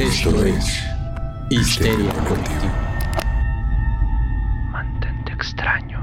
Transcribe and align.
Esto 0.00 0.46
es 0.46 0.82
Histeria 1.50 2.10
Colectiva. 2.24 2.72
Mantente 4.72 5.32
extraño. 5.32 6.00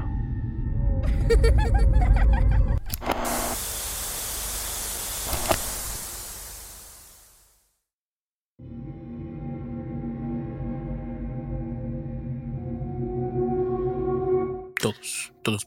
Todos, 14.80 15.32
todos. 15.42 15.66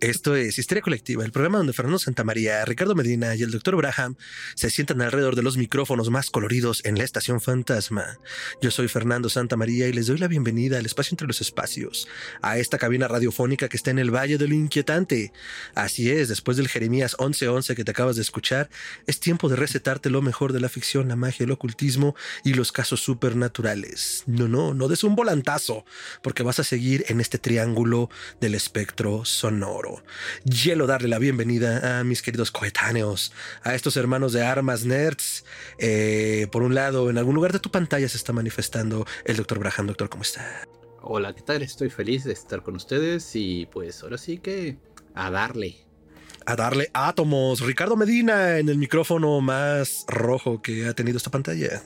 Esto 0.00 0.34
es 0.34 0.58
Histeria 0.58 0.80
Colectiva, 0.80 1.26
el 1.26 1.30
programa 1.30 1.58
donde 1.58 1.74
Fernando 1.74 1.98
Santamaría, 1.98 2.64
Ricardo 2.64 2.94
Medina 2.94 3.34
y 3.34 3.42
el 3.42 3.50
Dr. 3.50 3.76
Braham 3.76 4.16
se 4.54 4.70
sientan 4.70 5.02
alrededor 5.02 5.36
de 5.36 5.42
los 5.42 5.58
micrófonos 5.58 6.08
más 6.08 6.30
coloridos 6.30 6.82
en 6.86 6.96
la 6.96 7.04
estación 7.04 7.42
fantasma. 7.42 8.18
Yo 8.62 8.70
soy 8.70 8.88
Fernando 8.88 9.28
Santamaría 9.28 9.88
y 9.88 9.92
les 9.92 10.06
doy 10.06 10.16
la 10.16 10.26
bienvenida 10.26 10.78
al 10.78 10.86
espacio 10.86 11.12
entre 11.12 11.26
los 11.26 11.42
espacios, 11.42 12.08
a 12.40 12.56
esta 12.56 12.78
cabina 12.78 13.08
radiofónica 13.08 13.68
que 13.68 13.76
está 13.76 13.90
en 13.90 13.98
el 13.98 14.10
Valle 14.10 14.38
de 14.38 14.48
lo 14.48 14.54
Inquietante. 14.54 15.34
Así 15.74 16.10
es, 16.10 16.30
después 16.30 16.56
del 16.56 16.68
Jeremías 16.68 17.16
1111 17.20 17.76
que 17.76 17.84
te 17.84 17.90
acabas 17.90 18.16
de 18.16 18.22
escuchar, 18.22 18.70
es 19.06 19.20
tiempo 19.20 19.50
de 19.50 19.56
recetarte 19.56 20.08
lo 20.08 20.22
mejor 20.22 20.54
de 20.54 20.60
la 20.60 20.70
ficción, 20.70 21.08
la 21.08 21.16
magia, 21.16 21.44
el 21.44 21.50
ocultismo 21.50 22.16
y 22.42 22.54
los 22.54 22.72
casos 22.72 23.02
supernaturales. 23.02 24.24
No, 24.26 24.48
no, 24.48 24.72
no 24.72 24.88
des 24.88 25.04
un 25.04 25.14
volantazo, 25.14 25.84
porque 26.22 26.42
vas 26.42 26.58
a 26.58 26.64
seguir 26.64 27.04
en 27.08 27.20
este 27.20 27.36
triángulo 27.36 28.08
del 28.40 28.54
espectro 28.54 29.26
sonoro. 29.26 29.89
Hielo 30.44 30.86
darle 30.86 31.08
la 31.08 31.18
bienvenida 31.18 32.00
a 32.00 32.04
mis 32.04 32.22
queridos 32.22 32.50
coetáneos, 32.50 33.32
a 33.62 33.74
estos 33.74 33.96
hermanos 33.96 34.32
de 34.32 34.42
armas 34.42 34.84
nerds. 34.84 35.44
Eh, 35.78 36.46
por 36.52 36.62
un 36.62 36.74
lado, 36.74 37.10
en 37.10 37.18
algún 37.18 37.34
lugar 37.34 37.52
de 37.52 37.60
tu 37.60 37.70
pantalla 37.70 38.08
se 38.08 38.16
está 38.16 38.32
manifestando 38.32 39.06
el 39.24 39.36
doctor 39.36 39.58
Braham. 39.58 39.86
Doctor, 39.86 40.08
¿cómo 40.08 40.22
está? 40.22 40.44
Hola, 41.02 41.34
¿qué 41.34 41.42
tal? 41.42 41.62
Estoy 41.62 41.90
feliz 41.90 42.24
de 42.24 42.32
estar 42.32 42.62
con 42.62 42.76
ustedes 42.76 43.34
y 43.34 43.66
pues 43.66 44.02
ahora 44.02 44.18
sí 44.18 44.38
que 44.38 44.76
a 45.14 45.30
darle. 45.30 45.76
A 46.46 46.56
darle 46.56 46.90
átomos. 46.92 47.60
Ricardo 47.60 47.96
Medina 47.96 48.58
en 48.58 48.68
el 48.68 48.76
micrófono 48.76 49.40
más 49.40 50.04
rojo 50.08 50.60
que 50.62 50.86
ha 50.86 50.94
tenido 50.94 51.16
esta 51.16 51.30
pantalla. 51.30 51.82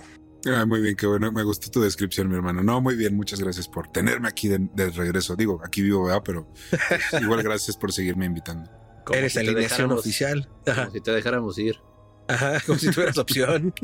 Ah, 0.46 0.66
muy 0.66 0.80
bien, 0.80 0.96
qué 0.96 1.06
bueno. 1.06 1.32
Me 1.32 1.42
gustó 1.42 1.70
tu 1.70 1.80
descripción, 1.80 2.28
mi 2.28 2.36
hermano. 2.36 2.62
No, 2.62 2.80
muy 2.80 2.96
bien. 2.96 3.14
Muchas 3.14 3.40
gracias 3.40 3.68
por 3.68 3.88
tenerme 3.88 4.28
aquí 4.28 4.48
de, 4.48 4.58
de 4.74 4.90
regreso. 4.90 5.36
Digo, 5.36 5.60
aquí 5.64 5.82
vivo, 5.82 6.04
¿verdad? 6.04 6.22
Pero 6.24 6.48
pues, 6.70 7.22
igual 7.22 7.42
gracias 7.42 7.76
por 7.76 7.92
seguirme 7.92 8.26
invitando. 8.26 8.70
Como 9.04 9.18
Eres 9.18 9.32
si 9.34 9.38
alineación 9.38 9.92
oficial. 9.92 10.48
Como 10.64 10.90
si 10.90 11.00
te 11.00 11.12
dejáramos 11.12 11.58
ir. 11.58 11.78
ajá, 12.26 12.58
como 12.64 12.78
si 12.78 12.90
tuvieras 12.90 13.18
opción. 13.18 13.74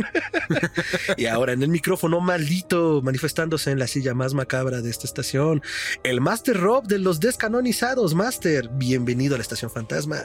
y 1.17 1.27
ahora 1.27 1.53
en 1.53 1.63
el 1.63 1.69
micrófono 1.69 2.21
maldito, 2.21 3.03
manifestándose 3.03 3.71
en 3.71 3.79
la 3.79 3.87
silla 3.87 4.15
más 4.15 4.33
macabra 4.35 4.81
de 4.81 4.91
esta 4.91 5.07
estación, 5.07 5.63
el 6.05 6.21
Master 6.21 6.59
Rob 6.59 6.87
de 6.87 6.99
los 6.99 7.21
descanonizados. 7.21 8.15
Master, 8.15 8.71
bienvenido 8.73 9.35
a 9.35 9.39
la 9.39 9.43
estación 9.43 9.71
fantasma. 9.71 10.25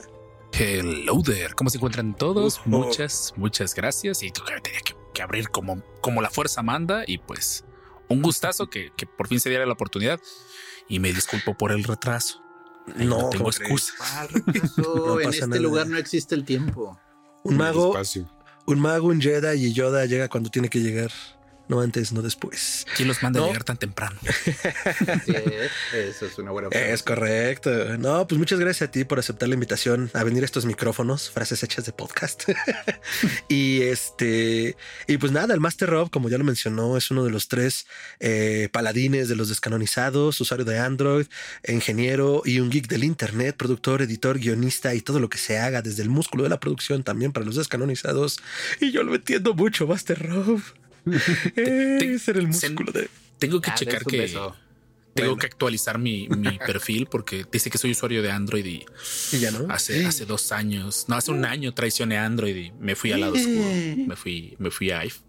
Hello 0.54 1.22
there. 1.22 1.54
¿Cómo 1.56 1.70
se 1.70 1.78
encuentran 1.78 2.16
todos? 2.16 2.62
Muchas, 2.66 3.34
muchas 3.36 3.76
gracias. 3.76 4.24
Y 4.24 4.32
tenía 4.32 4.80
que, 4.86 4.96
que 5.16 5.24
abrir 5.24 5.50
como, 5.50 5.82
como 6.02 6.22
la 6.22 6.30
fuerza 6.30 6.62
manda. 6.62 7.04
Y 7.08 7.18
pues 7.18 7.66
un 8.08 8.22
gustazo 8.22 8.70
que, 8.70 8.92
que 8.96 9.08
por 9.08 9.28
fin 9.28 9.40
se 9.40 9.50
diera 9.50 9.66
la 9.66 9.74
oportunidad. 9.74 10.20
Y 10.88 11.00
me 11.00 11.12
disculpo 11.12 11.56
por 11.58 11.72
el 11.72 11.84
retraso. 11.84 12.44
No, 12.96 13.20
no 13.24 13.30
tengo 13.32 13.50
excusa. 13.50 13.94
Ah, 14.00 14.28
retraso, 14.30 14.82
No 15.08 15.20
en 15.20 15.30
este 15.30 15.48
nada. 15.48 15.60
lugar 15.60 15.88
no 15.88 15.98
existe 15.98 16.36
el 16.36 16.46
tiempo. 16.46 17.00
Un 17.44 17.58
mago, 17.58 17.96
un 18.68 18.80
mago, 18.80 19.08
un 19.08 19.22
Jedi 19.22 19.66
y 19.66 19.74
Yoda 19.74 20.06
llega 20.06 20.30
cuando 20.30 20.52
tiene 20.52 20.70
que 20.70 20.80
llegar. 20.82 21.12
No 21.68 21.82
antes, 21.82 22.12
no 22.12 22.22
después. 22.22 22.86
¿Quién 22.96 23.08
los 23.08 23.24
manda 23.24 23.40
No. 23.40 23.46
a 23.46 23.48
llegar 23.50 23.64
tan 23.64 23.78
temprano? 23.78 24.20
Es, 25.28 25.72
eso 25.94 26.26
es 26.26 26.38
una 26.38 26.52
buena 26.52 26.70
Es 26.70 27.02
correcto. 27.04 27.98
No, 27.98 28.28
pues 28.28 28.38
muchas 28.38 28.60
gracias 28.60 28.90
a 28.90 28.92
ti 28.92 29.04
por 29.04 29.20
aceptar 29.20 29.50
la 29.50 29.56
invitación 29.56 30.12
a 30.14 30.24
venir 30.24 30.44
a 30.44 30.46
estos 30.46 30.66
micrófonos, 30.66 31.30
frases 31.30 31.64
hechas 31.64 31.86
de 31.86 31.92
podcast. 31.92 32.44
y 33.50 33.82
este, 33.82 34.76
y 35.08 35.18
pues 35.18 35.32
nada, 35.32 35.54
el 35.54 35.60
Master 35.60 35.90
Rob, 35.90 36.10
como 36.10 36.30
ya 36.30 36.38
lo 36.38 36.44
mencionó, 36.44 36.98
es 36.98 37.10
uno 37.12 37.24
de 37.24 37.32
los 37.32 37.48
tres 37.48 37.88
eh, 38.20 38.70
paladines 38.72 39.28
de 39.30 39.36
los 39.36 39.50
descanonizados, 39.50 40.40
usuario 40.42 40.66
de 40.66 40.80
Android, 40.80 41.26
ingeniero 41.68 42.42
y 42.46 42.60
un 42.60 42.70
geek 42.70 42.88
del 42.88 43.04
Internet, 43.04 43.56
productor, 43.58 44.02
editor, 44.02 44.40
guionista 44.40 44.94
y 44.94 45.02
todo 45.02 45.20
lo 45.20 45.30
que 45.30 45.38
se 45.38 45.58
haga 45.58 45.82
desde 45.82 46.04
el 46.04 46.10
músculo 46.10 46.44
de 46.44 46.50
la 46.50 46.60
producción 46.60 47.04
también 47.04 47.32
para 47.32 47.46
los 47.46 47.56
descanonizados. 47.56 48.40
Y 48.80 48.92
yo 48.92 49.04
lo 49.04 49.16
entiendo 49.16 49.54
mucho, 49.54 49.88
Master 49.88 50.22
Rob. 50.30 50.62
es 51.56 52.28
el 52.28 52.54
se- 52.54 52.70
músculo 52.70 52.92
de. 52.92 53.10
Tengo 53.40 53.62
que 53.62 53.70
Ah, 53.72 53.76
checar 53.76 54.06
que 54.06 54.18
beso. 54.20 54.56
tengo 55.14 55.30
Bueno. 55.32 55.38
que 55.38 55.46
actualizar 55.48 55.98
mi, 56.00 56.28
mi 56.30 56.58
perfil 56.66 57.08
porque 57.08 57.46
dice 57.52 57.70
que 57.70 57.78
soy 57.78 57.92
usuario 57.92 58.22
de 58.22 58.32
Android 58.32 58.66
y 58.66 58.86
Y 59.34 59.40
ya 59.40 59.52
no. 59.52 59.66
hace, 59.74 60.06
hace 60.06 60.26
dos 60.26 60.52
años, 60.52 61.06
no, 61.08 61.16
hace 61.16 61.32
un 61.32 61.46
año 61.46 61.74
traicioné 61.74 62.18
Android 62.18 62.56
y 62.56 62.72
me 62.80 62.96
fui 62.96 63.12
al 63.12 63.22
lado 63.22 63.34
oscuro. 63.34 63.64
Me 64.08 64.16
fui, 64.16 64.56
me 64.60 64.72
fui 64.72 64.92
a 64.92 65.00
iPhone. 65.00 65.26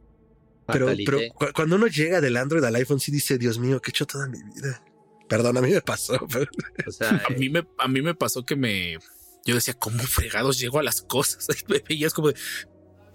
Pero, 0.67 0.87
Fatalite. 0.87 1.11
pero 1.13 1.33
cu- 1.35 1.53
cuando 1.55 1.77
uno 1.77 1.87
llega 1.87 2.21
del 2.21 2.37
Android 2.37 2.65
al 2.65 2.75
iPhone, 2.75 2.99
sí 2.99 3.13
dice, 3.13 3.39
Dios 3.39 3.59
mío, 3.59 3.81
¿qué 3.81 3.91
he 3.91 3.93
hecho 3.93 4.07
toda 4.07 4.27
mi 4.29 4.39
vida? 4.55 4.83
Perdón, 5.29 5.57
a 5.57 5.61
mí 5.61 5.71
me 5.71 5.81
pasó. 5.81 6.19
pero- 6.33 6.51
O 6.87 6.91
sea, 6.91 7.23
A 7.29 7.31
mí 7.35 7.49
me, 7.49 7.65
a 7.79 7.87
mí 7.89 8.03
me 8.03 8.15
pasó 8.15 8.45
que 8.45 8.57
me, 8.57 8.99
yo 9.45 9.55
decía, 9.55 9.75
¿cómo 9.75 10.03
fregados 10.03 10.59
llego 10.59 10.79
a 10.81 10.83
las 10.83 11.03
cosas? 11.03 11.47
Y 11.61 11.73
me 11.73 11.79
veías 11.89 12.13
como 12.15 12.29
de, 12.33 12.35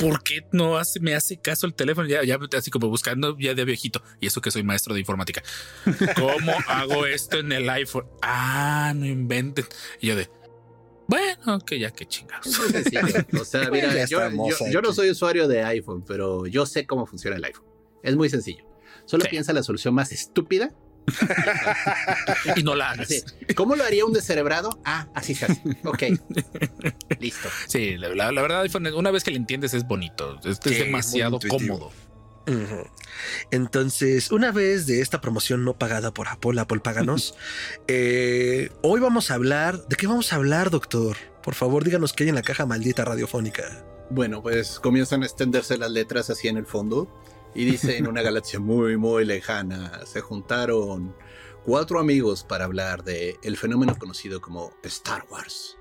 ¿por 0.02 0.24
qué 0.24 0.46
no 0.52 0.78
hace, 0.78 1.00
me 1.00 1.14
hace 1.16 1.38
caso 1.38 1.66
el 1.68 1.74
teléfono? 1.74 2.08
Ya, 2.08 2.24
ya 2.24 2.38
así 2.58 2.70
como 2.72 2.90
buscando 2.90 3.38
ya 3.40 3.54
de 3.54 3.64
viejito. 3.66 4.02
Y 4.20 4.28
eso 4.28 4.42
que 4.42 4.52
soy 4.52 4.64
maestro 4.64 4.94
de 4.94 5.00
informática. 5.00 5.42
¿Cómo 6.16 6.54
hago 6.68 7.06
esto 7.06 7.38
en 7.40 7.52
el 7.52 7.70
iPhone? 7.70 8.06
Ah, 8.22 8.94
no 8.96 9.06
inventen. 9.06 9.66
Y 10.00 10.08
yo 10.08 10.16
de, 10.16 10.30
bueno, 11.08 11.60
que 11.60 11.80
ya 11.80 11.92
que 11.92 12.06
chingados. 12.06 12.46
es 12.48 12.58
muy 12.60 12.70
sencillo. 12.72 13.02
O 13.42 13.46
sea, 13.46 13.70
mira, 13.72 13.94
yo, 14.06 14.20
estamos 14.22 14.60
yo- 14.60 14.68
yo 14.72 14.82
no 14.82 14.94
soy 14.94 15.10
usuario 15.12 15.48
de 15.48 15.64
iPhone, 15.64 16.04
pero 16.06 16.46
yo 16.48 16.66
sé 16.66 16.86
cómo 16.86 17.06
funciona 17.06 17.38
el 17.38 17.44
iPhone. 17.46 17.66
Es 18.04 18.16
muy 18.16 18.30
sencillo. 18.30 18.66
Solo 19.06 19.24
Sí. 19.26 19.30
piensa 19.32 19.52
la 19.54 19.64
solución 19.64 19.94
más 19.94 20.12
estúpida. 20.12 20.74
Y 22.56 22.64
no 22.64 22.76
la 22.76 22.92
hagas. 22.92 23.08
Así, 23.08 23.24
¿Cómo 23.56 23.76
lo 23.76 23.84
haría 23.84 24.06
un 24.06 24.14
descerebrado? 24.14 24.80
Ah, 24.86 25.08
así 25.14 25.36
se 25.36 25.46
hace. 25.46 25.62
Ok. 25.84 26.04
Listo. 27.20 27.50
Sí, 27.68 27.98
la, 27.98 28.10
la- 28.10 28.32
la 28.32 28.42
verdad, 28.42 28.62
iPhone, 28.62 28.88
una 28.88 29.12
vez 29.12 29.24
que 29.24 29.32
le 29.32 29.38
entiendes, 29.38 29.74
es 29.74 29.88
bonito. 29.88 30.40
Es, 30.44 30.60
demasiado 30.60 31.40
cómodo. 31.48 31.92
Entonces, 33.52 34.32
una 34.32 34.52
vez 34.52 34.88
de 34.88 35.02
esta 35.02 35.22
promoción 35.22 35.64
no 35.64 35.78
pagada 35.78 36.14
por 36.14 36.28
Apple, 36.28 36.60
Apple 36.60 36.80
Páganos, 36.80 37.36
eh, 37.88 38.72
hoy 38.82 39.00
vamos 39.00 39.32
a 39.32 39.36
hablar. 39.36 39.86
¿De 39.88 39.96
qué 39.96 40.08
vamos 40.08 40.34
a 40.34 40.38
hablar, 40.38 40.70
doctor? 40.70 41.18
Por 41.44 41.56
favor, 41.56 41.84
díganos 41.84 42.14
qué 42.14 42.24
hay 42.24 42.30
en 42.30 42.36
la 42.36 42.42
caja 42.42 42.66
maldita 42.66 43.06
radiofónica. 43.06 43.86
Bueno, 44.10 44.42
pues 44.42 44.80
comienzan 44.80 45.24
a 45.24 45.26
extenderse 45.26 45.78
las 45.78 45.92
letras 45.92 46.30
así 46.30 46.48
en 46.48 46.58
el 46.58 46.66
fondo 46.66 47.08
y 47.54 47.66
dice 47.66 47.98
en 47.98 48.08
una 48.08 48.22
galaxia 48.22 48.60
muy 48.60 48.98
muy 48.98 49.26
lejana 49.26 50.06
se 50.06 50.22
juntaron 50.22 51.16
cuatro 51.64 52.00
amigos 52.00 52.44
para 52.44 52.66
hablar 52.66 53.04
de 53.04 53.38
el 53.44 53.58
fenómeno 53.58 53.98
conocido 53.98 54.42
como 54.42 54.74
Star 54.84 55.26
Wars. 55.30 55.78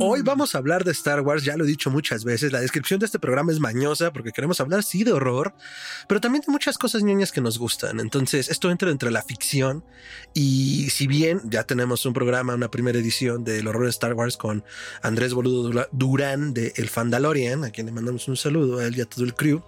Hoy 0.00 0.22
vamos 0.22 0.54
a 0.54 0.58
hablar 0.58 0.84
de 0.84 0.92
Star 0.92 1.20
Wars, 1.20 1.44
ya 1.44 1.56
lo 1.56 1.64
he 1.64 1.66
dicho 1.66 1.90
muchas 1.90 2.24
veces, 2.24 2.52
la 2.52 2.60
descripción 2.60 2.98
de 2.98 3.06
este 3.06 3.18
programa 3.18 3.52
es 3.52 3.60
mañosa 3.60 4.12
porque 4.12 4.32
queremos 4.32 4.60
hablar 4.60 4.82
sí 4.82 5.04
de 5.04 5.12
horror, 5.12 5.54
pero 6.08 6.20
también 6.20 6.42
de 6.46 6.52
muchas 6.52 6.78
cosas 6.78 7.02
ñoñas 7.02 7.32
que 7.32 7.40
nos 7.40 7.58
gustan. 7.58 8.00
Entonces, 8.00 8.48
esto 8.48 8.70
entra 8.70 8.90
entre 8.90 9.10
la 9.10 9.22
ficción 9.22 9.84
y 10.32 10.88
si 10.90 11.06
bien 11.06 11.40
ya 11.44 11.64
tenemos 11.64 12.04
un 12.06 12.12
programa, 12.12 12.54
una 12.54 12.70
primera 12.70 12.98
edición 12.98 13.44
del 13.44 13.66
horror 13.66 13.84
de 13.84 13.90
Star 13.90 14.14
Wars 14.14 14.36
con 14.36 14.64
Andrés 15.02 15.34
Boludo 15.34 15.86
Durán 15.92 16.54
de 16.54 16.72
El 16.76 16.88
Fandalorian, 16.88 17.64
a 17.64 17.70
quien 17.70 17.86
le 17.86 17.92
mandamos 17.92 18.26
un 18.28 18.36
saludo 18.36 18.78
a 18.78 18.86
él 18.86 18.96
y 18.96 19.00
a 19.00 19.06
todo 19.06 19.24
el 19.24 19.34
crew, 19.34 19.62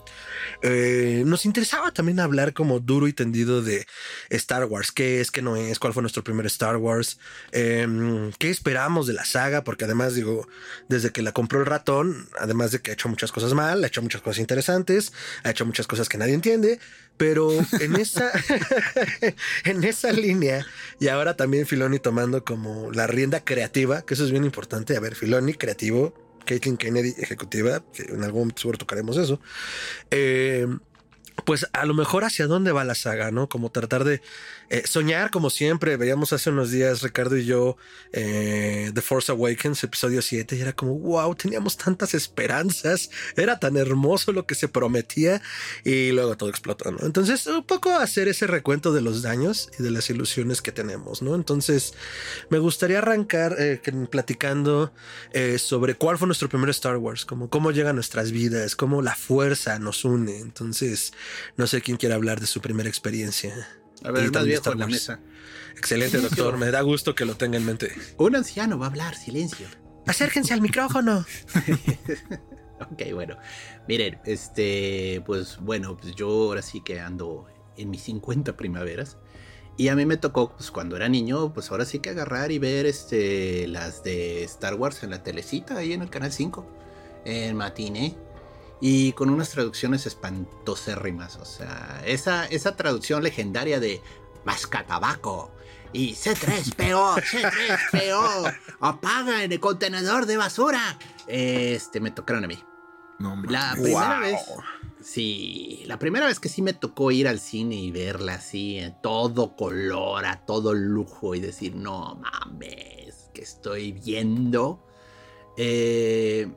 eh, 0.62 1.22
nos 1.26 1.44
interesaba 1.44 1.92
también 1.92 2.20
hablar 2.20 2.52
como 2.52 2.80
duro 2.80 3.08
y 3.08 3.12
tendido 3.12 3.62
de 3.62 3.86
Star 4.30 4.64
Wars, 4.64 4.92
qué 4.92 5.20
es, 5.20 5.30
qué 5.30 5.42
no 5.42 5.56
es, 5.56 5.78
cuál 5.78 5.92
fue 5.92 6.02
nuestro 6.02 6.24
primer 6.24 6.46
Star 6.46 6.76
Wars, 6.76 7.18
em, 7.52 8.05
qué 8.38 8.50
esperamos 8.50 9.06
de 9.06 9.12
la 9.12 9.24
saga, 9.24 9.64
porque 9.64 9.84
además 9.84 10.14
digo, 10.14 10.48
desde 10.88 11.10
que 11.10 11.22
la 11.22 11.32
compró 11.32 11.60
el 11.60 11.66
ratón, 11.66 12.28
además 12.38 12.72
de 12.72 12.80
que 12.80 12.90
ha 12.90 12.94
hecho 12.94 13.08
muchas 13.08 13.32
cosas 13.32 13.54
mal, 13.54 13.82
ha 13.82 13.86
hecho 13.86 14.02
muchas 14.02 14.22
cosas 14.22 14.40
interesantes, 14.40 15.12
ha 15.44 15.50
hecho 15.50 15.66
muchas 15.66 15.86
cosas 15.86 16.08
que 16.08 16.18
nadie 16.18 16.34
entiende, 16.34 16.78
pero 17.16 17.50
en 17.80 17.96
esa, 17.96 18.30
en 19.64 19.84
esa 19.84 20.12
línea, 20.12 20.66
y 21.00 21.08
ahora 21.08 21.36
también 21.36 21.66
Filoni 21.66 21.98
tomando 21.98 22.44
como 22.44 22.90
la 22.92 23.06
rienda 23.06 23.44
creativa, 23.44 24.02
que 24.02 24.14
eso 24.14 24.24
es 24.24 24.30
bien 24.30 24.44
importante, 24.44 24.96
a 24.96 25.00
ver, 25.00 25.14
Filoni 25.14 25.54
creativo, 25.54 26.14
Caitlin 26.44 26.76
Kennedy 26.76 27.14
ejecutiva, 27.18 27.82
que 27.92 28.04
en 28.04 28.22
algún 28.22 28.42
momento 28.42 28.62
seguro 28.62 28.78
tocaremos 28.78 29.16
eso. 29.16 29.40
Eh, 30.10 30.66
pues 31.44 31.66
a 31.72 31.84
lo 31.84 31.94
mejor 31.94 32.24
hacia 32.24 32.46
dónde 32.46 32.72
va 32.72 32.84
la 32.84 32.94
saga, 32.94 33.30
¿no? 33.30 33.48
Como 33.48 33.70
tratar 33.70 34.04
de 34.04 34.22
eh, 34.68 34.82
soñar 34.86 35.30
como 35.30 35.50
siempre. 35.50 35.96
Veíamos 35.96 36.32
hace 36.32 36.50
unos 36.50 36.70
días 36.70 37.02
Ricardo 37.02 37.36
y 37.36 37.44
yo 37.44 37.76
eh, 38.12 38.90
The 38.94 39.00
Force 39.00 39.30
Awakens, 39.32 39.82
episodio 39.84 40.22
7, 40.22 40.56
y 40.56 40.60
era 40.60 40.72
como, 40.72 40.98
wow, 40.98 41.34
teníamos 41.34 41.76
tantas 41.76 42.14
esperanzas, 42.14 43.10
era 43.36 43.58
tan 43.58 43.76
hermoso 43.76 44.32
lo 44.32 44.46
que 44.46 44.54
se 44.54 44.68
prometía 44.68 45.40
y 45.84 46.10
luego 46.12 46.36
todo 46.36 46.48
explotó, 46.48 46.90
¿no? 46.90 46.98
Entonces, 47.04 47.46
un 47.46 47.64
poco 47.64 47.94
hacer 47.94 48.28
ese 48.28 48.46
recuento 48.46 48.92
de 48.92 49.00
los 49.00 49.22
daños 49.22 49.70
y 49.78 49.82
de 49.82 49.90
las 49.90 50.10
ilusiones 50.10 50.62
que 50.62 50.72
tenemos, 50.72 51.22
¿no? 51.22 51.34
Entonces, 51.34 51.94
me 52.50 52.58
gustaría 52.58 52.98
arrancar 52.98 53.56
eh, 53.58 53.80
platicando 54.10 54.92
sobre 55.58 55.94
cuál 55.94 56.18
fue 56.18 56.26
nuestro 56.26 56.48
primer 56.48 56.70
Star 56.70 56.96
Wars, 56.96 57.24
cómo 57.24 57.70
llega 57.70 57.90
a 57.90 57.92
nuestras 57.92 58.30
vidas, 58.32 58.76
cómo 58.76 59.02
la 59.02 59.14
fuerza 59.14 59.78
nos 59.78 60.04
une. 60.04 60.38
Entonces, 60.38 61.12
no 61.56 61.66
sé 61.66 61.82
quién 61.82 61.96
quiere 61.96 62.14
hablar 62.14 62.40
de 62.40 62.46
su 62.46 62.60
primera 62.60 62.88
experiencia. 62.88 63.85
A 64.04 64.10
ver, 64.10 64.30
más 64.30 64.44
viejo 64.44 64.72
en 64.72 64.78
la 64.78 64.86
mesa. 64.86 65.20
Excelente, 65.76 66.18
doctor. 66.18 66.56
Me 66.58 66.70
da 66.70 66.80
gusto 66.82 67.14
que 67.14 67.24
lo 67.24 67.36
tenga 67.36 67.56
en 67.56 67.66
mente. 67.66 67.92
Un 68.18 68.36
anciano 68.36 68.78
va 68.78 68.86
a 68.86 68.88
hablar, 68.88 69.14
silencio. 69.14 69.66
Acérquense 70.06 70.54
al 70.54 70.60
micrófono. 70.60 71.24
ok, 72.80 73.02
bueno. 73.12 73.36
Miren, 73.88 74.18
este, 74.24 75.22
pues 75.26 75.58
bueno, 75.60 75.96
pues 75.96 76.14
yo 76.14 76.28
ahora 76.28 76.62
sí 76.62 76.80
que 76.80 77.00
ando 77.00 77.46
en 77.76 77.90
mis 77.90 78.02
50 78.02 78.56
primaveras. 78.56 79.18
Y 79.76 79.88
a 79.88 79.96
mí 79.96 80.06
me 80.06 80.16
tocó, 80.16 80.56
pues 80.56 80.70
cuando 80.70 80.96
era 80.96 81.08
niño, 81.08 81.52
pues 81.52 81.70
ahora 81.70 81.84
sí 81.84 81.98
que 81.98 82.10
agarrar 82.10 82.50
y 82.50 82.58
ver 82.58 82.86
este, 82.86 83.66
las 83.66 84.02
de 84.02 84.42
Star 84.44 84.74
Wars 84.74 85.02
en 85.02 85.10
la 85.10 85.22
telecita, 85.22 85.76
ahí 85.76 85.92
en 85.92 86.00
el 86.00 86.08
canal 86.08 86.32
5, 86.32 86.66
en 87.26 87.56
matiné 87.56 88.16
y 88.80 89.12
con 89.12 89.30
unas 89.30 89.50
traducciones 89.50 90.06
espantosérrimas. 90.06 91.36
O 91.36 91.44
sea, 91.44 92.02
esa, 92.04 92.46
esa 92.46 92.76
traducción 92.76 93.22
legendaria 93.22 93.80
de 93.80 94.02
Mascatabaco 94.44 95.52
y 95.92 96.14
C3PO, 96.14 97.22
C3PO, 97.22 98.56
apaga 98.80 99.44
en 99.44 99.52
el 99.52 99.60
contenedor 99.60 100.26
de 100.26 100.36
basura. 100.36 100.98
Este, 101.26 102.00
me 102.00 102.10
tocaron 102.10 102.44
a 102.44 102.48
mí. 102.48 102.62
la 103.48 103.72
primera 103.74 104.20
vez. 104.20 104.40
Sí, 105.02 105.84
la 105.86 105.98
primera 105.98 106.26
vez 106.26 106.40
que 106.40 106.48
sí 106.48 106.62
me 106.62 106.72
tocó 106.72 107.12
ir 107.12 107.28
al 107.28 107.38
cine 107.38 107.76
y 107.76 107.92
verla 107.92 108.34
así, 108.34 108.78
en 108.78 109.00
todo 109.00 109.54
color, 109.54 110.26
a 110.26 110.44
todo 110.44 110.74
lujo 110.74 111.36
y 111.36 111.40
decir, 111.40 111.76
no 111.76 112.16
mames, 112.16 113.30
que 113.32 113.42
estoy 113.42 113.92
viendo. 113.92 114.84
Eh, 115.56 116.52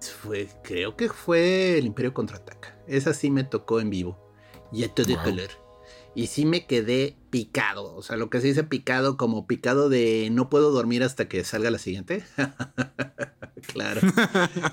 fue, 0.00 0.48
creo 0.62 0.96
que 0.96 1.08
fue 1.08 1.78
el 1.78 1.86
Imperio 1.86 2.14
Contraataca. 2.14 2.78
Esa 2.86 3.14
sí 3.14 3.30
me 3.30 3.44
tocó 3.44 3.80
en 3.80 3.90
vivo. 3.90 4.18
Y 4.72 4.84
esto 4.84 5.04
de 5.04 5.16
color. 5.16 5.48
Y 6.14 6.26
sí 6.26 6.44
me 6.44 6.66
quedé 6.66 7.16
picado. 7.30 7.94
O 7.94 8.02
sea, 8.02 8.16
lo 8.16 8.28
que 8.28 8.40
se 8.40 8.48
dice 8.48 8.64
picado, 8.64 9.16
como 9.16 9.46
picado 9.46 9.88
de 9.88 10.28
no 10.32 10.50
puedo 10.50 10.70
dormir 10.72 11.02
hasta 11.02 11.28
que 11.28 11.44
salga 11.44 11.70
la 11.70 11.78
siguiente. 11.78 12.24
claro. 13.72 14.00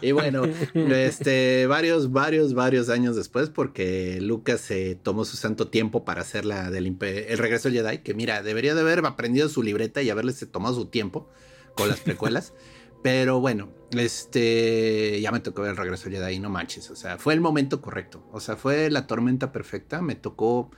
y 0.01 0.11
bueno, 0.11 0.43
este, 0.73 1.67
varios, 1.67 2.11
varios, 2.11 2.53
varios 2.53 2.89
años 2.89 3.15
después, 3.15 3.49
porque 3.49 4.19
Lucas 4.21 4.61
se 4.61 4.95
tomó 4.95 5.23
su 5.23 5.37
santo 5.37 5.67
tiempo 5.67 6.03
para 6.03 6.21
hacer 6.21 6.45
la 6.45 6.71
del 6.71 6.87
el 6.99 7.37
regreso 7.37 7.69
del 7.69 7.83
Jedi. 7.83 7.99
Que 7.99 8.13
mira, 8.13 8.41
debería 8.41 8.73
de 8.73 8.81
haber 8.81 9.05
aprendido 9.05 9.47
su 9.49 9.61
libreta 9.61 10.01
y 10.01 10.09
haberle 10.09 10.33
tomado 10.33 10.75
su 10.75 10.87
tiempo 10.87 11.29
con 11.75 11.89
las 11.89 11.99
precuelas. 11.99 12.53
Pero 13.05 13.39
bueno, 13.39 13.69
este, 13.91 15.21
ya 15.21 15.31
me 15.31 15.39
tocó 15.39 15.61
ver 15.61 15.69
el 15.69 15.77
regreso 15.77 16.09
de 16.09 16.25
ahí, 16.25 16.39
no 16.39 16.49
manches, 16.49 16.89
o 16.89 16.95
sea, 16.95 17.19
fue 17.19 17.35
el 17.35 17.39
momento 17.39 17.79
correcto, 17.79 18.27
o 18.31 18.39
sea, 18.39 18.55
fue 18.55 18.89
la 18.89 19.05
tormenta 19.05 19.51
perfecta, 19.51 20.01
me 20.01 20.15
tocó 20.15 20.71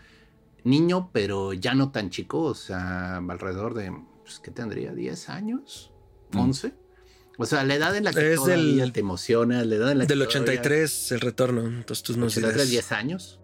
niño, 0.66 1.10
pero 1.14 1.54
ya 1.54 1.74
no 1.74 1.94
tan 1.94 2.10
chico, 2.10 2.42
o 2.42 2.54
sea, 2.54 3.16
alrededor 3.16 3.76
de, 3.76 3.94
pues, 4.24 4.40
¿qué 4.40 4.52
tendría? 4.52 4.92
¿10 4.92 5.30
años? 5.30 5.94
¿11? 6.34 6.74
Mm. 6.74 7.42
O 7.42 7.46
sea, 7.46 7.64
la 7.64 7.76
edad 7.76 7.96
en 7.96 8.04
la 8.04 8.12
que 8.12 8.36
todavía 8.36 8.92
te 8.92 9.00
emociona, 9.00 9.64
la 9.64 9.76
edad 9.76 9.92
en 9.94 10.00
la 10.00 10.06
del 10.06 10.22
83 10.22 11.14
el 11.14 11.22
retorno, 11.22 11.66
entonces 11.66 12.04
tú 12.04 12.18
no 12.18 12.30
sabes. 12.30 12.70
10 12.70 12.92
años. 12.92 13.40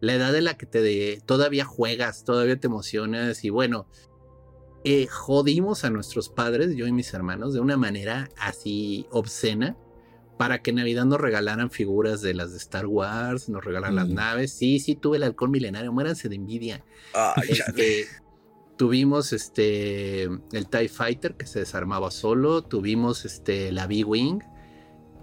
La 0.00 0.14
edad 0.14 0.34
en 0.34 0.44
la 0.44 0.56
que 0.56 0.64
te 0.64 1.20
todavía 1.26 1.66
juegas, 1.66 2.24
todavía 2.24 2.58
te 2.58 2.66
emocionas 2.66 3.44
y 3.44 3.50
bueno, 3.50 3.86
eh, 4.84 5.06
jodimos 5.06 5.84
a 5.84 5.90
nuestros 5.90 6.28
padres, 6.28 6.76
yo 6.76 6.86
y 6.86 6.92
mis 6.92 7.12
hermanos, 7.14 7.54
de 7.54 7.60
una 7.60 7.76
manera 7.76 8.28
así 8.38 9.06
obscena 9.10 9.76
para 10.36 10.60
que 10.60 10.70
en 10.70 10.76
Navidad 10.76 11.04
nos 11.06 11.20
regalaran 11.20 11.70
figuras 11.70 12.20
de 12.20 12.34
las 12.34 12.52
de 12.52 12.58
Star 12.58 12.86
Wars, 12.86 13.48
nos 13.48 13.64
regalaran 13.64 13.96
las 13.96 14.08
naves. 14.08 14.52
Sí, 14.52 14.78
sí, 14.78 14.94
tuve 14.94 15.16
el 15.16 15.22
halcón 15.22 15.50
milenario, 15.50 15.92
muéranse 15.92 16.28
de 16.28 16.36
envidia. 16.36 16.84
Este, 17.48 18.06
tuvimos 18.76 19.32
este 19.32 20.24
el 20.24 20.68
TIE 20.70 20.88
Fighter 20.88 21.34
que 21.36 21.46
se 21.46 21.60
desarmaba 21.60 22.10
solo, 22.10 22.62
tuvimos 22.62 23.24
este 23.24 23.72
la 23.72 23.86
B-Wing, 23.86 24.40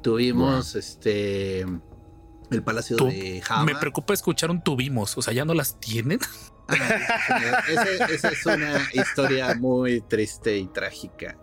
tuvimos 0.02 0.76
este 0.76 1.66
el 2.54 2.64
Palacio 2.64 2.98
de 2.98 3.42
Java. 3.42 3.66
Me 3.66 3.76
preocupa 3.76 4.14
escuchar 4.14 4.52
un 4.52 4.64
tuvimos, 4.64 5.18
o 5.18 5.22
sea, 5.22 5.34
ya 5.34 5.46
no 5.46 5.54
las 5.54 5.80
tienen. 5.80 6.20
esa, 8.10 8.30
es 8.30 8.46
una 8.46 8.82
historia 8.94 9.56
muy 9.56 10.02
triste 10.02 10.58
y 10.58 10.68
trágica. 10.68 11.38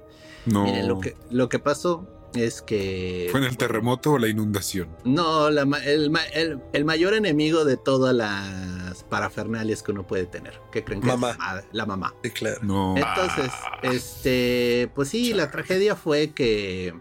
No. 0.47 0.65
Miren, 0.65 0.89
lo 0.89 1.01
que, 1.01 1.17
lo 1.31 1.49
que 1.49 1.59
pasó 1.59 2.09
es 2.35 2.63
que... 2.63 3.29
¿Fue 3.31 3.41
en 3.41 3.47
el 3.47 3.57
terremoto 3.57 4.13
o 4.13 4.19
la 4.19 4.29
inundación? 4.29 4.89
No, 5.05 5.49
el, 5.49 6.85
mayor 6.85 7.15
enemigo 7.15 7.65
de 7.65 7.77
todas 7.77 8.15
las 8.15 9.05
parafernalias 9.05 9.83
que 9.83 9.93
uno 9.93 10.07
puede 10.07 10.27
tener. 10.27 10.61
¿Qué 10.73 10.85
creen 10.85 11.01
que 11.01 11.09
mamá. 11.09 11.37
es? 11.59 11.65
La 11.73 11.87
mamá. 11.87 12.15
Sí, 12.23 12.31
claro. 12.31 12.59
No. 12.63 12.97
Entonces, 12.97 13.53
este, 13.83 14.91
pues 14.95 15.09
sí, 15.09 15.35
la 15.35 15.51
tragedia 15.51 15.97
fue 15.97 16.33
que 16.33 16.95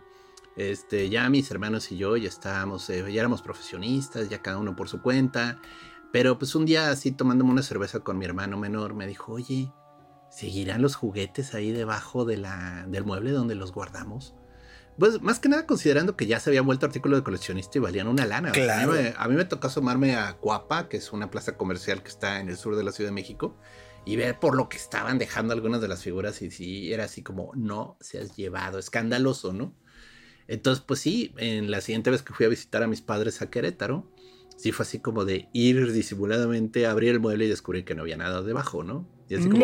este, 0.60 1.10
ya 1.10 1.30
mis 1.30 1.50
hermanos 1.52 1.90
y 1.90 1.98
yo 1.98 2.18
ya 2.18 2.28
estábamos, 2.28 2.90
eh, 2.90 3.02
ya 3.12 3.22
éramos 3.22 3.42
profesionistas, 3.42 4.28
ya 4.28 4.42
cada 4.42 4.58
uno 4.58 4.76
por 4.76 4.90
su 4.90 5.02
cuenta. 5.02 5.58
Pero 6.12 6.38
pues 6.38 6.54
un 6.54 6.66
día 6.66 6.90
así 6.90 7.12
tomándome 7.12 7.52
una 7.52 7.64
cerveza 7.64 8.02
con 8.02 8.18
mi 8.18 8.26
hermano 8.26 8.58
menor, 8.58 8.94
me 8.94 9.08
dijo, 9.08 9.32
oye, 9.34 9.72
¿seguirán 10.30 10.82
los 10.82 10.96
juguetes 10.96 11.54
ahí 11.54 11.72
debajo 11.72 12.26
de 12.26 12.38
la, 12.38 12.86
del 12.90 13.06
mueble 13.06 13.32
donde 13.32 13.56
los 13.56 13.72
guardamos? 13.72 14.36
Pues 14.98 15.22
más 15.22 15.40
que 15.40 15.48
nada 15.48 15.66
considerando 15.66 16.18
que 16.18 16.28
ya 16.28 16.42
se 16.42 16.50
habían 16.50 16.66
vuelto 16.66 16.86
artículo 16.86 17.16
de 17.16 17.24
coleccionista 17.24 17.78
y 17.78 17.82
valían 17.82 18.10
una 18.10 18.26
lana. 18.26 18.52
Claro. 18.52 18.94
A, 19.18 19.28
mí 19.30 19.36
me, 19.36 19.46
tocó 19.46 19.68
asomarme 19.68 20.18
a 20.18 20.34
Cuapa, 20.34 20.90
que 20.90 20.98
es 20.98 21.14
una 21.14 21.32
plaza 21.32 21.56
comercial 21.56 22.04
que 22.04 22.10
está 22.10 22.42
en 22.42 22.50
el 22.50 22.58
sur 22.58 22.76
de 22.76 22.84
la 22.84 22.92
Ciudad 22.92 23.12
de 23.12 23.14
México, 23.14 23.56
y 24.04 24.18
ver 24.18 24.40
por 24.40 24.58
lo 24.58 24.68
que 24.68 24.76
estaban 24.76 25.20
dejando 25.20 25.54
algunas 25.54 25.80
de 25.80 25.88
las 25.88 26.04
figuras 26.04 26.42
y 26.42 26.52
sí, 26.52 26.92
era 26.92 27.06
así 27.06 27.24
como, 27.24 27.54
no 27.56 27.96
se 28.02 28.20
has 28.20 28.36
llevado, 28.36 28.78
escandaloso, 28.78 29.54
¿no? 29.54 29.74
Entonces, 30.50 30.84
pues 30.86 31.00
sí, 31.00 31.32
en 31.38 31.70
la 31.70 31.80
siguiente 31.80 32.10
vez 32.10 32.24
que 32.24 32.34
fui 32.34 32.46
a 32.48 32.50
visitar 32.50 32.82
a 32.82 32.88
mis 32.88 33.02
padres 33.02 33.44
a 33.44 33.52
Querétaro, 33.52 34.04
sí 34.58 34.72
fue 34.72 34.84
así 34.84 34.98
como 34.98 35.24
de 35.24 35.48
ir 35.54 35.92
disimuladamente, 35.92 36.88
abrir 36.88 37.12
el 37.12 37.20
mueble 37.20 37.46
y 37.46 37.50
descubrir 37.50 37.86
que 37.86 37.94
no 37.94 38.02
había 38.02 38.18
nada 38.18 38.42
debajo, 38.42 38.84
¿no? 38.84 39.08
Y 39.30 39.36
así 39.36 39.48
como. 39.48 39.64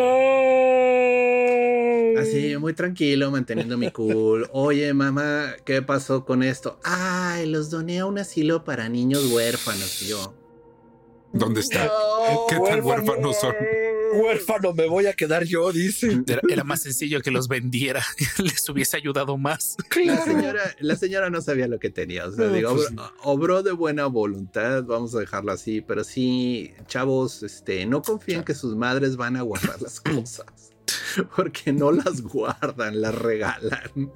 Así, 2.20 2.56
muy 2.58 2.74
tranquilo, 2.74 3.32
manteniendo 3.32 3.80
mi 3.80 3.90
cool. 3.90 4.48
Oye, 4.54 4.94
mamá, 4.94 5.56
¿qué 5.66 5.82
pasó 5.82 6.24
con 6.24 6.44
esto? 6.44 6.80
Ay, 6.84 7.48
los 7.48 7.72
doné 7.72 8.00
a 8.00 8.06
un 8.06 8.20
asilo 8.20 8.64
para 8.64 8.88
niños 8.88 9.32
huérfanos. 9.32 10.04
Y 10.04 10.10
yo. 10.10 10.36
¿Dónde 11.34 11.62
está? 11.62 11.92
¿Qué 12.48 12.58
tal 12.60 12.82
huérfanos 12.82 13.38
son? 13.40 13.56
Huérfano 14.16 14.74
me 14.74 14.88
voy 14.88 15.08
a 15.08 15.14
quedar 15.14 15.44
yo, 15.44 15.72
dice. 15.72 16.24
Era, 16.50 16.64
más 16.64 16.82
sencillo 16.82 17.22
que 17.22 17.32
los 17.32 17.48
vendiera, 17.48 18.04
les 18.38 18.68
hubiese 18.70 18.98
ayudado 18.98 19.38
más. 19.38 19.76
La 20.04 20.24
señora, 20.24 20.62
la 20.80 20.96
señora 20.96 21.30
no 21.30 21.42
sabía 21.42 21.68
lo 21.68 21.80
que 21.80 21.90
tenía, 21.90 22.26
o 22.26 22.32
sea, 22.32 22.48
digo, 22.50 22.76
pues 22.76 22.92
obró 23.24 23.64
de 23.64 23.72
buena 23.72 24.06
voluntad, 24.08 24.84
vamos 24.84 25.16
a 25.16 25.20
dejarlo 25.20 25.52
así, 25.52 25.82
pero 25.82 26.04
sí, 26.04 26.74
chavos, 26.88 27.44
este, 27.44 27.86
no 27.86 28.02
confíen 28.02 28.44
que 28.44 28.56
sus 28.56 28.76
madres 28.76 29.16
van 29.16 29.36
a 29.36 29.42
guardar 29.42 29.82
las 29.82 30.00
cosas, 30.00 30.46
porque 31.36 31.72
no 31.72 31.92
las 31.92 32.22
guardan, 32.22 33.02
las 33.02 33.16
regalan. 33.16 34.12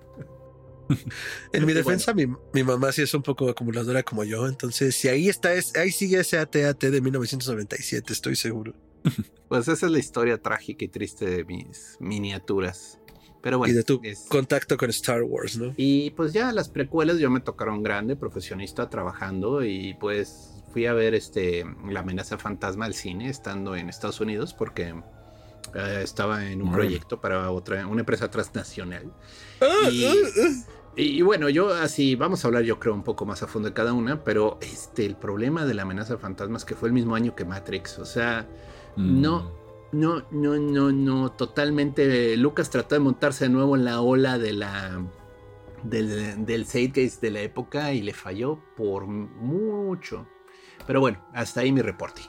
En 1.53 1.65
mi 1.65 1.73
defensa, 1.73 2.13
mi, 2.13 2.27
mamá 2.63 2.91
sí 2.91 3.03
es 3.03 3.13
un 3.13 3.21
poco 3.21 3.49
acumuladora 3.49 4.03
como 4.03 4.23
yo. 4.23 4.47
Entonces, 4.47 4.95
si 4.95 5.07
ahí 5.07 5.29
está, 5.29 5.51
ahí 5.75 5.91
sigue 5.91 6.19
ese 6.19 6.37
ATAT 6.37 6.83
de 6.83 7.01
1997, 7.01 8.13
estoy 8.13 8.35
seguro. 8.35 8.73
Pues 9.47 9.67
esa 9.67 9.87
es 9.87 9.91
la 9.91 9.99
historia 9.99 10.37
trágica 10.39 10.85
y 10.85 10.89
triste 10.89 11.25
de 11.25 11.43
mis 11.43 11.97
miniaturas. 11.99 12.99
Pero 13.41 13.57
bueno. 13.57 13.73
Y 13.73 13.75
de 13.75 13.83
tu 13.83 14.01
contacto 14.27 14.77
con 14.77 14.89
Star 14.89 15.23
Wars, 15.23 15.57
¿no? 15.57 15.73
Y 15.77 16.11
pues 16.11 16.33
ya 16.33 16.51
las 16.51 16.69
precuelas 16.69 17.17
yo 17.19 17.29
me 17.29 17.39
tocaron 17.39 17.81
grande, 17.81 18.15
profesionista, 18.15 18.89
trabajando 18.89 19.63
y 19.63 19.95
pues 19.95 20.63
fui 20.71 20.85
a 20.85 20.93
ver 20.93 21.15
este 21.15 21.65
La 21.87 22.01
amenaza 22.01 22.37
fantasma 22.37 22.85
al 22.85 22.93
cine 22.93 23.29
estando 23.29 23.75
en 23.75 23.89
Estados 23.89 24.19
Unidos 24.19 24.53
porque 24.53 24.93
eh, 25.73 26.01
estaba 26.03 26.45
en 26.45 26.61
un 26.61 26.71
proyecto 26.71 27.21
para 27.21 27.49
otra, 27.51 27.87
una 27.87 28.01
empresa 28.01 28.29
transnacional. 28.29 29.11
Ah, 29.61 29.89
y, 29.89 30.05
ah, 30.05 30.13
ah. 30.13 30.79
Y, 30.95 31.21
bueno, 31.21 31.47
yo 31.47 31.73
así, 31.73 32.15
vamos 32.15 32.43
a 32.43 32.47
hablar 32.47 32.63
yo 32.63 32.79
creo 32.79 32.93
un 32.93 33.03
poco 33.03 33.25
más 33.25 33.41
a 33.41 33.47
fondo 33.47 33.69
de 33.69 33.73
cada 33.73 33.93
una, 33.93 34.23
pero 34.23 34.57
este, 34.61 35.05
el 35.05 35.15
problema 35.15 35.65
de 35.65 35.73
la 35.73 35.83
amenaza 35.83 36.15
de 36.15 36.19
fantasmas 36.19 36.65
que 36.65 36.75
fue 36.75 36.89
el 36.89 36.93
mismo 36.93 37.15
año 37.15 37.35
que 37.35 37.45
Matrix, 37.45 37.99
o 37.99 38.05
sea, 38.05 38.47
Mm. 38.95 39.21
no, 39.21 39.51
no, 39.91 40.23
no, 40.31 40.57
no, 40.57 40.91
no, 40.91 41.31
totalmente, 41.31 42.37
Lucas 42.37 42.69
trató 42.69 42.95
de 42.95 42.99
montarse 42.99 43.45
de 43.45 43.49
nuevo 43.49 43.75
en 43.75 43.85
la 43.85 44.01
ola 44.01 44.37
de 44.37 44.53
la, 44.53 45.03
del, 45.83 46.45
del 46.45 46.65
Zeitgeist 46.65 47.21
de 47.21 47.31
la 47.31 47.41
época 47.41 47.93
y 47.93 48.01
le 48.01 48.13
falló 48.13 48.59
por 48.75 49.07
mucho. 49.07 50.27
Pero 50.85 50.99
bueno, 50.99 51.23
hasta 51.33 51.61
ahí 51.61 51.71
mi 51.71 51.81
reporte. 51.81 52.21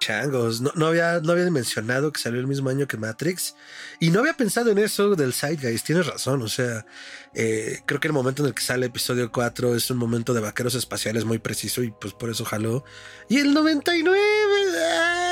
Changos, 0.00 0.60
no, 0.60 0.70
no 0.74 0.88
había, 0.88 1.20
no 1.20 1.32
había 1.32 1.50
mencionado 1.50 2.12
que 2.12 2.20
salió 2.20 2.38
el 2.38 2.46
mismo 2.46 2.68
año 2.68 2.86
que 2.86 2.98
Matrix 2.98 3.54
y 4.00 4.10
no 4.10 4.20
había 4.20 4.34
pensado 4.34 4.70
en 4.70 4.76
eso 4.76 5.14
del 5.16 5.32
Zeitgeist, 5.32 5.86
tienes 5.86 6.06
razón, 6.06 6.42
o 6.42 6.48
sea, 6.48 6.84
eh, 7.32 7.80
creo 7.86 8.00
que 8.00 8.08
el 8.08 8.12
momento 8.12 8.42
en 8.42 8.48
el 8.48 8.54
que 8.54 8.60
sale 8.60 8.86
episodio 8.86 9.32
4 9.32 9.74
es 9.74 9.90
un 9.90 9.96
momento 9.96 10.34
de 10.34 10.42
vaqueros 10.42 10.74
espaciales 10.74 11.24
muy 11.24 11.38
preciso 11.38 11.82
y 11.82 11.90
pues 11.90 12.12
por 12.12 12.28
eso 12.28 12.44
jaló. 12.44 12.84
Y 13.30 13.38
el 13.38 13.54
99 13.54 14.18
ah, 14.78 15.23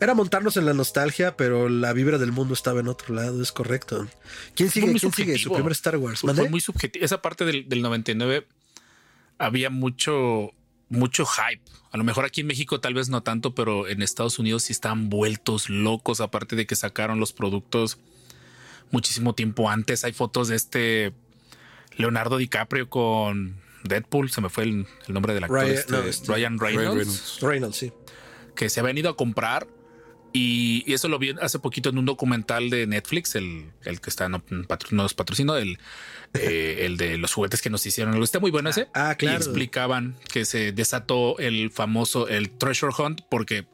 era 0.00 0.14
montarnos 0.14 0.56
en 0.56 0.66
la 0.66 0.74
nostalgia, 0.74 1.36
pero 1.36 1.68
la 1.68 1.92
vibra 1.92 2.18
del 2.18 2.32
mundo 2.32 2.54
estaba 2.54 2.80
en 2.80 2.88
otro 2.88 3.14
lado, 3.14 3.42
es 3.42 3.52
correcto. 3.52 4.06
¿Quién 4.54 4.70
sigue? 4.70 4.94
¿Quién 4.98 5.12
sigue? 5.12 5.38
Su 5.38 5.52
primer 5.52 5.72
Star 5.72 5.96
Wars. 5.96 6.20
Fue 6.20 6.48
muy 6.50 6.60
subjetivo. 6.60 7.04
Esa 7.04 7.22
parte 7.22 7.44
del, 7.44 7.68
del 7.68 7.82
99 7.82 8.46
había 9.38 9.70
mucho, 9.70 10.52
mucho 10.88 11.24
hype. 11.26 11.62
A 11.92 11.96
lo 11.96 12.04
mejor 12.04 12.24
aquí 12.26 12.42
en 12.42 12.46
México 12.48 12.80
tal 12.80 12.92
vez 12.94 13.08
no 13.08 13.22
tanto, 13.22 13.54
pero 13.54 13.88
en 13.88 14.02
Estados 14.02 14.38
Unidos 14.38 14.64
sí 14.64 14.72
estaban 14.72 15.08
vueltos 15.08 15.70
locos. 15.70 16.20
Aparte 16.20 16.56
de 16.56 16.66
que 16.66 16.76
sacaron 16.76 17.18
los 17.18 17.32
productos 17.32 17.98
muchísimo 18.90 19.34
tiempo 19.34 19.70
antes. 19.70 20.04
Hay 20.04 20.12
fotos 20.12 20.48
de 20.48 20.56
este 20.56 21.12
Leonardo 21.96 22.36
DiCaprio 22.36 22.90
con 22.90 23.56
Deadpool. 23.84 24.30
Se 24.30 24.40
me 24.42 24.50
fue 24.50 24.64
el, 24.64 24.86
el 25.08 25.14
nombre 25.14 25.32
del 25.32 25.44
actor. 25.44 25.60
Ryan- 25.62 25.74
este, 25.74 25.92
no, 25.92 25.98
este, 26.02 26.32
Ryan 26.32 26.58
Reynolds 26.58 26.86
Reynolds. 26.96 27.38
Reynolds, 27.40 27.76
sí. 27.76 27.92
que 28.54 28.68
se 28.68 28.80
habían 28.80 28.98
ido 28.98 29.08
a 29.10 29.16
comprar. 29.16 29.66
Y, 30.36 30.84
y 30.86 30.92
eso 30.94 31.08
lo 31.08 31.18
vi 31.18 31.34
hace 31.40 31.58
poquito 31.58 31.88
en 31.88 31.98
un 31.98 32.04
documental 32.04 32.68
de 32.68 32.86
Netflix, 32.86 33.34
el, 33.36 33.70
el 33.84 34.00
que 34.00 34.10
está 34.10 34.28
no, 34.28 34.42
patro- 34.44 34.90
no 34.90 35.06
es 35.06 35.14
patrocino, 35.14 35.56
el, 35.56 35.78
eh, 36.34 36.80
el 36.84 36.96
de 36.96 37.16
los 37.16 37.32
juguetes 37.32 37.62
que 37.62 37.70
nos 37.70 37.86
hicieron. 37.86 38.22
Está 38.22 38.38
muy 38.40 38.50
bueno 38.50 38.68
ese. 38.70 38.88
Ah, 38.94 39.14
claro. 39.16 39.34
Y 39.34 39.36
explicaban 39.38 40.16
que 40.32 40.44
se 40.44 40.72
desató 40.72 41.38
el 41.38 41.70
famoso 41.70 42.28
el 42.28 42.50
Treasure 42.50 42.92
Hunt 42.98 43.22
porque 43.30 43.66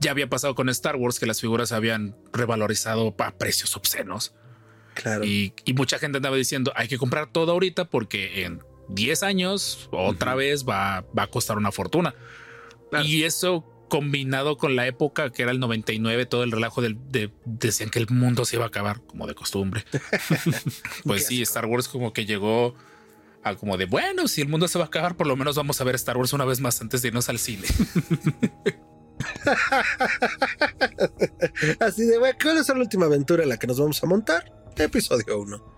ya 0.00 0.10
había 0.10 0.28
pasado 0.28 0.54
con 0.54 0.68
Star 0.68 0.96
Wars 0.96 1.18
que 1.20 1.26
las 1.26 1.40
figuras 1.40 1.72
habían 1.72 2.16
revalorizado 2.32 3.14
a 3.18 3.30
precios 3.32 3.76
obscenos. 3.76 4.34
Claro. 4.94 5.24
Y, 5.24 5.52
y 5.64 5.74
mucha 5.74 5.98
gente 5.98 6.16
andaba 6.18 6.36
diciendo 6.36 6.72
hay 6.74 6.88
que 6.88 6.98
comprar 6.98 7.30
todo 7.30 7.52
ahorita 7.52 7.84
porque 7.84 8.44
en 8.44 8.62
10 8.88 9.22
años 9.22 9.88
otra 9.92 10.34
vez 10.34 10.64
va, 10.64 11.04
va 11.16 11.24
a 11.24 11.26
costar 11.28 11.56
una 11.56 11.70
fortuna. 11.70 12.14
Claro. 12.90 13.04
Y 13.04 13.22
eso 13.24 13.64
combinado 13.88 14.56
con 14.56 14.76
la 14.76 14.86
época 14.86 15.30
que 15.30 15.42
era 15.42 15.50
el 15.50 15.60
99, 15.60 16.26
todo 16.26 16.44
el 16.44 16.52
relajo 16.52 16.82
del, 16.82 16.98
de, 17.10 17.32
decían 17.44 17.90
que 17.90 17.98
el 17.98 18.08
mundo 18.08 18.44
se 18.44 18.56
iba 18.56 18.64
a 18.64 18.68
acabar 18.68 19.00
como 19.02 19.26
de 19.26 19.34
costumbre. 19.34 19.84
pues 21.04 21.26
sí, 21.26 21.42
Star 21.42 21.66
Wars 21.66 21.88
como 21.88 22.12
que 22.12 22.26
llegó 22.26 22.74
a 23.42 23.54
como 23.54 23.76
de 23.76 23.86
bueno, 23.86 24.28
si 24.28 24.42
el 24.42 24.48
mundo 24.48 24.68
se 24.68 24.78
va 24.78 24.84
a 24.84 24.88
acabar, 24.88 25.16
por 25.16 25.26
lo 25.26 25.36
menos 25.36 25.56
vamos 25.56 25.80
a 25.80 25.84
ver 25.84 25.94
Star 25.96 26.16
Wars 26.16 26.32
una 26.32 26.44
vez 26.44 26.60
más 26.60 26.80
antes 26.80 27.02
de 27.02 27.08
irnos 27.08 27.28
al 27.28 27.38
cine. 27.38 27.66
Así 31.80 32.04
de, 32.04 32.18
bueno, 32.18 32.38
¿cuál 32.40 32.58
es 32.58 32.68
la 32.68 32.74
última 32.74 33.06
aventura 33.06 33.42
en 33.42 33.48
la 33.48 33.56
que 33.56 33.66
nos 33.66 33.80
vamos 33.80 34.02
a 34.02 34.06
montar? 34.06 34.52
Episodio 34.76 35.40
1. 35.40 35.77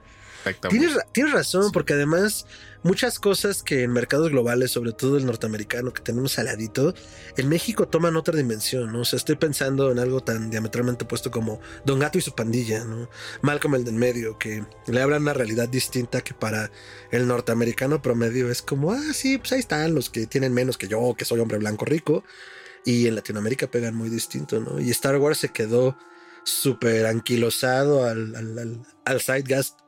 Tienes, 0.70 0.94
ra- 0.94 1.06
tienes 1.12 1.32
razón, 1.32 1.70
porque 1.72 1.92
además 1.94 2.46
muchas 2.82 3.18
cosas 3.18 3.62
que 3.62 3.82
en 3.82 3.92
mercados 3.92 4.30
globales, 4.30 4.70
sobre 4.70 4.92
todo 4.92 5.18
el 5.18 5.26
norteamericano, 5.26 5.92
que 5.92 6.02
tenemos 6.02 6.32
saladito, 6.32 6.94
en 7.36 7.48
México 7.48 7.86
toman 7.88 8.16
otra 8.16 8.36
dimensión, 8.36 8.92
¿no? 8.92 9.00
O 9.00 9.04
sea, 9.04 9.16
estoy 9.18 9.36
pensando 9.36 9.90
en 9.92 9.98
algo 9.98 10.22
tan 10.22 10.50
diametralmente 10.50 11.04
opuesto 11.04 11.30
como 11.30 11.60
Don 11.84 11.98
Gato 11.98 12.18
y 12.18 12.22
su 12.22 12.34
pandilla, 12.34 12.84
¿no? 12.84 13.08
Malcolm 13.42 13.74
el 13.74 13.84
del 13.84 13.94
medio, 13.94 14.38
que 14.38 14.64
le 14.86 15.02
hablan 15.02 15.22
una 15.22 15.34
realidad 15.34 15.68
distinta 15.68 16.22
que 16.22 16.32
para 16.34 16.70
el 17.10 17.26
norteamericano 17.26 18.00
promedio 18.00 18.50
es 18.50 18.62
como, 18.62 18.92
ah, 18.92 19.12
sí, 19.12 19.38
pues 19.38 19.52
ahí 19.52 19.60
están 19.60 19.94
los 19.94 20.08
que 20.10 20.26
tienen 20.26 20.54
menos 20.54 20.78
que 20.78 20.88
yo, 20.88 21.14
que 21.16 21.24
soy 21.24 21.40
hombre 21.40 21.58
blanco 21.58 21.84
rico. 21.84 22.24
Y 22.82 23.06
en 23.06 23.14
Latinoamérica 23.14 23.66
pegan 23.70 23.94
muy 23.94 24.08
distinto, 24.08 24.58
¿no? 24.58 24.80
Y 24.80 24.90
Star 24.90 25.18
Wars 25.18 25.36
se 25.36 25.50
quedó 25.50 25.98
súper 26.50 27.06
anquilosado 27.06 28.04
al, 28.04 28.34
al, 28.34 28.58
al, 28.58 28.86
al 29.04 29.20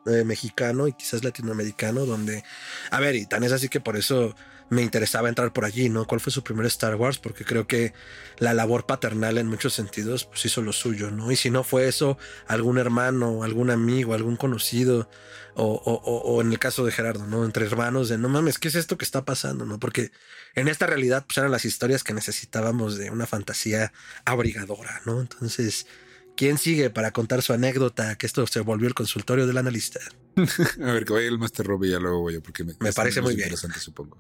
eh, 0.07 0.25
mexicano 0.25 0.89
y 0.89 0.93
quizás 0.93 1.25
latinoamericano, 1.25 2.07
donde, 2.07 2.45
a 2.91 3.01
ver, 3.01 3.17
y 3.17 3.27
tan 3.27 3.45
es 3.45 3.53
así 3.53 3.69
que 3.69 3.81
por 3.81 3.97
eso 3.97 4.35
me 4.73 4.81
interesaba 4.83 5.29
entrar 5.29 5.53
por 5.53 5.67
allí, 5.67 5.91
¿no? 5.91 6.07
¿Cuál 6.07 6.21
fue 6.21 6.33
su 6.33 6.43
primer 6.43 6.65
Star 6.65 6.95
Wars? 6.97 7.19
Porque 7.19 7.45
creo 7.45 7.67
que 7.67 7.93
la 8.39 8.55
labor 8.55 8.87
paternal 8.87 9.37
en 9.37 9.47
muchos 9.47 9.75
sentidos 9.75 10.25
pues 10.25 10.47
hizo 10.47 10.63
lo 10.63 10.73
suyo, 10.73 11.11
¿no? 11.11 11.31
Y 11.31 11.37
si 11.37 11.51
no 11.51 11.63
fue 11.63 11.89
eso, 11.89 12.17
algún 12.47 12.79
hermano, 12.79 13.45
algún 13.45 13.69
amigo, 13.71 14.15
algún 14.15 14.37
conocido, 14.37 15.11
o, 15.55 15.65
o, 15.65 15.93
o, 15.93 16.19
o 16.21 16.41
en 16.41 16.53
el 16.53 16.59
caso 16.59 16.87
de 16.87 16.93
Gerardo, 16.93 17.27
¿no? 17.27 17.45
Entre 17.45 17.67
hermanos 17.67 18.09
de, 18.09 18.17
no 18.17 18.31
mames, 18.31 18.59
¿qué 18.59 18.69
es 18.69 18.75
esto 18.75 18.97
que 18.97 19.05
está 19.05 19.27
pasando, 19.27 19.67
¿no? 19.67 19.79
Porque 19.79 20.11
en 20.55 20.69
esta 20.69 20.87
realidad 20.87 21.27
pues 21.27 21.37
eran 21.37 21.51
las 21.51 21.67
historias 21.67 22.03
que 22.03 22.15
necesitábamos 22.15 22.97
de 22.97 23.11
una 23.11 23.27
fantasía 23.27 23.93
abrigadora, 24.25 25.03
¿no? 25.05 25.21
Entonces... 25.21 25.87
¿Quién 26.37 26.59
sigue 26.59 26.91
para 26.91 27.13
contar 27.13 27.43
su 27.43 27.53
anécdota? 27.53 28.17
Que 28.17 28.27
esto 28.27 28.47
se 28.47 28.61
volvió 28.61 28.89
el 28.89 28.95
consultorio 28.95 29.47
del 29.47 29.59
analista. 29.59 30.01
A 30.37 30.93
ver, 30.93 31.05
que 31.05 31.13
vaya 31.13 31.29
el 31.29 31.39
Master 31.39 31.67
Rob 31.67 31.85
y 31.85 31.91
ya 31.91 31.99
luego 31.99 32.21
voy 32.21 32.35
yo, 32.35 32.43
porque 32.43 32.65
me, 32.65 32.75
parece 32.93 33.21
muy 33.21 33.35
bien. 33.35 33.49
interesante, 33.49 33.79
supongo. 33.81 34.19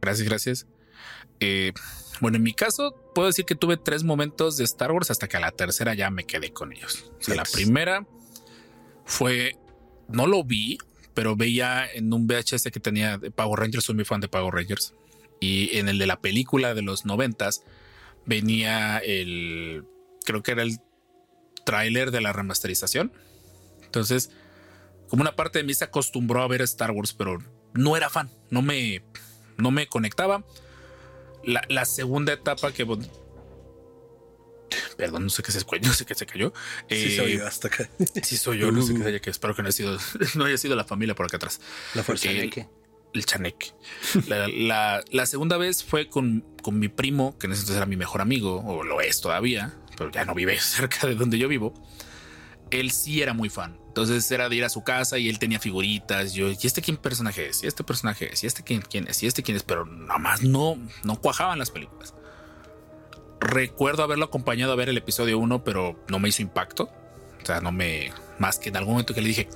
Gracias, 0.00 0.28
gracias. 0.28 0.66
Eh, 1.40 1.72
bueno, 2.20 2.36
en 2.36 2.42
mi 2.42 2.52
caso, 2.52 2.94
puedo 3.14 3.28
decir 3.28 3.44
que 3.44 3.54
tuve 3.54 3.76
tres 3.76 4.04
momentos 4.04 4.56
de 4.56 4.64
Star 4.64 4.92
Wars 4.92 5.10
hasta 5.10 5.28
que 5.28 5.36
a 5.36 5.40
la 5.40 5.52
tercera 5.52 5.94
ya 5.94 6.10
me 6.10 6.24
quedé 6.24 6.52
con 6.52 6.72
ellos. 6.72 7.10
O 7.18 7.22
sea, 7.22 7.36
la 7.36 7.44
primera 7.44 8.06
fue, 9.04 9.56
no 10.08 10.26
lo 10.26 10.44
vi, 10.44 10.78
pero 11.14 11.36
veía 11.36 11.86
en 11.90 12.12
un 12.12 12.26
VHS 12.26 12.64
que 12.72 12.80
tenía 12.80 13.18
de 13.18 13.30
Power 13.30 13.60
Rangers, 13.60 13.84
soy 13.84 13.94
muy 13.94 14.04
fan 14.04 14.20
de 14.20 14.28
Power 14.28 14.54
Rangers. 14.54 14.94
Y 15.40 15.76
en 15.78 15.88
el 15.88 15.98
de 15.98 16.06
la 16.06 16.20
película 16.20 16.74
de 16.74 16.82
los 16.82 17.04
noventas 17.04 17.62
venía 18.26 18.98
el, 18.98 19.84
creo 20.24 20.42
que 20.42 20.52
era 20.52 20.62
el 20.62 20.78
tráiler 21.68 22.10
de 22.10 22.22
la 22.22 22.32
remasterización. 22.32 23.12
Entonces, 23.84 24.30
como 25.08 25.20
una 25.20 25.36
parte 25.36 25.58
de 25.58 25.64
mí 25.64 25.74
se 25.74 25.84
acostumbró 25.84 26.42
a 26.42 26.48
ver 26.48 26.62
Star 26.62 26.92
Wars, 26.92 27.12
pero 27.12 27.38
no 27.74 27.94
era 27.94 28.08
fan, 28.08 28.30
no 28.50 28.62
me, 28.62 29.02
no 29.58 29.70
me 29.70 29.86
conectaba. 29.86 30.44
La, 31.44 31.62
la 31.68 31.84
segunda 31.84 32.32
etapa 32.32 32.72
que... 32.72 32.86
Perdón, 34.96 35.24
no 35.24 35.30
sé 35.30 35.42
qué 35.42 35.52
se, 35.52 35.60
no 35.82 35.92
sé 35.92 36.04
qué 36.06 36.14
se 36.14 36.24
cayó. 36.26 36.52
Sí, 36.88 36.94
Eh, 36.94 37.16
se 37.16 37.20
oyó 37.22 37.46
hasta 37.46 37.68
acá. 37.68 37.90
sí 38.22 38.36
soy 38.38 38.58
yo, 38.58 38.72
no 38.72 38.82
sé 38.82 38.94
qué 38.94 38.98
se 39.02 39.08
haya, 39.08 39.20
que 39.20 39.30
espero 39.30 39.54
que 39.54 39.62
no 39.62 39.68
haya 39.68 39.76
sido, 39.76 39.98
no 40.36 40.44
haya 40.46 40.56
sido 40.58 40.74
la 40.74 40.84
familia 40.84 41.14
por 41.14 41.26
acá 41.26 41.36
atrás. 41.36 41.60
La 41.94 42.02
fuerza. 42.02 42.30
El- 42.30 42.50
chaneque. 43.24 43.72
La, 44.28 44.46
la- 44.48 45.02
la 45.10 45.26
segunda 45.26 45.56
vez 45.56 45.82
fue 45.82 46.08
con, 46.08 46.44
con 46.62 46.78
mi 46.78 46.88
primo, 46.88 47.36
que 47.38 47.46
en 47.46 47.52
ese 47.52 47.60
entonces 47.62 47.76
era 47.78 47.86
mi 47.86 47.96
mejor 47.96 48.20
amigo, 48.20 48.62
o 48.66 48.84
lo 48.84 49.00
es 49.00 49.20
todavía, 49.20 49.74
pero 49.98 50.10
ya 50.10 50.24
no 50.24 50.32
vive 50.34 50.58
cerca 50.60 51.06
de 51.06 51.14
donde 51.16 51.36
yo 51.38 51.48
vivo. 51.48 51.74
Él 52.70 52.90
sí 52.92 53.20
era 53.22 53.32
muy 53.34 53.48
fan. 53.50 53.78
Entonces 53.88 54.30
era 54.30 54.48
de 54.48 54.56
ir 54.56 54.64
a 54.64 54.68
su 54.68 54.84
casa 54.84 55.18
y 55.18 55.28
él 55.28 55.38
tenía 55.38 55.58
figuritas. 55.58 56.34
Yo, 56.34 56.50
¿y 56.50 56.58
este 56.62 56.80
quién 56.82 56.96
personaje 56.98 57.48
es? 57.48 57.62
¿Y 57.64 57.66
este 57.66 57.82
personaje 57.82 58.32
es? 58.32 58.44
¿Y 58.44 58.46
este 58.46 58.62
quién, 58.62 58.82
quién 58.82 59.08
es? 59.08 59.22
¿Y 59.22 59.26
este 59.26 59.42
quién 59.42 59.56
es? 59.56 59.62
Pero 59.64 59.84
nada 59.86 60.18
más 60.18 60.42
no, 60.42 60.76
no 61.02 61.20
cuajaban 61.20 61.58
las 61.58 61.70
películas. 61.70 62.14
Recuerdo 63.40 64.02
haberlo 64.02 64.26
acompañado 64.26 64.72
a 64.72 64.76
ver 64.76 64.88
el 64.88 64.96
episodio 64.98 65.38
1, 65.38 65.64
pero 65.64 65.98
no 66.08 66.18
me 66.18 66.28
hizo 66.28 66.42
impacto. 66.42 66.90
O 67.42 67.46
sea, 67.46 67.60
no 67.60 67.72
me. 67.72 68.12
Más 68.38 68.58
que 68.58 68.68
en 68.68 68.76
algún 68.76 68.94
momento 68.94 69.14
que 69.14 69.20
le 69.22 69.28
dije, 69.28 69.48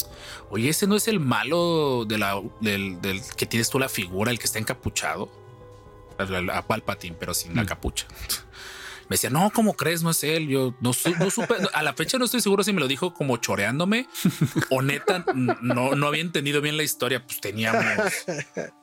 oye, 0.50 0.68
ese 0.70 0.86
no 0.86 0.96
es 0.96 1.06
el 1.08 1.20
malo 1.20 2.04
de 2.06 2.18
la, 2.18 2.40
del, 2.60 3.00
del 3.00 3.20
que 3.36 3.46
tienes 3.46 3.70
tú 3.70 3.78
la 3.78 3.88
figura, 3.88 4.30
el 4.30 4.38
que 4.38 4.44
está 4.46 4.58
encapuchado. 4.58 5.30
A, 6.18 6.56
a 6.58 6.66
Palpatine, 6.66 7.16
pero 7.18 7.34
sin 7.34 7.54
la 7.56 7.62
Mm. 7.64 7.66
capucha. 7.66 8.06
Me 9.12 9.16
decía, 9.16 9.28
no, 9.28 9.50
¿cómo 9.50 9.74
crees? 9.74 10.02
No 10.02 10.08
es 10.08 10.24
él. 10.24 10.48
Yo 10.48 10.74
no, 10.80 10.92
no 11.18 11.30
supe. 11.30 11.54
A 11.74 11.82
la 11.82 11.92
fecha 11.92 12.16
no 12.16 12.24
estoy 12.24 12.40
seguro 12.40 12.64
si 12.64 12.72
me 12.72 12.80
lo 12.80 12.88
dijo 12.88 13.12
como 13.12 13.36
choreándome 13.36 14.08
o 14.70 14.80
neta. 14.80 15.22
No, 15.34 15.94
no 15.94 16.06
había 16.06 16.22
entendido 16.22 16.62
bien 16.62 16.78
la 16.78 16.82
historia. 16.82 17.22
Pues 17.22 17.38
teníamos 17.38 17.82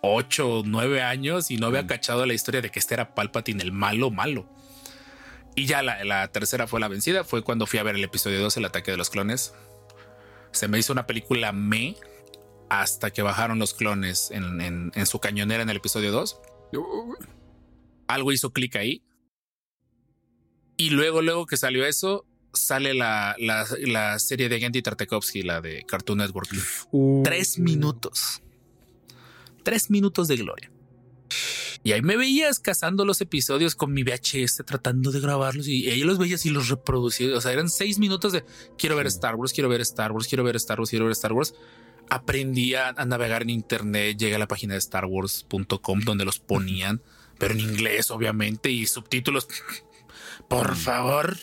ocho 0.03 0.61
nueve 0.65 1.01
años 1.01 1.49
y 1.49 1.57
no 1.57 1.65
había 1.65 1.87
cachado 1.87 2.27
la 2.27 2.35
historia 2.35 2.61
de 2.61 2.69
que 2.69 2.77
este 2.77 2.93
era 2.93 3.15
Palpatine, 3.15 3.63
el 3.63 3.71
malo, 3.71 4.11
malo. 4.11 4.47
Y 5.55 5.65
ya 5.65 5.81
la, 5.81 6.03
la 6.03 6.27
tercera 6.27 6.67
fue 6.67 6.79
la 6.79 6.87
vencida. 6.89 7.23
Fue 7.23 7.41
cuando 7.43 7.65
fui 7.65 7.79
a 7.79 7.83
ver 7.83 7.95
el 7.95 8.03
episodio 8.03 8.39
2, 8.39 8.55
el 8.57 8.65
ataque 8.65 8.91
de 8.91 8.97
los 8.97 9.09
clones. 9.09 9.55
Se 10.51 10.67
me 10.67 10.77
hizo 10.77 10.93
una 10.93 11.07
película 11.07 11.51
me 11.53 11.95
hasta 12.69 13.09
que 13.09 13.23
bajaron 13.23 13.57
los 13.57 13.73
clones 13.73 14.29
en, 14.29 14.61
en- 14.61 14.91
en 14.93 15.05
su 15.07 15.19
cañonera 15.19 15.63
en 15.63 15.71
el 15.71 15.77
episodio 15.77 16.11
2. 16.11 16.39
Yo- 16.71 16.85
Algo 18.07 18.31
hizo 18.31 18.51
clic 18.53 18.75
ahí. 18.75 19.01
Y 20.79 20.91
luego, 20.91 21.21
luego 21.21 21.45
que 21.45 21.57
salió 21.57 21.85
eso, 21.85 22.25
sale 22.53 22.93
la, 22.93 23.35
la, 23.37 23.67
la 23.81 24.17
serie 24.17 24.47
de 24.47 24.61
Gendy 24.61 24.81
Tartakovsky, 24.81 25.43
la 25.43 25.59
de 25.59 25.83
Cartoon 25.85 26.19
Network. 26.19 26.49
Uh, 26.91 27.21
Tres 27.21 27.59
minutos. 27.59 28.41
Tres 29.61 29.89
minutos 29.89 30.29
de 30.29 30.37
gloria. 30.37 30.71
Y 31.83 31.91
ahí 31.91 32.01
me 32.01 32.15
veías 32.15 32.59
cazando 32.59 33.03
los 33.03 33.19
episodios 33.19 33.75
con 33.75 33.91
mi 33.91 34.03
VHS, 34.03 34.63
tratando 34.65 35.11
de 35.11 35.19
grabarlos 35.19 35.67
y 35.67 35.89
ahí 35.89 36.03
los 36.03 36.17
veías 36.17 36.45
y 36.45 36.49
los 36.49 36.69
reproducía. 36.69 37.35
O 37.35 37.41
sea, 37.41 37.51
eran 37.51 37.67
seis 37.67 37.99
minutos 37.99 38.31
de 38.31 38.45
quiero 38.77 38.95
ver 38.95 39.07
Star 39.07 39.35
Wars, 39.35 39.51
quiero 39.51 39.67
ver 39.67 39.81
Star 39.81 40.13
Wars, 40.13 40.29
quiero 40.29 40.45
ver 40.45 40.55
Star 40.55 40.79
Wars, 40.79 40.91
quiero 40.91 41.05
ver 41.05 41.11
Star 41.11 41.33
Wars. 41.33 41.55
Aprendí 42.09 42.75
a, 42.75 42.87
a 42.87 43.05
navegar 43.05 43.41
en 43.41 43.49
internet, 43.49 44.17
llegué 44.17 44.35
a 44.35 44.39
la 44.39 44.47
página 44.47 44.75
de 44.75 44.81
starwars.com 44.81 45.99
donde 46.05 46.23
los 46.23 46.39
ponían, 46.39 47.01
pero 47.37 47.53
en 47.53 47.59
inglés, 47.59 48.11
obviamente, 48.11 48.71
y 48.71 48.87
subtítulos. 48.87 49.45
Por 50.49 50.75
favor, 50.75 51.37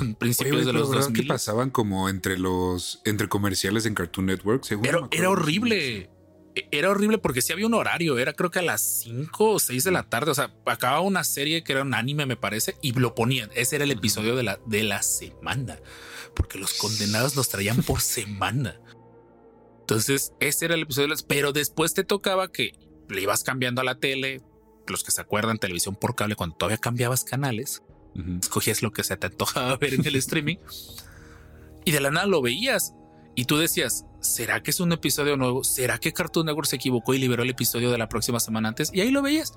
Oye, 0.00 0.14
principios 0.18 0.58
de 0.60 0.66
pero 0.66 0.78
los 0.80 0.90
¿verdad 0.90 1.04
2000. 1.06 1.22
que 1.22 1.28
pasaban 1.28 1.70
como 1.70 2.08
entre 2.08 2.38
los 2.38 3.00
entre 3.04 3.28
comerciales 3.28 3.86
en 3.86 3.94
Cartoon 3.94 4.26
Network? 4.26 4.64
Me 4.70 4.88
acuerdo. 4.90 5.08
era 5.12 5.30
horrible. 5.30 6.10
E- 6.54 6.68
Era 6.72 6.90
horrible 6.90 7.16
porque 7.18 7.42
sí 7.42 7.52
había 7.52 7.66
un 7.66 7.74
horario. 7.74 8.18
Era 8.18 8.32
creo 8.34 8.50
que 8.50 8.58
a 8.58 8.62
las 8.62 8.82
5 9.02 9.52
o 9.52 9.58
6 9.58 9.84
de 9.84 9.90
la 9.92 10.02
tarde. 10.02 10.32
O 10.32 10.34
sea, 10.34 10.52
acababa 10.66 11.00
una 11.00 11.24
serie 11.24 11.62
que 11.64 11.72
era 11.72 11.82
un 11.82 11.94
anime, 11.94 12.26
me 12.26 12.36
parece, 12.36 12.76
y 12.82 12.92
lo 12.92 13.14
ponían. 13.14 13.50
Ese 13.54 13.76
era 13.76 13.84
el 13.84 13.92
episodio 13.92 14.34
de 14.36 14.42
la, 14.42 14.58
de 14.66 14.82
la 14.82 15.00
semana. 15.02 15.78
Porque 16.34 16.58
los 16.58 16.74
condenados 16.74 17.34
los 17.36 17.48
traían 17.48 17.82
por 17.82 18.00
semana. 18.02 18.80
Entonces, 19.80 20.32
ese 20.40 20.66
era 20.66 20.74
el 20.74 20.82
episodio. 20.82 21.06
de 21.06 21.10
las- 21.14 21.22
Pero 21.22 21.52
después 21.52 21.94
te 21.94 22.04
tocaba 22.04 22.50
que 22.50 22.72
le 23.08 23.22
ibas 23.22 23.42
cambiando 23.44 23.80
a 23.80 23.84
la 23.84 23.94
tele. 23.98 24.42
Los 24.86 25.04
que 25.04 25.10
se 25.12 25.20
acuerdan, 25.20 25.58
televisión 25.58 25.94
por 25.94 26.14
cable, 26.16 26.34
cuando 26.34 26.56
todavía 26.56 26.78
cambiabas 26.78 27.22
canales 27.24 27.82
Escogías 28.40 28.82
lo 28.82 28.92
que 28.92 29.04
se 29.04 29.16
te 29.16 29.28
antojaba 29.28 29.76
ver 29.80 29.94
en 29.94 30.06
el 30.06 30.16
streaming 30.16 30.56
y 31.84 31.92
de 31.92 32.00
la 32.00 32.10
nada 32.10 32.26
lo 32.26 32.42
veías 32.42 32.94
y 33.34 33.44
tú 33.44 33.56
decías, 33.56 34.04
¿será 34.20 34.62
que 34.62 34.70
es 34.70 34.80
un 34.80 34.92
episodio 34.92 35.36
nuevo? 35.36 35.64
¿Será 35.64 35.98
que 35.98 36.12
Cartoon 36.12 36.46
Network 36.46 36.66
se 36.66 36.76
equivocó 36.76 37.14
y 37.14 37.18
liberó 37.18 37.42
el 37.42 37.50
episodio 37.50 37.90
de 37.90 37.98
la 37.98 38.08
próxima 38.08 38.40
semana 38.40 38.68
antes? 38.68 38.90
Y 38.92 39.00
ahí 39.00 39.10
lo 39.10 39.22
veías. 39.22 39.54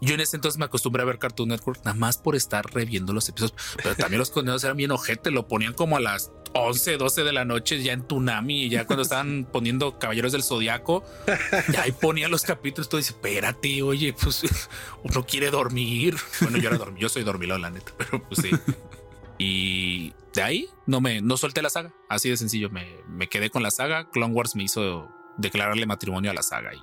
Yo 0.00 0.14
en 0.14 0.20
ese 0.20 0.36
entonces 0.36 0.58
me 0.58 0.64
acostumbré 0.64 1.02
a 1.02 1.06
ver 1.06 1.18
Cartoon 1.18 1.48
Network 1.48 1.78
nada 1.84 1.96
más 1.96 2.18
por 2.18 2.36
estar 2.36 2.66
reviendo 2.74 3.12
los 3.12 3.28
episodios, 3.28 3.54
pero 3.76 3.94
también 3.94 4.18
los 4.18 4.30
condenados 4.30 4.64
eran 4.64 4.76
bien 4.76 4.90
ojete, 4.90 5.30
lo 5.30 5.48
ponían 5.48 5.72
como 5.72 5.96
a 5.96 6.00
las 6.00 6.32
11, 6.54 6.96
12 6.96 7.24
de 7.24 7.32
la 7.32 7.44
noche 7.44 7.82
ya 7.82 7.92
en 7.92 8.02
Tunami 8.02 8.64
y 8.64 8.68
ya 8.70 8.86
cuando 8.86 9.02
estaban 9.02 9.46
poniendo 9.50 9.98
Caballeros 9.98 10.32
del 10.32 10.42
Zodiaco, 10.42 11.04
ahí 11.78 11.92
ponían 11.92 12.30
los 12.30 12.42
capítulos, 12.42 12.88
tú 12.88 12.96
dices, 12.96 13.14
espérate, 13.14 13.82
oye, 13.82 14.12
pues 14.14 14.42
uno 15.02 15.26
quiere 15.26 15.50
dormir. 15.50 16.16
Bueno, 16.40 16.58
yo 16.58 16.70
era 16.70 16.78
yo 16.96 17.08
soy 17.08 17.24
dormilón, 17.24 17.62
la 17.62 17.70
neta, 17.70 17.92
pero 17.98 18.22
pues 18.22 18.40
sí. 18.40 18.50
Y 19.36 20.12
de 20.32 20.42
ahí 20.42 20.68
no 20.86 21.00
me 21.00 21.20
no 21.20 21.36
solté 21.36 21.60
la 21.60 21.70
saga, 21.70 21.92
así 22.08 22.30
de 22.30 22.36
sencillo. 22.36 22.70
Me, 22.70 22.86
me 23.08 23.28
quedé 23.28 23.50
con 23.50 23.62
la 23.62 23.70
saga. 23.70 24.08
Clone 24.10 24.32
Wars 24.32 24.54
me 24.54 24.62
hizo 24.62 25.08
declararle 25.36 25.86
matrimonio 25.86 26.30
a 26.30 26.34
la 26.34 26.42
saga 26.42 26.72
y 26.74 26.78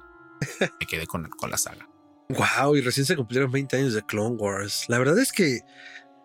me 0.59 0.85
quedé 0.85 1.07
con, 1.07 1.29
con 1.29 1.49
la 1.49 1.57
saga. 1.57 1.87
Wow, 2.29 2.75
y 2.75 2.81
recién 2.81 3.05
se 3.05 3.15
cumplieron 3.15 3.51
20 3.51 3.77
años 3.77 3.93
de 3.93 4.03
Clone 4.03 4.35
Wars. 4.35 4.85
La 4.87 4.97
verdad 4.97 5.19
es 5.19 5.31
que, 5.31 5.61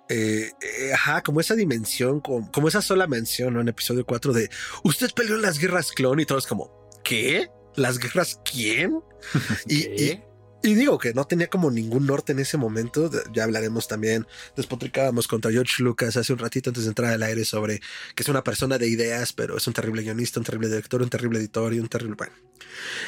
eh, 0.08 0.52
eh, 0.60 0.92
ajá, 0.92 1.22
como 1.22 1.40
esa 1.40 1.54
dimensión, 1.54 2.20
como, 2.20 2.50
como 2.52 2.68
esa 2.68 2.82
sola 2.82 3.06
mención 3.06 3.54
¿no? 3.54 3.60
en 3.60 3.68
episodio 3.68 4.06
4 4.06 4.32
de 4.32 4.50
usted 4.84 5.10
peleó 5.12 5.36
en 5.36 5.42
las 5.42 5.58
guerras 5.58 5.92
clon 5.92 6.20
y 6.20 6.26
todos 6.26 6.46
como, 6.46 6.70
¿qué? 7.02 7.48
¿Las 7.74 7.98
guerras 7.98 8.40
quién? 8.44 9.00
y, 9.66 9.86
y, 10.02 10.22
y 10.66 10.74
digo 10.74 10.98
que 10.98 11.14
no 11.14 11.26
tenía 11.26 11.48
como 11.48 11.70
ningún 11.70 12.06
norte 12.06 12.32
en 12.32 12.40
ese 12.40 12.56
momento. 12.56 13.08
Ya 13.32 13.44
hablaremos 13.44 13.86
también, 13.86 14.26
despotricábamos 14.56 15.28
contra 15.28 15.52
George 15.52 15.82
Lucas 15.82 16.16
hace 16.16 16.32
un 16.32 16.40
ratito 16.40 16.70
antes 16.70 16.84
de 16.84 16.88
entrar 16.88 17.12
al 17.12 17.22
aire 17.22 17.44
sobre 17.44 17.80
que 18.14 18.22
es 18.22 18.28
una 18.28 18.42
persona 18.42 18.76
de 18.76 18.88
ideas, 18.88 19.32
pero 19.32 19.56
es 19.56 19.66
un 19.66 19.74
terrible 19.74 20.02
guionista, 20.02 20.40
un 20.40 20.44
terrible 20.44 20.68
director, 20.68 21.02
un 21.02 21.10
terrible 21.10 21.38
editor 21.38 21.72
y 21.72 21.78
un 21.78 21.88
terrible... 21.88 22.16
Bueno. 22.16 22.32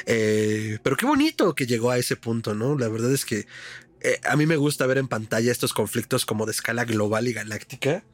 Eh, 0.06 0.78
pero 0.82 0.96
qué 0.96 1.04
bonito 1.04 1.54
que 1.54 1.66
llegó 1.66 1.90
a 1.90 1.98
ese 1.98 2.16
punto, 2.16 2.54
¿no? 2.54 2.78
La 2.78 2.88
verdad 2.88 3.12
es 3.12 3.24
que 3.24 3.46
eh, 4.00 4.20
a 4.24 4.36
mí 4.36 4.46
me 4.46 4.56
gusta 4.56 4.86
ver 4.86 4.98
en 4.98 5.08
pantalla 5.08 5.52
estos 5.52 5.72
conflictos 5.72 6.24
como 6.24 6.46
de 6.46 6.52
escala 6.52 6.84
global 6.84 7.28
y 7.28 7.32
galáctica. 7.32 8.04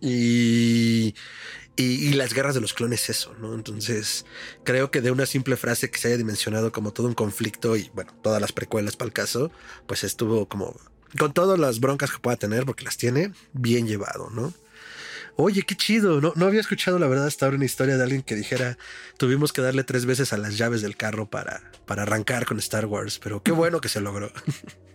Y, 0.00 1.14
y, 1.76 1.82
y 2.08 2.12
las 2.14 2.32
guerras 2.32 2.54
de 2.54 2.60
los 2.60 2.72
clones, 2.72 3.10
eso, 3.10 3.34
¿no? 3.38 3.54
Entonces, 3.54 4.24
creo 4.64 4.90
que 4.90 5.00
de 5.00 5.10
una 5.10 5.26
simple 5.26 5.56
frase 5.56 5.90
que 5.90 5.98
se 5.98 6.08
haya 6.08 6.16
dimensionado 6.16 6.72
como 6.72 6.92
todo 6.92 7.06
un 7.06 7.14
conflicto 7.14 7.76
y, 7.76 7.90
bueno, 7.94 8.12
todas 8.22 8.40
las 8.40 8.52
precuelas 8.52 8.96
para 8.96 9.08
el 9.08 9.12
caso, 9.12 9.50
pues 9.86 10.04
estuvo 10.04 10.48
como 10.48 10.74
con 11.18 11.32
todas 11.32 11.58
las 11.58 11.80
broncas 11.80 12.10
que 12.12 12.18
pueda 12.18 12.36
tener, 12.36 12.64
porque 12.64 12.84
las 12.84 12.96
tiene 12.96 13.32
bien 13.52 13.86
llevado, 13.86 14.30
¿no? 14.30 14.54
Oye, 15.36 15.62
qué 15.62 15.74
chido. 15.74 16.20
No, 16.20 16.32
no 16.36 16.46
había 16.46 16.60
escuchado 16.60 16.98
la 16.98 17.06
verdad 17.08 17.26
hasta 17.26 17.46
ahora 17.46 17.56
una 17.56 17.64
historia 17.64 17.96
de 17.96 18.02
alguien 18.02 18.22
que 18.22 18.34
dijera 18.36 18.76
tuvimos 19.16 19.52
que 19.52 19.62
darle 19.62 19.84
tres 19.84 20.04
veces 20.04 20.32
a 20.32 20.36
las 20.38 20.58
llaves 20.58 20.82
del 20.82 20.96
carro 20.96 21.30
para, 21.30 21.62
para 21.86 22.02
arrancar 22.02 22.44
con 22.44 22.58
Star 22.58 22.86
Wars, 22.86 23.18
pero 23.18 23.42
qué 23.42 23.52
bueno 23.52 23.80
que 23.80 23.88
se 23.88 24.00
logró. 24.00 24.30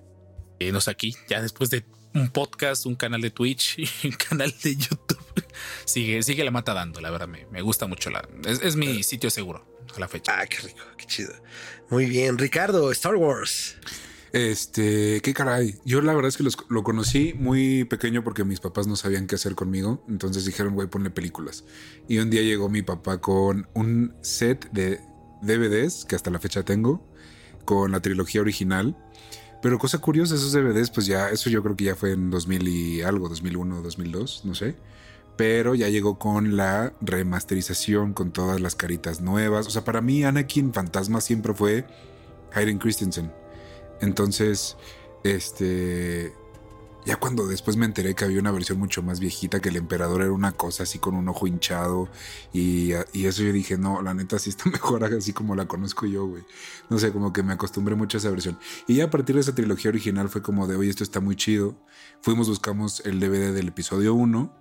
Y 0.59 0.71
nos 0.71 0.87
aquí, 0.87 1.15
ya 1.29 1.41
después 1.41 1.69
de 1.69 1.85
un 2.13 2.29
podcast, 2.29 2.85
un 2.85 2.95
canal 2.95 3.21
de 3.21 3.29
Twitch 3.31 3.77
y 4.03 4.07
un 4.07 4.13
canal 4.13 4.53
de 4.63 4.75
YouTube. 4.75 5.19
Sigue, 5.85 6.21
sigue 6.23 6.43
la 6.43 6.51
mata 6.51 6.73
dando, 6.73 6.99
la 7.01 7.09
verdad, 7.11 7.27
me, 7.27 7.45
me 7.51 7.61
gusta 7.61 7.87
mucho. 7.87 8.09
La, 8.09 8.27
es, 8.45 8.61
es 8.61 8.75
mi 8.75 9.03
sitio 9.03 9.29
seguro 9.29 9.65
a 9.95 9.99
la 9.99 10.07
fecha. 10.07 10.39
Ah, 10.39 10.45
qué 10.47 10.57
rico, 10.57 10.79
qué 10.97 11.05
chido. 11.05 11.33
Muy 11.89 12.05
bien, 12.07 12.37
Ricardo, 12.37 12.91
Star 12.91 13.15
Wars. 13.15 13.75
Este, 14.33 15.21
qué 15.21 15.33
caray. 15.33 15.75
Yo 15.85 16.01
la 16.01 16.13
verdad 16.13 16.27
es 16.29 16.37
que 16.37 16.43
los- 16.43 16.57
lo 16.69 16.83
conocí 16.83 17.33
muy 17.37 17.85
pequeño 17.85 18.23
porque 18.23 18.43
mis 18.43 18.59
papás 18.59 18.85
no 18.87 18.95
sabían 18.97 19.27
qué 19.27 19.35
hacer 19.35 19.55
conmigo. 19.55 20.03
Entonces 20.09 20.43
dijeron, 20.45 20.73
güey, 20.73 20.89
ponle 20.89 21.09
películas. 21.09 21.63
Y 22.09 22.17
un 22.17 22.29
día 22.29 22.41
llegó 22.41 22.67
mi 22.67 22.81
papá 22.81 23.21
con 23.21 23.69
un 23.73 24.13
set 24.21 24.69
de 24.71 24.99
DVDs 25.41 26.03
que 26.05 26.15
hasta 26.15 26.31
la 26.31 26.39
fecha 26.39 26.63
tengo, 26.63 27.07
con 27.63 27.91
la 27.93 28.01
trilogía 28.01 28.41
original. 28.41 28.97
Pero 29.65 29.79
cosa 29.79 29.97
curiosa, 29.97 30.35
esos 30.35 30.51
DVDs, 30.51 30.91
pues 30.91 31.07
ya, 31.07 31.29
eso 31.29 31.49
yo 31.49 31.63
creo 31.63 31.75
que 31.75 31.85
ya 31.85 31.95
fue 31.95 32.11
en 32.11 32.29
2000 32.29 32.67
y 32.67 33.01
algo, 33.01 33.27
2001, 33.29 33.81
2002, 33.81 34.41
no 34.45 34.53
sé. 34.53 34.75
Pero 35.37 35.73
ya 35.73 35.89
llegó 35.89 36.19
con 36.19 36.55
la 36.55 36.93
remasterización, 37.01 38.13
con 38.13 38.31
todas 38.31 38.61
las 38.61 38.75
caritas 38.75 39.21
nuevas. 39.21 39.65
O 39.65 39.71
sea, 39.71 39.83
para 39.83 40.01
mí 40.01 40.23
Anakin 40.23 40.71
Fantasma 40.71 41.19
siempre 41.19 41.55
fue 41.55 41.87
Hayden 42.53 42.77
Christensen. 42.77 43.31
Entonces, 44.01 44.77
este. 45.23 46.31
Ya 47.05 47.17
cuando 47.17 47.45
después 47.45 47.77
me 47.77 47.85
enteré 47.85 48.15
que 48.15 48.25
había 48.25 48.39
una 48.39 48.51
versión 48.51 48.79
mucho 48.79 49.03
más 49.03 49.19
viejita, 49.19 49.59
que 49.59 49.69
el 49.69 49.75
emperador 49.75 50.23
era 50.23 50.31
una 50.31 50.53
cosa 50.53 50.83
así 50.83 50.97
con 50.97 51.13
un 51.13 51.29
ojo 51.29 51.45
hinchado. 51.45 52.09
Y, 52.51 52.93
eso 52.93 53.43
yo 53.43 53.53
dije, 53.53 53.77
no, 53.77 54.01
la 54.01 54.15
neta 54.15 54.39
sí 54.39 54.49
está 54.49 54.69
mejor 54.71 55.03
así 55.03 55.31
como 55.31 55.55
la 55.55 55.67
conozco 55.67 56.07
yo, 56.07 56.25
güey. 56.25 56.43
No 56.89 56.97
sé, 56.97 57.11
como 57.11 57.31
que 57.31 57.43
me 57.43 57.53
acostumbré 57.53 57.93
mucho 57.93 58.17
a 58.17 58.19
esa 58.19 58.31
versión. 58.31 58.57
Y 58.87 58.95
ya 58.95 59.05
a 59.05 59.09
partir 59.11 59.35
de 59.35 59.41
esa 59.41 59.53
trilogía 59.53 59.89
original 59.89 60.29
fue 60.29 60.41
como 60.41 60.65
de, 60.65 60.77
oye, 60.77 60.89
esto 60.89 61.03
está 61.03 61.19
muy 61.19 61.35
chido. 61.35 61.75
Fuimos, 62.21 62.49
buscamos 62.49 63.03
el 63.05 63.19
DVD 63.19 63.53
del 63.53 63.67
episodio 63.67 64.15
1. 64.15 64.51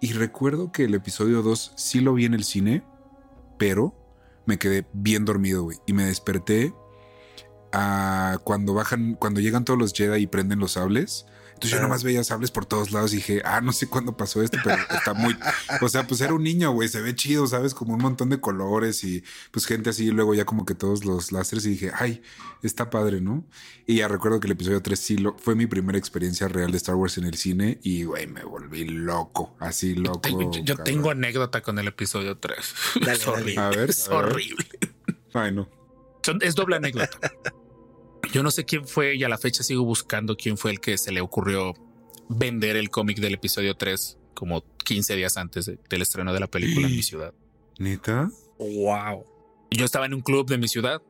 Y 0.00 0.14
recuerdo 0.14 0.72
que 0.72 0.84
el 0.84 0.94
episodio 0.94 1.42
2 1.42 1.74
sí 1.76 2.00
lo 2.00 2.14
vi 2.14 2.24
en 2.24 2.32
el 2.32 2.44
cine, 2.44 2.82
pero 3.58 3.94
me 4.46 4.58
quedé 4.58 4.86
bien 4.94 5.26
dormido, 5.26 5.64
güey. 5.64 5.78
Y 5.86 5.92
me 5.92 6.04
desperté 6.04 6.72
a 7.72 8.38
cuando 8.42 8.72
bajan, 8.72 9.16
cuando 9.16 9.40
llegan 9.40 9.66
todos 9.66 9.78
los 9.78 9.92
Jedi 9.92 10.22
y 10.22 10.26
prenden 10.26 10.60
los 10.60 10.72
sables. 10.72 11.26
Entonces 11.54 11.70
yo 11.70 11.80
nomás 11.80 12.04
veía 12.04 12.22
sables 12.24 12.50
por 12.50 12.66
todos 12.66 12.92
lados 12.92 13.12
y 13.12 13.16
dije, 13.16 13.42
ah, 13.44 13.60
no 13.60 13.72
sé 13.72 13.88
cuándo 13.88 14.16
pasó 14.16 14.42
esto, 14.42 14.58
pero 14.62 14.76
está 14.90 15.14
muy. 15.14 15.36
O 15.80 15.88
sea, 15.88 16.06
pues 16.06 16.20
era 16.20 16.34
un 16.34 16.42
niño, 16.42 16.72
güey, 16.72 16.88
se 16.88 17.00
ve 17.00 17.14
chido, 17.14 17.46
¿sabes? 17.46 17.74
Como 17.74 17.94
un 17.94 18.00
montón 18.00 18.28
de 18.30 18.40
colores 18.40 19.02
y 19.04 19.24
pues 19.50 19.66
gente 19.66 19.90
así, 19.90 20.06
y 20.06 20.10
luego 20.10 20.34
ya 20.34 20.44
como 20.44 20.64
que 20.64 20.74
todos 20.74 21.04
los 21.04 21.32
láseres 21.32 21.66
y 21.66 21.70
dije, 21.70 21.90
ay, 21.94 22.22
está 22.62 22.90
padre, 22.90 23.20
¿no? 23.20 23.44
Y 23.86 23.96
ya 23.96 24.08
recuerdo 24.08 24.40
que 24.40 24.46
el 24.46 24.52
episodio 24.52 24.82
3 24.82 24.98
sí 24.98 25.16
lo, 25.18 25.36
fue 25.38 25.54
mi 25.54 25.66
primera 25.66 25.98
experiencia 25.98 26.48
real 26.48 26.70
de 26.70 26.76
Star 26.76 26.94
Wars 26.94 27.18
en 27.18 27.24
el 27.24 27.34
cine 27.34 27.78
y, 27.82 28.04
güey, 28.04 28.26
me 28.26 28.44
volví 28.44 28.84
loco, 28.84 29.56
así 29.60 29.94
loco. 29.94 30.50
Yo 30.62 30.76
tengo 30.76 31.10
anécdota 31.10 31.62
con 31.62 31.78
el 31.78 31.88
episodio 31.88 32.38
3. 32.38 32.58
Dale, 33.00 33.12
es 33.12 33.26
horrible. 33.26 33.60
A 33.60 33.68
ver, 33.70 33.90
es 33.90 34.08
a 34.08 34.16
ver. 34.16 34.24
horrible. 34.24 34.66
Ay, 35.32 35.52
no. 35.52 35.68
Es 36.40 36.54
doble 36.54 36.76
anécdota. 36.76 37.18
Yo 38.32 38.42
no 38.42 38.50
sé 38.50 38.64
quién 38.64 38.86
fue 38.86 39.16
y 39.16 39.24
a 39.24 39.28
la 39.28 39.38
fecha 39.38 39.62
sigo 39.62 39.84
buscando 39.84 40.36
quién 40.36 40.56
fue 40.56 40.70
el 40.70 40.80
que 40.80 40.98
se 40.98 41.12
le 41.12 41.20
ocurrió 41.20 41.74
vender 42.28 42.76
el 42.76 42.90
cómic 42.90 43.18
del 43.18 43.34
episodio 43.34 43.76
3 43.76 44.18
como 44.34 44.64
15 44.84 45.14
días 45.16 45.36
antes 45.36 45.66
de- 45.66 45.78
del 45.88 46.02
estreno 46.02 46.32
de 46.32 46.40
la 46.40 46.46
película 46.46 46.86
en 46.88 46.96
mi 46.96 47.02
ciudad. 47.02 47.32
¿Neta? 47.78 48.30
Wow. 48.58 49.24
Yo 49.70 49.84
estaba 49.84 50.06
en 50.06 50.14
un 50.14 50.20
club 50.20 50.48
de 50.48 50.58
mi 50.58 50.68
ciudad, 50.68 51.02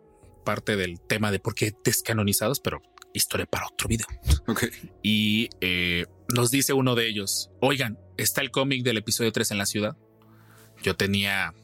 parte 0.44 0.76
del 0.76 1.00
tema 1.00 1.30
de 1.30 1.38
por 1.38 1.54
qué 1.54 1.72
descanonizados, 1.84 2.60
pero 2.60 2.82
historia 3.12 3.46
para 3.46 3.66
otro 3.66 3.88
video. 3.88 4.06
Ok. 4.46 4.64
Y 5.02 5.48
eh, 5.60 6.06
nos 6.34 6.50
dice 6.50 6.72
uno 6.72 6.94
de 6.94 7.06
ellos, 7.08 7.50
oigan, 7.60 7.98
está 8.16 8.40
el 8.40 8.50
cómic 8.50 8.82
del 8.82 8.96
episodio 8.98 9.30
3 9.32 9.52
en 9.52 9.58
la 9.58 9.66
ciudad. 9.66 9.96
Yo 10.82 10.96
tenía 10.96 11.54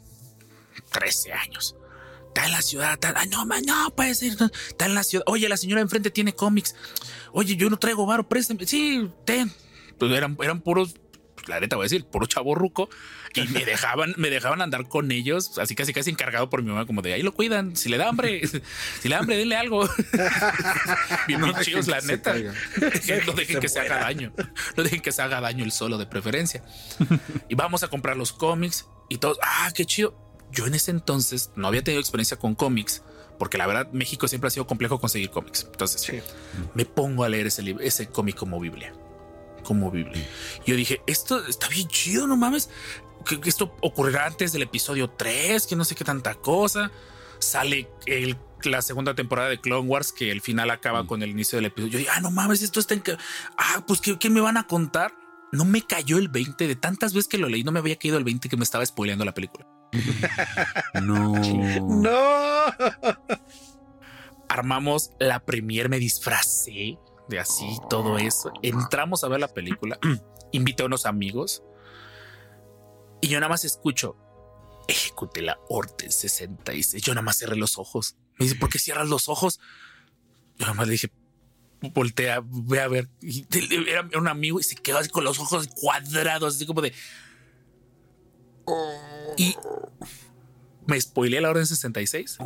13 0.93 1.33
años. 1.33 1.77
Está 2.31 2.47
en 2.47 2.53
la 2.53 2.63
ciudad. 2.63 2.93
Está, 2.95 3.13
Ay, 3.17 3.29
no, 3.29 3.45
man, 3.45 3.63
no 3.67 3.91
puede 3.95 4.15
ser. 4.15 4.41
no, 4.41 4.47
Está 4.69 4.87
en 4.87 4.95
la 4.95 5.03
ciudad. 5.03 5.25
Oye, 5.27 5.49
la 5.49 5.57
señora 5.57 5.81
enfrente 5.83 6.11
tiene 6.11 6.33
cómics. 6.33 6.75
Oye, 7.33 7.57
yo 7.57 7.69
no 7.71 7.79
traigo 7.79 8.07
varo, 8.07 8.29
préstame. 8.29 8.67
Sí, 8.67 9.09
ten. 9.25 9.53
Pues 9.99 10.13
eran, 10.13 10.37
eran 10.41 10.61
puros 10.61 10.95
la 11.47 11.61
neta 11.61 11.77
voy 11.77 11.85
a 11.85 11.87
decir, 11.87 12.05
puro 12.05 12.27
chavo 12.27 12.55
ruco, 12.55 12.89
y 13.35 13.47
me 13.49 13.65
dejaban, 13.65 14.15
me 14.17 14.31
dejaban 14.31 14.61
andar 14.61 14.89
con 14.89 15.11
ellos, 15.13 15.59
así 15.59 15.75
casi 15.75 15.93
casi 15.93 16.11
encargado 16.11 16.51
por 16.51 16.63
mi 16.63 16.71
mamá, 16.71 16.87
como 16.87 17.03
de 17.03 17.13
ahí 17.13 17.23
lo 17.23 17.33
cuidan, 17.33 17.77
si 17.77 17.89
le 17.89 17.97
da 17.97 18.09
hambre, 18.09 18.47
si 19.01 19.09
le 19.09 19.15
da 19.15 19.21
hambre, 19.21 19.37
denle 19.37 19.57
algo. 19.57 19.89
Bien, 21.27 21.41
bien 21.41 21.55
chidos, 21.63 21.87
la 21.87 22.01
neta. 22.01 22.35
no 22.35 23.33
dejen 23.33 23.61
que 23.61 23.69
se 23.69 23.81
haga 23.81 23.99
daño, 23.99 24.33
no 24.77 24.83
dejen 24.83 25.01
que 25.01 25.13
se 25.13 25.23
haga 25.23 25.41
daño 25.41 25.65
el 25.65 25.73
solo 25.73 25.99
de 25.99 26.07
preferencia. 26.07 26.65
y 27.49 27.55
vamos 27.55 27.83
a 27.83 27.89
comprar 27.89 28.17
los 28.17 28.33
cómics 28.33 28.87
y 29.09 29.19
todos, 29.19 29.39
ah, 29.43 29.71
qué 29.75 29.85
chido. 29.85 30.30
Yo 30.53 30.67
en 30.67 30.75
ese 30.75 30.91
entonces 30.91 31.51
no 31.57 31.69
había 31.69 31.83
tenido 31.83 32.01
experiencia 32.01 32.39
con 32.39 32.55
cómics 32.55 33.03
porque 33.41 33.57
la 33.57 33.67
verdad 33.67 33.91
México 33.93 34.29
siempre 34.29 34.49
ha 34.49 34.51
sido 34.51 34.67
complejo 34.67 35.01
conseguir 35.01 35.31
cómics. 35.31 35.65
Entonces 35.65 36.23
me 36.75 36.85
pongo 36.85 37.25
a 37.25 37.29
leer 37.31 37.47
ese, 37.47 37.63
libro, 37.63 37.83
ese 37.83 38.07
cómic 38.07 38.37
como 38.37 38.61
Biblia. 38.61 38.93
Como 39.65 39.91
Biblia. 39.91 40.29
Yo 40.67 40.77
dije, 40.77 41.01
esto 41.07 41.47
está 41.47 41.67
bien 41.69 41.89
chido, 41.89 42.27
no 42.27 42.37
mames. 42.37 42.69
Que, 43.25 43.41
esto 43.49 43.75
ocurrirá 43.81 44.27
antes 44.27 44.53
del 44.53 44.61
episodio 44.61 45.09
3, 45.09 45.67
que 45.67 45.75
no 45.75 45.87
sé 45.87 45.95
qué 45.95 46.05
tanta 46.05 46.35
cosa. 46.35 46.93
Sale 47.39 47.89
el, 48.05 48.37
la 48.65 48.83
segunda 48.83 49.15
temporada 49.15 49.49
de 49.49 49.59
Clone 49.59 49.89
Wars, 49.89 50.13
que 50.13 50.31
el 50.31 50.43
final 50.43 50.69
acaba 50.69 51.07
con 51.07 51.23
el 51.23 51.31
inicio 51.31 51.57
del 51.57 51.65
episodio. 51.65 51.93
Yo 51.93 51.99
dije, 52.01 52.11
ah, 52.15 52.21
no 52.21 52.31
mames, 52.31 52.61
esto 52.61 52.79
está 52.79 52.93
en... 52.93 53.03
Ah, 53.57 53.85
pues 53.87 54.03
¿qué, 54.03 54.19
¿qué, 54.19 54.29
me 54.29 54.43
van 54.43 54.59
a 54.59 54.67
contar? 54.67 55.15
No 55.51 55.65
me 55.65 55.81
cayó 55.81 56.19
el 56.19 56.29
20 56.29 56.69
de 56.69 56.77
tantas 56.77 57.15
veces 57.15 57.27
que 57.27 57.39
lo 57.39 57.49
leí, 57.49 57.65
no 57.65 57.73
me 57.73 57.79
había 57.79 57.97
caído 57.97 58.19
el 58.19 58.25
20 58.25 58.51
que 58.51 58.57
me 58.59 58.65
estaba 58.65 58.85
spoileando 58.85 59.25
la 59.25 59.33
película. 59.33 59.67
No. 61.03 61.35
No. 61.81 62.11
Armamos 64.49 65.13
la 65.19 65.41
premier, 65.45 65.89
me 65.89 65.99
disfracé 65.99 66.99
de 67.29 67.39
así, 67.39 67.79
todo 67.89 68.19
eso. 68.19 68.53
Entramos 68.63 69.25
a 69.25 69.29
ver 69.29 69.41
la 69.41 69.49
película, 69.49 69.99
invité 70.53 70.83
a 70.83 70.87
unos 70.87 71.07
amigos 71.07 71.63
y 73.21 73.29
yo 73.29 73.39
nada 73.39 73.51
más 73.51 73.65
escucho, 73.65 74.17
ejecuté 74.89 75.43
la 75.43 75.59
Orden 75.69 76.11
66. 76.11 77.03
Yo 77.03 77.15
nada 77.15 77.23
más 77.23 77.39
cerré 77.39 77.57
los 77.57 77.79
ojos. 77.79 78.17
Me 78.39 78.47
dice, 78.47 78.57
¿por 78.57 78.71
qué 78.71 78.79
cierras 78.79 79.09
los 79.09 79.29
ojos? 79.29 79.61
Yo 80.57 80.67
nada 80.67 80.75
más 80.75 80.87
le 80.87 80.93
dije, 80.93 81.13
voltea, 81.93 82.43
ve 82.45 82.81
a 82.81 82.89
ver. 82.89 83.09
Y 83.21 83.47
era 83.89 84.09
un 84.19 84.29
amigo 84.29 84.59
y 84.59 84.63
se 84.63 84.75
quedó 84.75 84.99
así 84.99 85.11
con 85.11 85.25
los 85.25 85.39
ojos 85.39 85.69
cuadrados, 85.69 86.57
así 86.57 86.67
como 86.67 86.81
de. 86.81 86.93
Y 89.37 89.57
me 90.91 91.01
spoileé 91.01 91.41
la 91.41 91.51
orden 91.51 91.67
66. 91.67 92.39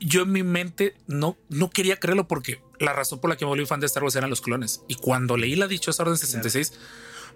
Yo, 0.00 0.22
en 0.22 0.32
mi 0.32 0.42
mente 0.42 0.94
no, 1.06 1.36
no 1.48 1.70
quería 1.70 1.98
creerlo 1.98 2.28
porque 2.28 2.62
la 2.78 2.92
razón 2.92 3.20
por 3.20 3.28
la 3.28 3.36
que 3.36 3.44
me 3.44 3.50
volví 3.50 3.66
fan 3.66 3.80
de 3.80 3.86
Star 3.86 4.02
Wars 4.02 4.16
eran 4.16 4.30
los 4.30 4.40
clones. 4.40 4.82
Y 4.88 4.94
cuando 4.94 5.36
leí 5.36 5.56
la 5.56 5.66
dichosa 5.66 6.04
orden 6.04 6.16
66, 6.16 6.72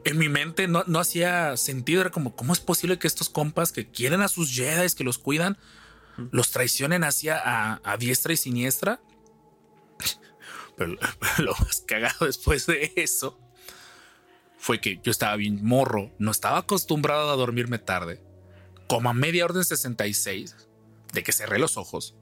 en 0.05 0.19
mi 0.19 0.29
mente 0.29 0.69
no, 0.69 0.85
no 0.87 1.01
hacía 1.01 1.57
sentido. 1.57 2.01
Era 2.01 2.11
como, 2.11 2.37
¿cómo 2.37 2.53
es 2.53 2.61
posible 2.61 2.99
que 2.99 3.07
estos 3.07 3.29
compas 3.29 3.73
que 3.73 3.91
quieren 3.91 4.23
a 4.23 4.29
sus 4.29 4.55
Jedi, 4.55 4.88
que 4.95 5.05
los 5.05 5.19
cuidan, 5.19 5.59
los 6.31 6.51
traicionen 6.51 7.05
hacia 7.05 7.41
a, 7.43 7.97
diestra 7.97 8.33
y 8.33 8.37
siniestra? 8.37 9.01
Pero 10.77 10.97
lo 11.38 11.55
más 11.57 11.83
cagado 11.87 12.27
después 12.27 12.67
de 12.67 12.93
eso 12.97 13.38
fue 14.59 14.81
que 14.81 15.01
yo 15.03 15.11
estaba 15.11 15.35
bien 15.35 15.65
morro, 15.65 16.12
no 16.21 16.31
estaba 16.31 16.59
acostumbrado 16.59 17.31
a 17.31 17.37
dormirme 17.37 17.79
tarde 17.79 18.23
como 18.87 19.11
a 19.11 19.14
media 19.14 19.45
orden 19.45 19.64
66, 19.64 20.57
de 21.12 21.23
que 21.23 21.33
cerré 21.33 21.59
los 21.59 21.77
ojos, 21.77 22.14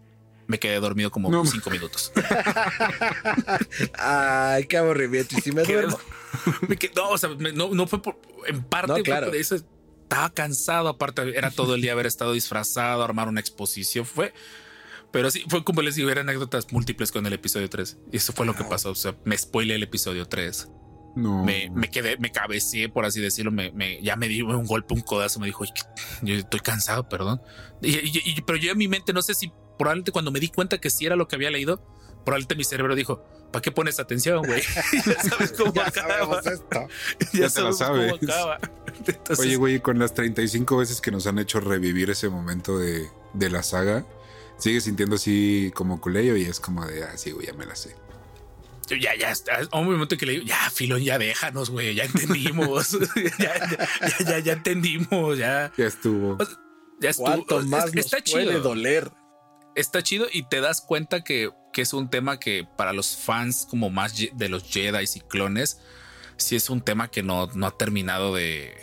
me 0.50 0.58
quedé 0.58 0.80
dormido 0.80 1.12
como 1.12 1.46
cinco 1.46 1.70
minutos. 1.70 2.12
Ay, 3.98 4.64
qué 4.64 4.78
aburrimiento. 4.78 5.38
Y 5.38 5.40
si 5.42 5.52
me 5.52 5.62
duermo. 5.64 5.96
no, 6.96 7.10
o 7.10 7.18
sea, 7.18 7.30
no, 7.54 7.86
fue 7.86 8.02
por, 8.02 8.20
en 8.48 8.64
parte 8.64 9.02
claro. 9.04 9.32
eso. 9.32 9.54
Estaba 9.54 10.30
cansado. 10.30 10.88
Aparte, 10.88 11.38
era 11.38 11.52
todo 11.52 11.76
el 11.76 11.82
día 11.82 11.92
haber 11.92 12.06
estado 12.06 12.32
disfrazado, 12.32 13.04
armar 13.04 13.28
una 13.28 13.38
exposición. 13.38 14.04
Fue, 14.04 14.34
pero 15.12 15.30
sí, 15.30 15.44
fue 15.48 15.62
como 15.62 15.82
les 15.82 15.94
digo, 15.94 16.10
eran 16.10 16.28
anécdotas 16.28 16.72
múltiples 16.72 17.12
con 17.12 17.24
el 17.26 17.32
episodio 17.32 17.70
3. 17.70 17.98
Y 18.10 18.16
eso 18.16 18.32
fue 18.32 18.44
lo 18.44 18.56
que 18.56 18.64
pasó. 18.64 18.90
O 18.90 18.96
sea, 18.96 19.14
me 19.24 19.38
spoilé 19.38 19.76
el 19.76 19.84
episodio 19.84 20.26
3. 20.26 20.68
No. 21.14 21.44
Me, 21.44 21.70
me, 21.70 21.90
quedé, 21.90 22.16
me 22.18 22.30
cabeceé, 22.30 22.88
por 22.88 23.04
así 23.04 23.20
decirlo. 23.20 23.50
Me, 23.50 23.72
me, 23.72 24.00
ya 24.02 24.16
me 24.16 24.28
dio 24.28 24.46
un 24.46 24.66
golpe, 24.66 24.94
un 24.94 25.00
codazo. 25.00 25.40
Me 25.40 25.46
dijo, 25.46 25.64
yo 26.22 26.34
estoy 26.34 26.60
cansado, 26.60 27.08
perdón. 27.08 27.40
Y, 27.82 28.40
pero 28.42 28.58
yo 28.58 28.72
en 28.72 28.78
mi 28.78 28.88
mente, 28.88 29.12
no 29.12 29.22
sé 29.22 29.34
si 29.34 29.52
probablemente 29.78 30.12
cuando 30.12 30.30
me 30.30 30.40
di 30.40 30.48
cuenta 30.48 30.78
que 30.78 30.90
sí 30.90 31.06
era 31.06 31.16
lo 31.16 31.26
que 31.26 31.36
había 31.36 31.50
leído, 31.50 31.82
probablemente 32.24 32.54
mi 32.54 32.64
cerebro 32.64 32.94
dijo, 32.94 33.24
¿para 33.50 33.62
qué 33.62 33.72
pones 33.72 33.98
atención, 33.98 34.44
güey? 34.46 34.62
ya 35.06 35.22
sabes 35.22 35.52
cómo 35.52 35.72
ya 35.74 35.88
acaba. 35.88 36.40
Esto. 36.40 36.88
ya, 37.32 37.40
ya 37.40 37.50
te 37.50 37.60
lo 37.62 37.72
sabes. 37.72 38.14
Oye, 39.38 39.56
güey, 39.56 39.80
con 39.80 39.98
las 39.98 40.14
35 40.14 40.76
veces 40.76 41.00
que 41.00 41.10
nos 41.10 41.26
han 41.26 41.38
hecho 41.38 41.60
revivir 41.60 42.10
ese 42.10 42.28
momento 42.28 42.78
de, 42.78 43.08
de 43.32 43.50
la 43.50 43.62
saga, 43.62 44.04
sigue 44.58 44.80
sintiendo 44.80 45.16
así 45.16 45.72
como 45.74 46.00
culeyo 46.00 46.36
y 46.36 46.42
es 46.42 46.60
como 46.60 46.86
de, 46.86 47.04
ah, 47.04 47.16
sí, 47.16 47.30
güey, 47.32 47.46
ya 47.46 47.54
me 47.54 47.66
la 47.66 47.74
sé 47.74 47.96
ya, 48.96 49.14
ya 49.16 49.30
está. 49.30 49.60
Un 49.72 49.90
momento 49.90 50.16
que 50.16 50.26
le 50.26 50.32
digo, 50.32 50.44
ya, 50.44 50.70
Filón, 50.70 51.02
ya 51.02 51.18
déjanos, 51.18 51.70
güey, 51.70 51.94
ya 51.94 52.04
entendimos. 52.04 52.92
ya, 53.38 53.54
ya, 54.26 54.38
ya, 54.38 54.52
entendimos, 54.52 55.38
ya. 55.38 55.72
Ya 55.76 55.86
estuvo. 55.86 56.38
ya 57.00 57.10
estuvo. 57.10 57.26
¿Cuánto 57.26 57.62
más 57.62 57.94
está 57.94 58.18
nos 58.18 58.30
puede 58.30 58.46
chido. 58.46 58.60
doler? 58.60 59.10
Está 59.74 60.02
chido 60.02 60.26
y 60.32 60.48
te 60.48 60.60
das 60.60 60.80
cuenta 60.80 61.22
que, 61.22 61.50
que, 61.72 61.82
es 61.82 61.92
un 61.92 62.10
tema 62.10 62.40
que 62.40 62.66
para 62.76 62.92
los 62.92 63.16
fans 63.16 63.66
como 63.70 63.88
más 63.88 64.14
de 64.32 64.48
los 64.48 64.64
Jedi 64.64 65.04
y 65.14 65.20
clones, 65.20 65.80
sí 66.36 66.56
es 66.56 66.70
un 66.70 66.80
tema 66.80 67.08
que 67.08 67.22
no, 67.22 67.46
no 67.54 67.66
ha 67.66 67.76
terminado 67.76 68.34
de... 68.34 68.74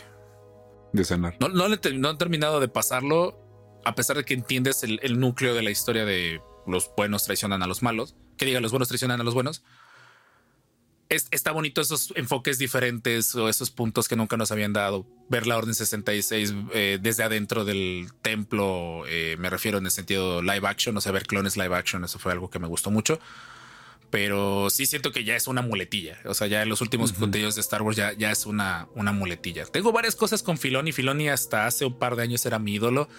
De 0.94 1.04
sanar. 1.04 1.36
No, 1.40 1.50
no, 1.50 1.68
no 1.68 2.10
han 2.10 2.18
terminado 2.18 2.60
de 2.62 2.70
pasarlo, 2.70 3.38
a 3.84 3.96
pesar 3.96 4.16
de 4.16 4.24
que 4.24 4.34
entiendes 4.34 4.84
el, 4.84 5.00
el 5.04 5.20
núcleo 5.20 5.54
de 5.54 5.62
la 5.62 5.70
historia 5.70 6.06
de 6.06 6.42
los 6.66 6.90
buenos 6.96 7.26
traicionan 7.26 7.62
a 7.64 7.68
los 7.68 7.84
malos. 7.84 8.16
Que 8.38 8.46
diga, 8.46 8.62
los 8.62 8.72
buenos 8.72 8.88
traicionan 8.88 9.20
a 9.20 9.24
los 9.24 9.34
buenos 9.34 9.64
está 11.10 11.52
bonito 11.52 11.82
esos 11.82 12.14
enfoques 12.16 12.58
diferentes 12.58 13.34
o 13.36 13.50
esos 13.50 13.72
puntos 13.72 14.08
que 14.08 14.16
nunca 14.16 14.38
nos 14.38 14.52
habían 14.52 14.74
dado. 14.74 15.06
Ver 15.30 15.48
la 15.48 15.58
Orden 15.58 15.74
66 15.74 16.54
eh, 16.74 17.00
desde 17.02 17.24
adentro 17.24 17.66
del 17.66 18.10
templo, 18.22 19.04
eh, 19.08 19.36
me 19.40 19.50
refiero 19.50 19.78
en 19.78 19.86
el 19.86 19.92
sentido 19.92 20.42
live 20.42 20.68
action, 20.68 20.96
o 20.98 21.02
sea, 21.02 21.12
ver 21.12 21.26
clones 21.26 21.58
live 21.58 21.76
action, 21.76 22.04
eso 22.04 22.20
fue 22.20 22.32
algo 22.32 22.50
que 22.50 22.60
me 22.60 22.68
gustó 22.68 22.92
mucho. 22.92 23.20
Pero 24.10 24.70
sí 24.70 24.86
siento 24.86 25.12
que 25.12 25.26
ya 25.26 25.36
es 25.36 25.48
una 25.48 25.62
muletilla. 25.62 26.18
O 26.26 26.34
sea, 26.34 26.48
ya 26.48 26.62
en 26.62 26.70
los 26.70 26.80
últimos 26.80 27.12
contenidos 27.12 27.56
de 27.56 27.62
Star 27.62 27.82
Wars 27.82 27.98
ya, 27.98 28.14
ya 28.14 28.32
es 28.32 28.46
una, 28.46 28.88
una 28.96 29.12
muletilla. 29.12 29.66
Tengo 29.66 29.92
varias 29.92 30.16
cosas 30.16 30.44
con 30.44 30.58
Filoni. 30.58 30.94
Filoni 30.94 31.28
hasta 31.28 31.66
hace 31.68 31.86
un 31.86 32.00
par 32.00 32.16
de 32.16 32.24
años 32.24 32.46
era 32.46 32.58
mi 32.58 32.76
ídolo. 32.76 33.10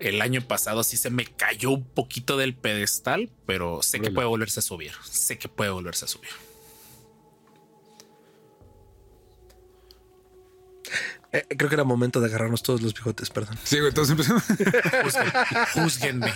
El 0.00 0.20
año 0.20 0.40
pasado 0.40 0.82
sí 0.82 0.96
se 0.96 1.10
me 1.10 1.26
cayó 1.26 1.70
un 1.70 1.84
poquito 1.84 2.36
del 2.36 2.54
pedestal, 2.56 3.30
pero 3.46 3.82
sé 3.82 4.00
que 4.00 4.10
puede 4.10 4.26
volverse 4.26 4.58
a 4.58 4.62
subir. 4.62 4.90
Sé 5.04 5.38
que 5.38 5.48
puede 5.48 5.70
volverse 5.70 6.06
a 6.06 6.08
subir. 6.08 6.30
Eh, 11.32 11.46
creo 11.56 11.68
que 11.68 11.74
era 11.74 11.84
momento 11.84 12.20
de 12.20 12.26
agarrarnos 12.26 12.62
todos 12.62 12.82
los 12.82 12.92
bigotes, 12.94 13.30
perdón. 13.30 13.56
Sí, 13.64 13.80
güey, 13.80 13.92
todos 13.92 14.10
empezamos. 14.10 14.44
Júzguenme. 15.74 16.32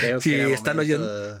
Creo 0.00 0.20
sí, 0.20 0.30
que 0.30 0.52
están 0.52 0.78
oyendo. 0.78 1.40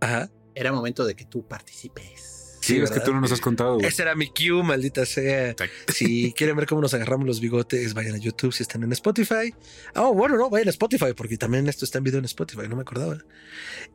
Ajá. 0.00 0.30
Era 0.54 0.72
momento 0.72 1.04
de 1.04 1.14
que 1.14 1.24
tú 1.24 1.46
participes. 1.46 2.32
Sí, 2.62 2.76
es 2.78 2.92
que 2.92 3.00
tú 3.00 3.12
no 3.12 3.20
nos 3.20 3.32
has 3.32 3.40
contado. 3.40 3.80
Ese 3.80 4.02
era 4.02 4.14
mi 4.14 4.28
cue, 4.28 4.62
maldita 4.62 5.04
sea. 5.04 5.54
Si 5.88 6.32
quieren 6.36 6.54
ver 6.56 6.66
cómo 6.66 6.80
nos 6.80 6.94
agarramos 6.94 7.26
los 7.26 7.40
bigotes, 7.40 7.92
vayan 7.92 8.14
a 8.14 8.18
YouTube 8.18 8.52
si 8.52 8.62
están 8.62 8.84
en 8.84 8.92
Spotify. 8.92 9.52
Oh, 9.96 10.14
bueno, 10.14 10.36
no, 10.36 10.48
vayan 10.48 10.68
a 10.68 10.70
Spotify 10.70 11.12
porque 11.16 11.36
también 11.36 11.68
esto 11.68 11.84
está 11.84 11.98
en 11.98 12.04
video 12.04 12.20
en 12.20 12.24
Spotify, 12.24 12.68
no 12.68 12.76
me 12.76 12.82
acordaba. 12.82 13.18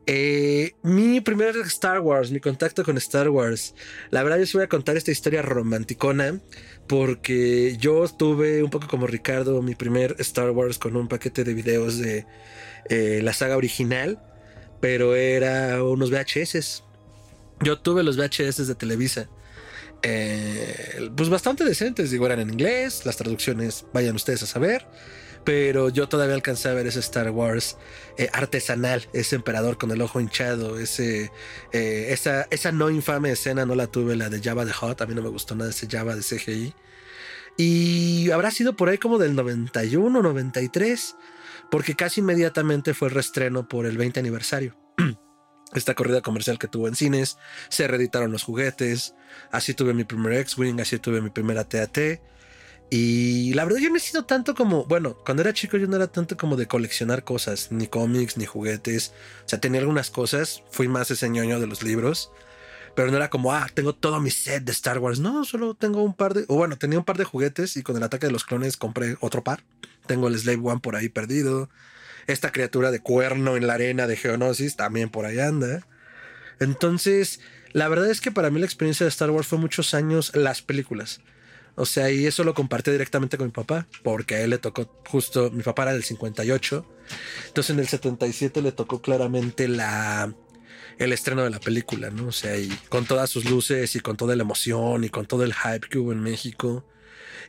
Eh, 0.06 0.72
mi 0.82 1.22
primer 1.22 1.56
Star 1.56 2.00
Wars, 2.00 2.30
mi 2.30 2.40
contacto 2.40 2.84
con 2.84 2.98
Star 2.98 3.30
Wars. 3.30 3.74
La 4.10 4.22
verdad, 4.22 4.36
yo 4.36 4.42
os 4.42 4.52
voy 4.52 4.64
a 4.64 4.68
contar 4.68 4.98
esta 4.98 5.12
historia 5.12 5.40
romanticona 5.40 6.38
porque 6.88 7.76
yo 7.78 8.08
tuve 8.08 8.62
un 8.62 8.70
poco 8.70 8.88
como 8.88 9.06
Ricardo 9.06 9.62
mi 9.62 9.74
primer 9.74 10.16
Star 10.18 10.50
Wars 10.50 10.78
con 10.78 10.96
un 10.96 11.06
paquete 11.08 11.44
de 11.44 11.54
videos 11.54 11.98
de 11.98 12.26
eh, 12.88 13.20
la 13.22 13.32
saga 13.32 13.56
original, 13.56 14.18
pero 14.80 15.14
era 15.14 15.84
unos 15.84 16.10
VHS 16.10 16.82
yo 17.60 17.78
tuve 17.78 18.02
los 18.02 18.16
VHS 18.16 18.66
de 18.66 18.74
Televisa. 18.74 19.28
Eh, 20.02 21.10
pues 21.16 21.28
bastante 21.28 21.64
decentes, 21.64 22.10
digo, 22.10 22.26
eran 22.26 22.40
en 22.40 22.50
inglés, 22.50 23.04
las 23.04 23.16
traducciones 23.16 23.84
vayan 23.92 24.14
ustedes 24.14 24.42
a 24.44 24.46
saber, 24.46 24.86
pero 25.48 25.88
yo 25.88 26.10
todavía 26.10 26.34
alcancé 26.34 26.68
a 26.68 26.74
ver 26.74 26.86
ese 26.86 27.00
Star 27.00 27.30
Wars 27.30 27.78
eh, 28.18 28.28
artesanal, 28.34 29.08
ese 29.14 29.34
emperador 29.34 29.78
con 29.78 29.90
el 29.90 30.02
ojo 30.02 30.20
hinchado, 30.20 30.78
ese, 30.78 31.32
eh, 31.72 32.08
esa, 32.10 32.46
esa 32.50 32.70
no 32.70 32.90
infame 32.90 33.32
escena 33.32 33.64
no 33.64 33.74
la 33.74 33.86
tuve, 33.86 34.14
la 34.14 34.28
de 34.28 34.42
Java 34.42 34.66
de 34.66 34.74
Hot, 34.74 35.00
a 35.00 35.06
mí 35.06 35.14
no 35.14 35.22
me 35.22 35.30
gustó 35.30 35.54
nada 35.54 35.70
ese 35.70 35.88
Java 35.90 36.14
de 36.14 36.20
CGI. 36.20 36.74
Y 37.56 38.30
habrá 38.30 38.50
sido 38.50 38.76
por 38.76 38.90
ahí 38.90 38.98
como 38.98 39.16
del 39.16 39.34
91, 39.34 40.20
93, 40.20 41.16
porque 41.70 41.94
casi 41.94 42.20
inmediatamente 42.20 42.92
fue 42.92 43.08
el 43.08 43.14
reestreno 43.14 43.66
por 43.66 43.86
el 43.86 43.96
20 43.96 44.20
aniversario 44.20 44.76
esta 45.72 45.94
corrida 45.94 46.20
comercial 46.20 46.58
que 46.58 46.68
tuvo 46.68 46.88
en 46.88 46.94
cines, 46.94 47.38
se 47.70 47.88
reeditaron 47.88 48.32
los 48.32 48.42
juguetes, 48.42 49.14
así 49.50 49.72
tuve 49.72 49.94
mi 49.94 50.04
primer 50.04 50.34
X-Wing, 50.34 50.78
así 50.82 50.98
tuve 50.98 51.22
mi 51.22 51.30
primera 51.30 51.64
TAT. 51.64 52.20
Y 52.90 53.52
la 53.52 53.64
verdad 53.64 53.80
yo 53.80 53.90
no 53.90 53.96
he 53.96 54.00
sido 54.00 54.24
tanto 54.24 54.54
como, 54.54 54.84
bueno, 54.86 55.14
cuando 55.24 55.42
era 55.42 55.52
chico 55.52 55.76
yo 55.76 55.86
no 55.86 55.96
era 55.96 56.06
tanto 56.06 56.36
como 56.38 56.56
de 56.56 56.66
coleccionar 56.66 57.22
cosas, 57.22 57.70
ni 57.70 57.86
cómics, 57.86 58.38
ni 58.38 58.46
juguetes. 58.46 59.12
O 59.44 59.48
sea, 59.48 59.60
tenía 59.60 59.80
algunas 59.80 60.10
cosas, 60.10 60.62
fui 60.70 60.88
más 60.88 61.10
ese 61.10 61.28
ñoño 61.28 61.60
de 61.60 61.66
los 61.66 61.82
libros, 61.82 62.30
pero 62.94 63.10
no 63.10 63.16
era 63.18 63.28
como, 63.28 63.52
ah, 63.52 63.68
tengo 63.74 63.94
todo 63.94 64.20
mi 64.20 64.30
set 64.30 64.64
de 64.64 64.72
Star 64.72 64.98
Wars. 64.98 65.20
No, 65.20 65.44
solo 65.44 65.74
tengo 65.74 66.02
un 66.02 66.14
par 66.14 66.32
de, 66.32 66.46
o 66.48 66.56
bueno, 66.56 66.78
tenía 66.78 66.98
un 66.98 67.04
par 67.04 67.18
de 67.18 67.24
juguetes 67.24 67.76
y 67.76 67.82
con 67.82 67.96
el 67.96 68.02
ataque 68.02 68.26
de 68.26 68.32
los 68.32 68.44
clones 68.44 68.78
compré 68.78 69.18
otro 69.20 69.44
par. 69.44 69.62
Tengo 70.06 70.28
el 70.28 70.38
Slave 70.38 70.60
One 70.62 70.80
por 70.80 70.96
ahí 70.96 71.10
perdido. 71.10 71.68
Esta 72.26 72.52
criatura 72.52 72.90
de 72.90 73.00
cuerno 73.00 73.56
en 73.56 73.66
la 73.66 73.74
arena 73.74 74.06
de 74.06 74.16
Geonosis 74.16 74.76
también 74.76 75.10
por 75.10 75.26
ahí 75.26 75.38
anda. 75.38 75.86
Entonces, 76.58 77.40
la 77.72 77.88
verdad 77.88 78.10
es 78.10 78.22
que 78.22 78.32
para 78.32 78.50
mí 78.50 78.58
la 78.60 78.66
experiencia 78.66 79.04
de 79.04 79.10
Star 79.10 79.30
Wars 79.30 79.46
fue 79.46 79.58
muchos 79.58 79.92
años 79.92 80.34
las 80.34 80.62
películas. 80.62 81.20
O 81.78 81.86
sea, 81.86 82.10
y 82.10 82.26
eso 82.26 82.42
lo 82.42 82.54
compartí 82.54 82.90
directamente 82.90 83.38
con 83.38 83.46
mi 83.46 83.52
papá, 83.52 83.86
porque 84.02 84.34
a 84.34 84.40
él 84.40 84.50
le 84.50 84.58
tocó 84.58 85.00
justo, 85.06 85.50
mi 85.52 85.62
papá 85.62 85.82
era 85.84 85.92
del 85.92 86.02
58, 86.02 86.84
entonces 87.46 87.70
en 87.70 87.78
el 87.78 87.86
77 87.86 88.62
le 88.62 88.72
tocó 88.72 89.00
claramente 89.00 89.68
la, 89.68 90.34
el 90.98 91.12
estreno 91.12 91.44
de 91.44 91.50
la 91.50 91.60
película, 91.60 92.10
¿no? 92.10 92.26
O 92.26 92.32
sea, 92.32 92.58
y 92.58 92.68
con 92.88 93.06
todas 93.06 93.30
sus 93.30 93.44
luces 93.44 93.94
y 93.94 94.00
con 94.00 94.16
toda 94.16 94.34
la 94.34 94.42
emoción 94.42 95.04
y 95.04 95.08
con 95.08 95.26
todo 95.26 95.44
el 95.44 95.54
hype 95.54 95.88
que 95.88 95.98
hubo 95.98 96.10
en 96.12 96.20
México. 96.20 96.84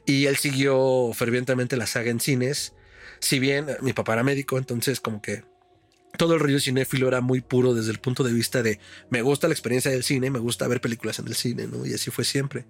Y 0.06 0.28
él 0.28 0.38
siguió 0.38 1.12
fervientemente 1.14 1.76
la 1.76 1.88
saga 1.88 2.12
en 2.12 2.20
cines. 2.20 2.74
Si 3.20 3.40
bien 3.40 3.66
mi 3.82 3.94
papá 3.94 4.14
era 4.14 4.24
médico, 4.24 4.60
entonces 4.60 5.00
como 5.02 5.24
que 5.24 5.44
todo 6.18 6.36
el 6.36 6.40
rollo 6.40 6.60
cinéfilo 6.60 7.08
era 7.08 7.22
muy 7.22 7.42
puro 7.42 7.74
desde 7.74 7.92
el 7.92 8.00
punto 8.00 8.24
de 8.24 8.34
vista 8.34 8.62
de 8.62 8.80
me 9.10 9.24
gusta 9.24 9.48
la 9.48 9.54
experiencia 9.54 9.90
del 9.90 10.04
cine, 10.04 10.30
me 10.30 10.40
gusta 10.40 10.68
ver 10.68 10.82
películas 10.82 11.18
en 11.18 11.28
el 11.28 11.36
cine, 11.36 11.66
¿no? 11.66 11.84
Y 11.86 11.96
así 11.96 12.12
fue 12.12 12.26
siempre. 12.26 12.66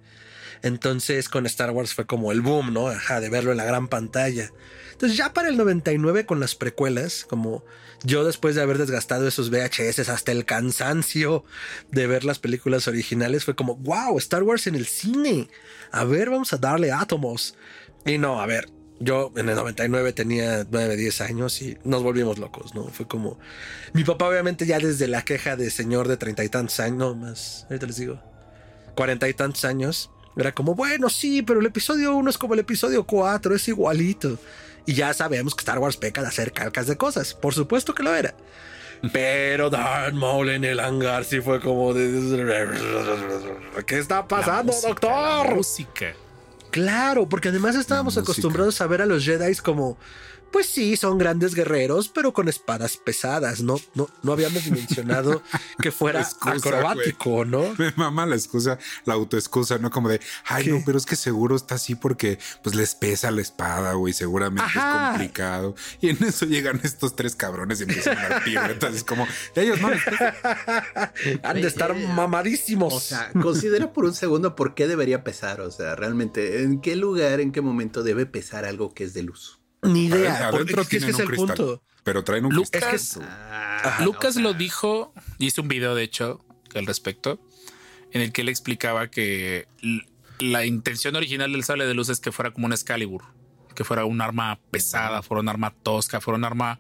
Entonces 0.62 1.30
con 1.30 1.45
Star 1.45 1.72
Wars 1.72 1.93
fue 1.93 2.06
como 2.06 2.32
el 2.32 2.41
boom, 2.41 2.74
¿no? 2.74 2.88
Ajá, 2.88 3.19
de 3.22 3.30
verlo 3.30 3.52
en 3.52 3.58
la 3.58 3.65
gran 3.65 3.88
pantalla. 3.88 4.52
Entonces 4.91 5.17
ya 5.17 5.34
para 5.34 5.50
el 5.50 5.58
99 5.58 6.26
con 6.26 6.39
las 6.39 6.56
precuelas, 6.56 7.26
como 7.30 7.63
yo 8.04 8.26
después 8.26 8.56
de 8.56 8.62
haber 8.62 8.78
desgastado 8.78 9.28
esos 9.28 9.50
VHS 9.50 10.10
hasta 10.10 10.32
el 10.32 10.45
cansancio 10.45 11.43
de 11.91 12.08
ver 12.08 12.24
las 12.26 12.39
películas 12.39 12.88
originales, 12.88 13.45
fue 13.45 13.56
como, 13.56 13.76
wow, 13.78 14.17
Star 14.17 14.43
Wars 14.43 14.67
en 14.67 14.76
el 14.76 14.86
cine. 14.86 15.50
A 15.91 16.04
ver, 16.04 16.30
vamos 16.30 16.54
a 16.54 16.58
darle 16.58 16.91
átomos. 16.91 17.56
Y 18.06 18.17
no, 18.17 18.41
a 18.41 18.45
ver, 18.45 18.69
yo 19.00 19.32
en 19.38 19.48
el 19.48 19.56
99 19.56 20.13
tenía 20.13 20.65
9, 20.69 20.98
10 20.98 21.22
años 21.22 21.62
y 21.62 21.78
nos 21.84 22.04
volvimos 22.04 22.38
locos, 22.38 22.76
¿no? 22.76 22.88
Fue 22.89 23.08
como... 23.08 23.39
Mi 23.93 24.04
papá 24.04 24.28
obviamente 24.28 24.65
ya 24.65 24.80
desde 24.80 25.08
la 25.08 25.24
queja 25.24 25.56
de 25.56 25.69
señor 25.69 26.08
de 26.08 26.17
treinta 26.17 26.43
y 26.43 26.50
tantos 26.50 26.80
años, 26.80 26.98
no 26.98 27.15
más, 27.15 27.65
ahorita 27.69 27.86
les 27.88 27.95
digo, 27.95 28.22
cuarenta 28.95 29.30
y 29.30 29.34
tantos 29.34 29.63
años, 29.63 30.12
era 30.41 30.52
como, 30.52 30.75
bueno, 30.75 31.10
sí, 31.10 31.41
pero 31.41 31.60
el 31.60 31.65
episodio 31.65 32.15
1 32.15 32.30
es 32.30 32.38
como 32.38 32.54
el 32.54 32.60
episodio 32.62 33.04
4, 33.04 33.56
es 33.56 33.67
igualito. 33.67 34.38
Y 34.86 34.93
ya 34.93 35.13
sabemos 35.13 35.56
que 35.56 35.62
Star 35.62 35.80
Wars 35.80 35.97
peca 35.97 36.21
de 36.21 36.28
hacer 36.28 36.52
calcas 36.52 36.88
de 36.88 36.97
cosas. 36.97 37.34
Por 37.34 37.54
supuesto 37.54 37.93
que 37.93 38.04
lo 38.04 38.15
era. 38.15 38.34
Pero 39.13 39.69
Darth 39.69 40.13
Maul 40.13 40.49
en 40.49 40.65
el 40.65 40.80
hangar 40.80 41.23
sí 41.23 41.41
fue 41.41 41.62
como 41.62 41.93
de... 41.93 42.73
¿Qué 43.86 43.97
está 43.97 44.28
pasando, 44.28 44.73
música, 44.73 44.88
doctor? 44.89 45.56
música. 45.56 46.13
Claro, 46.71 47.28
porque 47.28 47.49
además 47.49 47.75
estábamos 47.75 48.17
acostumbrados 48.17 48.80
a 48.82 48.88
ver 48.88 49.02
a 49.02 49.06
los 49.06 49.23
Jedi 49.23 49.56
como, 49.56 49.97
pues 50.51 50.67
sí, 50.67 50.97
son 50.97 51.17
grandes 51.17 51.55
guerreros, 51.55 52.09
pero 52.09 52.33
con 52.33 52.47
espadas 52.49 52.97
pesadas, 52.97 53.62
¿no? 53.62 53.79
No, 53.95 54.09
no 54.23 54.31
habíamos 54.33 54.67
mencionado 54.69 55.41
que 55.81 55.91
fuera 55.91 56.21
Excusa, 56.21 56.55
acrobático, 56.55 57.45
¿no? 57.45 57.73
Me 57.77 57.91
mama 57.95 58.25
la 58.25 58.35
excusa, 58.35 58.77
la 59.05 59.13
autoexcusa, 59.15 59.77
¿no? 59.77 59.89
Como 59.91 60.09
de, 60.09 60.19
ay, 60.45 60.65
¿Qué? 60.65 60.71
no, 60.71 60.81
pero 60.85 60.97
es 60.97 61.05
que 61.05 61.15
seguro 61.15 61.55
está 61.55 61.75
así 61.75 61.95
porque 61.95 62.39
pues 62.63 62.75
les 62.75 62.95
pesa 62.95 63.31
la 63.31 63.41
espada, 63.41 63.93
güey, 63.93 64.13
seguramente 64.13 64.63
Ajá. 64.63 65.03
es 65.03 65.09
complicado. 65.09 65.75
Y 66.01 66.09
en 66.09 66.23
eso 66.23 66.45
llegan 66.45 66.79
estos 66.83 67.15
tres 67.15 67.35
cabrones 67.35 67.79
y 67.79 67.83
empiezan 67.83 68.17
a 68.17 68.29
dar 68.29 68.43
piruetas. 68.43 68.95
Es 68.95 69.03
como, 69.03 69.27
ellos 69.55 69.79
no 69.81 69.89
les 69.89 70.03
pesa. 70.03 70.33
Han 71.43 71.62
de 71.62 71.67
estar 71.67 71.91
Eh, 71.91 72.07
mamadísimos. 72.13 72.93
O 72.93 72.99
sea, 72.99 73.31
considera 73.41 73.91
por 73.93 74.05
un 74.05 74.13
segundo 74.13 74.55
por 74.55 74.75
qué 74.75 74.88
debería 74.88 75.23
pesar. 75.23 75.62
O 75.62 75.71
sea, 75.71 75.95
realmente, 75.95 76.63
¿en 76.63 76.81
qué 76.81 76.95
lugar, 76.95 77.39
en 77.39 77.51
qué 77.51 77.62
momento 77.62 78.03
debe 78.03 78.25
pesar 78.25 78.65
algo 78.65 78.93
que 78.93 79.03
es 79.03 79.13
de 79.13 79.23
luz? 79.23 79.59
Ni 79.84 80.06
idea. 80.06 80.48
Adentro 80.50 80.76
porque 80.76 80.82
es 80.82 80.88
que 80.88 80.98
tienen 80.98 81.10
es 81.10 81.15
un 81.15 81.22
el 81.22 81.28
cristal. 81.28 81.56
punto. 81.58 81.84
Pero 82.04 82.24
traen 82.24 82.46
un 82.46 82.54
Lucas- 82.56 82.70
cristal. 82.89 82.96
Es 82.96 83.13
que 83.18 83.24
Ah, 83.24 84.02
Lucas 84.04 84.34
sea, 84.36 84.44
lo 84.44 84.54
dijo, 84.54 85.13
hice 85.38 85.62
un 85.62 85.68
video 85.68 85.96
de 85.96 86.04
hecho 86.04 86.44
al 86.76 86.86
respecto, 86.86 87.39
en 88.12 88.22
el 88.22 88.32
que 88.32 88.42
él 88.42 88.50
explicaba 88.50 89.10
que 89.10 89.68
la 90.39 90.65
intención 90.65 91.15
original 91.15 91.52
del 91.52 91.63
sable 91.63 91.86
de 91.86 91.94
luz 91.94 92.10
es 92.10 92.20
que 92.20 92.32
fuera 92.32 92.52
como 92.52 92.65
un 92.68 92.74
Excalibur, 92.74 93.24
que 93.76 93.84
fuera 93.84 94.06
un 94.06 94.22
arma 94.22 94.60
pesada, 94.72 95.22
fuera 95.22 95.42
un 95.42 95.50
arma 95.50 95.74
tosca, 95.84 96.20
fuera 96.22 96.38
un 96.38 96.46
arma 96.46 96.80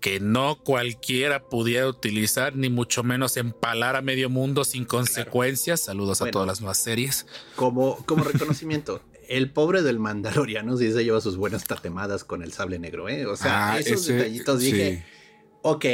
que 0.00 0.20
no 0.20 0.56
cualquiera 0.62 1.44
pudiera 1.48 1.88
utilizar, 1.88 2.54
ni 2.56 2.68
mucho 2.68 3.02
menos 3.02 3.36
empalar 3.38 3.96
a 3.96 4.02
medio 4.02 4.28
mundo 4.28 4.64
sin 4.64 4.84
consecuencias. 4.84 5.80
Saludos 5.84 6.20
a 6.20 6.30
todas 6.30 6.46
las 6.46 6.60
nuevas 6.60 6.78
series. 6.78 7.26
Como, 7.56 7.96
como 8.04 8.22
reconocimiento, 8.24 9.00
el 9.28 9.50
pobre 9.52 9.82
del 9.82 9.98
Mandaloriano 9.98 10.76
sí 10.76 10.92
se 10.92 11.04
lleva 11.04 11.20
sus 11.20 11.36
buenas 11.36 11.64
tatemadas 11.64 12.24
con 12.24 12.42
el 12.42 12.52
sable 12.52 12.78
negro, 12.78 13.08
¿eh? 13.08 13.26
O 13.26 13.36
sea, 13.36 13.72
Ah, 13.72 13.78
esos 13.78 14.02
ese- 14.02 14.14
detallitos 14.14 14.60
dije, 14.60 14.96
sí. 14.98 15.02
ok, 15.62 15.84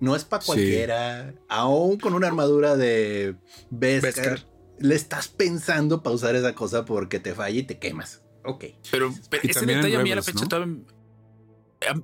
no 0.00 0.14
es 0.16 0.24
para 0.24 0.40
Sí. 0.42 0.46
cualquiera, 0.46 1.34
aún 1.48 1.98
con 1.98 2.14
una 2.14 2.26
armadura 2.28 2.76
de 2.76 3.36
Beskar, 3.70 4.14
Beskar. 4.14 4.46
le 4.78 4.94
estás 4.94 5.28
pensando 5.28 6.02
para 6.02 6.14
usar 6.16 6.34
esa 6.36 6.54
cosa 6.54 6.84
porque 6.84 7.18
te 7.20 7.34
falla 7.34 7.58
y 7.58 7.62
te 7.64 7.78
quemas. 7.78 8.22
Ok. 8.44 8.64
Pero, 8.90 9.12
ese 9.42 9.66
detalle 9.66 9.96
a 9.96 10.02
mí 10.02 10.12
a 10.12 10.16
la 10.16 10.22
fecha 10.22 10.42
¿no? 10.42 10.48
todavía- 10.48 10.76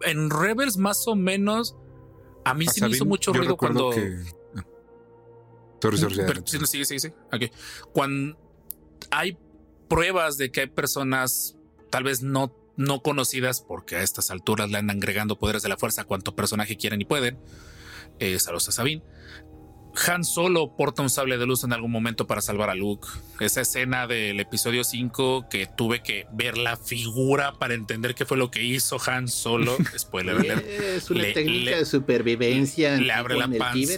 en- 0.07 0.31
Rebels, 0.31 0.77
más 0.77 1.07
o 1.09 1.15
menos, 1.17 1.77
a 2.45 2.55
mí 2.55 2.67
A 2.69 2.71
sí 2.73 2.81
me 2.83 2.89
hizo 2.91 3.05
mucho 3.07 3.33
ruido 3.33 3.57
cuando. 3.57 3.91
que-. 3.91 4.23
Sorry, 5.83 5.99
sorry, 5.99 6.17
Pero- 6.17 6.43
sí, 6.47 6.59
sigue, 6.67 6.85
sigue. 6.87 7.15
Ok. 7.33 7.43
Cuando 7.93 8.39
hay 9.11 9.37
pruebas 9.95 10.39
de 10.39 10.51
que 10.51 10.63
hay 10.63 10.67
personas 10.67 11.57
tal 11.91 12.03
vez 12.05 12.23
no, 12.23 12.53
no 12.77 13.01
conocidas, 13.03 13.61
porque 13.61 13.95
a 13.97 14.03
estas 14.03 14.31
alturas 14.33 14.69
le 14.71 14.79
andan 14.79 14.97
agregando 14.99 15.39
poderes 15.39 15.63
de 15.63 15.69
la 15.69 15.77
fuerza 15.77 16.03
a 16.03 16.05
cuanto 16.05 16.35
personaje 16.35 16.77
quieren 16.77 17.01
y 17.01 17.05
pueden. 17.05 17.39
Eh, 18.19 18.39
saludos 18.41 18.69
a 18.69 18.73
Sabine. 18.73 19.03
Han 20.09 20.25
Solo 20.25 20.75
porta 20.77 21.03
un 21.03 21.11
sable 21.11 21.39
de 21.39 21.47
luz 21.47 21.63
en 21.63 21.73
algún 21.73 21.93
momento 21.93 22.27
para 22.27 22.41
salvar 22.41 22.69
a 22.69 22.75
Luke. 22.75 23.07
Esa 23.39 23.61
escena 23.61 24.09
del 24.09 24.41
episodio 24.41 24.83
5 24.83 25.47
que 25.49 25.67
tuve 25.67 26.03
que 26.03 26.27
ver 26.33 26.59
la 26.59 26.77
figura 26.77 27.53
para 27.61 27.75
entender 27.75 28.17
qué 28.17 28.25
fue 28.25 28.37
lo 28.37 28.51
que 28.51 28.65
hizo 28.65 28.99
Han 29.07 29.29
Solo. 29.29 29.77
Spoiler 29.97 30.35
alert 30.37 30.67
Es 30.67 31.09
una 31.13 31.23
Le- 31.23 31.33
técnica 31.33 31.71
le- 31.71 31.77
de 31.79 31.85
supervivencia. 31.85 32.97
le 32.97 33.13
abre 33.13 33.37
la 33.37 33.47
Tíbet. 33.47 33.97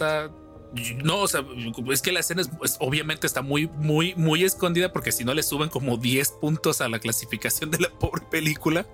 No, 1.03 1.19
o 1.21 1.27
sea, 1.27 1.43
es 1.91 2.01
que 2.01 2.11
la 2.11 2.19
escena 2.19 2.41
es, 2.41 2.77
obviamente 2.79 3.27
está 3.27 3.41
muy, 3.41 3.67
muy, 3.67 4.13
muy 4.15 4.43
escondida 4.43 4.91
porque 4.91 5.11
si 5.11 5.23
no 5.23 5.33
le 5.33 5.43
suben 5.43 5.69
como 5.69 5.97
10 5.97 6.31
puntos 6.41 6.81
a 6.81 6.89
la 6.89 6.99
clasificación 6.99 7.71
de 7.71 7.79
la 7.79 7.89
pobre 7.89 8.23
película. 8.29 8.85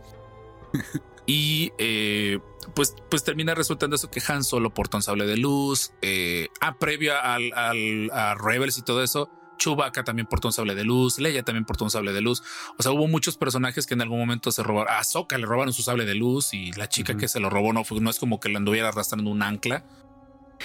y 1.25 1.71
eh, 1.77 2.39
pues, 2.75 2.95
pues 3.09 3.23
termina 3.23 3.55
resultando 3.55 3.95
eso 3.95 4.09
que 4.11 4.21
Han 4.27 4.43
solo 4.43 4.73
porta 4.73 4.97
un 4.97 5.03
sable 5.03 5.25
de 5.25 5.37
luz. 5.37 5.91
Eh, 6.01 6.49
ah, 6.61 6.77
previo 6.79 7.13
al, 7.19 7.51
al- 7.53 8.09
a 8.11 8.35
Rebels 8.35 8.77
y 8.77 8.81
todo 8.81 9.03
eso, 9.03 9.29
Chewbacca 9.57 10.03
también 10.03 10.27
portó 10.27 10.49
un 10.49 10.53
sable 10.53 10.75
de 10.75 10.83
luz. 10.83 11.19
Leia 11.19 11.43
también 11.43 11.65
portó 11.65 11.85
un 11.85 11.91
sable 11.91 12.11
de 12.11 12.21
luz. 12.21 12.43
O 12.77 12.83
sea, 12.83 12.91
hubo 12.91 13.07
muchos 13.07 13.37
personajes 13.37 13.85
que 13.87 13.93
en 13.93 14.01
algún 14.01 14.19
momento 14.19 14.51
se 14.51 14.63
robaron. 14.63 14.93
A 14.93 15.03
Sokka 15.03 15.37
le 15.37 15.45
robaron 15.45 15.73
su 15.73 15.83
sable 15.83 16.05
de 16.05 16.15
luz 16.15 16.53
y 16.53 16.71
la 16.73 16.89
chica 16.89 17.15
que 17.15 17.27
se 17.27 17.39
lo 17.39 17.49
robó 17.49 17.71
no, 17.71 17.83
fue, 17.83 17.99
no 18.01 18.09
es 18.09 18.19
como 18.19 18.39
que 18.39 18.49
lo 18.49 18.57
anduviera 18.57 18.89
arrastrando 18.89 19.29
un 19.29 19.41
ancla. 19.43 19.85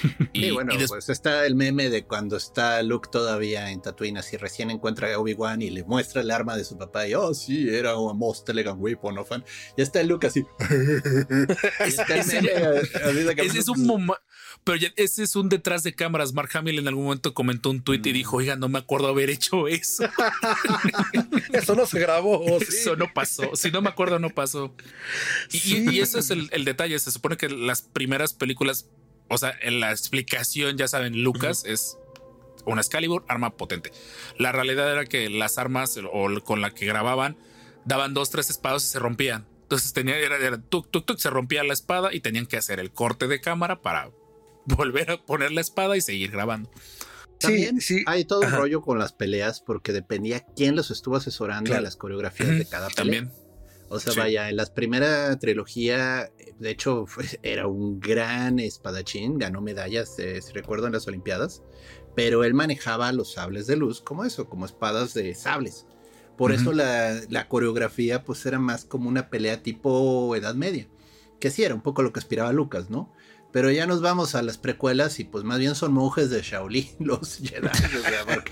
Y, 0.33 0.51
bueno, 0.51 0.73
y 0.73 0.87
pues 0.87 1.09
está 1.09 1.45
el 1.45 1.55
meme 1.55 1.89
de 1.89 2.05
cuando 2.05 2.37
está 2.37 2.81
Luke 2.83 3.09
todavía 3.11 3.71
en 3.71 3.81
Tatooine, 3.81 4.17
así 4.17 4.37
recién 4.37 4.69
encuentra 4.71 5.13
a 5.13 5.19
Obi-Wan 5.19 5.61
y 5.61 5.69
le 5.69 5.83
muestra 5.83 6.21
el 6.21 6.31
arma 6.31 6.55
de 6.55 6.63
su 6.63 6.77
papá 6.77 7.07
y, 7.07 7.13
oh, 7.15 7.33
sí, 7.33 7.67
era 7.69 7.97
un 7.97 8.17
most 8.17 8.47
elegant 8.49 8.79
weapon 8.79 9.17
of 9.17 9.27
fan. 9.29 9.43
Y 9.77 9.81
está 9.81 10.01
Luke 10.03 10.27
así. 10.27 10.45
Y 11.85 11.89
está 11.89 12.13
el 12.15 12.19
ese- 12.21 12.41
meme, 12.41 12.77
así 12.79 13.23
sacando- 13.23 13.43
Ese 13.43 13.59
es 13.59 13.67
un 13.67 13.85
momento. 13.85 14.21
Pero 14.63 14.77
ya- 14.77 14.93
ese 14.97 15.23
es 15.23 15.35
un 15.35 15.47
detrás 15.49 15.83
de 15.83 15.93
cámaras. 15.93 16.33
Mark 16.33 16.49
Hamill 16.53 16.79
en 16.79 16.87
algún 16.87 17.05
momento 17.05 17.33
comentó 17.33 17.69
un 17.69 17.81
tuit 17.83 18.05
y 18.05 18.11
dijo: 18.11 18.37
Oiga, 18.37 18.55
no 18.55 18.67
me 18.67 18.79
acuerdo 18.79 19.07
haber 19.07 19.29
hecho 19.29 19.67
eso. 19.67 20.03
Eso 21.53 21.75
no 21.75 21.85
se 21.85 21.99
grabó. 21.99 22.43
¿sí? 22.59 22.65
Eso 22.69 22.95
no 22.95 23.11
pasó. 23.13 23.55
Si 23.55 23.71
no 23.71 23.81
me 23.81 23.89
acuerdo, 23.89 24.19
no 24.19 24.29
pasó. 24.29 24.75
Y, 25.51 25.57
y- 25.57 25.59
Sí. 25.59 25.85
y 25.91 25.99
eso 25.99 26.19
es 26.19 26.29
el, 26.31 26.49
el 26.51 26.65
detalle. 26.65 26.97
Se 26.99 27.11
supone 27.11 27.37
que 27.37 27.47
las 27.49 27.81
primeras 27.83 28.33
películas, 28.33 28.87
o 29.29 29.37
sea, 29.37 29.53
en 29.61 29.79
la 29.79 29.91
explicación, 29.91 30.77
ya 30.77 30.87
saben, 30.87 31.23
Lucas 31.23 31.63
es 31.65 31.97
una 32.65 32.81
Excalibur, 32.81 33.23
arma 33.27 33.55
potente. 33.55 33.91
La 34.37 34.51
realidad 34.51 34.91
era 34.91 35.05
que 35.05 35.29
las 35.29 35.57
armas 35.57 35.97
o 36.11 36.43
con 36.43 36.61
la 36.61 36.71
que 36.71 36.85
grababan 36.85 37.37
daban 37.85 38.13
dos, 38.13 38.29
tres 38.29 38.49
espadas 38.49 38.83
y 38.83 38.87
se 38.87 38.99
rompían. 38.99 39.47
Entonces 39.63 39.93
tenía, 39.93 40.17
era, 40.17 40.37
era 40.37 40.59
tuk, 40.59 40.89
tuk, 40.89 41.05
tuk, 41.05 41.19
se 41.19 41.29
rompía 41.29 41.63
la 41.63 41.73
espada 41.73 42.13
y 42.13 42.19
tenían 42.21 42.45
que 42.47 42.57
hacer 42.57 42.79
el 42.79 42.91
corte 42.91 43.27
de 43.27 43.39
cámara 43.39 43.81
para 43.81 44.11
volver 44.65 45.11
a 45.11 45.17
poner 45.25 45.51
la 45.51 45.61
espada 45.61 45.95
y 45.95 46.01
seguir 46.01 46.31
grabando. 46.31 46.69
También 47.39 47.79
sí. 47.79 48.03
hay 48.05 48.25
todo 48.25 48.41
un 48.41 48.51
rollo 48.51 48.81
con 48.81 48.99
las 48.99 49.13
peleas 49.13 49.61
porque 49.61 49.93
dependía 49.93 50.45
quién 50.57 50.75
los 50.75 50.91
estuvo 50.91 51.15
asesorando 51.15 51.69
Claro. 51.69 51.79
en 51.79 51.83
las 51.85 51.95
coreografías 51.95 52.49
de 52.49 52.65
cada 52.65 52.89
pelea. 52.89 53.21
También. 53.21 53.48
O 53.89 53.99
sea, 53.99 54.13
Sí. 54.13 54.19
vaya, 54.19 54.49
en 54.49 54.55
la 54.55 54.65
primera 54.67 55.37
trilogía, 55.39 56.31
de 56.59 56.69
hecho, 56.69 57.05
fue- 57.07 57.39
era 57.43 57.67
un 57.67 57.99
gran 57.99 58.59
espadachín, 58.59 59.37
ganó 59.37 59.61
medallas, 59.61 60.17
eh, 60.19 60.41
si 60.41 60.53
recuerdo, 60.53 60.87
en 60.87 60.93
las 60.93 61.07
Olimpiadas, 61.07 61.63
pero 62.15 62.43
él 62.43 62.53
manejaba 62.53 63.11
los 63.11 63.33
sables 63.33 63.65
de 63.67 63.75
luz 63.77 64.01
como 64.01 64.25
eso, 64.25 64.47
como 64.49 64.65
espadas 64.65 65.13
de 65.13 65.33
sables. 65.35 65.85
Por 66.37 66.51
eso 66.53 66.71
la, 66.71 67.19
la 67.29 67.49
coreografía, 67.49 68.23
pues 68.23 68.45
era 68.45 68.59
más 68.59 68.85
como 68.85 69.09
una 69.09 69.29
pelea 69.29 69.61
tipo 69.61 70.33
Edad 70.37 70.55
Media, 70.55 70.87
que 71.39 71.51
sí 71.51 71.63
era 71.63 71.75
un 71.75 71.81
poco 71.81 72.01
lo 72.01 72.13
que 72.13 72.19
aspiraba 72.19 72.53
Lucas, 72.53 72.89
¿no? 72.89 73.11
Pero 73.51 73.71
ya 73.71 73.87
nos 73.87 74.01
vamos 74.01 74.35
a 74.35 74.43
las 74.43 74.59
precuelas 74.59 75.19
y 75.19 75.23
pues 75.23 75.43
más 75.43 75.57
bien 75.57 75.73
son 75.73 75.91
monjes 75.93 76.29
de 76.29 76.41
Shaolin, 76.41 76.87
los 76.99 77.37
Jedi, 77.37 77.65
o 77.67 77.73
sea, 77.73 78.25
porque, 78.25 78.51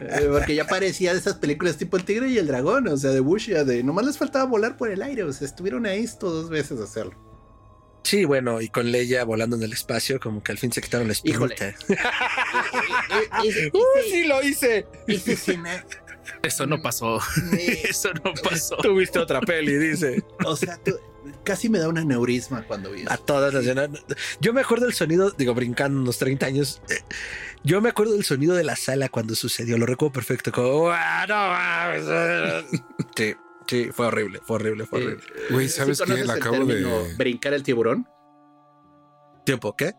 eh, 0.00 0.28
porque 0.30 0.54
ya 0.56 0.66
parecía 0.66 1.12
de 1.12 1.20
esas 1.20 1.34
películas 1.34 1.76
tipo 1.76 1.96
El 1.96 2.04
Tigre 2.04 2.28
y 2.28 2.38
el 2.38 2.48
Dragón, 2.48 2.88
o 2.88 2.96
sea, 2.96 3.10
de 3.10 3.20
Wuxia, 3.20 3.62
de 3.64 3.84
nomás 3.84 4.06
les 4.06 4.18
faltaba 4.18 4.44
volar 4.46 4.76
por 4.76 4.90
el 4.90 5.02
aire, 5.02 5.22
o 5.22 5.32
sea, 5.32 5.46
estuvieron 5.46 5.86
ahí 5.86 6.02
esto 6.02 6.30
dos 6.30 6.50
veces 6.50 6.80
a 6.80 6.84
hacerlo. 6.84 7.14
Sí, 8.02 8.24
bueno, 8.26 8.60
y 8.60 8.68
con 8.68 8.90
Leia 8.92 9.24
volando 9.24 9.56
en 9.56 9.62
el 9.62 9.72
espacio, 9.72 10.20
como 10.20 10.42
que 10.42 10.52
al 10.52 10.58
fin 10.58 10.70
se 10.72 10.82
quitaron 10.82 11.06
la 11.06 11.12
espinita. 11.14 11.74
¡Uh, 13.72 14.10
sí 14.10 14.24
lo 14.24 14.42
hice! 14.42 14.86
Eso 16.42 16.66
no 16.66 16.82
pasó. 16.82 17.18
Eso 17.58 18.12
no 18.22 18.32
pasó. 18.42 18.76
Tuviste 18.78 19.18
otra 19.18 19.40
peli, 19.40 19.76
dice. 19.76 20.22
o 20.44 20.54
sea, 20.56 20.76
tú- 20.84 20.98
casi 21.44 21.68
me 21.68 21.78
da 21.78 21.88
un 21.88 21.98
aneurisma 21.98 22.64
cuando 22.66 22.90
vi 22.90 23.02
A 23.06 23.14
eso. 23.14 23.24
todas 23.24 23.54
las 23.54 23.64
llenan. 23.64 23.96
Yo 24.40 24.52
me 24.52 24.60
acuerdo 24.62 24.86
del 24.86 24.94
sonido, 24.94 25.30
digo, 25.30 25.54
brincando 25.54 26.00
unos 26.00 26.18
30 26.18 26.46
años. 26.46 26.82
eh, 26.90 26.94
Yo 27.62 27.80
me 27.80 27.88
acuerdo 27.90 28.12
del 28.14 28.24
sonido 28.24 28.54
de 28.54 28.64
la 28.64 28.76
sala 28.76 29.08
cuando 29.08 29.34
sucedió. 29.34 29.78
Lo 29.78 29.86
recuerdo 29.86 30.12
perfecto. 30.12 30.50
Como, 30.52 30.90
"Ah, 30.90 31.24
no 31.28 31.34
mames". 31.34 32.64
Sí, 33.16 33.34
sí, 33.66 33.90
fue 33.92 34.06
horrible, 34.08 34.40
fue 34.44 34.56
horrible, 34.56 34.84
fue 34.86 34.98
horrible. 35.04 35.24
Eh, 35.24 35.52
Güey, 35.52 35.68
¿sabes 35.68 35.98
¿sí 35.98 36.04
qué? 36.04 36.24
La 36.24 36.34
acabo 36.34 36.64
de- 36.64 37.14
Brincar 37.16 37.54
el 37.54 37.62
tiburón. 37.62 38.06
¿Tiempo 39.44 39.74
qué? 39.76 39.92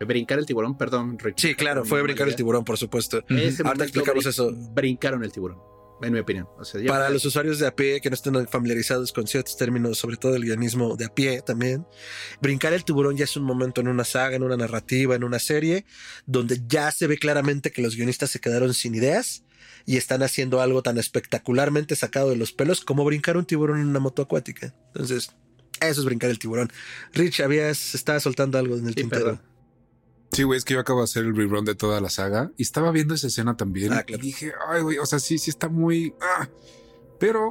Brincar 0.00 0.38
el 0.38 0.46
tiburón, 0.46 0.76
perdón, 0.76 1.18
Rich. 1.18 1.40
Sí, 1.40 1.54
claro, 1.54 1.84
fue 1.84 2.02
brincar 2.02 2.28
el 2.28 2.36
tiburón. 2.36 2.64
por 2.64 2.78
supuesto. 2.78 3.22
Momento 3.28 3.82
explicamos 3.84 4.24
brin- 4.24 4.28
eso. 4.28 4.52
Brincaron 4.72 5.24
el 5.24 5.32
tiburón, 5.32 5.58
en 6.02 6.12
mi 6.12 6.18
opinión. 6.20 6.46
O 6.58 6.64
sea, 6.64 6.80
ya- 6.80 6.88
Para 6.88 7.10
los 7.10 7.24
usuarios 7.24 7.58
de 7.58 7.66
a 7.66 7.74
pie 7.74 8.00
que 8.00 8.08
no 8.10 8.14
estén 8.14 8.46
familiarizados 8.48 9.12
con 9.12 9.26
ciertos 9.26 9.56
términos, 9.56 9.98
sobre 9.98 10.16
todo 10.16 10.36
el 10.36 10.44
guionismo 10.44 10.96
de 10.96 11.06
a 11.06 11.14
pie 11.14 11.42
también, 11.42 11.86
brincar 12.40 12.72
el 12.72 12.84
tiburón 12.84 13.16
ya 13.16 13.24
es 13.24 13.36
un 13.36 13.44
momento 13.44 13.80
en 13.80 13.88
una 13.88 14.04
saga, 14.04 14.36
en 14.36 14.42
una 14.42 14.56
narrativa, 14.56 15.14
en 15.16 15.24
una 15.24 15.38
serie, 15.38 15.84
donde 16.26 16.60
ya 16.68 16.90
se 16.92 17.06
ve 17.06 17.18
claramente 17.18 17.70
que 17.72 17.82
los 17.82 17.96
guionistas 17.96 18.30
se 18.30 18.40
quedaron 18.40 18.74
sin 18.74 18.94
ideas 18.94 19.44
y 19.86 19.96
están 19.96 20.22
haciendo 20.22 20.60
algo 20.60 20.82
tan 20.82 20.98
espectacularmente 20.98 21.96
sacado 21.96 22.30
de 22.30 22.36
los 22.36 22.52
pelos 22.52 22.82
como 22.84 23.04
brincar 23.04 23.36
un 23.36 23.44
tiburón 23.46 23.80
en 23.80 23.88
una 23.88 24.00
moto 24.00 24.22
acuática. 24.22 24.74
Entonces, 24.88 25.32
eso 25.80 26.00
es 26.00 26.04
brincar 26.04 26.30
el 26.30 26.38
tiburón. 26.38 26.70
Rich, 27.12 27.40
habías, 27.40 27.94
estaba 27.94 28.20
soltando 28.20 28.58
algo 28.58 28.76
en 28.76 28.82
el 28.86 28.94
Sí, 28.94 29.00
tintero. 29.00 29.24
perdón. 29.24 29.42
Sí, 30.38 30.44
güey, 30.44 30.56
es 30.56 30.64
que 30.64 30.74
yo 30.74 30.78
acabo 30.78 31.00
de 31.00 31.04
hacer 31.06 31.24
el 31.24 31.34
rerun 31.34 31.64
de 31.64 31.74
toda 31.74 32.00
la 32.00 32.10
saga 32.10 32.52
y 32.56 32.62
estaba 32.62 32.92
viendo 32.92 33.12
esa 33.12 33.26
escena 33.26 33.56
también. 33.56 33.92
Ah, 33.92 34.04
claro. 34.04 34.22
Y 34.22 34.26
dije, 34.26 34.52
ay, 34.68 34.82
güey, 34.82 34.98
o 34.98 35.04
sea, 35.04 35.18
sí, 35.18 35.36
sí 35.36 35.50
está 35.50 35.68
muy. 35.68 36.14
ah, 36.20 36.48
pero, 37.18 37.50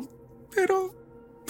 pero, 0.56 0.95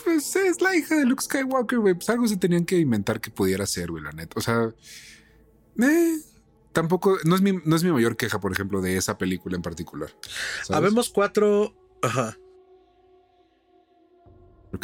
pues 0.04 0.36
es 0.36 0.62
la 0.62 0.76
hija 0.76 0.95
de 0.95 1.06
Luke 1.06 1.21
Skywalker, 1.21 1.78
güey. 1.78 1.93
Pues 1.93 2.10
algo 2.10 2.28
se 2.28 2.38
tenían 2.38 2.65
que 2.65 2.80
inventar 2.80 3.21
que 3.21 3.30
pudiera 3.30 3.67
ser, 3.67 3.91
güey, 3.91 4.04
la 4.04 4.13
neta. 4.13 4.34
O 4.36 4.41
sea, 4.41 4.73
eh, 5.80 6.17
tampoco, 6.71 7.19
no 7.23 7.36
es, 7.36 7.41
mi, 7.43 7.52
no 7.63 7.76
es 7.76 7.84
mi 7.84 7.91
mayor 7.91 8.17
queja, 8.17 8.39
por 8.39 8.52
ejemplo, 8.52 8.82
de 8.82 8.97
esa 8.97 9.19
película 9.19 9.56
en 9.58 9.62
particular. 9.62 10.10
¿sabes? 10.63 10.71
Habemos 10.71 11.12
cuatro. 11.12 11.71
Ajá. 12.02 12.36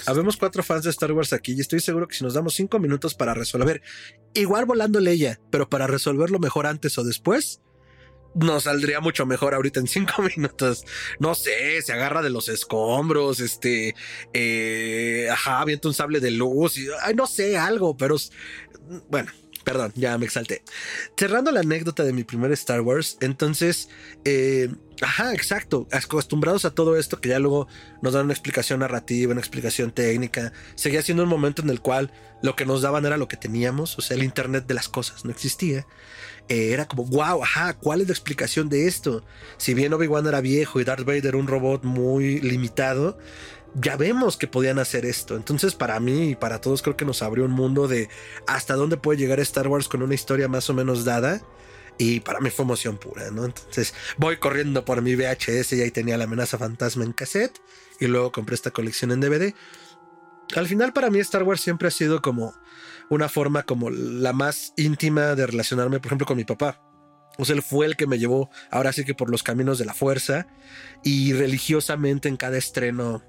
Habemos 0.05 0.37
cuatro 0.37 0.63
fans 0.63 0.83
de 0.83 0.89
Star 0.89 1.11
Wars 1.11 1.33
aquí 1.33 1.53
y 1.53 1.61
estoy 1.61 1.79
seguro 1.79 2.07
que 2.07 2.15
si 2.15 2.23
nos 2.23 2.33
damos 2.33 2.53
cinco 2.55 2.79
minutos 2.79 3.13
para 3.15 3.33
resolver, 3.33 3.81
igual 4.33 4.65
volando 4.65 4.99
Leia, 4.99 5.39
pero 5.49 5.69
para 5.69 5.87
resolverlo 5.87 6.39
mejor 6.39 6.65
antes 6.67 6.97
o 6.97 7.03
después, 7.03 7.61
nos 8.35 8.63
saldría 8.63 8.99
mucho 8.99 9.25
mejor 9.27 9.53
ahorita 9.53 9.79
en 9.79 9.87
cinco 9.87 10.21
minutos. 10.35 10.83
No 11.19 11.35
sé, 11.35 11.81
se 11.81 11.93
agarra 11.93 12.21
de 12.21 12.29
los 12.31 12.49
escombros, 12.49 13.39
este, 13.39 13.93
eh, 14.33 15.27
ajá, 15.31 15.61
avienta 15.61 15.87
un 15.87 15.93
sable 15.93 16.19
de 16.19 16.31
luz 16.31 16.77
y, 16.77 16.87
ay, 17.03 17.13
no 17.15 17.27
sé, 17.27 17.57
algo, 17.57 17.95
pero 17.95 18.15
s- 18.15 18.31
bueno. 19.09 19.31
Perdón, 19.63 19.93
ya 19.95 20.17
me 20.17 20.25
exalté. 20.25 20.63
Cerrando 21.17 21.51
la 21.51 21.61
anécdota 21.61 22.03
de 22.03 22.13
mi 22.13 22.23
primer 22.23 22.51
Star 22.51 22.81
Wars, 22.81 23.17
entonces, 23.21 23.89
eh, 24.25 24.69
ajá, 25.01 25.33
exacto, 25.33 25.87
acostumbrados 25.91 26.65
a 26.65 26.71
todo 26.71 26.97
esto 26.97 27.21
que 27.21 27.29
ya 27.29 27.39
luego 27.39 27.67
nos 28.01 28.13
dan 28.13 28.25
una 28.25 28.33
explicación 28.33 28.81
narrativa, 28.81 29.31
una 29.31 29.39
explicación 29.41 29.91
técnica. 29.91 30.51
Seguía 30.75 31.01
siendo 31.01 31.23
un 31.23 31.29
momento 31.29 31.61
en 31.61 31.69
el 31.69 31.79
cual 31.79 32.11
lo 32.41 32.55
que 32.57 32.65
nos 32.65 32.81
daban 32.81 33.05
era 33.05 33.15
lo 33.15 33.29
que 33.29 33.37
teníamos, 33.37 33.97
o 33.97 34.01
sea, 34.01 34.17
el 34.17 34.23
Internet 34.23 34.65
de 34.67 34.73
las 34.73 34.89
cosas 34.89 35.23
no 35.23 35.31
existía. 35.31 35.87
Eh, 36.49 36.71
era 36.73 36.85
como, 36.85 37.05
wow, 37.05 37.41
ajá, 37.41 37.73
¿cuál 37.75 38.01
es 38.01 38.07
la 38.07 38.13
explicación 38.13 38.67
de 38.67 38.87
esto? 38.87 39.23
Si 39.55 39.73
bien 39.73 39.93
Obi-Wan 39.93 40.27
era 40.27 40.41
viejo 40.41 40.81
y 40.81 40.83
Darth 40.83 41.05
Vader 41.05 41.37
un 41.37 41.47
robot 41.47 41.85
muy 41.85 42.41
limitado, 42.41 43.17
ya 43.75 43.97
vemos 43.97 44.37
que 44.37 44.47
podían 44.47 44.79
hacer 44.79 45.05
esto. 45.05 45.35
Entonces, 45.35 45.75
para 45.75 45.99
mí 45.99 46.31
y 46.31 46.35
para 46.35 46.61
todos, 46.61 46.81
creo 46.81 46.95
que 46.95 47.05
nos 47.05 47.21
abrió 47.21 47.45
un 47.45 47.51
mundo 47.51 47.87
de 47.87 48.09
hasta 48.47 48.75
dónde 48.75 48.97
puede 48.97 49.19
llegar 49.19 49.39
Star 49.39 49.67
Wars 49.67 49.87
con 49.87 50.03
una 50.03 50.13
historia 50.13 50.47
más 50.47 50.69
o 50.69 50.73
menos 50.73 51.05
dada. 51.05 51.41
Y 51.97 52.21
para 52.21 52.39
mí 52.39 52.49
fue 52.49 52.65
emoción 52.65 52.97
pura, 52.97 53.29
¿no? 53.29 53.45
Entonces 53.45 53.93
voy 54.17 54.37
corriendo 54.37 54.83
por 54.83 55.01
mi 55.01 55.15
VHS 55.15 55.73
y 55.73 55.81
ahí 55.81 55.91
tenía 55.91 56.17
la 56.17 56.23
amenaza 56.23 56.57
fantasma 56.57 57.03
en 57.03 57.13
cassette. 57.13 57.59
Y 57.99 58.07
luego 58.07 58.31
compré 58.31 58.55
esta 58.55 58.71
colección 58.71 59.11
en 59.11 59.19
DVD. 59.19 59.53
Al 60.55 60.67
final 60.67 60.93
para 60.93 61.09
mí 61.09 61.19
Star 61.19 61.43
Wars 61.43 61.61
siempre 61.61 61.87
ha 61.87 61.91
sido 61.91 62.21
como 62.21 62.53
una 63.09 63.29
forma 63.29 63.63
como 63.63 63.89
la 63.89 64.33
más 64.33 64.73
íntima 64.75 65.35
de 65.35 65.45
relacionarme, 65.47 65.99
por 65.99 66.07
ejemplo, 66.07 66.27
con 66.27 66.37
mi 66.37 66.45
papá. 66.45 66.81
O 67.37 67.45
sea, 67.45 67.55
él 67.55 67.63
fue 67.63 67.85
el 67.85 67.95
que 67.95 68.05
me 68.05 68.19
llevó 68.19 68.49
ahora 68.69 68.93
sí 68.93 69.05
que 69.05 69.15
por 69.15 69.29
los 69.29 69.41
caminos 69.41 69.79
de 69.79 69.85
la 69.85 69.93
fuerza 69.93 70.47
y 71.03 71.33
religiosamente 71.33 72.29
en 72.29 72.37
cada 72.37 72.57
estreno 72.57 73.23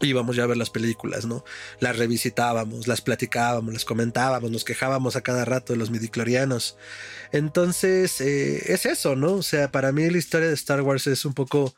íbamos 0.00 0.36
ya 0.36 0.44
a 0.44 0.46
ver 0.46 0.56
las 0.56 0.70
películas, 0.70 1.26
¿no? 1.26 1.44
Las 1.80 1.96
revisitábamos, 1.96 2.86
las 2.86 3.00
platicábamos, 3.00 3.72
las 3.72 3.84
comentábamos, 3.84 4.50
nos 4.50 4.64
quejábamos 4.64 5.16
a 5.16 5.22
cada 5.22 5.44
rato 5.44 5.72
de 5.72 5.78
los 5.78 5.90
midiclorianos. 5.90 6.76
Entonces, 7.32 8.20
eh, 8.20 8.72
es 8.72 8.86
eso, 8.86 9.16
¿no? 9.16 9.34
O 9.34 9.42
sea, 9.42 9.70
para 9.70 9.92
mí 9.92 10.08
la 10.08 10.18
historia 10.18 10.48
de 10.48 10.54
Star 10.54 10.82
Wars 10.82 11.06
es 11.06 11.24
un 11.24 11.34
poco, 11.34 11.74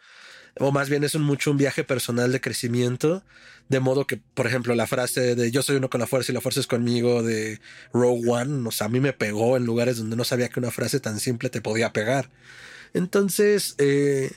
o 0.59 0.73
más 0.73 0.89
bien 0.89 1.05
es 1.05 1.15
un 1.15 1.23
mucho 1.23 1.51
un 1.51 1.57
viaje 1.57 1.85
personal 1.85 2.33
de 2.33 2.41
crecimiento, 2.41 3.25
de 3.69 3.81
modo 3.81 4.07
que, 4.07 4.17
por 4.17 4.47
ejemplo, 4.47 4.75
la 4.75 4.87
frase 4.87 5.35
de 5.37 5.51
yo 5.51 5.63
soy 5.63 5.77
uno 5.77 5.91
con 5.91 6.01
la 6.01 6.07
fuerza 6.07 6.33
y 6.33 6.35
la 6.35 6.41
fuerza 6.41 6.61
es 6.61 6.67
conmigo 6.67 7.23
de 7.23 7.61
Rogue 7.93 8.29
One, 8.29 8.67
o 8.69 8.71
sea, 8.73 8.87
a 8.89 8.91
mí 8.91 9.01
me 9.01 9.13
pegó 9.13 9.57
en 9.57 9.65
lugares 9.65 9.99
donde 9.99 10.17
no 10.17 10.25
sabía 10.25 10.49
que 10.49 10.61
una 10.61 10.73
frase 10.73 11.01
tan 11.01 11.21
simple 11.21 11.51
te 11.51 11.61
podía 11.61 11.93
pegar. 11.93 12.31
Entonces, 12.95 13.77
eh, 13.79 14.33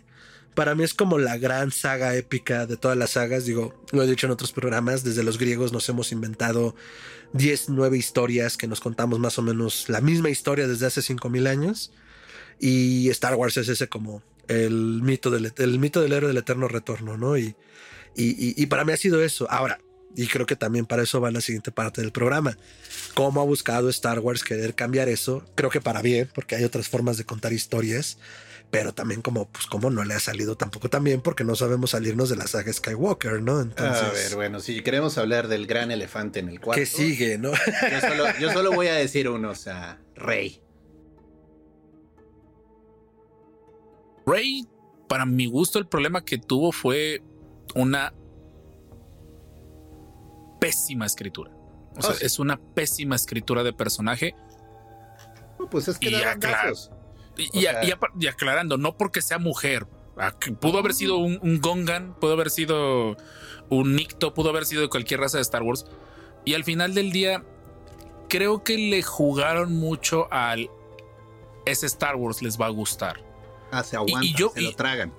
para 0.55 0.75
mí 0.75 0.83
es 0.83 0.93
como 0.93 1.17
la 1.17 1.37
gran 1.37 1.71
saga 1.71 2.15
épica 2.15 2.65
de 2.65 2.77
todas 2.77 2.97
las 2.97 3.11
sagas. 3.11 3.45
Digo, 3.45 3.73
lo 3.91 4.03
he 4.03 4.07
dicho 4.07 4.27
en 4.27 4.31
otros 4.31 4.51
programas, 4.51 5.03
desde 5.03 5.23
los 5.23 5.37
griegos 5.37 5.71
nos 5.71 5.87
hemos 5.89 6.11
inventado 6.11 6.75
10, 7.33 7.69
9 7.69 7.97
historias 7.97 8.57
que 8.57 8.67
nos 8.67 8.79
contamos 8.79 9.19
más 9.19 9.37
o 9.37 9.41
menos 9.41 9.89
la 9.89 10.01
misma 10.01 10.29
historia 10.29 10.67
desde 10.67 10.85
hace 10.85 11.01
5000 11.01 11.47
años. 11.47 11.91
Y 12.59 13.09
Star 13.09 13.35
Wars 13.35 13.57
es 13.57 13.67
ese 13.69 13.87
como 13.87 14.21
el 14.47 15.01
mito 15.01 15.31
del, 15.31 15.51
el 15.57 15.79
mito 15.79 16.01
del 16.01 16.13
héroe 16.13 16.27
del 16.29 16.37
eterno 16.37 16.67
retorno, 16.67 17.17
¿no? 17.17 17.37
Y, 17.37 17.55
y, 18.15 18.61
y 18.61 18.65
para 18.67 18.85
mí 18.85 18.93
ha 18.93 18.97
sido 18.97 19.23
eso. 19.23 19.49
Ahora, 19.49 19.79
y 20.15 20.27
creo 20.27 20.45
que 20.45 20.55
también 20.55 20.85
para 20.85 21.03
eso 21.03 21.19
va 21.19 21.31
la 21.31 21.41
siguiente 21.41 21.71
parte 21.71 22.01
del 22.01 22.11
programa. 22.11 22.57
¿Cómo 23.15 23.41
ha 23.41 23.45
buscado 23.45 23.89
Star 23.89 24.19
Wars 24.19 24.43
querer 24.43 24.75
cambiar 24.75 25.09
eso? 25.09 25.43
Creo 25.55 25.69
que 25.69 25.81
para 25.81 26.01
bien, 26.01 26.29
porque 26.33 26.55
hay 26.55 26.63
otras 26.63 26.87
formas 26.87 27.17
de 27.17 27.25
contar 27.25 27.53
historias 27.53 28.17
pero 28.73 28.91
también 28.91 29.21
como, 29.21 29.47
pues, 29.49 29.67
como 29.67 29.91
no 29.91 30.03
le 30.03 30.15
ha 30.15 30.19
salido 30.19 30.55
tampoco 30.57 30.89
también 30.89 31.21
porque 31.21 31.43
no 31.43 31.53
sabemos 31.53 31.91
salirnos 31.91 32.29
de 32.29 32.37
la 32.37 32.47
saga 32.47 32.73
Skywalker, 32.73 33.39
¿no? 33.39 33.61
Entonces, 33.61 34.01
a 34.03 34.11
ver, 34.11 34.33
bueno, 34.33 34.59
si 34.59 34.81
queremos 34.81 35.19
hablar 35.19 35.47
del 35.47 35.67
gran 35.67 35.91
elefante 35.91 36.39
en 36.39 36.49
el 36.49 36.59
cuarto. 36.59 36.79
¿qué 36.79 36.87
sigue, 36.87 37.37
no? 37.37 37.51
Yo 37.51 38.01
solo, 38.01 38.25
yo 38.39 38.51
solo 38.51 38.71
voy 38.71 38.87
a 38.87 38.95
decir 38.95 39.29
uno, 39.29 39.51
o 39.51 39.55
sea, 39.55 40.01
Rey. 40.15 40.59
Rey, 44.25 44.67
para 45.07 45.27
mi 45.27 45.45
gusto, 45.45 45.77
el 45.77 45.85
problema 45.85 46.25
que 46.25 46.39
tuvo 46.39 46.71
fue 46.71 47.21
una 47.75 48.11
pésima 50.59 51.05
escritura. 51.05 51.51
O 51.95 52.01
sea, 52.01 52.09
Oh, 52.09 52.13
sí. 52.15 52.25
es 52.25 52.39
una 52.39 52.57
pésima 52.57 53.15
escritura 53.15 53.61
de 53.61 53.71
personaje. 53.71 54.33
No, 55.59 55.69
pues 55.69 55.87
es 55.89 55.99
que 55.99 56.09
Y. 56.09 56.15
Y, 57.37 57.61
y 57.61 57.65
a- 57.67 57.71
sea- 57.73 57.85
y 57.85 57.91
apa- 57.91 58.11
y 58.19 58.27
aclarando, 58.27 58.77
no 58.77 58.97
porque 58.97 59.21
sea 59.21 59.39
mujer. 59.39 59.87
Pudo 60.59 60.77
haber 60.77 60.93
sido 60.93 61.17
un, 61.17 61.39
un 61.41 61.59
Gongan, 61.59 62.13
pudo 62.19 62.33
haber 62.33 62.49
sido 62.51 63.17
un 63.69 63.95
Nicto, 63.95 64.33
pudo 64.35 64.49
haber 64.49 64.65
sido 64.65 64.81
de 64.83 64.89
cualquier 64.89 65.19
raza 65.19 65.37
de 65.37 65.41
Star 65.41 65.63
Wars. 65.63 65.85
Y 66.45 66.53
al 66.53 66.63
final 66.63 66.93
del 66.93 67.11
día, 67.11 67.43
creo 68.29 68.63
que 68.63 68.77
le 68.77 69.01
jugaron 69.01 69.73
mucho 69.75 70.27
al 70.31 70.69
ese 71.65 71.85
Star 71.87 72.15
Wars 72.15 72.41
les 72.41 72.59
va 72.59 72.67
a 72.67 72.69
gustar. 72.69 73.23
Ah, 73.71 73.83
se 73.83 73.95
aguanta, 73.95 74.23
y 74.25 74.33
yo- 74.35 74.51
se 74.53 74.61
lo 74.61 74.75
tragan. 74.75 75.13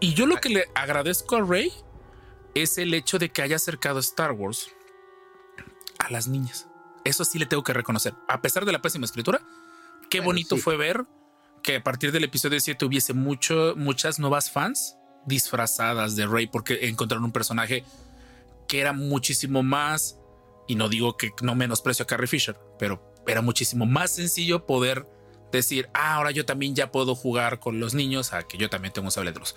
Y 0.00 0.14
yo 0.14 0.26
lo 0.26 0.36
que 0.36 0.48
le 0.48 0.64
agradezco 0.74 1.36
a 1.36 1.42
Rey 1.42 1.72
es 2.54 2.78
el 2.78 2.94
hecho 2.94 3.18
de 3.18 3.28
que 3.30 3.42
haya 3.42 3.56
acercado 3.56 3.98
Star 3.98 4.32
Wars 4.32 4.70
a 5.98 6.10
las 6.10 6.28
niñas. 6.28 6.68
Eso 7.04 7.24
sí 7.24 7.38
le 7.38 7.46
tengo 7.46 7.62
que 7.62 7.72
reconocer. 7.74 8.14
A 8.28 8.40
pesar 8.40 8.64
de 8.64 8.72
la 8.72 8.80
pésima 8.80 9.04
escritura, 9.04 9.40
qué 10.08 10.18
Bueno, 10.20 10.28
bonito 10.30 10.56
sí. 10.56 10.62
fue 10.62 10.76
ver 10.76 11.04
que 11.66 11.74
a 11.76 11.82
partir 11.82 12.12
del 12.12 12.22
episodio 12.22 12.60
7 12.60 12.84
hubiese 12.84 13.12
mucho, 13.12 13.74
muchas 13.76 14.20
nuevas 14.20 14.52
fans 14.52 14.96
disfrazadas 15.26 16.14
de 16.14 16.24
Rey 16.24 16.46
porque 16.46 16.86
encontraron 16.88 17.24
un 17.24 17.32
personaje 17.32 17.82
que 18.68 18.78
era 18.78 18.92
muchísimo 18.92 19.64
más, 19.64 20.16
y 20.68 20.76
no 20.76 20.88
digo 20.88 21.16
que 21.16 21.32
no 21.42 21.56
menosprecio 21.56 22.04
a 22.04 22.06
Carrie 22.06 22.28
Fisher, 22.28 22.56
pero 22.78 23.12
era 23.26 23.42
muchísimo 23.42 23.84
más 23.84 24.12
sencillo 24.12 24.64
poder 24.64 25.08
decir, 25.50 25.88
ah, 25.92 26.14
ahora 26.14 26.30
yo 26.30 26.46
también 26.46 26.76
ya 26.76 26.92
puedo 26.92 27.16
jugar 27.16 27.58
con 27.58 27.80
los 27.80 27.94
niños, 27.94 28.32
a 28.32 28.44
que 28.44 28.58
yo 28.58 28.70
también 28.70 28.92
tengo 28.94 29.06
un 29.06 29.12
sable 29.12 29.32
de 29.32 29.40
luz. 29.40 29.56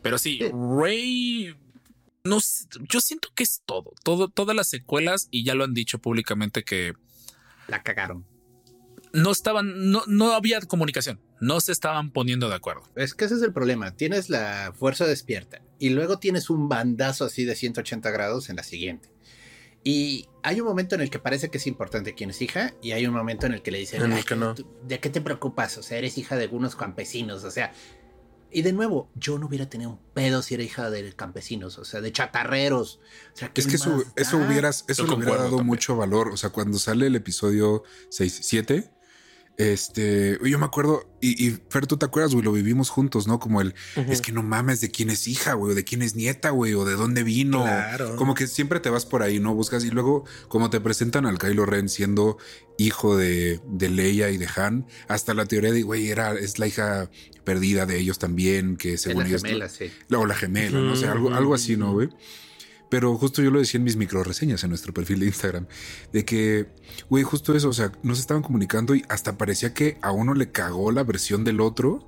Pero 0.00 0.16
sí, 0.16 0.38
Sí. 0.38 0.50
Rey, 0.80 1.54
no, 2.24 2.38
yo 2.88 3.00
siento 3.02 3.28
que 3.34 3.42
es 3.42 3.60
todo, 3.66 3.92
todo, 4.02 4.28
todas 4.28 4.56
las 4.56 4.68
secuelas, 4.68 5.28
y 5.30 5.44
ya 5.44 5.54
lo 5.54 5.64
han 5.64 5.74
dicho 5.74 5.98
públicamente 5.98 6.64
que 6.64 6.94
La 7.68 7.82
cagaron. 7.82 8.24
no 9.12 9.30
estaban, 9.30 9.90
no, 9.90 10.02
no 10.06 10.32
había 10.32 10.58
comunicación, 10.62 11.20
no 11.40 11.60
se 11.60 11.72
estaban 11.72 12.10
poniendo 12.12 12.48
de 12.48 12.54
acuerdo. 12.54 12.82
Es 12.96 13.14
que 13.14 13.24
ese 13.24 13.34
es 13.36 13.42
el 13.42 13.52
problema. 13.52 13.96
Tienes 13.96 14.28
la 14.30 14.72
fuerza 14.78 15.06
despierta 15.06 15.62
y 15.78 15.90
luego 15.90 16.18
tienes 16.18 16.50
un 16.50 16.68
bandazo 16.68 17.24
así 17.24 17.44
de 17.44 17.56
180 17.56 18.10
grados 18.10 18.50
en 18.50 18.56
la 18.56 18.62
siguiente. 18.62 19.10
Y 19.82 20.28
hay 20.42 20.60
un 20.60 20.66
momento 20.66 20.94
en 20.94 21.00
el 21.00 21.08
que 21.10 21.18
parece 21.18 21.48
que 21.48 21.56
es 21.56 21.66
importante 21.66 22.14
quién 22.14 22.28
es 22.30 22.42
hija 22.42 22.74
y 22.82 22.92
hay 22.92 23.06
un 23.06 23.14
momento 23.14 23.46
en 23.46 23.54
el 23.54 23.62
que 23.62 23.70
le 23.70 23.78
dicen, 23.78 24.02
En 24.02 24.12
el 24.12 24.18
"Ay, 24.18 24.24
que 24.24 24.36
no. 24.36 24.54
¿tú- 24.54 24.66
¿de 24.86 25.00
qué 25.00 25.08
te 25.08 25.22
preocupas? 25.22 25.78
O 25.78 25.82
sea, 25.82 25.96
eres 25.96 26.18
hija 26.18 26.36
de 26.36 26.44
algunos 26.44 26.76
campesinos, 26.76 27.44
o 27.44 27.50
sea... 27.50 27.72
Y 28.52 28.62
de 28.62 28.72
nuevo, 28.72 29.08
yo 29.14 29.38
no 29.38 29.46
hubiera 29.46 29.70
tenido 29.70 29.90
un 29.90 29.98
pedo 30.12 30.42
si 30.42 30.54
era 30.54 30.64
hija 30.64 30.90
de 30.90 31.12
campesinos, 31.14 31.78
o 31.78 31.84
sea, 31.84 32.00
de 32.00 32.10
chatarreros. 32.10 32.98
O 33.32 33.36
sea, 33.36 33.52
¿qué 33.52 33.60
Es 33.60 33.68
que 33.68 33.76
eso, 33.76 34.02
eso 34.16 34.38
da? 34.40 34.46
hubieras, 34.48 34.84
eso 34.88 35.06
le 35.06 35.14
hubiera 35.14 35.36
dado 35.36 35.44
también. 35.50 35.66
mucho 35.66 35.94
valor. 35.96 36.30
O 36.30 36.36
sea, 36.36 36.50
cuando 36.50 36.76
sale 36.80 37.06
el 37.06 37.14
episodio 37.14 37.84
6, 38.08 38.40
7, 38.42 38.90
este, 39.60 40.38
yo 40.42 40.58
me 40.58 40.64
acuerdo, 40.64 41.04
y, 41.20 41.46
y 41.46 41.58
Fer, 41.68 41.86
tú 41.86 41.98
te 41.98 42.06
acuerdas, 42.06 42.32
güey, 42.32 42.42
lo 42.42 42.52
vivimos 42.52 42.88
juntos, 42.88 43.26
¿no? 43.26 43.38
Como 43.38 43.60
el, 43.60 43.74
es 44.08 44.22
que 44.22 44.32
no 44.32 44.42
mames 44.42 44.80
de 44.80 44.90
quién 44.90 45.10
es 45.10 45.28
hija, 45.28 45.52
güey, 45.52 45.72
o 45.72 45.74
de 45.74 45.84
quién 45.84 46.00
es 46.00 46.16
nieta, 46.16 46.48
güey, 46.48 46.72
o 46.72 46.86
de 46.86 46.94
dónde 46.94 47.24
vino. 47.24 47.60
Claro. 47.62 48.16
Como 48.16 48.34
que 48.34 48.46
siempre 48.46 48.80
te 48.80 48.88
vas 48.88 49.04
por 49.04 49.22
ahí, 49.22 49.38
¿no? 49.38 49.54
Buscas, 49.54 49.84
y 49.84 49.90
luego, 49.90 50.24
como 50.48 50.70
te 50.70 50.80
presentan 50.80 51.26
al 51.26 51.38
Kylo 51.38 51.66
Ren 51.66 51.90
siendo 51.90 52.38
hijo 52.78 53.18
de, 53.18 53.60
de 53.66 53.90
Leia 53.90 54.30
y 54.30 54.38
de 54.38 54.48
Han, 54.56 54.86
hasta 55.08 55.34
la 55.34 55.44
teoría 55.44 55.72
de, 55.72 55.82
güey, 55.82 56.08
era, 56.08 56.32
es 56.32 56.58
la 56.58 56.66
hija 56.66 57.10
perdida 57.44 57.84
de 57.84 57.98
ellos 57.98 58.18
también, 58.18 58.78
que 58.78 58.96
según 58.96 59.24
la 59.24 59.28
ellos. 59.28 59.42
gemela, 59.42 59.68
sí. 59.68 59.92
O 60.10 60.24
la 60.24 60.34
gemela, 60.34 60.78
no 60.78 60.96
sé, 60.96 61.06
algo, 61.06 61.34
algo 61.34 61.52
así, 61.54 61.76
¿no, 61.76 61.92
güey? 61.92 62.08
Pero 62.90 63.16
justo 63.16 63.40
yo 63.40 63.50
lo 63.50 63.60
decía 63.60 63.78
en 63.78 63.84
mis 63.84 63.96
micro 63.96 64.22
reseñas 64.24 64.62
en 64.64 64.70
nuestro 64.70 64.92
perfil 64.92 65.20
de 65.20 65.26
Instagram, 65.26 65.66
de 66.12 66.24
que, 66.24 66.66
güey, 67.08 67.22
justo 67.22 67.54
eso, 67.54 67.68
o 67.68 67.72
sea, 67.72 67.92
no 68.02 68.14
se 68.16 68.20
estaban 68.20 68.42
comunicando 68.42 68.94
y 68.94 69.04
hasta 69.08 69.38
parecía 69.38 69.72
que 69.72 69.96
a 70.02 70.10
uno 70.10 70.34
le 70.34 70.50
cagó 70.50 70.90
la 70.90 71.04
versión 71.04 71.44
del 71.44 71.60
otro. 71.60 72.06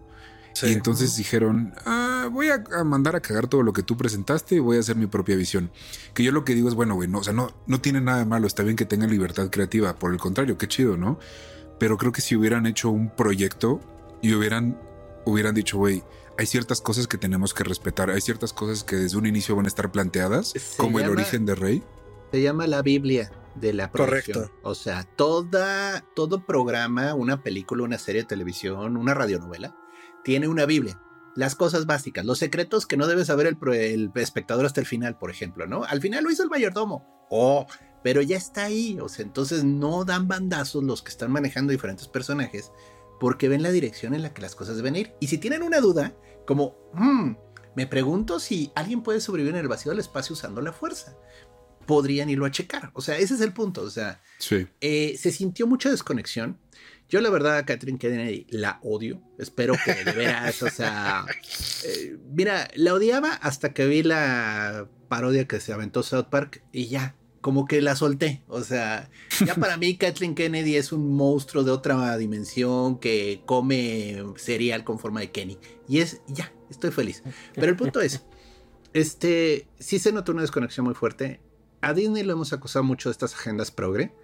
Sí. 0.54 0.66
Y 0.66 0.72
entonces 0.72 1.16
dijeron, 1.16 1.72
ah, 1.86 2.28
voy 2.30 2.48
a, 2.48 2.62
a 2.76 2.84
mandar 2.84 3.16
a 3.16 3.20
cagar 3.20 3.46
todo 3.46 3.62
lo 3.62 3.72
que 3.72 3.82
tú 3.82 3.96
presentaste 3.96 4.56
y 4.56 4.58
voy 4.58 4.76
a 4.76 4.80
hacer 4.80 4.96
mi 4.96 5.06
propia 5.06 5.34
visión. 5.34 5.70
Que 6.12 6.24
yo 6.24 6.32
lo 6.32 6.44
que 6.44 6.54
digo 6.54 6.68
es, 6.68 6.74
bueno, 6.74 6.94
güey, 6.94 7.08
no, 7.08 7.20
o 7.20 7.24
sea, 7.24 7.32
no, 7.32 7.54
no 7.66 7.80
tiene 7.80 8.02
nada 8.02 8.18
de 8.18 8.26
malo, 8.26 8.46
está 8.46 8.62
bien 8.62 8.76
que 8.76 8.84
tengan 8.84 9.08
libertad 9.08 9.48
creativa, 9.48 9.94
por 9.96 10.12
el 10.12 10.18
contrario, 10.18 10.58
qué 10.58 10.68
chido, 10.68 10.98
¿no? 10.98 11.18
Pero 11.78 11.96
creo 11.96 12.12
que 12.12 12.20
si 12.20 12.36
hubieran 12.36 12.66
hecho 12.66 12.90
un 12.90 13.08
proyecto 13.08 13.80
y 14.20 14.34
hubieran, 14.34 14.78
hubieran 15.24 15.54
dicho, 15.54 15.78
güey, 15.78 16.02
hay 16.42 16.46
ciertas 16.46 16.80
cosas 16.80 17.06
que 17.06 17.18
tenemos 17.18 17.54
que 17.54 17.62
respetar, 17.62 18.10
hay 18.10 18.20
ciertas 18.20 18.52
cosas 18.52 18.82
que 18.82 18.96
desde 18.96 19.16
un 19.16 19.26
inicio 19.26 19.54
van 19.54 19.64
a 19.64 19.68
estar 19.68 19.92
planteadas, 19.92 20.48
Se 20.48 20.76
como 20.76 20.98
el 20.98 21.08
origen 21.08 21.46
de 21.46 21.54
Rey. 21.54 21.84
Se 22.32 22.42
llama 22.42 22.66
la 22.66 22.82
Biblia 22.82 23.30
de 23.54 23.72
la 23.72 23.92
producción. 23.92 24.40
Correcto. 24.40 24.60
O 24.64 24.74
sea, 24.74 25.04
toda, 25.04 26.04
todo 26.16 26.44
programa, 26.44 27.14
una 27.14 27.44
película, 27.44 27.84
una 27.84 27.96
serie 27.96 28.22
de 28.22 28.26
televisión, 28.26 28.96
una 28.96 29.14
radionovela, 29.14 29.76
tiene 30.24 30.48
una 30.48 30.66
Biblia. 30.66 31.00
Las 31.36 31.54
cosas 31.54 31.86
básicas, 31.86 32.24
los 32.24 32.40
secretos 32.40 32.86
que 32.86 32.96
no 32.96 33.06
debe 33.06 33.24
saber 33.24 33.46
el, 33.46 33.56
el 33.74 34.10
espectador 34.16 34.66
hasta 34.66 34.80
el 34.80 34.86
final, 34.86 35.18
por 35.18 35.30
ejemplo, 35.30 35.68
¿no? 35.68 35.84
Al 35.84 36.00
final 36.00 36.24
lo 36.24 36.32
hizo 36.32 36.42
el 36.42 36.50
mayordomo. 36.50 37.06
Oh, 37.30 37.68
pero 38.02 38.20
ya 38.20 38.36
está 38.36 38.64
ahí. 38.64 38.98
O 39.00 39.08
sea, 39.08 39.24
entonces 39.24 39.62
no 39.62 40.04
dan 40.04 40.26
bandazos 40.26 40.82
los 40.82 41.02
que 41.02 41.10
están 41.10 41.30
manejando 41.30 41.70
diferentes 41.70 42.08
personajes 42.08 42.72
porque 43.22 43.48
ven 43.48 43.62
la 43.62 43.70
dirección 43.70 44.14
en 44.14 44.22
la 44.22 44.34
que 44.34 44.42
las 44.42 44.56
cosas 44.56 44.76
deben 44.76 44.96
ir. 44.96 45.14
Y 45.20 45.28
si 45.28 45.38
tienen 45.38 45.62
una 45.62 45.78
duda, 45.78 46.12
como, 46.46 46.76
"Hmm, 46.94 47.34
me 47.76 47.86
pregunto 47.86 48.38
si 48.40 48.70
alguien 48.74 49.02
puede 49.02 49.20
sobrevivir 49.20 49.54
en 49.54 49.60
el 49.62 49.68
vacío 49.68 49.90
del 49.92 50.00
espacio 50.00 50.34
usando 50.34 50.60
la 50.60 50.72
fuerza 50.72 51.16
podrían 51.86 52.30
irlo 52.30 52.46
a 52.46 52.50
checar. 52.52 52.90
O 52.94 53.00
sea, 53.02 53.18
ese 53.18 53.34
es 53.34 53.40
el 53.40 53.52
punto. 53.52 53.82
O 53.82 53.90
sea, 53.90 54.22
Sí. 54.38 54.68
eh, 54.80 55.16
se 55.18 55.32
sintió 55.32 55.66
mucha 55.66 55.90
desconexión. 55.90 56.58
Yo 57.08 57.20
la 57.20 57.28
verdad 57.28 57.56
a 57.58 57.66
Catherine 57.66 57.98
Kennedy 57.98 58.46
la 58.50 58.78
odio. 58.84 59.20
Espero 59.36 59.74
que 59.84 59.92
de 60.04 60.12
veras, 60.12 60.62
o 60.62 60.70
sea, 60.70 61.26
eh, 61.84 62.16
mira, 62.32 62.68
la 62.76 62.94
odiaba 62.94 63.32
hasta 63.34 63.74
que 63.74 63.86
vi 63.86 64.04
la 64.04 64.86
parodia 65.08 65.48
que 65.48 65.58
se 65.58 65.72
aventó 65.72 66.04
South 66.04 66.26
Park 66.30 66.62
y 66.72 66.86
ya, 66.86 67.16
como 67.42 67.66
que 67.66 67.82
la 67.82 67.94
solté. 67.94 68.42
O 68.48 68.62
sea, 68.62 69.10
ya 69.44 69.54
para 69.56 69.76
mí 69.76 69.96
Kathleen 69.98 70.34
Kennedy 70.34 70.76
es 70.76 70.92
un 70.92 71.14
monstruo 71.14 71.64
de 71.64 71.72
otra 71.72 72.16
dimensión 72.16 72.98
que 72.98 73.42
come 73.44 74.24
cereal 74.36 74.84
con 74.84 74.98
forma 74.98 75.20
de 75.20 75.30
Kenny. 75.30 75.58
Y 75.86 75.98
es, 75.98 76.22
ya, 76.28 76.50
estoy 76.70 76.92
feliz. 76.92 77.22
Pero 77.54 77.66
el 77.66 77.76
punto 77.76 78.00
es, 78.00 78.24
este, 78.94 79.68
sí 79.78 79.98
se 79.98 80.12
notó 80.12 80.32
una 80.32 80.42
desconexión 80.42 80.86
muy 80.86 80.94
fuerte. 80.94 81.40
A 81.82 81.92
Disney 81.92 82.22
lo 82.22 82.32
hemos 82.32 82.52
acusado 82.52 82.84
mucho 82.84 83.08
de 83.08 83.12
estas 83.12 83.34
agendas 83.34 83.72
progre. 83.72 84.14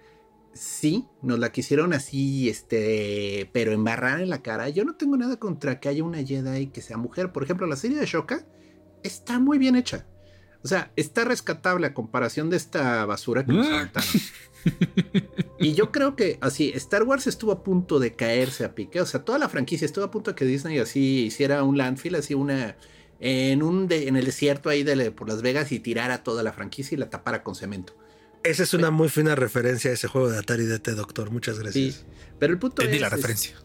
Sí, 0.53 1.05
nos 1.21 1.37
la 1.39 1.51
quisieron 1.51 1.93
así, 1.93 2.49
este, 2.49 3.49
pero 3.51 3.73
embarrar 3.73 4.21
en 4.21 4.29
la 4.29 4.41
cara. 4.41 4.69
Yo 4.69 4.85
no 4.85 4.95
tengo 4.95 5.17
nada 5.17 5.37
contra 5.37 5.79
que 5.79 5.89
haya 5.89 6.03
una 6.03 6.23
Jedi 6.23 6.67
que 6.67 6.81
sea 6.81 6.97
mujer. 6.97 7.33
Por 7.33 7.43
ejemplo, 7.43 7.67
la 7.67 7.75
serie 7.75 7.99
de 7.99 8.05
Shoka 8.05 8.47
está 9.03 9.39
muy 9.39 9.57
bien 9.57 9.75
hecha. 9.75 10.07
O 10.63 10.67
sea, 10.67 10.91
está 10.95 11.23
rescatable 11.23 11.87
a 11.87 11.93
comparación 11.93 12.49
de 12.49 12.57
esta 12.57 13.05
basura 13.05 13.45
que 13.45 13.53
nos 13.53 13.67
Ah. 13.67 13.75
aventaron. 13.77 14.09
Y 15.61 15.73
yo 15.73 15.91
creo 15.91 16.15
que 16.15 16.37
así, 16.41 16.71
Star 16.75 17.03
Wars 17.03 17.27
estuvo 17.27 17.51
a 17.51 17.63
punto 17.63 17.99
de 17.99 18.13
caerse 18.15 18.63
a 18.65 18.75
pique. 18.75 19.01
O 19.01 19.05
sea, 19.05 19.23
toda 19.25 19.37
la 19.39 19.49
franquicia 19.49 19.85
estuvo 19.85 20.05
a 20.05 20.11
punto 20.11 20.31
de 20.31 20.35
que 20.35 20.45
Disney 20.45 20.79
así 20.79 21.25
hiciera 21.25 21.63
un 21.63 21.77
landfill, 21.77 22.15
así 22.15 22.33
una. 22.33 22.77
En, 23.21 23.61
un 23.63 23.89
de- 23.89 24.07
en 24.07 24.15
el 24.15 24.23
desierto 24.25 24.69
ahí 24.69 24.83
de, 24.83 25.11
por 25.11 25.27
Las 25.27 25.41
Vegas 25.41 25.73
y 25.73 25.79
tirara 25.79 26.23
toda 26.23 26.41
la 26.43 26.53
franquicia 26.53 26.95
y 26.95 26.99
la 26.99 27.09
tapara 27.09 27.43
con 27.43 27.53
cemento. 27.55 27.93
Esa 28.43 28.63
es 28.63 28.73
una 28.73 28.91
muy 28.91 29.09
fina 29.09 29.35
referencia 29.35 29.91
a 29.91 29.93
ese 29.95 30.07
juego 30.07 30.29
de 30.29 30.37
Atari 30.37 30.63
DT, 30.65 30.91
doctor. 30.95 31.29
Muchas 31.29 31.57
Sí. 31.57 31.61
gracias. 31.63 32.05
Pero 32.39 32.53
el 32.53 32.59
punto 32.59 32.81
Entendí 32.81 32.95
es. 32.97 33.01
la 33.01 33.07
es- 33.07 33.13
referencia. 33.13 33.55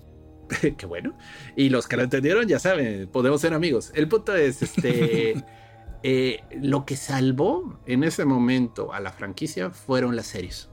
Qué 0.76 0.86
bueno. 0.86 1.16
Y 1.56 1.68
los 1.68 1.86
que 1.86 1.96
lo 1.96 2.02
entendieron 2.02 2.48
ya 2.48 2.58
saben, 2.58 3.08
podemos 3.12 3.40
ser 3.40 3.54
amigos. 3.54 3.92
El 3.94 4.08
punto 4.08 4.34
es, 4.34 4.62
este, 4.62 5.34
eh, 6.06 6.42
lo 6.60 6.84
que 6.84 6.96
salvó 6.96 7.78
en 7.86 8.04
ese 8.04 8.24
momento 8.26 8.92
a 8.92 9.00
la 9.00 9.10
franquicia 9.10 9.70
fueron 9.70 10.14
las 10.16 10.26
series. 10.26 10.68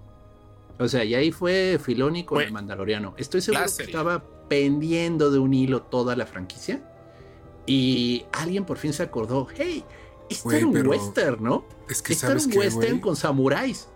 O 0.78 0.88
sea, 0.88 1.04
y 1.06 1.16
ahí 1.16 1.32
fue 1.32 1.80
Filoni 1.84 2.26
con 2.26 2.42
el 2.42 2.52
Mandaloriano. 2.52 3.14
Estoy 3.18 3.40
seguro 3.42 3.64
que 3.64 3.70
serie. 3.70 3.92
estaba 3.92 4.24
pendiendo 4.50 5.32
de 5.32 5.40
un 5.40 5.54
hilo 5.54 5.84
toda 5.84 6.16
la 6.16 6.26
franquicia. 6.26 6.86
Y 7.66 8.26
alguien 8.34 8.66
por 8.66 8.78
fin 8.78 8.92
se 8.92 9.04
acordó, 9.04 9.48
hey, 9.56 9.86
esto 10.30 10.44
Güey, 10.46 10.58
era 10.60 10.68
un 10.68 10.88
western, 10.88 11.44
¿no? 11.44 11.66
Es 11.88 12.02
que 12.02 12.14
Esto 12.14 12.32
era 12.32 12.40
un 12.40 12.50
que, 12.50 12.58
western 12.60 13.00
con 13.00 13.16
samuráis. 13.16 13.88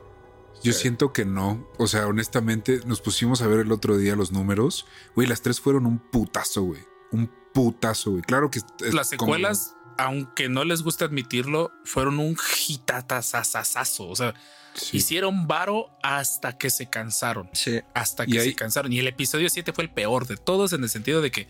yo 0.64 0.72
siento 0.74 1.12
que 1.12 1.26
no. 1.26 1.68
O 1.78 1.88
sea, 1.88 2.08
honestamente, 2.08 2.80
nos 2.86 3.02
pusimos 3.02 3.42
a 3.42 3.48
ver 3.48 3.60
el 3.62 3.72
otro 3.72 3.98
día 3.98 4.16
los 4.16 4.32
números. 4.32 4.86
Güey, 5.16 5.28
las 5.28 5.42
tres 5.42 5.60
fueron 5.60 5.86
un 5.86 6.00
putazo, 6.00 6.62
güey. 6.64 6.82
Un 7.12 7.30
putazo, 7.54 8.12
güey. 8.12 8.22
Claro 8.24 8.50
que 8.52 8.60
es 8.60 8.94
Las 8.94 9.10
como- 9.16 9.34
secuelas, 9.34 9.75
aunque 9.98 10.50
no 10.50 10.64
les 10.64 10.82
guste 10.82 11.06
admitirlo, 11.06 11.72
fueron 11.84 12.20
un 12.20 12.36
hitatazazazazo. 12.68 14.08
O 14.10 14.16
sea, 14.16 14.34
Sí. 14.74 14.98
hicieron 14.98 15.48
varo 15.48 15.90
hasta 16.04 16.58
que 16.58 16.70
se 16.70 16.90
cansaron. 16.90 17.50
Sí. 17.54 17.80
Hasta 17.94 18.26
que 18.26 18.40
ahí- 18.40 18.50
se 18.50 18.56
cansaron. 18.56 18.92
Y 18.92 19.00
el 19.00 19.08
episodio 19.08 19.50
7 19.50 19.72
fue 19.74 19.86
el 19.86 19.90
peor 19.90 20.28
de 20.28 20.36
todos 20.38 20.74
en 20.74 20.84
el 20.84 20.90
sentido 20.90 21.22
de 21.22 21.32
que, 21.32 21.48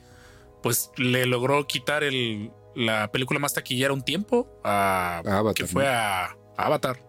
pues, 0.61 0.91
le 0.97 1.25
logró 1.25 1.65
quitar 1.65 2.03
el, 2.03 2.51
la 2.75 3.11
película 3.11 3.39
más 3.39 3.53
taquillera 3.53 3.93
un 3.93 4.03
tiempo 4.03 4.47
a, 4.63 5.23
Avatar, 5.25 5.53
que 5.55 5.65
fue 5.65 5.87
a, 5.87 6.25
a 6.25 6.35
Avatar. 6.57 7.01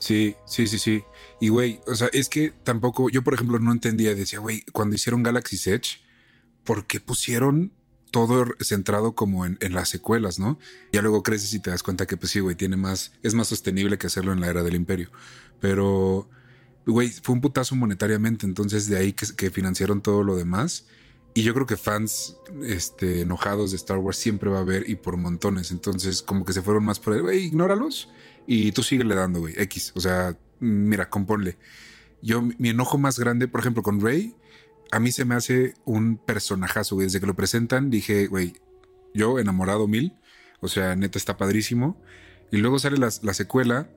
Sí, 0.00 0.36
sí, 0.46 0.66
sí, 0.66 0.78
sí. 0.78 1.02
Y 1.40 1.48
güey, 1.48 1.80
o 1.86 1.94
sea, 1.94 2.08
es 2.12 2.28
que 2.28 2.50
tampoco, 2.62 3.08
yo 3.10 3.22
por 3.24 3.34
ejemplo 3.34 3.58
no 3.58 3.72
entendía, 3.72 4.14
decía, 4.14 4.38
güey, 4.38 4.62
cuando 4.72 4.94
hicieron 4.96 5.22
Galaxy's 5.22 5.66
Edge, 5.66 6.00
¿por 6.62 6.86
qué 6.86 7.00
pusieron 7.00 7.72
todo 8.10 8.46
centrado 8.60 9.14
como 9.14 9.46
en, 9.46 9.58
en 9.60 9.74
las 9.74 9.88
secuelas, 9.88 10.38
no? 10.38 10.58
Ya 10.92 11.02
luego 11.02 11.22
creces 11.22 11.52
y 11.54 11.60
te 11.60 11.70
das 11.70 11.82
cuenta 11.82 12.06
que 12.06 12.16
pues 12.16 12.32
sí, 12.32 12.40
güey, 12.40 12.56
tiene 12.56 12.76
más, 12.76 13.12
es 13.22 13.34
más 13.34 13.48
sostenible 13.48 13.98
que 13.98 14.06
hacerlo 14.06 14.32
en 14.32 14.40
la 14.40 14.48
era 14.48 14.62
del 14.62 14.74
imperio. 14.74 15.10
Pero, 15.60 16.28
güey, 16.86 17.10
fue 17.10 17.34
un 17.34 17.40
putazo 17.40 17.76
monetariamente, 17.76 18.46
entonces 18.46 18.88
de 18.88 18.98
ahí 18.98 19.12
que, 19.12 19.50
financiaron 19.50 20.02
todo 20.02 20.22
lo 20.22 20.36
demás. 20.36 20.86
Y 21.34 21.42
yo 21.42 21.54
creo 21.54 21.66
que 21.66 21.76
fans 21.76 22.36
este, 22.64 23.20
enojados 23.20 23.70
de 23.70 23.76
Star 23.76 23.98
Wars 23.98 24.16
siempre 24.16 24.50
va 24.50 24.58
a 24.58 24.62
haber 24.62 24.88
y 24.88 24.96
por 24.96 25.16
montones. 25.16 25.70
Entonces, 25.70 26.22
como 26.22 26.44
que 26.44 26.52
se 26.52 26.62
fueron 26.62 26.84
más 26.84 26.98
por 26.98 27.14
el, 27.14 27.22
güey, 27.22 27.44
ignóralos 27.44 28.08
y 28.46 28.72
tú 28.72 28.82
síguele 28.82 29.14
dando, 29.14 29.40
güey, 29.40 29.54
X. 29.56 29.92
O 29.94 30.00
sea, 30.00 30.36
mira, 30.58 31.10
componle. 31.10 31.58
Yo, 32.22 32.42
mi 32.42 32.70
enojo 32.70 32.98
más 32.98 33.18
grande, 33.18 33.46
por 33.46 33.60
ejemplo, 33.60 33.82
con 33.82 34.00
Rey, 34.00 34.34
a 34.90 35.00
mí 35.00 35.12
se 35.12 35.24
me 35.24 35.34
hace 35.34 35.74
un 35.84 36.16
personajazo, 36.16 36.94
güey. 36.94 37.06
Desde 37.06 37.20
que 37.20 37.26
lo 37.26 37.36
presentan, 37.36 37.90
dije, 37.90 38.26
güey, 38.26 38.54
yo 39.14 39.38
enamorado 39.38 39.86
mil. 39.86 40.14
O 40.60 40.68
sea, 40.68 40.96
neta 40.96 41.18
está 41.18 41.36
padrísimo. 41.36 42.00
Y 42.50 42.58
luego 42.58 42.78
sale 42.78 42.96
la, 42.98 43.10
la 43.22 43.34
secuela 43.34 43.88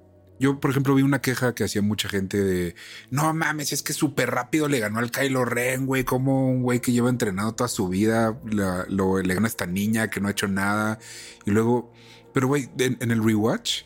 yo, 0.42 0.60
por 0.60 0.72
ejemplo, 0.72 0.96
vi 0.96 1.04
una 1.04 1.22
queja 1.22 1.54
que 1.54 1.64
hacía 1.64 1.84
mucha 1.84 2.10
gente 2.10 2.44
de 2.44 2.74
no 3.12 3.32
mames, 3.32 3.74
es 3.74 3.84
que 3.84 3.94
súper 3.94 4.32
rápido 4.32 4.68
le 4.68 4.80
ganó 4.80 4.98
al 4.98 5.12
Kylo 5.12 5.46
Ren, 5.46 5.86
güey. 5.86 6.04
Como 6.04 6.50
un 6.50 6.64
güey 6.64 6.80
que 6.80 6.92
lleva 6.92 7.12
entrenado 7.12 7.54
toda 7.54 7.68
su 7.68 7.88
vida 7.88 8.36
lo, 8.46 9.22
le 9.22 9.34
gana 9.36 9.46
a 9.46 9.48
esta 9.48 9.68
niña 9.68 10.10
que 10.10 10.20
no 10.20 10.28
ha 10.28 10.32
hecho 10.32 10.48
nada. 10.48 10.98
Y 11.46 11.52
luego, 11.52 11.94
pero 12.34 12.48
güey, 12.48 12.70
en, 12.80 13.12
el 13.12 13.24
rewatch 13.24 13.84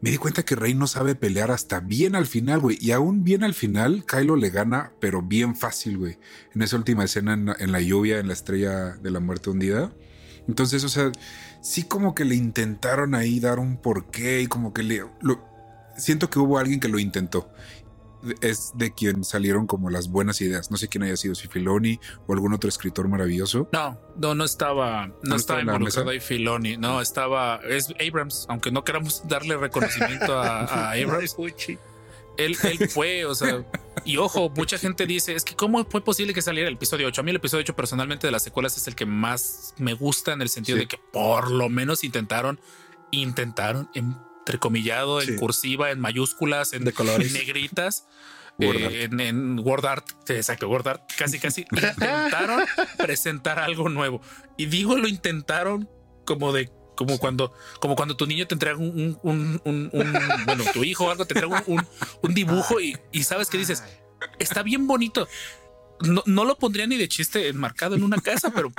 me 0.00 0.10
di 0.10 0.16
cuenta 0.16 0.44
que 0.44 0.56
Rey 0.56 0.74
no 0.74 0.86
sabe 0.86 1.14
pelear 1.14 1.50
hasta 1.50 1.80
bien 1.80 2.14
al 2.14 2.26
final, 2.26 2.60
güey. 2.60 2.78
Y 2.80 2.92
aún 2.92 3.22
bien 3.22 3.44
al 3.44 3.52
final, 3.52 4.04
Kylo 4.06 4.36
le 4.36 4.50
gana, 4.50 4.92
pero 4.98 5.22
bien 5.22 5.54
fácil, 5.54 5.98
güey. 5.98 6.18
En 6.54 6.62
esa 6.62 6.76
última 6.76 7.04
escena 7.04 7.34
en, 7.34 7.72
la 7.72 7.80
lluvia, 7.80 8.18
en 8.18 8.28
la 8.28 8.32
estrella 8.32 8.96
de 8.96 9.10
la 9.10 9.20
muerte 9.20 9.50
hundida. 9.50 9.92
Entonces, 10.48 10.84
o 10.84 10.88
sea, 10.88 11.12
sí 11.60 11.82
como 11.82 12.14
que 12.14 12.24
le 12.24 12.34
intentaron 12.34 13.14
ahí 13.14 13.40
dar 13.40 13.58
un 13.58 13.76
porqué 13.76 14.40
y 14.40 14.46
como 14.46 14.72
que 14.72 14.82
le 14.82 15.04
siento 15.96 16.30
que 16.30 16.38
hubo 16.38 16.58
alguien 16.58 16.80
que 16.80 16.88
lo 16.88 16.98
intentó. 16.98 17.52
Es 18.40 18.72
de 18.74 18.92
quien 18.92 19.24
salieron 19.24 19.66
como 19.66 19.90
las 19.90 20.08
buenas 20.08 20.40
ideas. 20.40 20.70
No 20.70 20.76
sé 20.76 20.88
quién 20.88 21.02
haya 21.04 21.16
sido, 21.16 21.34
si 21.34 21.48
Filoni 21.48 21.98
o 22.26 22.32
algún 22.32 22.52
otro 22.52 22.68
escritor 22.68 23.08
maravilloso. 23.08 23.68
No, 23.72 23.98
no, 24.16 24.34
no 24.34 24.44
estaba, 24.44 25.12
no, 25.22 25.36
estaba 25.36 25.60
involucrado 25.60 26.10
ahí 26.10 26.20
Filoni. 26.20 26.76
No, 26.76 27.00
estaba, 27.00 27.60
es 27.68 27.92
Abrams, 28.06 28.46
aunque 28.48 28.70
no 28.70 28.84
queramos 28.84 29.22
darle 29.28 29.56
reconocimiento 29.56 30.38
a, 30.38 30.90
Abrams. 30.92 31.36
él, 32.36 32.56
él 32.62 32.88
fue, 32.88 33.24
o 33.24 33.34
sea, 33.34 33.64
y 34.04 34.16
ojo, 34.16 34.50
mucha 34.50 34.78
gente 34.78 35.06
dice, 35.06 35.34
es 35.34 35.44
que 35.44 35.54
cómo 35.54 35.84
fue 35.84 36.02
posible 36.02 36.34
que 36.34 36.42
saliera 36.42 36.68
el 36.68 36.74
episodio 36.74 37.06
8. 37.08 37.20
A 37.20 37.24
mí 37.24 37.30
el 37.30 37.36
episodio 37.36 37.62
8 37.62 37.76
personalmente 37.76 38.26
de 38.26 38.30
las 38.30 38.42
secuelas 38.42 38.76
es 38.76 38.86
el 38.88 38.94
que 38.94 39.06
más 39.06 39.74
me 39.78 39.94
gusta 39.94 40.32
en 40.32 40.42
el 40.42 40.48
sentido 40.48 40.78
de 40.78 40.86
que 40.86 40.98
por 41.12 41.50
lo 41.50 41.68
menos 41.68 42.04
intentaron, 42.04 42.60
intentaron, 43.10 43.90
en 43.94 44.16
entrecomillado, 44.50 45.22
en 45.22 45.36
cursiva, 45.36 45.90
en 45.90 46.00
mayúsculas, 46.00 46.72
en, 46.72 46.84
de 46.84 46.92
colores. 46.92 47.32
negritas. 47.40 48.06
Eh, 48.62 49.04
en, 49.04 49.20
en, 49.20 49.58
Word 49.60 49.86
Art, 49.86 50.06
exacto, 50.28 50.68
Word 50.68 50.86
Art, 50.86 51.10
casi 51.16 51.38
casi 51.38 51.62
intentaron 51.70 52.62
presentar 52.98 53.58
algo 53.58 53.88
nuevo. 53.88 54.20
Y 54.58 54.66
digo, 54.66 54.98
lo 54.98 55.08
intentaron 55.08 55.88
como 56.26 56.52
de 56.52 56.70
como 56.94 57.16
cuando, 57.18 57.54
como 57.80 57.96
cuando 57.96 58.18
tu 58.18 58.26
niño 58.26 58.46
te 58.46 58.54
entrega 58.54 58.76
un, 58.76 59.18
un, 59.22 59.62
un, 59.64 59.90
bueno, 60.44 60.64
tu 60.74 60.84
hijo 60.84 61.06
o 61.06 61.10
algo 61.10 61.24
te 61.24 61.32
entrega 61.32 61.64
un, 61.66 62.34
dibujo 62.34 62.82
y, 62.82 62.98
y, 63.12 63.22
sabes 63.22 63.48
que 63.48 63.56
dices, 63.56 63.82
está 64.38 64.62
bien 64.62 64.86
bonito. 64.86 65.26
No, 66.02 66.22
no, 66.26 66.44
lo 66.44 66.58
pondría 66.58 66.86
ni 66.86 66.98
de 66.98 67.08
chiste 67.08 67.48
enmarcado 67.48 67.94
en 67.94 68.02
una 68.02 68.18
casa, 68.18 68.52
pero, 68.54 68.70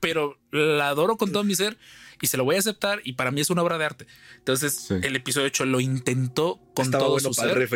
pero 0.00 0.38
la 0.50 0.88
adoro 0.88 1.16
con 1.16 1.32
todo 1.32 1.44
mi 1.44 1.54
ser 1.54 1.78
y 2.20 2.26
se 2.26 2.36
lo 2.36 2.44
voy 2.44 2.56
a 2.56 2.58
aceptar 2.58 3.00
y 3.04 3.14
para 3.14 3.30
mí 3.30 3.40
es 3.40 3.50
una 3.50 3.62
obra 3.62 3.78
de 3.78 3.84
arte. 3.84 4.06
Entonces 4.36 4.90
el 4.90 5.16
episodio 5.16 5.46
8 5.46 5.64
lo 5.64 5.80
intentó 5.80 6.60
con 6.74 6.90
todo 6.90 7.18
su 7.18 7.32
ser, 7.32 7.68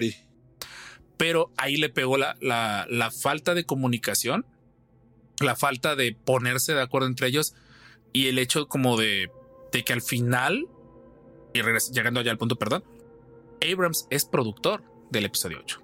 pero 1.16 1.52
ahí 1.56 1.76
le 1.76 1.88
pegó 1.88 2.16
la, 2.16 2.36
la, 2.40 3.10
falta 3.10 3.54
de 3.54 3.64
comunicación, 3.64 4.46
la 5.40 5.56
falta 5.56 5.96
de 5.96 6.12
ponerse 6.12 6.74
de 6.74 6.82
acuerdo 6.82 7.08
entre 7.08 7.28
ellos 7.28 7.54
y 8.12 8.28
el 8.28 8.38
hecho 8.38 8.68
como 8.68 8.96
de, 8.96 9.30
de 9.72 9.84
que 9.84 9.92
al 9.92 10.02
final, 10.02 10.66
y 11.52 11.60
llegando 11.92 12.20
allá 12.20 12.30
al 12.30 12.38
punto, 12.38 12.56
perdón, 12.56 12.84
Abrams 13.62 14.06
es 14.10 14.24
productor 14.24 14.82
del 15.10 15.24
episodio 15.24 15.58
8. 15.60 15.82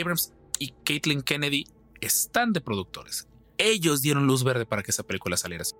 Abrams 0.00 0.32
y 0.58 0.72
Caitlin 0.84 1.22
Kennedy 1.22 1.64
están 2.00 2.52
de 2.52 2.60
productores. 2.60 3.28
Ellos 3.58 4.00
dieron 4.02 4.26
luz 4.26 4.42
verde 4.42 4.64
para 4.66 4.82
que 4.82 4.90
esa 4.90 5.02
película 5.02 5.36
saliera 5.36 5.62
así. 5.62 5.74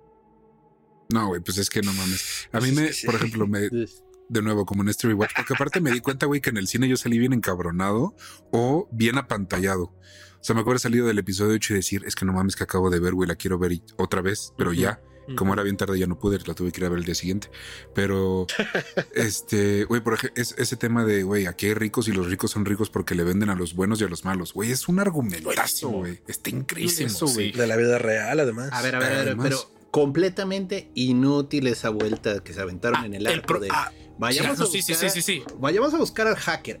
No, 1.11 1.27
güey, 1.27 1.41
pues 1.41 1.57
es 1.57 1.69
que 1.69 1.81
no 1.81 1.93
mames. 1.93 2.47
A 2.51 2.59
mí 2.59 2.71
me, 2.71 2.91
por 3.05 3.15
ejemplo, 3.15 3.47
me, 3.47 3.69
de 4.31 4.41
nuevo, 4.41 4.65
como 4.65 4.81
en 4.81 4.89
este 4.89 5.07
rewatch, 5.07 5.31
porque 5.35 5.53
aparte 5.53 5.81
me 5.81 5.91
di 5.91 5.99
cuenta, 5.99 6.25
güey, 6.25 6.39
que 6.39 6.51
en 6.51 6.57
el 6.57 6.67
cine 6.67 6.87
yo 6.87 6.95
salí 6.95 7.19
bien 7.19 7.33
encabronado 7.33 8.15
o 8.51 8.87
bien 8.91 9.17
apantallado. 9.17 9.83
O 9.83 10.43
sea, 10.43 10.55
me 10.55 10.61
acuerdo 10.61 10.79
salido 10.79 11.05
del 11.05 11.19
episodio 11.19 11.53
8 11.53 11.73
y 11.73 11.75
decir, 11.75 12.03
es 12.05 12.15
que 12.15 12.25
no 12.25 12.33
mames 12.33 12.55
que 12.55 12.63
acabo 12.63 12.89
de 12.89 12.99
ver, 12.99 13.13
güey, 13.13 13.27
la 13.27 13.35
quiero 13.35 13.59
ver 13.59 13.73
otra 13.97 14.21
vez, 14.21 14.53
pero 14.57 14.73
ya. 14.73 15.01
Como 15.37 15.53
era 15.53 15.63
bien 15.63 15.77
tarde, 15.77 15.97
ya 15.97 16.07
no 16.07 16.19
pude, 16.19 16.39
la 16.45 16.55
tuve 16.55 16.71
que 16.71 16.81
ir 16.81 16.85
a 16.85 16.89
ver 16.89 16.99
el 16.99 17.05
día 17.05 17.15
siguiente. 17.15 17.49
Pero, 17.93 18.47
este, 19.15 19.85
güey, 19.85 20.01
por 20.01 20.15
ejemplo, 20.15 20.41
es, 20.41 20.55
ese 20.57 20.75
tema 20.75 21.05
de, 21.05 21.23
güey, 21.23 21.45
aquí 21.45 21.67
hay 21.67 21.73
ricos 21.73 22.07
y 22.07 22.11
los 22.11 22.27
ricos 22.27 22.51
son 22.51 22.65
ricos 22.65 22.89
porque 22.89 23.15
le 23.15 23.23
venden 23.23 23.49
a 23.49 23.55
los 23.55 23.75
buenos 23.75 24.01
y 24.01 24.03
a 24.03 24.07
los 24.07 24.25
malos. 24.25 24.51
Güey, 24.51 24.71
es 24.71 24.89
un 24.89 24.99
argumentazo, 24.99 25.89
güey. 25.89 26.19
Está 26.27 26.49
increíble 26.49 27.05
eso, 27.05 27.27
güey. 27.27 27.51
De 27.51 27.67
la 27.67 27.77
vida 27.77 27.97
real, 27.97 28.39
además. 28.39 28.69
A 28.73 28.81
ver, 28.81 28.95
a 28.95 28.99
ver, 28.99 29.13
a 29.13 29.23
ver, 29.23 29.37
pero 29.37 29.71
completamente 29.91 30.89
inútil 30.95 31.67
esa 31.67 31.89
vuelta 31.89 32.41
que 32.43 32.53
se 32.53 32.61
aventaron 32.61 33.01
ah, 33.01 33.05
en 33.05 33.13
el 33.13 33.27
arco 33.27 33.59
de 33.59 33.67
ah, 33.71 33.91
vayamos, 34.17 34.59
a 34.59 34.65
buscar, 34.65 35.59
vayamos 35.59 35.93
a 35.93 35.97
buscar 35.97 36.27
al 36.27 36.35
hacker. 36.35 36.79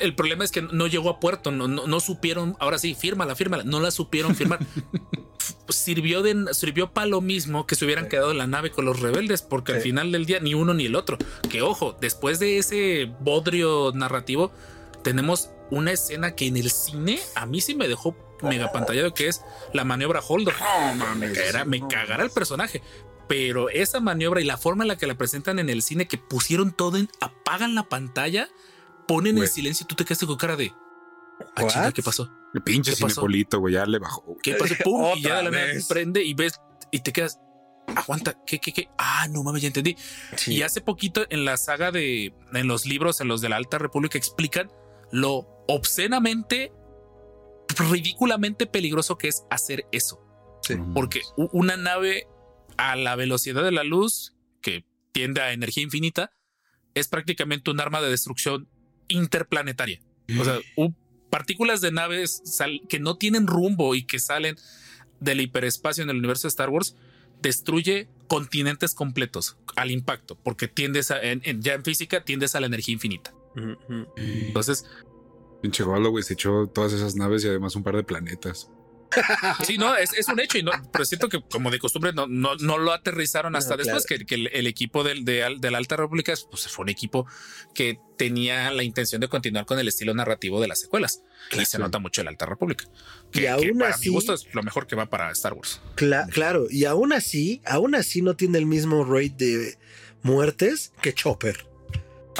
el, 0.00 0.14
problema 0.14 0.44
es 0.44 0.50
que 0.50 0.60
no 0.60 0.86
llegó 0.86 1.08
a 1.08 1.20
puerto, 1.20 1.50
no, 1.50 1.68
no, 1.68 2.00
supieron, 2.00 2.56
ahora 2.58 2.78
sí, 2.78 2.94
fírmala, 2.94 3.34
fírmala, 3.34 3.64
no 3.64 3.80
la 3.80 3.90
supieron 3.90 4.34
firmar. 4.34 4.58
sirvió 5.68 6.22
de 6.22 6.52
sirvió 6.52 6.92
para 6.92 7.06
lo 7.06 7.20
mismo 7.20 7.66
que 7.66 7.76
se 7.76 7.84
hubieran 7.84 8.08
quedado 8.08 8.32
en 8.32 8.38
la 8.38 8.46
nave 8.46 8.70
con 8.70 8.84
los 8.84 9.00
rebeldes, 9.00 9.42
porque 9.42 9.72
al 9.72 9.80
final 9.80 10.10
del 10.10 10.26
día 10.26 10.40
ni 10.40 10.54
uno 10.54 10.74
ni 10.74 10.86
el 10.86 10.96
otro. 10.96 11.16
Que 11.48 11.62
ojo, 11.62 11.96
después 12.00 12.40
de 12.40 12.58
ese 12.58 13.10
bodrio 13.20 13.92
narrativo, 13.94 14.50
tenemos 15.02 15.50
una 15.70 15.92
escena 15.92 16.34
que 16.34 16.46
en 16.46 16.56
el 16.56 16.70
cine 16.70 17.20
a 17.36 17.46
mí 17.46 17.60
sí 17.60 17.74
me 17.74 17.88
dejó 17.88 18.16
mega 18.42 18.72
pantallado 18.72 19.14
que 19.14 19.28
es 19.28 19.42
la 19.72 19.84
maniobra 19.84 20.20
Holdo. 20.26 20.52
me, 21.16 21.32
cagará, 21.32 21.64
me 21.64 21.86
cagará 21.86 22.24
el 22.24 22.30
personaje. 22.30 22.82
Pero 23.28 23.70
esa 23.70 24.00
maniobra 24.00 24.40
y 24.40 24.44
la 24.44 24.56
forma 24.56 24.82
en 24.82 24.88
la 24.88 24.96
que 24.96 25.06
la 25.06 25.16
presentan 25.16 25.60
en 25.60 25.70
el 25.70 25.82
cine, 25.82 26.08
que 26.08 26.18
pusieron 26.18 26.72
todo 26.72 26.96
en, 26.96 27.08
apagan 27.20 27.76
la 27.76 27.88
pantalla, 27.88 28.48
ponen 29.06 29.38
el 29.38 29.46
silencio 29.46 29.84
y 29.84 29.86
tú 29.86 29.94
te 29.94 30.04
quedaste 30.04 30.26
con 30.26 30.36
cara 30.36 30.56
de. 30.56 30.72
Ah, 31.56 31.92
¿qué 31.94 32.02
pasó? 32.02 32.28
El 32.52 32.62
pinche 32.62 32.94
cinepolito, 32.94 33.60
güey, 33.60 33.74
ya 33.74 33.86
le 33.86 33.98
bajó. 33.98 34.36
¿Qué 34.42 34.54
pasó? 34.54 34.74
Pum, 34.84 35.16
y 35.16 35.22
ya 35.22 35.36
de 35.36 35.42
la 35.44 35.50
nada 35.50 35.66
prende 35.88 36.24
y 36.24 36.34
ves 36.34 36.60
y 36.90 37.00
te 37.00 37.12
quedas. 37.12 37.38
Aguanta, 37.94 38.36
¿qué, 38.46 38.58
qué, 38.60 38.72
qué? 38.72 38.88
Ah, 38.98 39.26
no 39.30 39.42
mames, 39.42 39.62
ya 39.62 39.68
entendí. 39.68 39.96
Y 40.46 40.62
hace 40.62 40.80
poquito 40.80 41.24
en 41.28 41.44
la 41.44 41.56
saga 41.56 41.90
de, 41.90 42.34
en 42.52 42.66
los 42.68 42.86
libros, 42.86 43.20
en 43.20 43.28
los 43.28 43.40
de 43.40 43.48
la 43.48 43.56
Alta 43.56 43.78
República, 43.78 44.16
explican 44.16 44.70
lo 45.10 45.64
obscenamente 45.66 46.72
ridículamente 47.78 48.66
peligroso 48.66 49.18
que 49.18 49.28
es 49.28 49.44
hacer 49.50 49.86
eso. 49.92 50.20
Porque 50.94 51.22
una 51.36 51.76
nave 51.76 52.26
a 52.76 52.94
la 52.94 53.16
velocidad 53.16 53.64
de 53.64 53.72
la 53.72 53.82
luz, 53.82 54.34
que 54.60 54.84
tiende 55.12 55.40
a 55.40 55.52
energía 55.52 55.82
infinita, 55.82 56.32
es 56.94 57.08
prácticamente 57.08 57.70
un 57.70 57.80
arma 57.80 58.00
de 58.00 58.10
destrucción 58.10 58.68
interplanetaria. 59.08 60.00
O 60.38 60.44
sea, 60.44 60.60
partículas 61.30 61.80
de 61.80 61.92
naves 61.92 62.42
que 62.88 63.00
no 63.00 63.16
tienen 63.16 63.46
rumbo 63.46 63.94
y 63.94 64.04
que 64.04 64.18
salen 64.18 64.56
del 65.20 65.40
hiperespacio 65.40 66.02
en 66.02 66.10
el 66.10 66.16
universo 66.16 66.42
de 66.42 66.50
Star 66.50 66.70
Wars 66.70 66.96
destruye 67.42 68.08
continentes 68.28 68.94
completos 68.94 69.56
al 69.76 69.90
impacto, 69.90 70.36
porque 70.36 70.68
tiendes 70.68 71.10
a, 71.10 71.20
ya 71.22 71.74
en 71.74 71.84
física 71.84 72.24
tiendes 72.24 72.54
a 72.54 72.60
la 72.60 72.66
energía 72.66 72.94
infinita. 72.94 73.34
Entonces, 74.16 74.86
Pinche 75.60 75.82
güey, 75.82 76.22
se 76.22 76.34
echó 76.34 76.66
todas 76.68 76.92
esas 76.92 77.16
naves 77.16 77.44
y 77.44 77.48
además 77.48 77.76
un 77.76 77.82
par 77.82 77.96
de 77.96 78.04
planetas. 78.04 78.70
Sí, 79.66 79.78
no, 79.78 79.96
es, 79.96 80.12
un 80.28 80.40
hecho, 80.40 80.58
y 80.58 80.62
no, 80.62 80.72
pero 80.92 81.04
siento 81.04 81.28
que 81.28 81.40
como 81.40 81.70
de 81.70 81.78
costumbre 81.78 82.12
no, 82.12 82.26
no, 82.26 82.54
no 82.56 82.78
lo 82.78 82.92
aterrizaron 82.92 83.56
hasta 83.56 83.76
después, 83.76 84.06
que, 84.06 84.24
el, 84.30 84.66
equipo 84.66 85.04
del, 85.04 85.24
de, 85.24 85.70
la 85.70 85.78
Alta 85.78 85.96
República 85.96 86.32
pues, 86.50 86.68
fue 86.68 86.84
un 86.84 86.88
equipo 86.88 87.26
que 87.74 87.98
tenía 88.16 88.70
la 88.70 88.82
intención 88.82 89.20
de 89.20 89.28
continuar 89.28 89.66
con 89.66 89.78
el 89.78 89.88
estilo 89.88 90.14
narrativo 90.14 90.60
de 90.60 90.68
las 90.68 90.80
secuelas. 90.80 91.22
Y 91.58 91.64
se 91.64 91.78
nota 91.78 91.98
mucho 91.98 92.22
la 92.22 92.30
Alta 92.30 92.46
República. 92.46 92.84
Que, 93.32 93.42
y 93.42 93.46
aún 93.46 93.78
para 93.78 93.96
mi 93.96 94.08
gusto 94.08 94.34
es 94.34 94.46
lo 94.54 94.62
mejor 94.62 94.86
que 94.86 94.96
va 94.96 95.06
para 95.06 95.30
Star 95.32 95.54
Wars. 95.54 95.80
claro, 95.94 96.66
y 96.70 96.84
aún 96.84 97.12
así, 97.12 97.62
aún 97.66 97.94
así 97.94 98.22
no 98.22 98.36
tiene 98.36 98.58
el 98.58 98.66
mismo 98.66 99.04
rate 99.04 99.58
de 99.58 99.78
muertes 100.22 100.92
que 101.00 101.12
Chopper. 101.14 101.69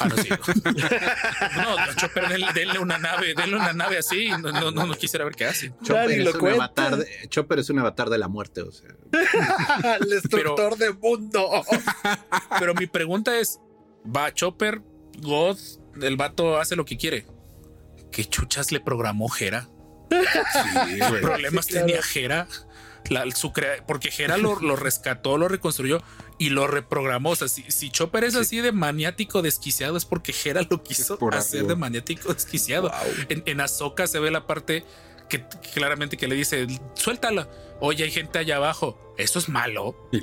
Ah, 0.00 0.08
no, 0.08 0.16
sí. 0.16 0.28
no, 1.56 1.94
Chopper, 1.96 2.54
denle, 2.54 2.78
una 2.78 2.98
nave, 2.98 3.34
denle 3.34 3.56
una 3.56 3.72
nave 3.74 3.98
así. 3.98 4.30
No, 4.30 4.70
no, 4.70 4.86
no, 4.86 4.94
quisiera 4.94 5.24
ver 5.24 5.34
qué 5.34 5.44
hace. 5.44 5.72
Chopper, 5.82 6.10
es 6.10 6.34
un 6.34 6.48
avatar 6.48 6.96
de, 6.96 7.28
Chopper 7.28 7.58
es 7.58 7.70
un 7.70 7.78
avatar 7.80 8.08
de 8.08 8.18
la 8.18 8.28
muerte, 8.28 8.62
o 8.62 8.72
sea. 8.72 8.88
el 10.00 10.08
destructor 10.08 10.76
de 10.78 10.92
mundo. 10.94 11.62
pero 12.58 12.74
mi 12.74 12.86
pregunta 12.86 13.38
es: 13.38 13.60
¿va 14.04 14.32
Chopper, 14.32 14.80
God, 15.18 15.58
el 16.00 16.16
vato 16.16 16.58
hace 16.58 16.76
lo 16.76 16.84
que 16.84 16.96
quiere? 16.96 17.26
¿Qué 18.10 18.24
chuchas 18.24 18.72
le 18.72 18.80
programó 18.80 19.28
Jera? 19.28 19.68
¿Qué 20.08 21.20
problemas 21.20 21.66
tenía 21.66 22.02
Jera 22.02 22.48
su 23.34 23.52
porque 23.86 24.10
Hera 24.16 24.36
lo, 24.36 24.76
rescató, 24.76 25.38
lo 25.38 25.48
reconstruyó 25.48 26.02
y 26.38 26.50
lo 26.50 26.66
reprogramó. 26.66 27.30
O 27.30 27.36
sea, 27.36 27.48
si, 27.48 27.90
Chopper 27.90 28.24
es 28.24 28.34
así 28.34 28.60
de 28.60 28.72
maniático 28.72 29.42
desquiciado, 29.42 29.96
es 29.96 30.04
porque 30.04 30.34
Hera 30.44 30.62
lo 30.68 30.82
quiso 30.82 31.18
hacer 31.32 31.66
de 31.66 31.76
maniático 31.76 32.32
desquiciado. 32.32 32.90
En, 33.28 33.42
en 33.46 33.60
Ahsoka 33.60 34.06
se 34.06 34.18
ve 34.18 34.30
la 34.30 34.46
parte 34.46 34.84
que 35.30 35.46
claramente 35.72 36.18
que 36.18 36.28
le 36.28 36.34
dice, 36.34 36.66
suéltala. 36.94 37.48
Oye, 37.80 38.04
hay 38.04 38.10
gente 38.10 38.38
allá 38.38 38.56
abajo. 38.56 39.14
Eso 39.16 39.38
es 39.38 39.48
malo. 39.48 39.96
Y 40.12 40.20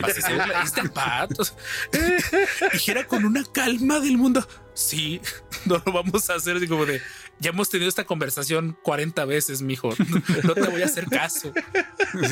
Dijera 2.72 3.04
con 3.08 3.26
una 3.26 3.44
calma 3.52 4.00
del 4.00 4.18
mundo. 4.18 4.48
Sí, 4.76 5.20
no 5.66 5.82
lo 5.84 5.92
vamos 5.92 6.30
a 6.30 6.36
hacer. 6.36 6.58
Así 6.58 6.68
como 6.68 6.86
de, 6.86 7.02
ya 7.40 7.52
hemos 7.52 7.70
tenido 7.70 7.88
esta 7.90 8.06
conversación 8.06 8.78
40 8.84 9.26
veces, 9.26 9.62
mijo. 9.62 9.90
No, 10.44 10.54
te 10.54 10.68
voy 10.68 10.82
a 10.82 10.86
hacer 10.86 11.06
caso. 11.08 11.54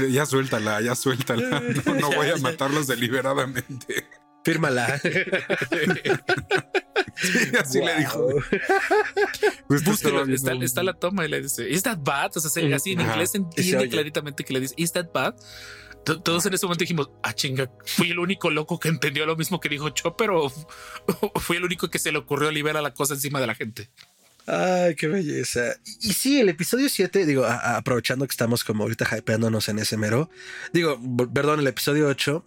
Ya 0.09 0.25
suéltala, 0.25 0.81
ya 0.81 0.95
suéltala. 0.95 1.61
No, 1.99 2.11
voy 2.11 2.29
a 2.29 2.37
matarlos 2.37 2.87
deliberadamente. 2.87 4.07
Fírmala. 4.43 4.85
así 7.59 7.79
le 7.79 7.95
dijo. 7.97 8.29
está, 10.61 10.83
la 10.83 10.93
toma 10.93 11.25
y 11.25 11.29
le 11.29 11.41
dice, 11.41 11.67
¿Is 11.69 11.83
that 11.83 11.97
bad? 12.01 12.31
O 12.35 12.39
sea, 12.39 12.49
así 12.75 12.91
en 12.91 13.01
inglés 13.01 13.33
entiende 13.33 13.89
claritamente 13.89 14.43
que 14.43 14.53
le 14.53 14.59
dice, 14.59 14.75
¿Is 14.77 14.91
that 14.93 15.07
bad? 15.13 15.35
Todos 16.05 16.45
en 16.45 16.53
ese 16.53 16.67
momento 16.67 16.83
dijimos, 16.83 17.09
ah, 17.23 17.33
chinga, 17.33 17.71
fui 17.83 18.11
el 18.11 18.19
único 18.19 18.51
loco 18.51 18.79
que 18.79 18.89
entendió 18.89 19.25
lo 19.25 19.35
mismo 19.35 19.59
que 19.59 19.69
dijo 19.69 19.89
Chopper 19.89 20.29
o 20.29 20.51
fui 21.39 21.57
el 21.57 21.63
único 21.63 21.89
que 21.89 21.97
se 21.97 22.11
le 22.11 22.19
ocurrió 22.19 22.51
liberar 22.51 22.83
la 22.83 22.93
cosa 22.93 23.15
encima 23.15 23.41
de 23.41 23.47
la 23.47 23.55
gente. 23.55 23.89
Ay, 24.47 24.95
qué 24.95 25.07
belleza. 25.07 25.75
Y, 26.01 26.13
sí, 26.13 26.39
el 26.39 26.49
episodio 26.49 26.87
7, 26.87 27.25
digo, 27.25 27.45
aprovechando 27.45 28.27
que 28.27 28.31
estamos 28.31 28.63
como 28.63 28.83
ahorita 28.83 29.07
hypeándonos 29.17 29.69
en 29.69 29.79
ese 29.79 29.97
mero, 29.97 30.29
digo, 30.71 30.99
perdón, 31.33 31.61
el 31.61 31.67
episodio 31.67 32.07
8, 32.07 32.45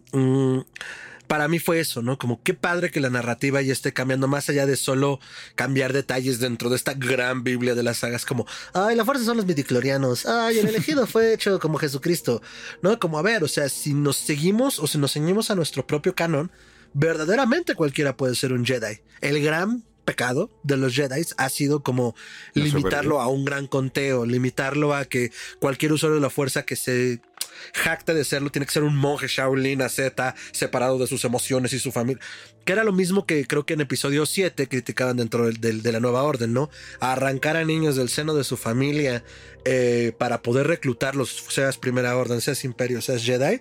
para 1.26 1.49
mí 1.49 1.59
fue 1.59 1.80
eso, 1.80 2.01
¿no? 2.01 2.16
Como 2.16 2.40
qué 2.42 2.55
padre 2.55 2.90
que 2.90 3.01
la 3.01 3.11
narrativa 3.11 3.61
ya 3.62 3.72
esté 3.72 3.92
cambiando 3.92 4.28
más 4.28 4.49
allá 4.49 4.64
de 4.64 4.76
solo 4.76 5.18
cambiar 5.57 5.92
detalles 5.92 6.38
dentro 6.38 6.70
de 6.70 6.76
esta 6.76 6.94
gran 6.94 7.42
Biblia 7.42 7.74
de 7.74 7.82
las 7.82 7.99
sagas, 7.99 8.24
como, 8.24 8.46
ay, 8.74 8.94
la 8.94 9.05
fuerza 9.05 9.24
son 9.24 9.36
los 9.36 9.46
midiclorianos, 9.46 10.24
ay, 10.26 10.61
el 10.61 10.68
elegido 10.68 11.07
fue 11.07 11.34
hecho 11.34 11.59
como 11.59 11.78
Jesucristo, 11.78 12.42
¿no? 12.80 12.99
Como, 13.01 13.18
a 13.18 13.22
ver, 13.22 13.42
o 13.42 13.49
sea, 13.49 13.68
si 13.68 13.92
nos 13.92 14.16
seguimos 14.16 14.78
o 14.78 14.86
si 14.86 14.99
nos 14.99 15.14
ceñimos 15.14 15.51
a 15.51 15.57
nuestro 15.57 15.84
propio 15.84 16.14
canon, 16.14 16.53
verdaderamente 16.94 17.74
cualquiera 17.74 18.16
puede 18.16 18.36
ser 18.36 18.53
un 18.53 18.64
Jedi. 18.64 19.01
El 19.20 19.42
gran 19.42 19.84
pecado 20.09 20.51
de 20.63 20.79
los 20.79 20.95
Jedi 20.95 21.23
ha 21.37 21.49
sido 21.51 21.83
como 21.83 22.15
limitarlo 22.55 23.21
a 23.21 23.29
un 23.29 23.45
gran 23.45 23.67
conteo, 23.67 24.25
limitarlo 24.25 24.95
a 24.95 25.05
que 25.05 25.31
cualquier 25.61 25.93
usuario 25.93 26.15
de 26.15 26.23
la 26.23 26.31
fuerza 26.31 26.63
que 26.63 26.77
se 26.77 27.21
jacta 27.75 28.15
de 28.15 28.25
serlo 28.25 28.51
tiene 28.51 28.65
que 28.65 28.73
ser 28.73 28.85
un 28.85 28.97
monje 28.97 29.27
Shaolin 29.29 29.87
Z 29.91 30.35
separado 30.53 30.97
de 30.97 31.07
sus 31.07 31.27
emociones 31.27 31.75
y 31.75 31.79
su 31.79 31.93
familia. 31.93 32.23
Que 32.65 32.73
era 32.73 32.85
lo 32.85 32.93
mismo 32.93 33.27
que 33.27 33.47
creo 33.47 33.67
que 33.67 33.75
en 33.75 33.83
episodio 33.83 34.25
7 34.25 34.67
criticaban 34.69 35.19
dentro 35.19 35.51
de 35.51 35.93
la 35.93 36.01
nueva 36.01 36.23
orden, 36.23 36.55
¿no? 36.55 36.71
arrancar 37.01 37.59
a 37.59 37.65
niños 37.65 37.97
del 37.97 38.09
seno 38.09 38.35
de 38.35 38.45
su 38.45 38.57
familia 38.57 39.25
eh, 39.67 40.13
para 40.17 40.41
poder 40.41 40.69
reclutarlos, 40.69 41.45
seas 41.51 41.77
primera 41.77 42.17
orden, 42.17 42.41
seas 42.41 42.65
imperio, 42.65 43.03
seas 43.03 43.23
Jedi 43.23 43.61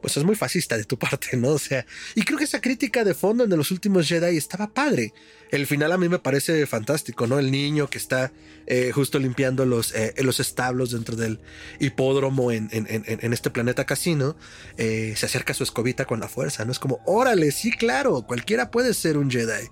pues 0.00 0.16
es 0.16 0.24
muy 0.24 0.36
fascista 0.36 0.76
de 0.76 0.84
tu 0.84 0.98
parte, 1.00 1.36
¿no? 1.36 1.48
O 1.48 1.58
sea, 1.58 1.84
y 2.14 2.22
creo 2.22 2.38
que 2.38 2.44
esa 2.44 2.60
crítica 2.60 3.02
de 3.02 3.14
fondo 3.14 3.42
en 3.44 3.50
los 3.50 3.70
últimos 3.72 4.06
Jedi 4.06 4.36
estaba 4.36 4.68
padre. 4.68 5.12
El 5.50 5.66
final 5.66 5.92
a 5.92 5.98
mí 5.98 6.08
me 6.08 6.18
parece 6.18 6.66
fantástico, 6.66 7.26
¿no? 7.26 7.38
El 7.38 7.50
niño 7.50 7.88
que 7.88 7.98
está 7.98 8.32
eh, 8.66 8.90
justo 8.92 9.18
limpiando 9.18 9.64
los, 9.64 9.94
eh, 9.94 10.12
los 10.18 10.40
establos 10.40 10.90
dentro 10.90 11.14
del 11.14 11.38
hipódromo 11.78 12.50
en, 12.50 12.68
en, 12.72 13.32
este 13.32 13.50
planeta 13.50 13.84
casino, 13.84 14.36
eh, 14.76 15.14
se 15.16 15.26
acerca 15.26 15.52
a 15.52 15.56
su 15.56 15.62
escobita 15.62 16.04
con 16.04 16.18
la 16.18 16.28
fuerza, 16.28 16.64
¿no? 16.64 16.72
Es 16.72 16.80
como, 16.80 17.00
órale, 17.06 17.52
sí, 17.52 17.70
claro, 17.70 18.22
cualquiera 18.22 18.70
puede 18.70 18.92
ser 18.92 19.18
un 19.18 19.30
Jedi. 19.30 19.68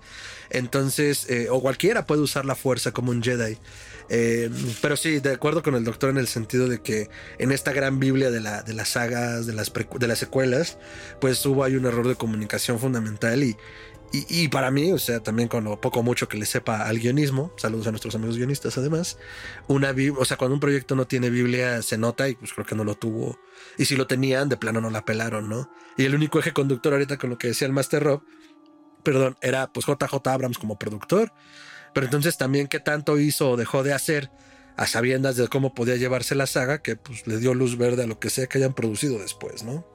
Entonces, 0.49 1.27
o 1.49 1.61
cualquiera 1.61 2.05
puede 2.05 2.21
usar 2.21 2.45
la 2.45 2.55
fuerza 2.55 2.91
como 2.91 3.11
un 3.11 3.21
Jedi. 3.21 3.57
Pero 4.07 4.95
sí, 4.95 5.19
de 5.19 5.33
acuerdo 5.33 5.63
con 5.63 5.75
el 5.75 5.83
doctor 5.83 6.11
en 6.11 6.17
el 6.17 6.27
sentido 6.27 6.69
de 6.69 6.81
que 6.81 7.09
en 7.39 7.51
esta 7.51 7.73
gran 7.73 7.99
Biblia 7.99 8.29
de, 8.29 8.39
la, 8.39 8.61
de 8.61 8.73
las 8.73 8.89
sagas, 8.89 9.47
de 9.47 9.53
las, 9.53 9.73
de 9.73 10.07
las 10.07 10.19
secuelas, 10.19 10.77
pues 11.19 11.43
hubo 11.45 11.63
ahí 11.63 11.75
un 11.75 11.85
error 11.85 12.07
de 12.07 12.15
comunicación 12.15 12.79
fundamental 12.79 13.43
y, 13.43 13.57
y, 14.29 14.47
para 14.49 14.71
mí, 14.71 14.91
o 14.91 14.99
sea, 14.99 15.21
también 15.21 15.47
con 15.47 15.63
lo 15.63 15.81
poco 15.81 16.03
mucho 16.03 16.27
que 16.27 16.37
le 16.37 16.45
sepa 16.45 16.83
al 16.87 16.99
guionismo, 16.99 17.51
saludos 17.57 17.87
a 17.87 17.91
nuestros 17.91 18.13
amigos 18.15 18.37
guionistas 18.37 18.77
además, 18.77 19.17
una 19.67 19.93
o 20.17 20.25
sea, 20.25 20.37
cuando 20.37 20.53
un 20.53 20.59
proyecto 20.59 20.95
no 20.95 21.07
tiene 21.07 21.29
Biblia 21.29 21.81
se 21.81 21.97
nota 21.97 22.29
y 22.29 22.35
pues 22.35 22.53
creo 22.53 22.65
que 22.65 22.75
no 22.75 22.83
lo 22.83 22.95
tuvo. 22.95 23.39
Y 23.77 23.85
si 23.85 23.95
lo 23.95 24.07
tenían, 24.07 24.49
de 24.49 24.57
plano 24.57 24.81
no 24.81 24.89
la 24.89 25.05
pelaron, 25.05 25.49
¿no? 25.49 25.71
Y 25.97 26.05
el 26.05 26.13
único 26.13 26.39
eje 26.39 26.53
conductor 26.53 26.93
ahorita 26.93 27.17
con 27.17 27.29
lo 27.29 27.37
que 27.37 27.47
decía 27.47 27.67
el 27.67 27.73
Master 27.73 28.03
Rob, 28.03 28.21
perdón, 29.03 29.37
era 29.41 29.71
pues 29.71 29.85
JJ 29.85 30.27
Abrams 30.27 30.57
como 30.57 30.77
productor 30.77 31.31
pero 31.95 32.07
entonces 32.07 32.37
también 32.37 32.67
qué 32.67 32.81
tanto 32.81 33.17
hizo 33.17 33.51
o 33.51 33.57
dejó 33.57 33.81
de 33.81 33.93
hacer 33.93 34.29
a 34.75 34.85
sabiendas 34.85 35.37
de 35.37 35.47
cómo 35.47 35.73
podía 35.73 35.95
llevarse 35.95 36.35
la 36.35 36.45
saga, 36.45 36.81
que 36.81 36.97
pues 36.97 37.25
le 37.25 37.37
dio 37.37 37.53
luz 37.53 37.77
verde 37.77 38.03
a 38.03 38.05
lo 38.05 38.19
que 38.19 38.29
sea 38.29 38.47
que 38.47 38.57
hayan 38.57 38.73
producido 38.73 39.17
después, 39.17 39.63
¿no? 39.63 39.87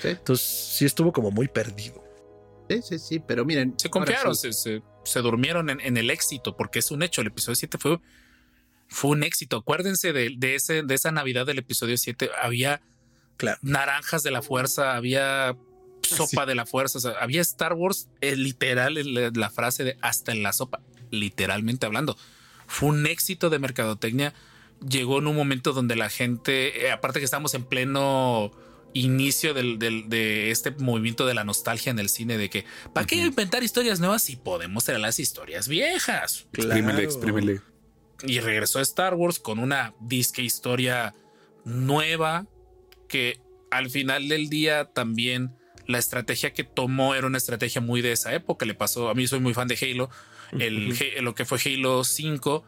Sí. 0.00 0.10
Entonces 0.10 0.46
sí 0.46 0.84
estuvo 0.84 1.12
como 1.12 1.32
muy 1.32 1.48
perdido. 1.48 2.05
Sí, 2.68 2.80
sí, 2.82 2.98
sí, 2.98 3.18
pero 3.20 3.44
miren. 3.44 3.74
Se 3.76 3.90
confiaron, 3.90 4.34
se, 4.34 4.82
durmieron 5.20 5.70
en, 5.70 5.96
el 5.96 6.10
éxito, 6.10 6.56
porque 6.56 6.80
es 6.80 6.90
un 6.90 7.02
hecho. 7.02 7.20
El 7.20 7.28
episodio 7.28 7.56
7 7.56 7.78
fue, 7.78 8.00
fue 8.88 9.10
un 9.12 9.22
éxito. 9.22 9.58
Acuérdense 9.58 10.12
de, 10.12 10.54
ese, 10.54 10.82
de 10.82 10.94
esa 10.94 11.12
Navidad 11.12 11.46
del 11.46 11.58
episodio 11.58 11.96
7. 11.96 12.30
Había 12.42 12.82
naranjas 13.62 14.22
de 14.22 14.30
la 14.30 14.42
fuerza, 14.42 14.96
había 14.96 15.56
sopa 16.02 16.46
de 16.46 16.54
la 16.54 16.66
fuerza, 16.66 16.98
había 17.20 17.40
Star 17.42 17.74
Wars, 17.74 18.08
eh, 18.20 18.36
literal, 18.36 18.94
la 19.34 19.50
frase 19.50 19.84
de 19.84 19.98
hasta 20.00 20.32
en 20.32 20.42
la 20.42 20.52
sopa 20.52 20.80
literalmente 21.10 21.86
hablando. 21.86 22.16
Fue 22.66 22.88
un 22.88 23.06
éxito 23.06 23.50
de 23.50 23.58
mercadotecnia. 23.58 24.34
Llegó 24.86 25.18
en 25.18 25.26
un 25.26 25.36
momento 25.36 25.72
donde 25.72 25.96
la 25.96 26.10
gente, 26.10 26.86
eh, 26.86 26.90
aparte 26.90 27.18
que 27.18 27.24
estamos 27.24 27.54
en 27.54 27.64
pleno 27.64 28.52
inicio 29.00 29.54
del, 29.54 29.78
de 29.78 30.50
este 30.50 30.70
movimiento 30.72 31.26
de 31.26 31.34
la 31.34 31.44
nostalgia 31.44 31.90
en 31.90 31.98
el 31.98 32.08
cine, 32.08 32.38
de 32.38 32.50
que 32.50 32.64
¿para 32.92 33.06
qué 33.06 33.16
inventar 33.16 33.62
historias 33.62 34.00
nuevas 34.00 34.22
si 34.22 34.36
podemos 34.36 34.84
tener 34.84 35.00
las 35.00 35.18
historias 35.18 35.68
viejas? 35.68 36.46
Exprímele, 36.52 37.60
Y 38.26 38.40
regresó 38.40 38.78
a 38.78 38.82
Star 38.82 39.14
Wars 39.14 39.38
con 39.38 39.58
una 39.58 39.94
disque 40.00 40.42
historia 40.42 41.14
nueva 41.64 42.46
que 43.08 43.40
al 43.70 43.90
final 43.90 44.28
del 44.28 44.48
día 44.48 44.86
también 44.86 45.52
la 45.86 45.98
estrategia 45.98 46.52
que 46.52 46.64
tomó 46.64 47.14
era 47.14 47.26
una 47.26 47.38
estrategia 47.38 47.80
muy 47.80 48.02
de 48.02 48.12
esa 48.12 48.34
época. 48.34 48.66
Le 48.66 48.74
pasó, 48.74 49.08
a 49.08 49.14
mí 49.14 49.26
soy 49.26 49.40
muy 49.40 49.54
fan 49.54 49.68
de 49.68 49.78
Halo 49.80 50.10
el, 50.52 50.96
lo 51.20 51.34
que 51.34 51.44
fue 51.44 51.58
Halo 51.64 52.04
5, 52.04 52.64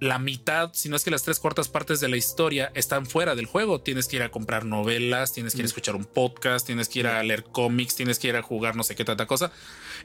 la 0.00 0.18
mitad, 0.18 0.70
si 0.74 0.88
no 0.88 0.96
es 0.96 1.04
que 1.04 1.10
las 1.10 1.22
tres 1.24 1.38
cuartas 1.40 1.68
partes 1.68 2.00
de 2.00 2.08
la 2.08 2.16
historia 2.16 2.70
están 2.74 3.04
fuera 3.06 3.34
del 3.34 3.46
juego. 3.46 3.80
Tienes 3.80 4.06
que 4.06 4.16
ir 4.16 4.22
a 4.22 4.30
comprar 4.30 4.64
novelas, 4.64 5.32
tienes 5.32 5.54
que 5.54 5.60
ir 5.60 5.64
a 5.64 5.68
escuchar 5.68 5.96
un 5.96 6.04
podcast, 6.04 6.64
tienes 6.66 6.88
que 6.88 7.00
ir 7.00 7.08
a 7.08 7.22
leer 7.22 7.44
cómics, 7.44 7.96
tienes 7.96 8.18
que 8.18 8.28
ir 8.28 8.36
a 8.36 8.42
jugar 8.42 8.76
no 8.76 8.84
sé 8.84 8.94
qué 8.94 9.04
tanta 9.04 9.26
cosa. 9.26 9.50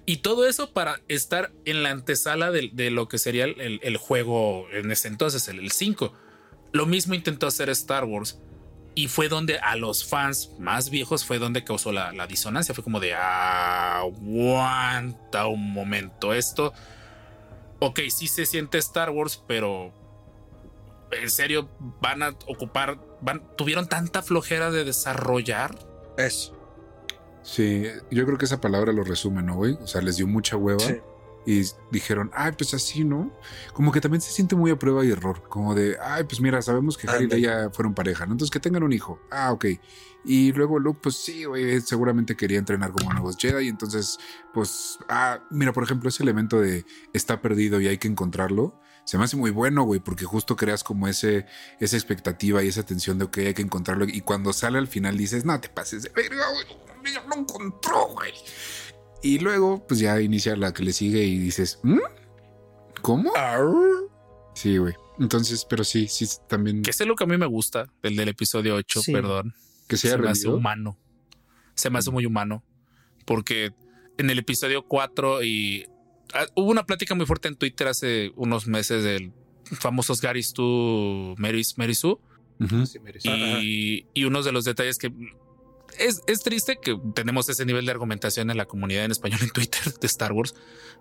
Y 0.05 0.17
todo 0.17 0.47
eso 0.47 0.71
para 0.71 0.99
estar 1.07 1.51
en 1.65 1.83
la 1.83 1.91
antesala 1.91 2.51
de, 2.51 2.91
lo 2.91 3.07
que 3.07 3.17
sería 3.19 3.45
el, 3.45 3.97
juego 3.97 4.67
en 4.71 4.91
ese 4.91 5.07
entonces, 5.09 5.47
el, 5.47 5.71
5. 5.71 6.13
Lo 6.71 6.85
mismo 6.87 7.13
intentó 7.13 7.45
hacer 7.47 7.69
Star 7.69 8.05
Wars. 8.05 8.39
Y 8.95 9.07
fue 9.07 9.27
donde 9.27 9.57
a 9.57 9.75
los 9.75 10.05
fans 10.05 10.51
más 10.59 10.91
viejos 10.91 11.25
fue 11.25 11.39
donde 11.39 11.63
causó 11.63 11.91
la, 11.91 12.11
la 12.13 12.27
disonancia. 12.27 12.75
Fue 12.75 12.83
como 12.83 12.99
de 12.99 13.15
aguanta 13.15 14.27
un 15.47 15.71
momento. 15.71 16.31
Esto 16.33 16.73
ok, 17.85 17.99
sí 18.09 18.27
se 18.27 18.45
siente 18.45 18.77
Star 18.77 19.09
Wars, 19.09 19.43
pero 19.47 19.91
en 21.11 21.29
serio 21.29 21.69
van 22.01 22.23
a 22.23 22.29
ocupar, 22.47 22.99
van, 23.21 23.43
tuvieron 23.55 23.87
tanta 23.87 24.21
flojera 24.21 24.71
de 24.71 24.83
desarrollar. 24.83 25.75
Eso. 26.17 26.57
Sí, 27.43 27.83
yo 28.09 28.25
creo 28.25 28.37
que 28.37 28.45
esa 28.45 28.61
palabra 28.61 28.93
lo 28.93 29.03
resume, 29.03 29.43
¿no, 29.43 29.55
güey? 29.55 29.73
O 29.81 29.87
sea, 29.87 30.01
les 30.01 30.17
dio 30.17 30.27
mucha 30.27 30.55
hueva. 30.55 30.83
Y 31.45 31.63
dijeron, 31.91 32.31
ay, 32.33 32.53
pues 32.57 32.73
así, 32.73 33.03
¿no? 33.03 33.31
Como 33.73 33.91
que 33.91 33.99
también 33.99 34.21
se 34.21 34.31
siente 34.31 34.55
muy 34.55 34.71
a 34.71 34.79
prueba 34.79 35.03
y 35.05 35.11
error. 35.11 35.43
Como 35.49 35.75
de, 35.75 35.97
ay, 36.01 36.23
pues 36.23 36.39
mira, 36.39 36.61
sabemos 36.61 36.97
que 36.97 37.09
Harry 37.09 37.25
y 37.25 37.27
Leia 37.27 37.69
fueron 37.71 37.93
pareja, 37.93 38.25
¿no? 38.25 38.33
Entonces 38.33 38.51
que 38.51 38.59
tengan 38.59 38.83
un 38.83 38.93
hijo. 38.93 39.19
Ah, 39.29 39.51
ok. 39.51 39.65
Y 40.25 40.53
luego 40.53 40.79
Luke, 40.79 40.99
pues 41.03 41.17
sí, 41.17 41.43
güey, 41.43 41.81
seguramente 41.81 42.37
quería 42.37 42.59
entrenar 42.59 42.91
como 42.91 43.11
nuevos 43.11 43.35
Jedi. 43.37 43.65
Y 43.65 43.69
entonces, 43.69 44.19
pues, 44.53 44.99
ah, 45.09 45.43
mira, 45.51 45.73
por 45.73 45.83
ejemplo, 45.83 46.09
ese 46.09 46.23
elemento 46.23 46.61
de 46.61 46.85
está 47.11 47.41
perdido 47.41 47.81
y 47.81 47.87
hay 47.87 47.97
que 47.97 48.07
encontrarlo, 48.07 48.79
se 49.05 49.17
me 49.17 49.25
hace 49.25 49.35
muy 49.35 49.51
bueno, 49.51 49.83
güey, 49.83 49.99
porque 49.99 50.25
justo 50.25 50.55
creas 50.55 50.83
como 50.83 51.07
ese, 51.07 51.45
esa 51.79 51.97
expectativa 51.97 52.63
y 52.63 52.69
esa 52.69 52.83
tensión 52.83 53.19
de, 53.19 53.29
que 53.29 53.47
hay 53.47 53.53
que 53.53 53.61
encontrarlo. 53.61 54.05
Y 54.07 54.21
cuando 54.21 54.53
sale 54.53 54.77
al 54.77 54.87
final 54.87 55.17
dices, 55.17 55.43
no 55.43 55.59
te 55.59 55.69
pases 55.69 56.03
de 56.03 56.09
verga, 56.09 56.45
güey, 56.51 57.13
ya 57.13 57.23
lo 57.27 57.35
encontró, 57.35 58.07
güey. 58.13 58.31
Y 59.23 59.39
luego, 59.39 59.85
pues 59.87 60.01
ya 60.01 60.19
inicia 60.21 60.55
la 60.57 60.73
que 60.73 60.83
le 60.83 60.91
sigue 60.91 61.23
y 61.23 61.39
dices, 61.39 61.79
¿Mm? 61.81 61.99
¿cómo? 63.01 63.31
Sí, 64.53 64.77
güey. 64.77 64.93
Entonces, 65.17 65.65
pero 65.67 65.85
sí, 65.85 66.07
sí, 66.07 66.27
también. 66.47 66.81
Que 66.81 66.91
es 66.91 66.99
lo 66.99 67.15
que 67.15 67.23
a 67.23 67.27
mí 67.27 67.37
me 67.37 67.45
gusta, 67.45 67.87
el 68.01 68.17
del 68.17 68.29
episodio 68.29 68.75
8, 68.75 69.01
perdón 69.11 69.53
Que 69.87 69.95
sea 69.95 70.11
se 70.11 70.17
me 70.17 70.29
hace 70.29 70.49
humano. 70.49 70.97
Se 71.73 71.89
me 71.89 71.99
hace 71.99 72.11
muy 72.11 72.25
humano. 72.25 72.63
Porque 73.25 73.71
en 74.17 74.29
el 74.29 74.39
episodio 74.39 74.85
4 74.85 75.43
y 75.43 75.87
ah, 76.33 76.45
hubo 76.55 76.69
una 76.69 76.85
plática 76.85 77.15
muy 77.15 77.25
fuerte 77.25 77.47
en 77.47 77.55
Twitter 77.55 77.87
hace 77.87 78.33
unos 78.35 78.67
meses 78.67 79.03
del 79.03 79.31
famosos 79.79 80.21
Mary's 81.37 81.77
Mary 81.77 81.95
Sue. 81.95 82.17
Ujú. 82.59 82.85
Sí, 82.85 82.99
merece. 82.99 83.29
Y, 83.29 84.05
y 84.13 84.23
uno 84.25 84.43
de 84.43 84.51
los 84.51 84.65
detalles 84.65 84.97
que 84.97 85.11
es, 85.99 86.21
es 86.27 86.41
triste 86.41 86.77
que 86.81 86.97
tenemos 87.13 87.49
ese 87.49 87.65
nivel 87.65 87.85
de 87.85 87.91
argumentación 87.91 88.49
en 88.49 88.57
la 88.57 88.65
comunidad 88.65 89.05
en 89.05 89.11
español 89.11 89.39
en 89.41 89.49
Twitter 89.49 89.93
de 89.99 90.07
Star 90.07 90.31
Wars 90.31 90.55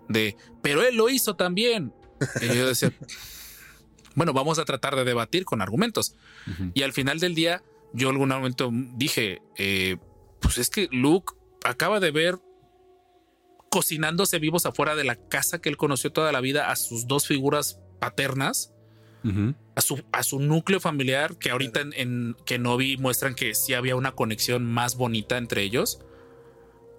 de 0.09 0.35
pero 0.61 0.83
él 0.83 0.95
lo 0.95 1.09
hizo 1.09 1.35
también. 1.35 1.93
Y 2.41 2.47
yo 2.47 2.67
decía, 2.67 2.93
bueno, 4.15 4.33
vamos 4.33 4.59
a 4.59 4.65
tratar 4.65 4.95
de 4.95 5.03
debatir 5.03 5.45
con 5.45 5.61
argumentos. 5.61 6.15
Y 6.73 6.83
al 6.83 6.93
final 6.93 7.19
del 7.19 7.35
día, 7.35 7.63
yo 7.93 8.09
algún 8.09 8.29
momento 8.29 8.69
dije, 8.71 9.41
eh, 9.57 9.97
pues 10.41 10.57
es 10.57 10.69
que 10.69 10.87
Luke 10.91 11.33
acaba 11.63 11.99
de 11.99 12.11
ver 12.11 12.39
cocinándose 13.69 14.39
vivos 14.39 14.65
afuera 14.65 14.95
de 14.95 15.03
la 15.03 15.15
casa 15.15 15.59
que 15.59 15.69
él 15.69 15.77
conoció 15.77 16.11
toda 16.11 16.31
la 16.31 16.41
vida 16.41 16.69
a 16.69 16.75
sus 16.75 17.07
dos 17.07 17.27
figuras 17.27 17.79
paternas 17.99 18.72
A 19.75 19.81
su, 19.81 20.03
a 20.11 20.21
su 20.21 20.39
núcleo 20.39 20.79
familiar, 20.79 21.37
que 21.37 21.49
ahorita 21.49 21.79
en, 21.81 21.93
en 21.93 22.35
Kenobi 22.45 22.97
muestran 22.97 23.35
que 23.35 23.55
sí 23.55 23.73
había 23.73 23.95
una 23.95 24.11
conexión 24.11 24.65
más 24.65 24.95
bonita 24.97 25.37
entre 25.37 25.63
ellos. 25.63 25.99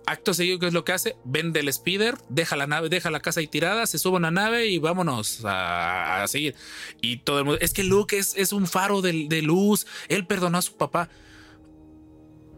Acto 0.07 0.35
seguido, 0.35 0.59
¿qué 0.59 0.67
es 0.67 0.73
lo 0.75 0.85
que 0.85 0.93
hace? 0.93 1.17
Vende 1.25 1.61
el 1.61 1.73
speeder, 1.73 2.17
deja 2.29 2.57
la 2.57 2.67
nave, 2.67 2.89
deja 2.89 3.11
la 3.11 3.21
casa 3.21 3.41
ahí 3.41 3.47
tirada, 3.47 3.87
se 3.87 3.99
sube 3.99 4.15
a 4.15 4.19
una 4.19 4.31
nave 4.31 4.67
y 4.67 4.79
vámonos 4.79 5.45
a, 5.45 6.23
a 6.23 6.29
seguir. 6.29 6.55
Y 7.01 7.19
todo 7.19 7.39
el 7.39 7.45
mundo, 7.45 7.59
es 7.61 7.73
que 7.73 7.85
Luke 7.85 8.19
es, 8.19 8.35
es 8.37 8.53
un 8.53 8.67
faro 8.67 9.01
de, 9.01 9.27
de 9.29 9.43
luz, 9.43 9.87
él 10.09 10.27
perdonó 10.27 10.59
a 10.59 10.63
su 10.63 10.77
papá. 10.77 11.09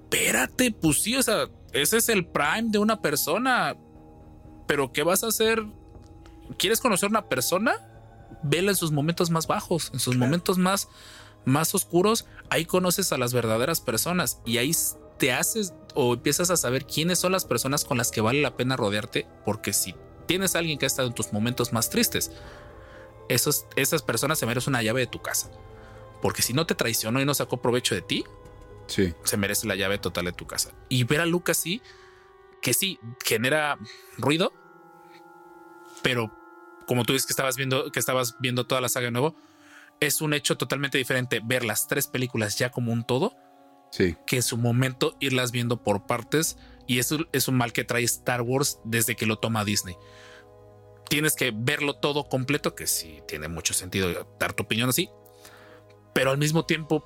Espérate, 0.05 0.73
pues 0.73 1.03
sí, 1.03 1.17
o 1.17 1.23
sea, 1.23 1.49
ese 1.73 1.99
es 1.99 2.09
el 2.09 2.27
prime 2.27 2.69
de 2.69 2.79
una 2.79 3.01
persona. 3.01 3.77
Pero 4.67 4.93
¿qué 4.93 5.05
vas 5.05 5.23
a 5.23 5.29
hacer? 5.29 5.65
¿Quieres 6.59 6.81
conocer 6.81 7.07
a 7.07 7.11
una 7.11 7.29
persona? 7.29 7.86
Vela 8.43 8.71
en 8.71 8.77
sus 8.77 8.93
momentos 8.93 9.31
más 9.31 9.47
bajos, 9.47 9.91
en 9.93 10.01
sus 10.01 10.15
Claro. 10.15 10.27
momentos 10.27 10.59
más, 10.59 10.89
más 11.45 11.75
oscuros. 11.75 12.27
Ahí 12.51 12.65
conoces 12.65 13.13
a 13.13 13.19
las 13.19 13.33
verdaderas 13.33 13.81
personas 13.81 14.41
y 14.45 14.59
ahí 14.59 14.73
te 15.19 15.33
haces 15.33 15.73
o 15.95 16.15
empiezas 16.15 16.51
a 16.51 16.57
saber 16.57 16.87
quiénes 16.87 17.19
son 17.19 17.33
las 17.33 17.45
personas 17.45 17.85
con 17.85 17.97
las 17.99 18.11
que 18.11 18.21
vale 18.21 18.43
la 18.43 18.57
pena 18.57 18.77
rodearte. 18.77 19.27
Porque 19.45 19.73
si 19.73 19.95
tienes 20.27 20.55
a 20.55 20.59
alguien 20.59 20.79
que 20.79 20.87
ha 20.87 20.89
estado 20.89 21.09
en 21.09 21.15
tus 21.15 21.33
momentos 21.33 21.73
más 21.73 21.89
tristes, 21.91 22.31
esos, 23.29 23.67
esas 23.77 24.03
personas 24.03 24.39
se 24.39 24.47
merecen 24.47 24.73
una 24.73 24.83
llave 24.83 25.01
de 25.01 25.07
tu 25.07 25.23
casa. 25.23 25.51
Porque 26.23 26.43
si 26.43 26.53
no 26.53 26.67
te 26.67 26.75
traicionó 26.75 27.21
y 27.21 27.25
no 27.25 27.35
sacó 27.35 27.61
provecho 27.63 27.95
de 27.95 28.03
ti, 28.03 28.25
Sí. 28.89 29.15
se 29.25 29.37
merece 29.37 29.67
la 29.67 29.75
llave 29.75 29.99
total 29.99 30.27
de 30.27 30.33
tu 30.33 30.47
casa. 30.47 30.71
Y 30.89 31.03
ver 31.05 31.21
a 31.21 31.27
Luke 31.27 31.51
así, 31.51 31.83
que 32.63 32.73
sí 32.73 32.99
genera 33.25 33.79
ruido, 34.17 34.53
pero 36.03 36.31
como 36.87 37.05
tú 37.05 37.13
dices 37.13 37.27
que 37.27 37.33
estabas 37.33 37.57
viendo, 37.57 37.91
que 37.93 37.99
estabas 37.99 38.37
viendo 38.41 38.67
toda 38.67 38.81
la 38.81 38.89
saga 38.89 39.07
de 39.07 39.11
nuevo, 39.13 39.37
es 40.01 40.21
un 40.21 40.35
hecho 40.35 40.57
totalmente 40.57 40.99
diferente 40.99 41.41
ver 41.43 41.65
las 41.65 41.89
tres 41.89 42.07
películas 42.07 42.59
ya 42.59 42.71
como 42.71 42.93
un 42.93 43.05
todo 43.05 43.35
Sí. 43.93 44.17
que 44.27 44.37
en 44.37 44.43
su 44.43 44.57
momento 44.59 45.17
irlas 45.21 45.53
viendo 45.53 45.83
por 45.83 46.07
partes. 46.07 46.59
Y 46.89 46.99
eso 46.99 47.19
es 47.33 47.49
un 47.49 47.57
mal 47.57 47.73
que 47.73 47.83
trae 47.85 48.05
Star 48.05 48.43
Wars 48.43 48.79
desde 48.85 49.17
que 49.17 49.27
lo 49.27 49.39
toma 49.39 49.65
Disney. 49.65 49.97
Tienes 51.09 51.35
que 51.35 51.53
verlo 51.55 51.95
todo 51.95 52.29
completo, 52.29 52.75
que 52.75 52.87
sí 52.87 53.21
tiene 53.29 53.49
mucho 53.49 53.75
sentido 53.75 54.29
dar 54.39 54.53
tu 54.53 54.65
opinión 54.65 54.89
así, 54.89 55.09
pero 56.15 56.31
al 56.33 56.39
mismo 56.39 56.65
tiempo, 56.67 57.05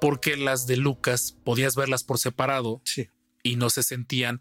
porque 0.00 0.36
las 0.36 0.66
de 0.66 0.76
Lucas 0.76 1.36
podías 1.44 1.74
verlas 1.74 2.04
por 2.04 2.18
separado 2.18 2.80
Sí. 2.84 3.08
y 3.42 3.56
no 3.56 3.68
se 3.70 3.82
sentían 3.82 4.40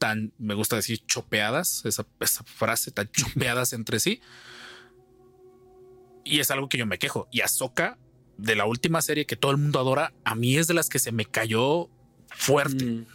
tan, 0.00 0.32
me 0.38 0.54
gusta 0.54 0.76
decir, 0.76 1.04
chopeadas, 1.06 1.84
esa, 1.84 2.06
esa 2.20 2.42
frase, 2.42 2.90
tan 2.90 3.08
chopeadas 3.12 3.74
entre 3.74 4.00
sí. 4.00 4.20
Y 6.24 6.40
es 6.40 6.50
algo 6.50 6.70
que 6.70 6.78
yo 6.78 6.86
me 6.86 6.98
quejo. 6.98 7.28
Y 7.30 7.42
Ahsoka, 7.42 7.98
de 8.38 8.56
la 8.56 8.64
última 8.64 9.02
serie 9.02 9.26
que 9.26 9.36
todo 9.36 9.50
el 9.52 9.58
mundo 9.58 9.78
adora, 9.78 10.14
a 10.24 10.34
mí 10.34 10.56
es 10.56 10.66
de 10.66 10.74
las 10.74 10.88
que 10.88 10.98
se 10.98 11.12
me 11.12 11.26
cayó 11.26 11.90
fuerte. 12.30 12.82
Mm. 12.82 13.06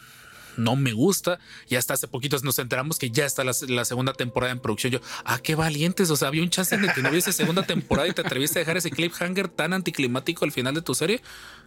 No 0.58 0.76
me 0.76 0.94
gusta. 0.94 1.40
Y 1.68 1.76
hasta 1.76 1.96
hace 1.96 2.08
poquitos 2.08 2.44
nos 2.44 2.60
enteramos 2.60 3.00
que 3.00 3.10
ya 3.10 3.26
está 3.26 3.44
la, 3.44 3.54
la 3.68 3.84
segunda 3.84 4.14
temporada 4.14 4.54
en 4.54 4.60
producción. 4.60 4.94
Yo, 4.94 5.00
ah, 5.26 5.40
qué 5.40 5.56
valientes. 5.56 6.12
O 6.12 6.16
sea, 6.16 6.28
había 6.28 6.44
un 6.44 6.52
chance 6.52 6.78
de 6.78 6.94
que 6.94 7.02
no 7.02 7.10
hubiese 7.10 7.34
segunda 7.34 7.64
temporada 7.64 8.08
y 8.08 8.14
te 8.14 8.22
atreviste 8.22 8.60
a 8.60 8.62
dejar 8.62 8.78
ese 8.78 8.92
cliffhanger 8.92 9.48
tan 9.50 9.74
anticlimático 9.74 10.46
al 10.46 10.52
final 10.52 10.76
de 10.76 10.84
tu 10.84 10.94
serie. 10.94 11.22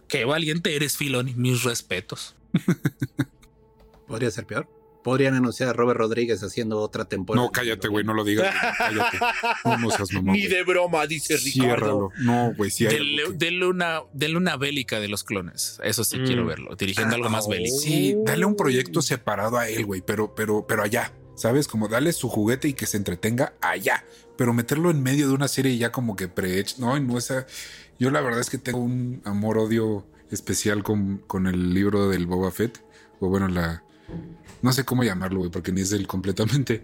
Qué 0.07 0.23
valiente 0.23 0.77
eres, 0.77 0.95
Filoni. 0.95 1.33
Mis 1.35 1.63
respetos. 1.63 2.37
Podría 4.07 4.31
ser 4.31 4.45
peor. 4.45 4.78
Podrían 5.03 5.33
anunciar 5.33 5.69
a 5.69 5.73
Robert 5.73 5.97
Rodríguez 5.99 6.43
haciendo 6.43 6.79
otra 6.79 7.05
temporada. 7.05 7.45
No, 7.45 7.51
cállate, 7.51 7.87
güey, 7.87 8.03
no 8.03 8.13
lo 8.13 8.23
digas. 8.23 8.53
Cállate. 8.77 9.17
No, 9.65 9.77
no 9.77 9.91
seas 9.91 10.11
mamón. 10.13 10.33
Ni 10.35 10.47
de 10.47 10.63
broma, 10.63 11.05
dice 11.07 11.37
Ricardo. 11.37 12.09
Ciérralo. 12.09 12.09
No, 12.19 12.53
güey, 12.55 12.69
sí 12.71 12.85
hay 12.85 12.95
Denle, 12.95 13.23
que- 13.23 13.33
denle 13.33 13.67
una, 13.67 14.01
denle 14.13 14.37
una 14.37 14.57
bélica 14.57 14.99
de 14.99 15.07
los 15.07 15.23
clones. 15.23 15.79
Eso 15.83 16.03
sí 16.03 16.17
Mm. 16.19 16.25
quiero 16.25 16.45
verlo. 16.45 16.75
Dirigiendo 16.75 17.15
algo 17.15 17.29
más 17.29 17.45
oh. 17.47 17.49
bélico. 17.51 17.77
Sí, 17.77 18.15
dale 18.25 18.45
un 18.45 18.55
proyecto 18.55 19.01
separado 19.01 19.57
a 19.57 19.67
él, 19.69 19.85
güey, 19.85 20.01
pero, 20.01 20.35
pero, 20.35 20.65
pero 20.67 20.83
allá, 20.83 21.13
¿sabes? 21.35 21.67
Como 21.67 21.87
dale 21.87 22.11
su 22.13 22.27
juguete 22.29 22.67
y 22.67 22.73
que 22.73 22.85
se 22.85 22.97
entretenga 22.97 23.53
allá, 23.61 24.03
pero 24.37 24.53
meterlo 24.53 24.91
en 24.91 25.01
medio 25.01 25.27
de 25.27 25.33
una 25.33 25.47
serie 25.47 25.77
ya 25.77 25.91
como 25.91 26.15
que 26.15 26.27
pre 26.27 26.63
no, 26.77 26.99
no 26.99 27.17
esa. 27.17 27.45
Yo 27.99 28.09
la 28.11 28.21
verdad 28.21 28.39
es 28.41 28.49
que 28.49 28.57
tengo 28.57 28.79
un 28.79 29.21
amor-odio 29.25 30.05
especial 30.31 30.83
con, 30.83 31.19
con 31.19 31.47
el 31.47 31.73
libro 31.73 32.09
del 32.09 32.27
Boba 32.27 32.51
Fett, 32.51 32.83
o 33.19 33.29
bueno, 33.29 33.47
la. 33.47 33.83
No 34.61 34.73
sé 34.73 34.83
cómo 34.83 35.03
llamarlo, 35.03 35.39
güey, 35.39 35.51
porque 35.51 35.71
ni 35.71 35.81
es 35.81 35.91
él 35.91 36.07
completamente. 36.07 36.83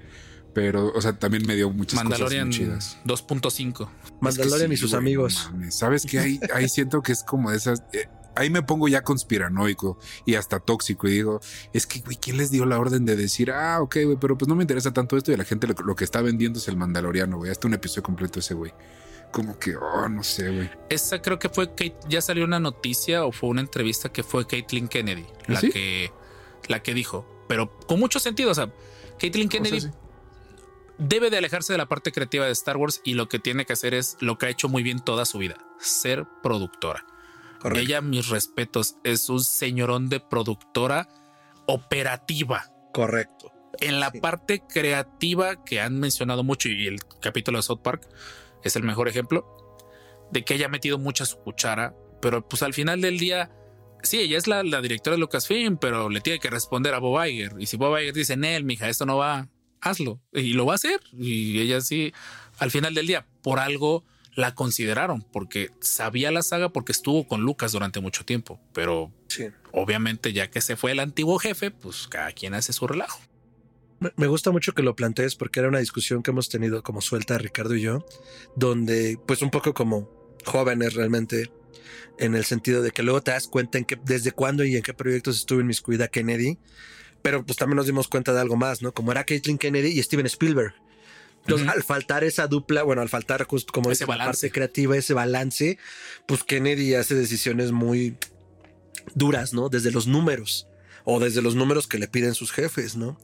Pero, 0.53 0.93
o 0.95 1.01
sea, 1.01 1.19
también 1.19 1.45
me 1.45 1.55
dio 1.55 1.69
muchas 1.69 1.95
Mandalorian 2.01 2.47
cosas 2.47 2.61
muy 2.61 2.67
chidas. 2.69 2.97
2.5. 3.05 3.89
Mandalorian 4.21 4.61
Es 4.61 4.67
que 4.69 4.73
y 4.73 4.77
sus 4.77 4.93
amigos. 4.93 5.49
mames. 5.51 5.75
Sabes 5.75 6.05
que 6.05 6.17
ahí, 6.19 6.39
ahí 6.53 6.69
siento 6.69 7.01
que 7.01 7.11
es 7.11 7.23
como 7.23 7.51
de 7.51 7.57
esas. 7.57 7.83
eh, 7.91 8.07
ahí 8.37 8.49
me 8.49 8.61
pongo 8.61 8.87
ya 8.87 9.01
conspiranoico 9.03 9.97
y 10.25 10.35
hasta 10.35 10.59
tóxico 10.59 11.07
y 11.07 11.11
digo, 11.11 11.41
es 11.73 11.85
que, 11.87 11.99
güey, 11.99 12.17
¿quién 12.17 12.37
les 12.37 12.51
dio 12.51 12.65
la 12.65 12.79
orden 12.79 13.05
de 13.05 13.15
decir, 13.17 13.51
ah, 13.51 13.81
ok, 13.81 13.97
güey, 14.05 14.17
pero 14.19 14.37
pues 14.37 14.47
no 14.47 14.55
me 14.55 14.63
interesa 14.63 14.93
tanto 14.93 15.17
esto 15.17 15.31
y 15.31 15.33
a 15.33 15.37
la 15.37 15.43
gente 15.45 15.67
lo, 15.67 15.73
lo 15.85 15.95
que 15.95 16.03
está 16.05 16.21
vendiendo 16.21 16.59
es 16.59 16.67
el 16.67 16.77
Mandaloriano, 16.77 17.37
güey, 17.37 17.51
hasta 17.51 17.67
un 17.67 17.73
episodio 17.73 18.03
completo 18.03 18.39
ese, 18.39 18.53
güey. 18.53 18.73
Como 19.31 19.59
que, 19.59 19.75
oh, 19.75 20.07
no 20.07 20.23
sé, 20.23 20.49
güey. 20.49 20.69
Esa 20.89 21.21
creo 21.21 21.37
que 21.39 21.49
fue 21.49 21.69
Kate, 21.71 21.97
ya 22.07 22.21
salió 22.21 22.45
una 22.45 22.59
noticia 22.61 23.25
o 23.25 23.31
fue 23.33 23.49
una 23.49 23.59
entrevista 23.61 24.07
que 24.09 24.23
fue 24.23 24.47
Caitlin 24.47 24.87
Kennedy, 24.87 25.25
la 25.47 25.59
¿Sí? 25.59 25.69
que 25.69 26.11
la 26.67 26.81
que 26.83 26.93
dijo, 26.93 27.25
pero 27.47 27.77
con 27.87 27.99
mucho 27.99 28.19
sentido, 28.19 28.51
o 28.51 28.55
sea, 28.55 28.71
Caitlin 29.19 29.49
Kennedy 29.49 29.77
O 29.77 29.81
sea, 29.81 29.91
sí. 29.91 29.97
debe 30.97 31.29
de 31.29 31.37
alejarse 31.37 31.73
de 31.73 31.77
la 31.77 31.87
parte 31.87 32.11
creativa 32.11 32.45
de 32.45 32.51
Star 32.51 32.77
Wars 32.77 33.01
y 33.03 33.13
lo 33.13 33.27
que 33.29 33.39
tiene 33.39 33.65
que 33.65 33.73
hacer 33.73 33.93
es 33.93 34.17
lo 34.19 34.37
que 34.37 34.47
ha 34.47 34.49
hecho 34.49 34.69
muy 34.69 34.83
bien 34.83 34.99
toda 34.99 35.25
su 35.25 35.37
vida, 35.37 35.57
ser 35.79 36.25
productora. 36.43 37.05
Correcto. 37.59 37.79
Ella, 37.81 38.01
mis 38.01 38.29
respetos, 38.29 38.95
es 39.03 39.29
un 39.29 39.43
señorón 39.43 40.09
de 40.09 40.19
productora 40.19 41.07
operativa. 41.65 42.71
Correcto. 42.93 43.51
En 43.81 43.99
la 43.99 44.09
Sí. 44.11 44.19
parte 44.19 44.61
creativa 44.67 45.63
que 45.65 45.81
han 45.81 45.99
mencionado 45.99 46.43
mucho 46.43 46.69
y 46.69 46.87
el 46.87 46.99
capítulo 47.21 47.57
de 47.57 47.63
South 47.63 47.81
Park 47.81 48.07
es 48.63 48.75
el 48.75 48.83
mejor 48.83 49.07
ejemplo 49.07 49.45
de 50.31 50.43
que 50.43 50.55
ella 50.55 50.67
ha 50.67 50.69
metido 50.69 50.97
mucha 50.97 51.25
su 51.25 51.37
cuchara, 51.39 51.93
pero 52.21 52.47
pues 52.47 52.63
al 52.63 52.73
final 52.73 53.01
del 53.01 53.17
día, 53.19 53.51
sí, 54.03 54.19
ella 54.19 54.37
es 54.37 54.47
la, 54.47 54.63
la 54.63 54.81
directora 54.81 55.15
de 55.15 55.19
Lucasfilm, 55.21 55.77
pero 55.77 56.09
le 56.09 56.21
tiene 56.21 56.39
que 56.39 56.49
responder 56.49 56.93
a 56.93 56.99
Bob 56.99 57.23
Iger. 57.25 57.53
Y 57.59 57.65
si 57.65 57.77
Bob 57.77 57.97
Iger 57.99 58.13
dice, 58.13 58.37
Nel, 58.37 58.63
mija, 58.63 58.87
esto 58.89 59.05
no 59.05 59.17
va, 59.17 59.49
hazlo. 59.81 60.19
Y 60.33 60.53
lo 60.53 60.65
va 60.65 60.73
a 60.73 60.75
hacer. 60.75 60.99
Y 61.17 61.59
ella 61.59 61.81
sí, 61.81 62.13
al 62.59 62.71
final 62.71 62.93
del 62.93 63.07
día, 63.07 63.25
por 63.41 63.59
algo 63.59 64.03
la 64.35 64.53
consideraron, 64.53 65.21
porque 65.31 65.71
sabía 65.79 66.29
la 66.31 66.41
saga, 66.43 66.69
porque 66.69 66.91
estuvo 66.91 67.25
con 67.25 67.41
Lucas 67.41 67.71
durante 67.71 68.01
mucho 68.01 68.25
tiempo, 68.25 68.59
pero 68.73 69.11
Sí. 69.27 69.45
obviamente 69.71 70.33
ya 70.33 70.49
que 70.51 70.59
se 70.59 70.75
fue 70.75 70.91
el 70.91 70.99
antiguo 70.99 71.39
jefe, 71.39 71.71
pues 71.71 72.07
cada 72.09 72.33
quien 72.33 72.53
hace 72.53 72.73
su 72.73 72.85
relajo. 72.85 73.19
Me- 74.01 74.11
Me 74.17 74.27
gusta 74.27 74.51
mucho 74.51 74.73
que 74.73 74.83
lo 74.83 74.93
plantees 74.93 75.35
porque 75.35 75.61
era 75.61 75.69
una 75.69 75.79
discusión 75.79 76.21
que 76.21 76.31
hemos 76.31 76.49
tenido 76.49 76.83
como 76.83 76.99
suelta 76.99 77.37
Ricardo 77.37 77.75
y 77.75 77.81
yo, 77.81 78.05
donde 78.57 79.17
pues 79.25 79.41
un 79.41 79.51
poco 79.51 79.73
como 79.73 80.09
jóvenes 80.45 80.95
realmente, 80.95 81.49
en 82.17 82.35
el 82.35 82.45
sentido 82.45 82.81
de 82.81 82.91
que 82.91 83.03
luego 83.03 83.21
te 83.21 83.31
das 83.31 83.47
cuenta 83.47 83.77
en 83.77 83.85
qué, 83.85 83.97
desde 84.03 84.31
cuándo 84.31 84.63
y 84.63 84.75
en 84.75 84.83
qué 84.83 84.93
proyectos 84.93 85.37
estuvo 85.37 85.59
inmiscuida 85.59 86.07
Kennedy, 86.07 86.57
pero 87.21 87.45
pues 87.45 87.57
también 87.57 87.77
nos 87.77 87.85
dimos 87.85 88.07
cuenta 88.07 88.33
de 88.33 88.41
algo 88.41 88.55
más, 88.55 88.81
¿no? 88.81 88.93
Como 88.93 89.11
era 89.11 89.23
Caitlin 89.23 89.57
Kennedy 89.57 89.89
y 89.89 90.03
Steven 90.03 90.25
Spielberg. 90.25 90.73
Entonces, 91.41 91.67
al 91.67 91.83
faltar 91.83 92.23
esa 92.23 92.47
dupla, 92.47 92.81
bueno, 92.81 93.03
al 93.03 93.09
faltar 93.09 93.43
justo 93.45 93.71
como 93.71 93.91
Ese 93.91 94.03
dices, 94.03 94.07
la 94.07 94.15
balance. 94.17 94.47
parte 94.47 94.53
creativa, 94.53 94.97
ese 94.97 95.13
balance, 95.13 95.77
pues 96.27 96.43
Kennedy 96.43 96.95
hace 96.95 97.13
decisiones 97.13 97.71
muy 97.71 98.17
duras, 99.13 99.53
¿no? 99.53 99.69
Desde 99.69 99.91
los 99.91 100.07
números. 100.07 100.67
O 101.05 101.19
desde 101.19 101.41
los 101.41 101.55
números 101.55 101.87
que 101.87 101.99
le 101.99 102.07
piden 102.07 102.33
sus 102.33 102.51
jefes, 102.51 102.95
¿no? 102.95 103.17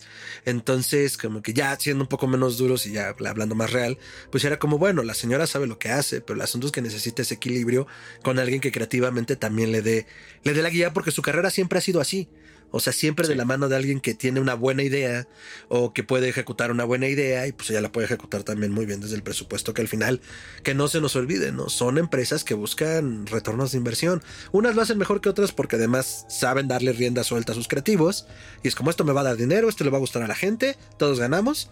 Entonces, 0.46 1.18
como 1.18 1.42
que 1.42 1.54
ya 1.54 1.78
siendo 1.80 2.04
un 2.04 2.08
poco 2.08 2.28
menos 2.28 2.58
duros 2.58 2.86
y 2.86 2.94
ya 2.94 3.10
hablando 3.10 3.56
más 3.56 3.72
real, 3.72 3.98
pues 4.32 4.46
era 4.46 4.60
como, 4.60 4.78
bueno, 4.78 5.04
la 5.04 5.16
señora 5.16 5.48
sabe 5.48 5.68
lo 5.68 5.80
que 5.80 5.90
hace, 5.90 6.22
pero 6.22 6.36
el 6.36 6.42
asunto 6.42 6.68
es 6.68 6.72
que 6.72 6.82
necesita 6.82 7.24
ese 7.24 7.34
equilibrio 7.34 7.88
con 8.24 8.40
alguien 8.40 8.62
que 8.62 8.72
creativamente 8.72 9.36
también 9.36 9.72
le 9.72 9.82
dé, 9.82 10.06
le 10.44 10.54
dé 10.54 10.62
la 10.62 10.70
guía, 10.70 10.94
porque 10.94 11.12
su 11.12 11.22
carrera 11.22 11.50
siempre 11.50 11.80
ha 11.80 11.82
sido 11.82 12.00
así. 12.00 12.30
O 12.72 12.80
sea, 12.80 12.94
siempre 12.94 13.28
de 13.28 13.36
la 13.36 13.46
mano 13.46 13.70
de 13.70 13.76
alguien 13.76 14.00
que 14.00 14.14
tiene 14.14 14.40
una 14.40 14.54
buena 14.54 14.84
idea 14.84 15.28
o 15.68 15.94
que 15.94 16.04
puede 16.04 16.30
ejecutar 16.30 16.72
una 16.72 16.84
buena 16.84 17.08
idea 17.08 17.48
y 17.48 17.52
pues 17.52 17.70
ella 17.70 17.82
la 17.82 17.92
puede 17.92 18.06
ejecutar 18.06 18.44
también 18.44 18.72
muy 18.72 18.86
bien 18.86 19.02
desde 19.02 19.16
el 19.16 19.24
presupuesto 19.24 19.74
que 19.74 19.82
al 19.82 19.88
final, 19.88 20.22
que 20.64 20.74
no 20.74 20.88
se 20.88 21.02
nos 21.02 21.16
olvide, 21.16 21.52
¿no? 21.52 21.70
Son 21.70 21.98
empresas 21.98 22.44
que 22.44 22.54
buscan 22.54 23.28
retornos 23.28 23.74
de 23.74 23.78
inversión. 23.78 24.24
Unas 24.52 24.76
lo 24.76 24.82
hacen 24.82 24.98
mejor 24.98 25.22
que 25.22 25.30
otras 25.30 25.52
porque 25.52 25.76
además 25.76 26.26
saben 26.30 26.68
darle 26.68 26.94
rienda 26.94 27.24
suelta 27.24 27.52
a 27.52 27.56
sus 27.56 27.68
creativos 27.68 28.26
y 28.64 28.68
es 28.68 28.76
como 28.76 28.90
esto 28.90 29.04
me 29.04 29.14
va 29.14 29.22
a 29.22 29.26
dar 29.26 29.38
dinero, 29.38 29.70
esto 29.70 29.84
le 29.84 29.90
va 29.90 29.98
a 29.98 30.02
gustar 30.02 30.24
a 30.24 30.28
la 30.28 30.36
gente, 30.36 30.78
todos 30.98 31.20
ganamos. 31.20 31.70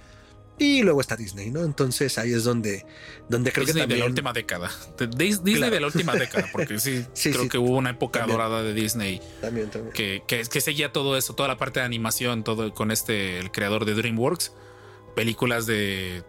Y 0.59 0.83
luego 0.83 0.99
está 0.99 1.15
Disney, 1.15 1.49
¿no? 1.49 1.63
Entonces 1.63 2.17
ahí 2.17 2.33
es 2.33 2.43
donde, 2.43 2.85
donde 3.29 3.53
creo 3.53 3.65
que 3.65 3.71
también... 3.71 3.89
de 3.89 3.97
la 3.97 4.05
última 4.05 4.33
década. 4.33 4.69
Disney 5.15 5.55
de 5.55 5.79
la 5.79 5.87
última 5.87 6.13
década, 6.13 6.49
porque 6.51 6.79
sí, 6.79 7.05
creo 7.23 7.47
que 7.47 7.57
hubo 7.57 7.77
una 7.77 7.91
época 7.91 8.27
dorada 8.27 8.61
de 8.61 8.73
Disney. 8.73 9.21
También, 9.39 9.71
también. 9.71 9.93
Que, 9.93 10.21
que, 10.27 10.43
que, 10.43 10.61
seguía 10.61 10.91
todo 10.91 11.15
eso, 11.15 11.33
toda 11.33 11.47
la 11.47 11.57
parte 11.57 11.79
de 11.79 11.85
animación, 11.85 12.43
todo 12.43 12.73
con 12.73 12.91
este, 12.91 13.39
el 13.39 13.51
creador 13.51 13.85
de 13.85 13.95
DreamWorks. 13.95 14.51
Películas 15.15 15.65
de 15.65 16.23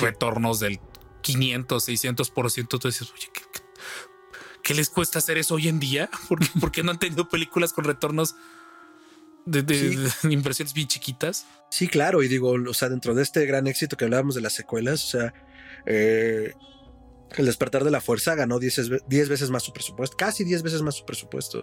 retornos 0.00 0.60
del 0.60 0.80
500, 1.20 1.86
600%. 1.86 2.68
Tú 2.68 2.88
dices, 2.88 3.12
oye, 3.12 3.28
¿qué, 3.32 3.42
¿qué, 4.62 4.74
les 4.74 4.88
cuesta 4.88 5.18
hacer 5.18 5.36
eso 5.36 5.56
hoy 5.56 5.68
en 5.68 5.78
día? 5.78 6.08
¿Por 6.28 6.40
qué, 6.40 6.48
¿Por 6.58 6.72
qué 6.72 6.82
no 6.82 6.90
han 6.90 6.98
tenido 6.98 7.28
películas 7.28 7.74
con 7.74 7.84
retornos 7.84 8.34
de, 9.46 10.10
impresiones 10.30 10.74
bien 10.74 10.88
chiquitas. 10.88 11.46
Sí, 11.70 11.88
claro, 11.88 12.22
y 12.22 12.28
digo, 12.28 12.52
o 12.52 12.74
sea, 12.74 12.88
dentro 12.88 13.14
de 13.14 13.22
este 13.22 13.46
gran 13.46 13.66
éxito 13.66 13.96
que 13.96 14.04
hablábamos 14.04 14.34
de 14.34 14.40
las 14.40 14.52
secuelas, 14.52 15.04
o 15.04 15.18
sea, 15.18 15.34
eh, 15.86 16.52
el 17.36 17.46
despertar 17.46 17.84
de 17.84 17.90
la 17.90 18.00
fuerza 18.00 18.34
ganó 18.34 18.58
10 18.58 19.08
veces 19.08 19.50
más 19.50 19.62
su 19.62 19.72
presupuesto, 19.72 20.16
casi 20.16 20.44
10 20.44 20.62
veces 20.62 20.82
más 20.82 20.94
su 20.94 21.04
presupuesto. 21.04 21.62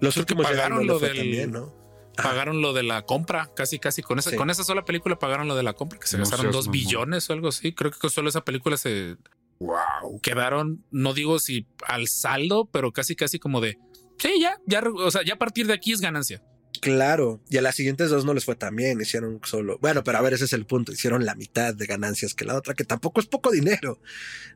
Los 0.00 0.16
últimos 0.16 0.46
pagaron 0.46 0.86
lo 0.86 0.98
del, 0.98 1.16
también, 1.16 1.52
¿no? 1.52 1.74
Pagaron 2.16 2.60
lo 2.60 2.72
de 2.72 2.82
la 2.82 3.02
compra, 3.02 3.50
casi, 3.54 3.78
casi 3.78 4.02
con 4.02 4.18
esa, 4.18 4.34
con 4.36 4.50
esa 4.50 4.64
sola 4.64 4.84
película 4.84 5.18
pagaron 5.18 5.48
lo 5.48 5.56
de 5.56 5.62
la 5.62 5.72
compra, 5.72 5.98
que 5.98 6.06
se 6.06 6.18
gastaron 6.18 6.50
2 6.50 6.70
billones 6.70 7.30
o 7.30 7.32
algo 7.32 7.48
así. 7.48 7.72
Creo 7.72 7.90
que 7.90 8.10
solo 8.10 8.28
esa 8.28 8.44
película 8.44 8.76
se 8.76 9.16
wow. 9.60 10.20
quedaron, 10.20 10.84
no 10.90 11.14
digo 11.14 11.38
si 11.38 11.66
al 11.86 12.08
saldo, 12.08 12.68
pero 12.70 12.92
casi, 12.92 13.14
casi 13.14 13.38
como 13.38 13.60
de 13.60 13.78
sí, 14.18 14.40
ya, 14.40 14.58
ya, 14.66 14.82
o 14.82 15.10
sea, 15.10 15.22
ya 15.24 15.34
a 15.34 15.38
partir 15.38 15.66
de 15.66 15.72
aquí 15.72 15.92
es 15.92 16.00
ganancia. 16.00 16.42
Claro, 16.80 17.42
y 17.50 17.58
a 17.58 17.62
las 17.62 17.74
siguientes 17.74 18.08
dos 18.08 18.24
no 18.24 18.32
les 18.32 18.46
fue 18.46 18.56
tan 18.56 18.74
bien, 18.74 19.02
hicieron 19.02 19.38
solo, 19.44 19.78
bueno, 19.82 20.02
pero 20.02 20.16
a 20.16 20.22
ver, 20.22 20.32
ese 20.32 20.46
es 20.46 20.54
el 20.54 20.64
punto, 20.64 20.92
hicieron 20.92 21.26
la 21.26 21.34
mitad 21.34 21.74
de 21.74 21.84
ganancias 21.84 22.32
que 22.32 22.46
la 22.46 22.56
otra, 22.56 22.72
que 22.72 22.84
tampoco 22.84 23.20
es 23.20 23.26
poco 23.26 23.50
dinero. 23.50 24.00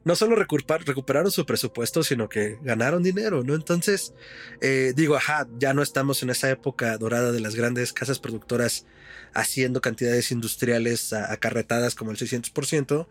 No 0.05 0.17
solo 0.17 0.35
recuperaron 0.35 1.31
su 1.31 1.45
presupuesto, 1.45 2.03
sino 2.03 2.31
que 2.31 2.59
ganaron 2.63 3.03
dinero, 3.03 3.43
¿no? 3.45 3.55
Entonces, 3.55 4.15
eh, 4.63 4.95
digo, 4.97 5.17
ajá, 5.17 5.47
ya 5.59 5.75
no 5.75 5.83
estamos 5.83 6.23
en 6.23 6.31
esa 6.31 6.49
época 6.49 6.97
dorada 6.97 7.31
de 7.31 7.41
las 7.41 7.55
grandes 7.57 7.93
casas 7.93 8.19
productoras 8.21 8.87
haciendo 9.35 9.81
cantidades 9.81 10.31
industriales 10.31 11.13
acarretadas 11.13 11.95
como 11.95 12.11
el 12.11 12.17
600%, 12.17 13.07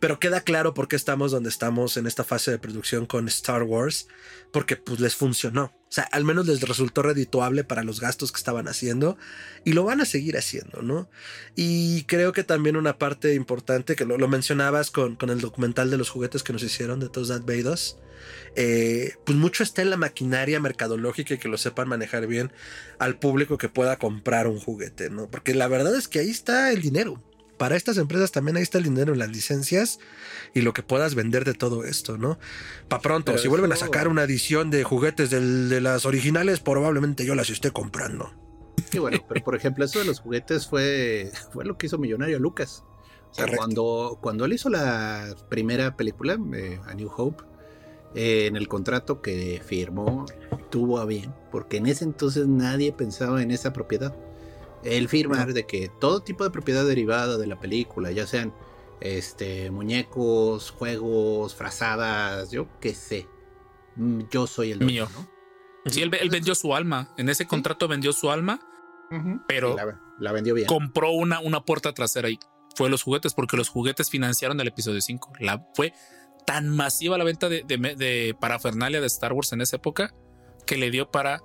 pero 0.00 0.18
queda 0.18 0.40
claro 0.40 0.74
por 0.74 0.88
qué 0.88 0.96
estamos 0.96 1.30
donde 1.30 1.48
estamos 1.48 1.96
en 1.96 2.06
esta 2.06 2.24
fase 2.24 2.50
de 2.50 2.58
producción 2.58 3.06
con 3.06 3.28
Star 3.28 3.62
Wars, 3.62 4.08
porque 4.50 4.76
pues 4.76 5.00
les 5.00 5.14
funcionó. 5.14 5.64
O 5.64 5.94
sea, 5.94 6.04
al 6.04 6.24
menos 6.24 6.46
les 6.46 6.60
resultó 6.62 7.02
redituable 7.02 7.64
para 7.64 7.84
los 7.84 8.00
gastos 8.00 8.32
que 8.32 8.38
estaban 8.38 8.66
haciendo 8.66 9.18
y 9.64 9.74
lo 9.74 9.84
van 9.84 10.00
a 10.00 10.06
seguir 10.06 10.36
haciendo, 10.36 10.82
¿no? 10.82 11.08
Y 11.54 12.04
creo 12.04 12.32
que 12.32 12.44
también 12.44 12.76
una 12.76 12.98
parte 12.98 13.34
importante 13.34 13.94
que 13.94 14.04
lo, 14.04 14.26
mencionabas 14.26 14.90
con, 14.90 15.16
con, 15.16 15.30
el 15.30 15.40
documental 15.40 15.90
de 15.90 15.98
los 15.98 16.10
juguetes 16.10 16.42
que 16.42 16.52
nos 16.52 16.62
hicieron 16.62 16.98
de 16.98 17.08
todos 17.08 17.28
That 17.28 17.42
Vados, 17.42 17.98
eh, 18.56 19.14
pues 19.24 19.36
mucho 19.36 19.62
está 19.62 19.82
en 19.82 19.90
la 19.90 19.96
maquinaria 19.96 20.60
mercadológica 20.60 21.34
y 21.34 21.38
que 21.38 21.48
lo 21.48 21.58
sepan 21.58 21.88
manejar 21.88 22.26
bien 22.26 22.52
al 22.98 23.18
público 23.18 23.58
que 23.58 23.68
pueda 23.68 23.98
comprar 23.98 24.46
un 24.46 24.58
juguete, 24.58 25.10
¿no? 25.10 25.30
Porque 25.30 25.54
la 25.54 25.68
verdad 25.68 25.94
es 25.96 26.08
que 26.08 26.18
ahí 26.18 26.30
está 26.30 26.70
el 26.72 26.82
dinero 26.82 27.22
para 27.62 27.76
estas 27.76 27.96
empresas 27.96 28.32
también 28.32 28.56
ahí 28.56 28.64
está 28.64 28.78
el 28.78 28.84
dinero 28.84 29.12
en 29.12 29.20
las 29.20 29.30
licencias 29.30 30.00
y 30.52 30.62
lo 30.62 30.72
que 30.72 30.82
puedas 30.82 31.14
vender 31.14 31.44
de 31.44 31.54
todo 31.54 31.84
esto, 31.84 32.18
¿no? 32.18 32.40
Para 32.88 33.00
pronto, 33.00 33.38
si 33.38 33.46
vuelven 33.46 33.70
a 33.70 33.76
sacar 33.76 34.08
una 34.08 34.24
edición 34.24 34.68
de 34.70 34.82
juguetes 34.82 35.30
de 35.30 35.80
las 35.80 36.04
originales, 36.04 36.58
probablemente 36.58 37.24
yo 37.24 37.36
las 37.36 37.50
esté 37.50 37.70
comprando. 37.70 38.34
Sí, 38.90 38.98
bueno, 38.98 39.24
pero 39.28 39.44
por 39.44 39.54
ejemplo, 39.54 39.84
eso 39.84 40.00
de 40.00 40.06
los 40.06 40.18
juguetes 40.18 40.66
fue, 40.66 41.30
fue 41.52 41.64
lo 41.64 41.78
que 41.78 41.86
hizo 41.86 41.98
Millonario 41.98 42.40
Lucas. 42.40 42.82
O 43.30 43.34
sea, 43.34 43.46
cuando, 43.56 44.18
cuando 44.20 44.44
él 44.44 44.54
hizo 44.54 44.68
la 44.68 45.32
primera 45.48 45.96
película, 45.96 46.36
eh, 46.54 46.80
A 46.84 46.94
New 46.94 47.12
Hope, 47.16 47.44
eh, 48.14 48.46
en 48.46 48.56
el 48.56 48.68
contrato 48.68 49.22
que 49.22 49.62
firmó, 49.64 50.26
tuvo 50.70 50.98
a 50.98 51.04
bien, 51.04 51.34
porque 51.50 51.78
en 51.78 51.86
ese 51.86 52.04
entonces 52.04 52.46
nadie 52.46 52.92
pensaba 52.92 53.42
en 53.42 53.50
esa 53.50 53.72
propiedad 53.72 54.14
el 54.84 55.08
firmar 55.08 55.52
de 55.52 55.66
que 55.66 55.90
todo 56.00 56.20
tipo 56.20 56.44
de 56.44 56.50
propiedad 56.50 56.84
derivada 56.84 57.38
de 57.38 57.46
la 57.46 57.58
película, 57.58 58.10
ya 58.10 58.26
sean 58.26 58.52
este 59.00 59.70
muñecos, 59.70 60.70
juegos, 60.70 61.54
frazadas, 61.54 62.50
yo 62.50 62.68
qué 62.80 62.94
sé, 62.94 63.28
mm, 63.96 64.22
yo 64.30 64.46
soy 64.46 64.72
el 64.72 64.80
mío. 64.80 65.08
¿no? 65.14 65.28
Sí, 65.90 66.02
él, 66.02 66.10
vendió 66.10 66.54
su 66.54 66.74
alma. 66.74 67.12
En 67.16 67.28
ese 67.28 67.46
contrato 67.46 67.88
vendió 67.88 68.12
su 68.12 68.30
alma, 68.30 68.60
pero 69.48 69.76
la, 70.18 70.32
vendió 70.32 70.54
bien. 70.54 70.66
Compró 70.66 71.10
una, 71.12 71.40
una 71.40 71.64
puerta 71.64 71.92
trasera 71.92 72.30
y 72.30 72.38
fue 72.76 72.88
los 72.88 73.02
juguetes, 73.02 73.34
porque 73.34 73.56
los 73.56 73.68
juguetes 73.68 74.08
financiaron 74.08 74.60
el 74.60 74.68
episodio 74.68 75.00
5. 75.00 75.32
La, 75.40 75.66
fue 75.74 75.92
tan 76.46 76.68
masiva 76.68 77.18
la 77.18 77.24
venta 77.24 77.48
de, 77.48 77.62
de, 77.66 77.76
de 77.76 78.36
parafernalia 78.40 79.00
de 79.00 79.06
Star 79.06 79.32
Wars 79.32 79.52
en 79.52 79.60
esa 79.60 79.76
época 79.76 80.14
que 80.66 80.76
le 80.76 80.90
dio 80.90 81.10
para 81.10 81.42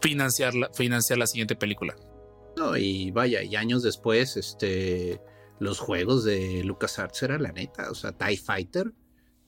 financiar 0.00 0.54
la, 0.54 0.70
financiar 0.72 1.18
la 1.18 1.26
siguiente 1.26 1.56
película. 1.56 1.96
No, 2.56 2.76
y 2.76 3.10
vaya, 3.10 3.42
y 3.42 3.56
años 3.56 3.82
después, 3.82 4.36
este, 4.36 5.20
los 5.58 5.78
juegos 5.78 6.24
de 6.24 6.64
LucasArts 6.64 7.22
era 7.22 7.38
la 7.38 7.52
neta, 7.52 7.90
o 7.90 7.94
sea, 7.94 8.12
TIE 8.12 8.38
Fighter, 8.38 8.92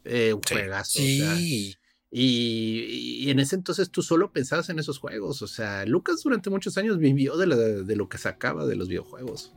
eh, 0.05 0.33
un 0.35 0.43
juegazo. 0.43 0.99
Sí. 0.99 1.75
y, 2.11 3.31
en 3.31 3.41
ese 3.41 3.57
entonces 3.57 3.91
tú 3.91 4.03
solo 4.03 4.33
pensabas 4.33 4.69
en 4.69 4.79
esos 4.79 4.99
juegos, 4.99 5.43
o 5.43 5.47
sea, 5.47 5.87
Lucas 5.87 6.23
durante 6.23 6.51
muchos 6.51 6.77
años 6.77 6.99
vivió 6.99 7.37
de, 7.37 7.85
de 7.85 7.97
lo 7.97 8.09
que 8.09 8.19
sacaba 8.19 8.67
de 8.67 8.77
los 8.77 8.89
videojuegos. 8.89 9.55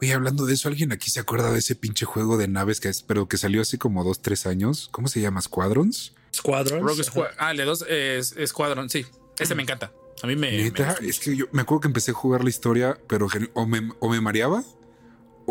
Oye, 0.00 0.12
hablando 0.12 0.46
de 0.46 0.54
eso, 0.54 0.68
¿alguien 0.68 0.92
aquí 0.92 1.10
se 1.10 1.20
acuerda 1.20 1.50
de 1.52 1.58
ese 1.58 1.74
pinche 1.74 2.06
juego 2.06 2.36
de 2.36 2.48
naves 2.48 2.80
que 2.80 2.88
es, 2.88 3.02
pero 3.02 3.28
que 3.28 3.36
salió 3.36 3.62
hace 3.62 3.78
como 3.78 4.04
dos, 4.04 4.20
tres 4.20 4.46
años? 4.46 4.88
¿Cómo 4.92 5.08
se 5.08 5.20
llama? 5.20 5.40
¿Squadrons? 5.40 6.14
Squadrons. 6.34 7.10
ah, 7.38 7.50
el 7.50 7.56
de 7.56 7.64
dos 7.64 7.84
es 7.88 8.34
Squadron, 8.46 8.88
sí. 8.88 9.06
Ese 9.38 9.54
me 9.54 9.62
encanta. 9.62 9.92
A 10.22 10.26
mí 10.26 10.34
me. 10.34 10.66
es 10.66 11.20
que 11.20 11.36
yo 11.36 11.46
me 11.52 11.62
acuerdo 11.62 11.82
que 11.82 11.88
empecé 11.88 12.10
a 12.10 12.14
jugar 12.14 12.42
la 12.42 12.50
historia, 12.50 12.98
pero 13.06 13.28
o 13.54 13.66
me, 13.66 13.90
o 14.00 14.08
me 14.08 14.20
mareaba 14.20 14.64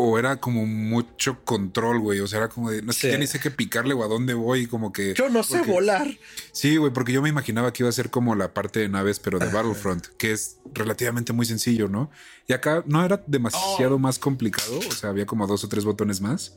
o 0.00 0.16
era 0.16 0.36
como 0.36 0.64
mucho 0.64 1.44
control, 1.44 1.98
güey. 1.98 2.20
O 2.20 2.28
sea, 2.28 2.38
era 2.38 2.48
como 2.48 2.70
de 2.70 2.82
no 2.82 2.92
sé, 2.92 3.10
ya 3.10 3.18
ni 3.18 3.26
sé 3.26 3.40
qué 3.40 3.50
picarle 3.50 3.94
o 3.94 4.04
a 4.04 4.06
dónde 4.06 4.32
voy, 4.32 4.68
como 4.68 4.92
que. 4.92 5.12
Yo 5.14 5.28
no 5.28 5.42
sé 5.42 5.62
volar. 5.62 6.06
Sí, 6.52 6.76
güey, 6.76 6.92
porque 6.92 7.12
yo 7.12 7.20
me 7.20 7.28
imaginaba 7.28 7.72
que 7.72 7.82
iba 7.82 7.90
a 7.90 7.92
ser 7.92 8.08
como 8.08 8.36
la 8.36 8.54
parte 8.54 8.78
de 8.78 8.88
naves, 8.88 9.18
pero 9.18 9.40
de 9.40 9.46
Battlefront, 9.46 10.06
que 10.16 10.30
es 10.30 10.58
relativamente 10.72 11.32
muy 11.32 11.46
sencillo, 11.46 11.88
¿no? 11.88 12.12
Y 12.46 12.52
acá 12.52 12.84
no 12.86 13.04
era 13.04 13.24
demasiado 13.26 13.96
oh. 13.96 13.98
más 13.98 14.20
complicado. 14.20 14.78
O 14.78 14.92
sea, 14.92 15.10
había 15.10 15.26
como 15.26 15.48
dos 15.48 15.64
o 15.64 15.68
tres 15.68 15.84
botones 15.84 16.20
más. 16.20 16.54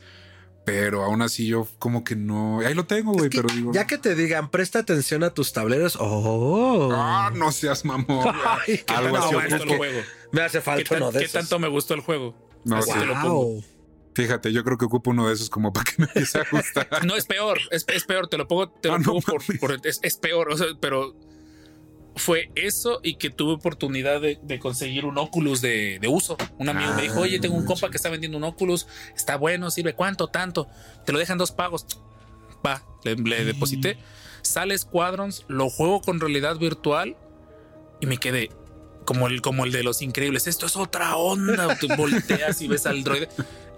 Pero 0.64 1.04
aún 1.04 1.24
así 1.24 1.48
yo 1.48 1.68
como 1.80 2.04
que 2.04 2.16
no... 2.16 2.60
Ahí 2.60 2.76
lo 2.76 2.86
tengo, 2.86 3.14
güey, 3.14 3.32
pero 3.32 3.48
digo... 3.52 3.74
Ya 3.74 3.88
que 3.88 3.98
te 3.98 4.14
digan, 4.14 4.52
presta 4.52 4.78
atención 4.78 5.24
a 5.24 5.32
tus 5.32 5.54
tableros. 5.54 5.98
Oh. 6.00 6.92
Ah, 6.94 7.32
no 7.34 7.52
seas 7.52 7.84
mamón. 7.84 8.28
Algo 8.88 9.18
así 9.18 9.36
Me 10.32 10.42
hace 10.44 10.62
falta 10.62 10.98
uno 10.98 11.12
de 11.12 11.22
¿Qué 11.22 11.28
tanto 11.30 11.58
me 11.58 11.68
gustó 11.68 11.96
el 11.96 12.02
juego? 12.02 12.51
No, 12.64 12.80
wow. 13.24 13.64
Fíjate, 14.14 14.52
yo 14.52 14.64
creo 14.64 14.78
que 14.78 14.86
ocupo 14.86 15.12
uno 15.12 15.28
de 15.28 15.34
esos 15.34 15.50
como 15.50 15.72
para 15.72 15.86
que 15.86 15.94
me 15.98 16.06
empiece 16.06 16.40
a 16.40 16.46
gustar. 16.52 16.88
no, 17.06 17.16
es 17.16 17.26
peor, 17.26 17.60
es, 17.72 17.86
peor, 18.04 18.28
te 18.28 18.38
lo 18.38 18.48
pongo, 18.48 18.70
te 18.70 18.90
lo 18.90 18.96
ah, 18.96 19.00
pongo 19.04 19.22
por, 19.22 19.42
es, 19.86 20.00
es, 20.04 20.18
peor, 20.18 20.52
o 20.52 20.58
sea, 20.58 20.68
pero 20.80 21.16
fue 22.16 22.52
eso 22.56 23.00
y 23.04 23.16
que 23.16 23.30
tuve 23.30 23.54
oportunidad 23.54 24.20
de, 24.20 24.60
conseguir 24.60 25.06
un 25.06 25.18
Oculus 25.18 25.62
de, 25.62 26.00
uso. 26.10 26.38
Un 26.58 26.70
amigo 26.70 26.94
me 26.94 27.04
dijo, 27.04 27.22
oye, 27.22 27.40
tengo 27.40 27.56
un 27.56 27.66
compa 27.66 27.90
que 27.90 27.98
está 27.98 28.10
vendiendo 28.10 28.38
un 28.38 28.44
Oculus, 28.44 28.88
está 29.16 29.38
bueno, 29.38 29.72
sirve 29.72 29.94
cuánto, 29.94 30.28
tanto, 30.28 30.68
te 31.06 31.14
lo 31.14 31.20
dejan 31.20 31.38
dos 31.38 31.52
pagos. 31.52 31.86
Va, 32.66 32.84
le, 33.04 33.46
deposité. 33.46 33.98
Sale 34.42 34.78
Squadrons, 34.78 35.46
lo 35.48 35.70
juego 35.70 36.02
con 36.02 36.20
realidad 36.20 36.58
virtual 36.58 37.16
y 38.02 38.08
me 38.08 38.18
quedé 38.18 38.50
como 39.06 39.28
el, 39.28 39.42
como 39.42 39.66
el 39.66 39.72
de 39.72 39.84
los 39.84 40.02
increíbles. 40.02 40.48
Esto 40.48 40.66
es 40.66 40.76
otra 40.76 41.16
onda. 41.16 41.78
Tú 41.80 41.88
volteas 41.98 42.62
y 42.62 42.68
ves 42.68 42.86
al 42.86 43.04
droide. 43.04 43.30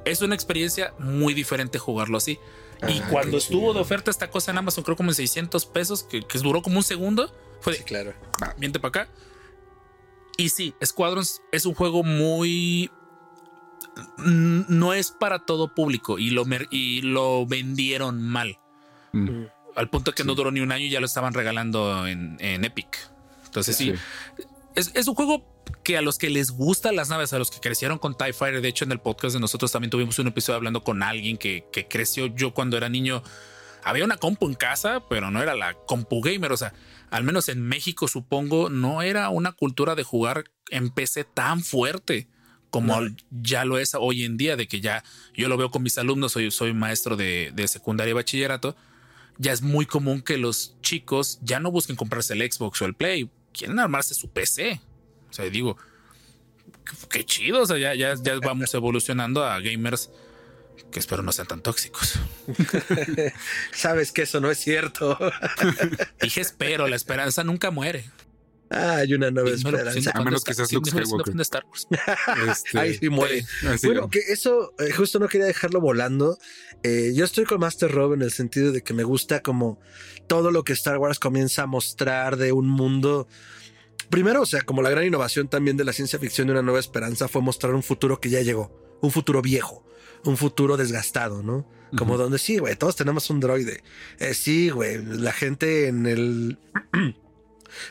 Es 0.06 0.22
una 0.22 0.36
experiencia 0.36 0.94
muy 1.00 1.34
diferente 1.34 1.80
jugarlo 1.80 2.18
así. 2.18 2.40
y 2.88 3.00
ah, 3.00 3.08
cuando 3.10 3.38
estuvo 3.38 3.74
de 3.74 3.80
oferta 3.80 4.12
esta 4.12 4.30
cosa 4.30 4.52
en 4.52 4.58
Amazon, 4.58 4.84
creo 4.84 4.98
como 4.98 5.12
en 5.12 5.16
600 5.16 5.66
pesos, 5.68 6.04
que, 6.04 6.22
que 6.22 6.40
duró 6.40 6.62
como 6.62 6.78
un 6.78 6.84
segundo, 6.84 7.34
fue 7.62 7.74
de, 7.74 7.84
claro. 7.84 8.14
Miente 8.58 8.80
para 8.80 9.04
acá. 9.04 9.12
y 10.38 10.50
sí, 10.50 10.74
Squadrons 10.84 11.42
es 11.52 11.66
un 11.66 11.74
juego 11.74 12.04
muy 12.04 12.92
no 14.18 14.94
es 14.94 15.12
para 15.12 15.40
todo 15.40 15.74
público 15.74 16.20
y 16.20 16.30
lo, 16.30 16.46
y 16.72 17.02
lo 17.02 17.46
vendieron 17.46 18.22
mal. 18.22 18.60
Mm. 19.12 19.46
Al 19.76 19.90
punto 19.90 20.14
que 20.14 20.24
no 20.24 20.36
duró 20.36 20.52
ni 20.52 20.60
un 20.60 20.72
año 20.72 20.86
y 20.86 20.90
ya 20.90 21.00
lo 21.00 21.06
estaban 21.06 21.34
regalando 21.34 22.08
en, 22.08 22.38
Epic. 22.40 22.98
Entonces 23.46 23.76
sí, 23.76 23.94
Es, 24.76 25.08
un 25.08 25.14
juego 25.14 25.46
que 25.84 25.98
a 25.98 26.02
los 26.02 26.18
que 26.18 26.30
les 26.30 26.52
gustan 26.52 26.96
las 26.96 27.10
naves, 27.10 27.32
a 27.34 27.40
los 27.40 27.52
que 27.52 27.60
crecieron 27.60 28.00
con 28.00 28.18
TIE 28.18 28.34
Fighter, 28.34 28.62
de 28.62 28.70
hecho 28.70 28.86
en 28.86 28.92
el 28.92 29.00
podcast 29.00 29.36
de 29.36 29.40
nosotros 29.40 29.72
también 29.72 29.92
tuvimos 29.92 30.18
un 30.18 30.28
episodio 30.28 30.58
hablando 30.58 30.84
con 30.84 31.04
alguien 31.04 31.38
que, 31.38 31.66
que 31.72 31.88
creció 31.88 32.28
yo 32.28 32.54
cuando 32.54 32.78
era 32.78 32.90
niño. 32.90 33.22
Había 33.84 34.04
una 34.04 34.18
compu 34.18 34.48
en 34.48 34.56
casa, 34.56 35.04
pero 35.10 35.30
no 35.30 35.44
era 35.44 35.56
la 35.56 35.74
compu 35.74 36.22
gamer. 36.22 36.52
O 36.52 36.58
sea, 36.58 36.74
al 37.12 37.24
menos 37.24 37.50
en 37.50 37.62
México 37.62 38.08
supongo, 38.08 38.70
no 38.70 39.02
era 39.02 39.30
una 39.30 39.52
cultura 39.52 39.94
de 39.94 40.04
jugar 40.04 40.46
en 40.70 40.90
PC 40.90 41.26
tan 41.26 41.64
fuerte 41.64 42.28
como 42.72 43.02
ya 43.30 43.66
lo 43.66 43.78
es 43.78 43.94
hoy 43.94 44.24
en 44.24 44.36
día, 44.36 44.56
de 44.56 44.68
que 44.68 44.82
ya 44.82 45.04
yo 45.36 45.48
lo 45.48 45.58
veo 45.58 45.70
con 45.70 45.84
mis 45.84 46.00
alumnos, 46.00 46.32
soy, 46.32 46.50
soy 46.50 46.74
maestro 46.74 47.16
de, 47.16 47.52
de, 47.54 47.68
secundaria 47.68 48.10
y 48.10 48.14
bachillerato, 48.16 48.76
ya 49.38 49.52
es 49.52 49.62
muy 49.62 49.86
común 49.86 50.24
que 50.24 50.40
los 50.40 50.76
chicos 50.82 51.38
ya 51.44 51.60
no 51.60 51.70
busquen 51.70 51.96
comprarse 51.96 52.34
el 52.34 52.52
Xbox 52.52 52.82
o 52.82 52.86
el 52.86 52.96
Play, 52.96 53.30
quieren 53.54 53.80
armarse 53.80 54.14
su 54.14 54.30
PC. 54.30 54.82
O 55.30 55.34
sea, 55.34 55.46
digo, 55.46 55.78
qué, 57.10 57.26
chido, 57.26 57.62
o 57.62 57.66
sea, 57.66 57.78
ya, 57.78 57.96
ya, 57.96 58.16
ya 58.22 58.40
vamos 58.40 58.74
evolucionando 58.74 59.44
a 59.44 59.60
gamers 59.60 60.10
que 60.92 61.00
espero 61.00 61.24
no 61.24 61.32
sean 61.32 61.48
tan 61.48 61.62
tóxicos. 61.62 62.20
Sabes 63.72 64.12
que 64.12 64.24
eso 64.24 64.40
no 64.40 64.52
es 64.52 64.60
cierto. 64.60 65.18
Dije 66.22 66.42
espero, 66.42 66.88
la 66.88 66.96
esperanza 66.96 67.44
nunca 67.44 67.72
muere. 67.72 68.06
Ah, 68.76 68.96
hay 68.98 69.14
una 69.14 69.30
nueva 69.30 69.52
esperanza. 69.52 70.12
A 70.16 70.24
menos 70.24 70.44
que 70.44 70.54
seas 70.56 70.72
Luke 70.74 70.90
Skywalker. 70.90 71.40
Star 71.42 71.64
Wars. 71.70 71.88
Este, 72.50 72.80
Ahí 72.80 72.98
sí 72.98 73.10
muere. 73.10 73.46
bueno, 73.84 74.10
que 74.10 74.20
eso 74.20 74.74
eh, 74.80 74.92
justo 74.92 75.20
no 75.20 75.28
quería 75.28 75.46
dejarlo 75.46 75.80
volando. 75.80 76.38
Eh, 76.82 77.12
yo 77.16 77.24
estoy 77.24 77.46
con 77.46 77.60
Master 77.60 77.92
Rob 77.92 78.14
en 78.14 78.24
el 78.24 78.32
sentido 78.32 78.72
de 78.72 78.82
que 78.82 78.94
me 78.94 79.04
gusta 79.04 79.42
como 79.42 79.80
todo 80.28 80.50
lo 80.50 80.64
que 80.64 80.74
Star 80.74 80.98
Wars 80.98 81.20
comienza 81.20 81.64
a 81.64 81.68
mostrar 81.68 82.38
de 82.38 82.52
un 82.52 82.68
mundo. 82.68 83.28
Primero, 84.10 84.42
o 84.42 84.46
sea, 84.46 84.62
como 84.62 84.82
la 84.82 84.90
gran 84.90 85.06
innovación 85.06 85.48
también 85.48 85.78
de 85.78 85.84
la 85.84 85.94
ciencia 85.94 86.18
ficción 86.18 86.48
de 86.48 86.54
una 86.54 86.62
nueva 86.64 86.80
esperanza 86.80 87.28
fue 87.28 87.42
mostrar 87.42 87.76
un 87.76 87.84
futuro 87.84 88.20
que 88.20 88.30
ya 88.30 88.42
llegó, 88.42 88.98
un 89.02 89.12
futuro 89.12 89.42
viejo, 89.42 89.86
un 90.26 90.36
futuro 90.36 90.78
desgastado, 90.78 91.44
¿no? 91.44 91.70
Como 91.96 92.18
donde 92.18 92.40
sí, 92.40 92.58
güey, 92.58 92.76
todos 92.76 92.96
tenemos 92.96 93.30
un 93.30 93.40
droide. 93.40 93.84
Eh, 94.18 94.34
sí, 94.34 94.72
güey, 94.72 95.06
la 95.06 95.32
gente 95.32 95.88
en 95.88 96.08
el 96.08 96.58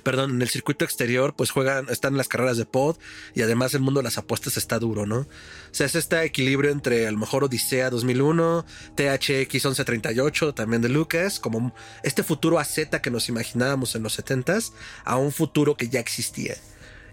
perdón, 0.02 0.32
en 0.32 0.42
el 0.42 0.48
circuito 0.48 0.84
exterior, 0.84 1.34
pues 1.34 1.50
juegan, 1.50 1.88
están 1.88 2.16
las 2.16 2.28
carreras 2.28 2.56
de 2.56 2.66
pod 2.66 2.96
y 3.34 3.42
además 3.42 3.74
el 3.74 3.80
mundo 3.80 4.00
de 4.00 4.04
las 4.04 4.18
apuestas 4.18 4.56
está 4.56 4.78
duro, 4.78 5.06
¿no? 5.06 5.18
O 5.18 5.26
sea, 5.74 5.86
es 5.86 5.94
este 5.94 6.22
equilibrio 6.22 6.70
entre 6.70 7.06
a 7.06 7.10
lo 7.10 7.18
mejor 7.18 7.44
Odisea 7.44 7.90
2001, 7.90 8.64
THX 8.94 9.52
1138 9.52 10.54
también 10.54 10.82
de 10.82 10.88
Lucas, 10.88 11.40
como 11.40 11.74
este 12.02 12.22
futuro 12.22 12.58
AZ 12.58 12.78
que 13.02 13.10
nos 13.10 13.28
imaginábamos 13.28 13.94
en 13.94 14.02
los 14.02 14.18
70s, 14.18 14.72
a 15.04 15.16
un 15.16 15.32
futuro 15.32 15.76
que 15.76 15.88
ya 15.88 16.00
existía. 16.00 16.56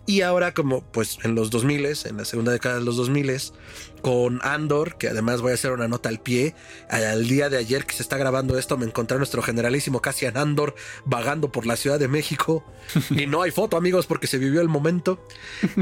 Y 0.06 0.22
ahora 0.22 0.56
como 0.56 0.82
pues 0.82 1.20
en 1.24 1.36
los 1.36 1.52
2000, 1.52 1.86
en 2.06 2.18
la 2.18 2.26
segunda 2.26 2.52
década 2.52 2.80
de 2.80 2.82
los 2.82 2.98
2000, 2.98 3.30
con 4.02 4.40
Andor, 4.44 4.98
que 4.98 5.10
además 5.10 5.42
voy 5.42 5.52
a 5.52 5.56
hacer 5.56 5.72
una 5.72 5.88
nota 5.88 6.10
al 6.10 6.20
pie, 6.20 6.56
al 6.90 7.28
día 7.28 7.50
de 7.50 7.58
ayer 7.58 7.86
que 7.86 7.96
se 7.96 8.04
está 8.04 8.18
grabando 8.18 8.58
esto 8.58 8.78
me 8.78 8.86
encontré 8.86 9.16
a 9.16 9.18
nuestro 9.18 9.42
generalísimo 9.42 10.02
Cassian 10.02 10.38
Andor 10.38 10.76
vagando 11.06 11.52
por 11.52 11.66
la 11.66 11.76
Ciudad 11.76 12.00
de 12.00 12.08
México 12.08 12.64
y 13.10 13.26
no 13.26 13.42
hay 13.42 13.52
foto 13.52 13.78
amigos 13.78 14.06
porque 14.06 14.28
se 14.28 14.38
vivió 14.38 14.62
el 14.62 14.70
momento. 14.70 15.26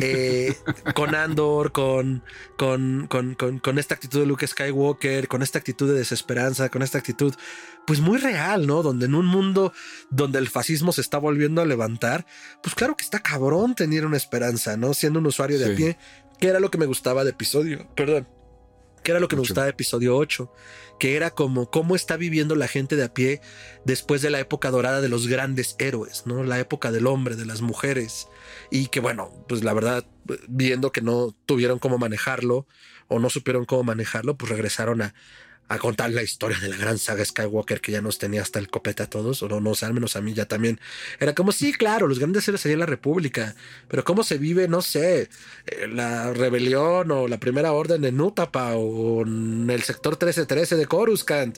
Eh, 0.01 0.55
con 0.93 1.15
Andor, 1.15 1.71
con, 1.71 2.23
con, 2.57 3.07
con, 3.07 3.35
con 3.35 3.79
esta 3.79 3.95
actitud 3.95 4.19
de 4.19 4.25
Luke 4.25 4.45
Skywalker, 4.47 5.27
con 5.27 5.41
esta 5.41 5.59
actitud 5.59 5.87
de 5.87 5.97
desesperanza, 5.97 6.69
con 6.69 6.81
esta 6.81 6.97
actitud 6.97 7.33
pues 7.87 8.01
muy 8.01 8.17
real, 8.17 8.67
¿no? 8.67 8.83
Donde 8.83 9.05
en 9.05 9.15
un 9.15 9.25
mundo 9.25 9.71
donde 10.09 10.39
el 10.39 10.49
fascismo 10.49 10.91
se 10.91 11.01
está 11.01 11.17
volviendo 11.17 11.61
a 11.61 11.65
levantar, 11.65 12.25
pues 12.61 12.75
claro 12.75 12.97
que 12.97 13.03
está 13.03 13.19
cabrón 13.19 13.75
tener 13.75 14.05
una 14.05 14.17
esperanza, 14.17 14.75
¿no? 14.75 14.93
Siendo 14.93 15.19
un 15.19 15.25
usuario 15.27 15.57
de 15.57 15.73
a 15.73 15.75
pie, 15.75 15.97
que 16.39 16.47
era 16.47 16.59
lo 16.59 16.71
que 16.71 16.77
me 16.77 16.85
gustaba 16.85 17.23
de 17.23 17.31
episodio, 17.31 17.87
perdón, 17.95 18.27
que 19.03 19.11
era 19.11 19.19
lo 19.19 19.27
que 19.27 19.35
me 19.35 19.41
gustaba 19.41 19.65
de 19.65 19.71
episodio 19.71 20.17
8, 20.17 20.51
que 20.99 21.15
era 21.15 21.31
como 21.31 21.69
cómo 21.69 21.95
está 21.95 22.17
viviendo 22.17 22.55
la 22.55 22.67
gente 22.67 22.95
de 22.95 23.05
a 23.05 23.13
pie 23.13 23.41
después 23.85 24.21
de 24.21 24.29
la 24.29 24.39
época 24.39 24.69
dorada 24.69 25.01
de 25.01 25.09
los 25.09 25.27
grandes 25.27 25.75
héroes, 25.79 26.23
¿no? 26.25 26.43
La 26.43 26.59
época 26.59 26.91
del 26.91 27.07
hombre, 27.07 27.35
de 27.35 27.45
las 27.45 27.61
mujeres, 27.61 28.27
y 28.71 28.87
que 28.87 28.99
bueno, 28.99 29.31
pues 29.47 29.63
la 29.63 29.73
verdad, 29.73 30.05
viendo 30.47 30.91
que 30.91 31.01
no 31.01 31.33
tuvieron 31.45 31.79
cómo 31.79 31.97
manejarlo 31.97 32.67
o 33.07 33.19
no 33.19 33.29
supieron 33.29 33.65
cómo 33.65 33.83
manejarlo, 33.83 34.35
pues 34.35 34.51
regresaron 34.51 35.01
a, 35.01 35.13
a 35.69 35.77
contar 35.79 36.11
la 36.11 36.23
historia 36.23 36.57
de 36.59 36.69
la 36.69 36.77
gran 36.77 36.97
saga 36.97 37.25
Skywalker 37.25 37.81
que 37.81 37.91
ya 37.91 38.01
nos 38.01 38.17
tenía 38.17 38.41
hasta 38.41 38.59
el 38.59 38.69
copete 38.69 39.03
a 39.03 39.09
todos, 39.09 39.43
o 39.43 39.49
no, 39.49 39.59
no 39.59 39.75
sé, 39.75 39.85
al 39.85 39.93
menos 39.93 40.15
a 40.15 40.21
mí 40.21 40.33
ya 40.33 40.45
también. 40.45 40.79
Era 41.19 41.35
como, 41.35 41.51
sí, 41.51 41.73
claro, 41.73 42.07
los 42.07 42.19
grandes 42.19 42.47
héroes 42.47 42.61
serían 42.61 42.79
la 42.79 42.85
República, 42.85 43.55
pero 43.87 44.03
cómo 44.03 44.23
se 44.23 44.37
vive, 44.37 44.67
no 44.67 44.81
sé, 44.81 45.29
eh, 45.65 45.87
la 45.87 46.33
rebelión 46.33 47.11
o 47.11 47.27
la 47.27 47.39
primera 47.39 47.73
orden 47.73 48.05
en 48.05 48.19
Utapa 48.21 48.75
o 48.75 49.23
en 49.23 49.69
el 49.69 49.83
sector 49.83 50.13
1313 50.13 50.77
de 50.77 50.85
Coruscant. 50.85 51.57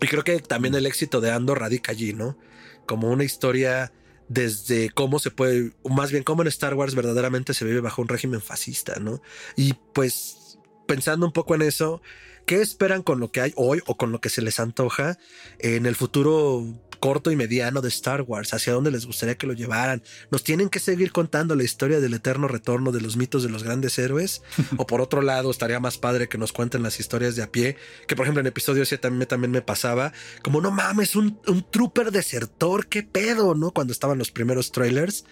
Y 0.00 0.06
creo 0.06 0.24
que 0.24 0.40
también 0.40 0.74
el 0.74 0.86
éxito 0.86 1.22
de 1.22 1.30
Andor 1.30 1.60
radica 1.60 1.92
allí, 1.92 2.12
¿no? 2.12 2.38
Como 2.86 3.10
una 3.10 3.24
historia 3.24 3.92
desde 4.28 4.90
cómo 4.90 5.18
se 5.18 5.30
puede, 5.30 5.72
más 5.84 6.10
bien 6.10 6.24
cómo 6.24 6.42
en 6.42 6.48
Star 6.48 6.74
Wars 6.74 6.94
verdaderamente 6.94 7.54
se 7.54 7.64
vive 7.64 7.80
bajo 7.80 8.02
un 8.02 8.08
régimen 8.08 8.42
fascista, 8.42 8.96
¿no? 9.00 9.22
Y 9.56 9.74
pues 9.94 10.58
pensando 10.86 11.26
un 11.26 11.32
poco 11.32 11.54
en 11.54 11.62
eso, 11.62 12.00
¿Qué 12.46 12.62
esperan 12.62 13.02
con 13.02 13.18
lo 13.18 13.32
que 13.32 13.40
hay 13.40 13.52
hoy 13.56 13.80
o 13.86 13.96
con 13.96 14.12
lo 14.12 14.20
que 14.20 14.28
se 14.28 14.40
les 14.40 14.60
antoja 14.60 15.18
en 15.58 15.84
el 15.84 15.96
futuro 15.96 16.64
corto 17.06 17.30
y 17.30 17.36
mediano 17.36 17.82
de 17.82 17.88
Star 17.88 18.22
Wars, 18.22 18.52
hacia 18.52 18.72
dónde 18.72 18.90
les 18.90 19.06
gustaría 19.06 19.38
que 19.38 19.46
lo 19.46 19.52
llevaran. 19.52 20.02
Nos 20.32 20.42
tienen 20.42 20.68
que 20.68 20.80
seguir 20.80 21.12
contando 21.12 21.54
la 21.54 21.62
historia 21.62 22.00
del 22.00 22.14
eterno 22.14 22.48
retorno 22.48 22.90
de 22.90 23.00
los 23.00 23.16
mitos 23.16 23.44
de 23.44 23.48
los 23.48 23.62
grandes 23.62 23.96
héroes. 24.00 24.42
o 24.76 24.88
por 24.88 25.00
otro 25.00 25.22
lado, 25.22 25.52
estaría 25.52 25.78
más 25.78 25.98
padre 25.98 26.28
que 26.28 26.36
nos 26.36 26.52
cuenten 26.52 26.82
las 26.82 26.98
historias 26.98 27.36
de 27.36 27.44
a 27.44 27.52
pie, 27.52 27.76
que 28.08 28.16
por 28.16 28.24
ejemplo 28.24 28.40
en 28.40 28.48
episodio 28.48 28.84
7 28.84 29.00
también, 29.00 29.28
también 29.28 29.52
me 29.52 29.62
pasaba, 29.62 30.12
como 30.42 30.60
no 30.60 30.72
mames, 30.72 31.14
un, 31.14 31.38
un 31.46 31.64
trooper 31.70 32.10
desertor, 32.10 32.88
qué 32.88 33.04
pedo, 33.04 33.54
¿no? 33.54 33.70
Cuando 33.70 33.92
estaban 33.92 34.18
los 34.18 34.32
primeros 34.32 34.72
trailers, 34.72 35.26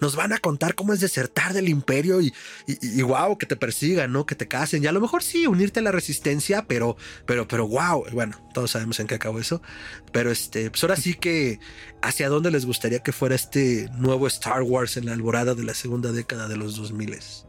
nos 0.00 0.16
van 0.16 0.32
a 0.32 0.38
contar 0.38 0.74
cómo 0.74 0.92
es 0.94 0.98
desertar 0.98 1.52
del 1.52 1.68
imperio 1.68 2.20
y, 2.20 2.34
y, 2.66 3.02
wow, 3.02 3.38
que 3.38 3.46
te 3.46 3.54
persigan, 3.54 4.10
¿no? 4.10 4.26
Que 4.26 4.34
te 4.34 4.48
casen. 4.48 4.82
Y 4.82 4.88
a 4.88 4.92
lo 4.92 5.00
mejor 5.00 5.22
sí, 5.22 5.46
unirte 5.46 5.78
a 5.78 5.84
la 5.84 5.92
resistencia, 5.92 6.66
pero, 6.66 6.96
pero, 7.24 7.46
pero 7.46 7.68
wow, 7.68 8.04
bueno, 8.10 8.36
todos 8.52 8.72
sabemos 8.72 8.98
en 8.98 9.06
qué 9.06 9.14
acabó 9.14 9.38
eso. 9.38 9.62
Pero 10.10 10.32
este, 10.32 10.70
pues 10.70 10.82
ahora 10.82 10.96
sí 10.96 11.19
que 11.20 11.60
hacia 12.02 12.28
dónde 12.28 12.50
les 12.50 12.66
gustaría 12.66 13.00
que 13.00 13.12
fuera 13.12 13.34
este 13.34 13.88
nuevo 13.96 14.26
Star 14.26 14.62
Wars 14.62 14.96
en 14.96 15.06
la 15.06 15.12
alborada 15.12 15.54
de 15.54 15.64
la 15.64 15.74
segunda 15.74 16.12
década 16.12 16.48
de 16.48 16.56
los 16.56 16.76
2000. 16.76 17.14
Es 17.14 17.46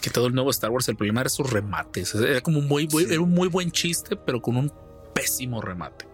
que 0.00 0.10
todo 0.10 0.26
el 0.26 0.34
nuevo 0.34 0.50
Star 0.50 0.70
Wars, 0.70 0.88
el 0.88 0.96
problema 0.96 1.20
era 1.20 1.30
sus 1.30 1.48
remates. 1.48 2.14
Era 2.14 2.40
como 2.40 2.58
un 2.58 2.66
muy, 2.66 2.88
era 3.08 3.20
un 3.20 3.30
muy 3.30 3.48
buen 3.48 3.70
chiste, 3.70 4.16
pero 4.16 4.42
con 4.42 4.56
un 4.56 4.72
pésimo 5.14 5.60
remate. 5.60 6.06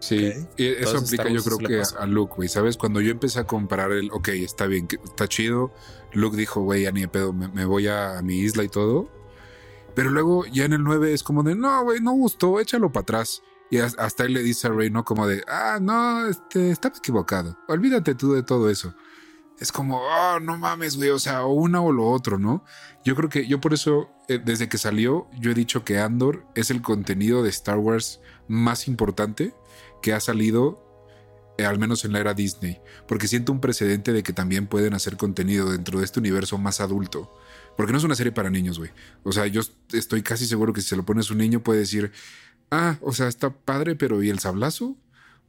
Sí, 0.00 0.32
y 0.56 0.66
eso 0.66 0.96
aplica 0.96 1.28
yo 1.28 1.42
creo 1.42 1.58
que 1.58 1.82
a 1.98 2.06
Luke, 2.06 2.34
güey. 2.36 2.48
¿Sabes? 2.48 2.76
Cuando 2.76 3.00
yo 3.00 3.10
empecé 3.10 3.38
a 3.38 3.46
comparar 3.46 3.92
el, 3.92 4.10
ok, 4.10 4.28
está 4.28 4.66
bien, 4.66 4.88
está 5.04 5.28
chido. 5.28 5.72
Luke 6.12 6.36
dijo, 6.36 6.62
güey, 6.62 6.82
ya 6.82 6.92
ni 6.92 7.02
de 7.02 7.08
pedo, 7.08 7.32
me, 7.32 7.64
voy 7.66 7.86
a, 7.86 8.20
mi 8.22 8.38
isla 8.38 8.64
y 8.64 8.68
todo. 8.68 9.10
Pero 9.94 10.10
luego 10.10 10.46
ya 10.46 10.64
en 10.64 10.72
el 10.72 10.82
9 10.82 11.12
es 11.12 11.22
como 11.22 11.42
de, 11.42 11.54
no, 11.54 11.84
güey, 11.84 12.00
no 12.00 12.12
gustó, 12.12 12.60
échalo 12.60 12.90
para 12.90 13.02
atrás. 13.02 13.42
Y 13.70 13.78
hasta 13.78 14.24
él 14.24 14.34
le 14.34 14.42
dice 14.42 14.66
a 14.66 14.70
Rey, 14.70 14.90
¿no? 14.90 15.04
Como 15.04 15.26
de, 15.28 15.44
ah, 15.46 15.78
no, 15.80 16.26
este, 16.26 16.72
estaba 16.72 16.96
equivocado. 16.96 17.56
Olvídate 17.68 18.16
tú 18.16 18.32
de 18.32 18.42
todo 18.42 18.68
eso. 18.68 18.94
Es 19.60 19.70
como, 19.70 20.00
oh, 20.00 20.40
no 20.40 20.56
mames, 20.56 20.96
güey, 20.96 21.10
o 21.10 21.18
sea, 21.18 21.44
o 21.44 21.52
una 21.52 21.80
o 21.80 21.92
lo 21.92 22.08
otro, 22.08 22.38
¿no? 22.38 22.64
Yo 23.04 23.14
creo 23.14 23.28
que 23.28 23.46
yo 23.46 23.60
por 23.60 23.74
eso, 23.74 24.10
eh, 24.28 24.40
desde 24.42 24.68
que 24.68 24.78
salió, 24.78 25.28
yo 25.38 25.50
he 25.50 25.54
dicho 25.54 25.84
que 25.84 25.98
Andor 25.98 26.46
es 26.54 26.70
el 26.70 26.82
contenido 26.82 27.42
de 27.42 27.50
Star 27.50 27.78
Wars 27.78 28.20
más 28.48 28.88
importante 28.88 29.54
que 30.02 30.14
ha 30.14 30.20
salido, 30.20 30.82
eh, 31.58 31.66
al 31.66 31.78
menos 31.78 32.04
en 32.04 32.12
la 32.12 32.20
era 32.20 32.34
Disney, 32.34 32.80
porque 33.06 33.28
siento 33.28 33.52
un 33.52 33.60
precedente 33.60 34.12
de 34.12 34.22
que 34.22 34.32
también 34.32 34.66
pueden 34.66 34.94
hacer 34.94 35.16
contenido 35.16 35.70
dentro 35.70 35.98
de 35.98 36.06
este 36.06 36.20
universo 36.20 36.58
más 36.58 36.80
adulto. 36.80 37.30
Porque 37.76 37.92
no 37.92 37.98
es 37.98 38.04
una 38.04 38.14
serie 38.14 38.32
para 38.32 38.50
niños, 38.50 38.78
güey. 38.78 38.90
O 39.22 39.32
sea, 39.32 39.46
yo 39.46 39.60
estoy 39.92 40.22
casi 40.22 40.46
seguro 40.46 40.72
que 40.72 40.80
si 40.80 40.88
se 40.88 40.96
lo 40.96 41.04
pones 41.04 41.30
a 41.30 41.34
un 41.34 41.38
niño 41.38 41.62
puede 41.62 41.80
decir, 41.80 42.12
ah, 42.70 42.98
o 43.00 43.12
sea, 43.12 43.28
está 43.28 43.50
padre, 43.50 43.96
pero 43.96 44.22
¿y 44.22 44.30
el 44.30 44.38
sablazo? 44.38 44.96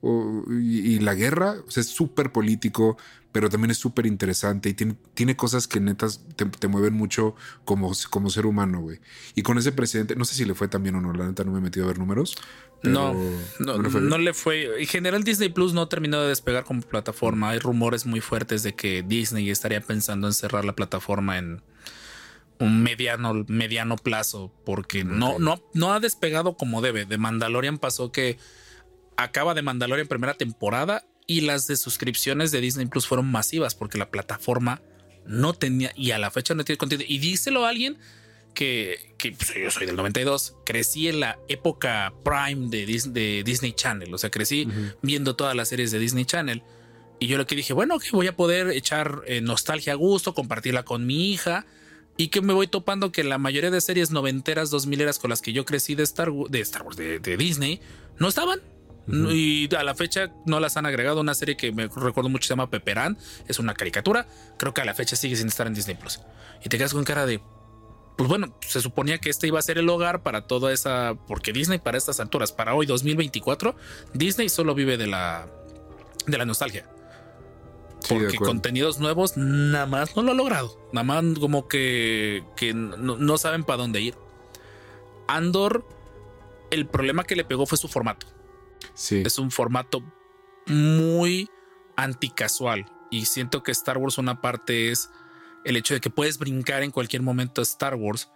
O, 0.02 0.44
y, 0.50 0.98
la 1.00 1.14
guerra, 1.14 1.58
o 1.68 1.70
sea, 1.70 1.82
es 1.82 1.90
súper 1.90 2.32
político, 2.32 2.98
pero 3.32 3.50
también 3.50 3.70
es 3.70 3.78
súper 3.78 4.08
interesante 4.08 4.70
y 4.70 4.74
tiene, 4.74 4.96
tiene, 5.14 5.36
cosas 5.36 5.68
que 5.68 5.80
netas 5.80 6.26
te, 6.36 6.68
mueven 6.68 6.96
mucho 6.96 7.36
como, 7.66 7.92
como 8.10 8.32
ser 8.32 8.48
humano, 8.48 8.82
güey. 8.82 9.00
Y 9.36 9.44
con 9.44 9.60
ese 9.60 9.72
presidente, 9.72 10.16
no 10.16 10.26
sé 10.26 10.34
si 10.34 10.46
le 10.46 10.56
fue 10.56 10.68
también 10.68 10.96
o 10.96 11.02
no, 11.02 11.14
la 11.14 11.28
neta 11.28 11.44
no 11.44 11.52
me 11.52 11.60
he 11.60 11.62
metido 11.62 11.86
a 11.86 11.90
ver 11.90 12.00
números, 12.00 12.36
no, 12.84 13.16
no, 13.60 14.18
le 14.18 14.34
fue. 14.34 14.82
En 14.82 14.88
general, 14.88 15.24
Disney 15.24 15.50
Plus 15.50 15.74
no 15.74 15.88
terminó 15.88 16.22
de 16.22 16.30
despegar 16.30 16.64
como 16.64 16.82
plataforma. 16.82 17.52
Hay 17.52 17.60
rumores 17.60 18.06
muy 18.06 18.22
fuertes 18.22 18.64
de 18.64 18.74
que 18.74 19.04
Disney 19.04 19.50
estaría 19.50 19.82
pensando 19.82 20.28
en 20.28 20.34
cerrar 20.34 20.66
la 20.66 20.74
plataforma 20.74 21.38
en 21.38 21.62
un 22.62 22.84
mediano, 22.84 23.45
mediano 23.47 23.95
plazo, 23.95 24.53
porque 24.66 25.03
no, 25.03 25.39
no, 25.39 25.62
no 25.74 25.93
ha 25.93 25.99
despegado 25.99 26.55
como 26.55 26.82
debe. 26.82 27.05
De 27.05 27.18
Mandalorian 27.18 27.78
pasó 27.78 28.12
que 28.12 28.38
acaba 29.18 29.53
de 29.53 29.62
Mandalorian 29.62 30.07
primera 30.07 30.36
temporada 30.36 31.05
y 31.28 31.41
las 31.41 31.68
de 31.68 31.78
suscripciones 31.78 32.51
de 32.51 32.62
Disney 32.62 32.86
Plus 32.88 33.07
fueron 33.07 33.32
masivas 33.32 33.76
porque 33.76 33.97
la 33.97 34.09
plataforma 34.09 34.82
no 35.26 35.53
tenía 35.53 35.91
y 35.95 36.12
a 36.12 36.20
la 36.20 36.32
fecha 36.32 36.53
no 36.53 36.64
tiene 36.64 36.78
contenido. 36.78 37.07
Y 37.09 37.20
díselo 37.20 37.66
a 37.66 37.70
alguien 37.70 37.97
que, 38.53 39.16
pues, 39.18 39.53
yo 39.55 39.72
soy 39.72 39.86
del 39.86 39.95
92, 39.95 40.55
crecí 40.66 41.07
en 41.07 41.20
la 41.22 41.39
época 41.47 42.14
prime 42.24 42.70
de, 42.70 42.86
de 42.86 43.43
Disney 43.43 43.74
Channel, 43.74 44.14
o 44.14 44.18
sea, 44.18 44.30
crecí 44.30 44.68
viendo 45.01 45.36
todas 45.36 45.55
las 45.55 45.70
series 45.70 45.91
de 45.91 45.99
Disney 45.99 46.26
Channel. 46.26 46.64
Y 47.20 47.28
yo 47.28 47.38
lo 47.38 47.45
que 47.45 47.55
dije, 47.55 47.74
bueno, 47.74 47.99
que 47.99 48.09
voy 48.12 48.28
a 48.28 48.36
poder 48.36 48.70
echar 48.70 49.22
eh, 49.28 49.41
nostalgia 49.41 49.93
a 49.93 49.95
gusto, 49.95 50.34
compartirla 50.34 50.84
con 50.84 51.05
mi 51.05 51.32
hija. 51.32 51.66
Y 52.22 52.28
que 52.28 52.40
me 52.42 52.54
voy 52.54 52.68
topando 52.68 53.12
que 53.12 53.24
la 53.24 53.40
mayoría 53.40 53.72
de 53.72 53.82
series 53.82 54.12
noventeras, 54.12 54.70
dos 54.70 54.86
mileras 54.86 55.18
con 55.18 55.32
las 55.32 55.42
que 55.42 55.54
yo 55.54 55.66
crecí 55.66 55.96
de 55.96 56.04
Star, 56.04 56.32
de 56.32 56.60
Star 56.60 56.84
Wars, 56.84 56.96
de, 56.96 57.20
Disney, 57.20 57.82
no 58.20 58.28
estaban. 58.28 58.62
Y 59.08 59.74
a 59.74 59.82
la 59.82 59.96
fecha 59.96 60.32
no 60.46 60.60
las 60.60 60.78
han 60.78 60.86
agregado. 60.86 61.20
Una 61.20 61.34
serie 61.34 61.58
que 61.58 61.72
me 61.72 61.88
recuerdo 61.88 62.30
mucho 62.30 62.46
se 62.46 62.50
llama 62.52 62.70
Peperán. 62.70 63.18
Es 63.48 63.58
una 63.58 63.74
caricatura. 63.74 64.28
Creo 64.58 64.72
que 64.72 64.82
a 64.82 64.86
la 64.86 64.94
fecha 64.94 65.16
sigue 65.16 65.36
sin 65.36 65.48
estar 65.48 65.66
en 65.66 65.74
Disney 65.74 65.96
Plus. 65.96 66.20
Y 66.64 66.70
te 66.70 66.78
quedas 66.78 66.94
con 66.94 67.04
cara 67.04 67.26
de 67.26 67.42
pues 68.18 68.30
bueno, 68.30 68.56
se 68.68 68.82
suponía 68.82 69.18
que 69.18 69.32
este 69.32 69.48
iba 69.48 69.58
a 69.58 69.64
ser 69.64 69.80
el 69.80 69.90
hogar 69.90 70.22
para 70.22 70.46
toda 70.46 70.72
esa, 70.72 71.16
porque 71.28 71.54
Disney 71.54 71.80
para 71.80 71.98
estas 71.98 72.20
alturas, 72.20 72.52
para 72.52 72.76
hoy 72.76 72.86
2024, 72.86 73.76
Disney 74.14 74.48
solo 74.48 74.76
vive 74.76 74.98
de 74.98 75.08
la, 75.08 75.48
de 76.28 76.38
la 76.38 76.46
nostalgia. 76.46 76.88
Porque 78.08 78.38
contenidos 78.38 78.99
nuevos 78.99 79.38
nada 79.38 79.86
más 79.86 80.16
no 80.16 80.24
lo 80.24 80.32
ha 80.32 80.36
logrado. 80.36 80.80
Nada 80.91 81.04
más 81.04 81.39
como 81.39 81.68
que, 81.68 82.43
que 82.56 82.74
no, 82.74 83.38
saben 83.38 83.64
para 83.64 83.78
dónde 83.78 84.02
ir. 84.02 84.16
Andor, 85.28 85.86
el 86.72 86.88
problema 86.88 87.24
que 87.24 87.36
le 87.36 87.43
pegó 87.43 87.66
fue 87.66 87.78
su 87.78 87.88
formato. 87.88 88.28
Sí. 88.93 89.24
Es 89.26 89.38
un 89.39 89.52
formato 89.52 90.04
muy 90.68 91.49
anticasual. 91.95 92.86
Y 93.10 93.26
siento 93.26 93.64
que 93.64 93.72
Star 93.72 93.97
Wars 93.97 94.18
una 94.18 94.41
parte 94.41 94.91
es 94.91 95.10
el 95.66 95.78
hecho 95.78 95.93
de 95.93 95.99
que 95.99 96.10
puedes 96.10 96.38
brincar 96.38 96.84
en 96.84 96.91
cualquier 96.91 97.22
momento 97.22 97.62
a 97.62 97.64
Star 97.64 97.95
Wars 97.95 98.32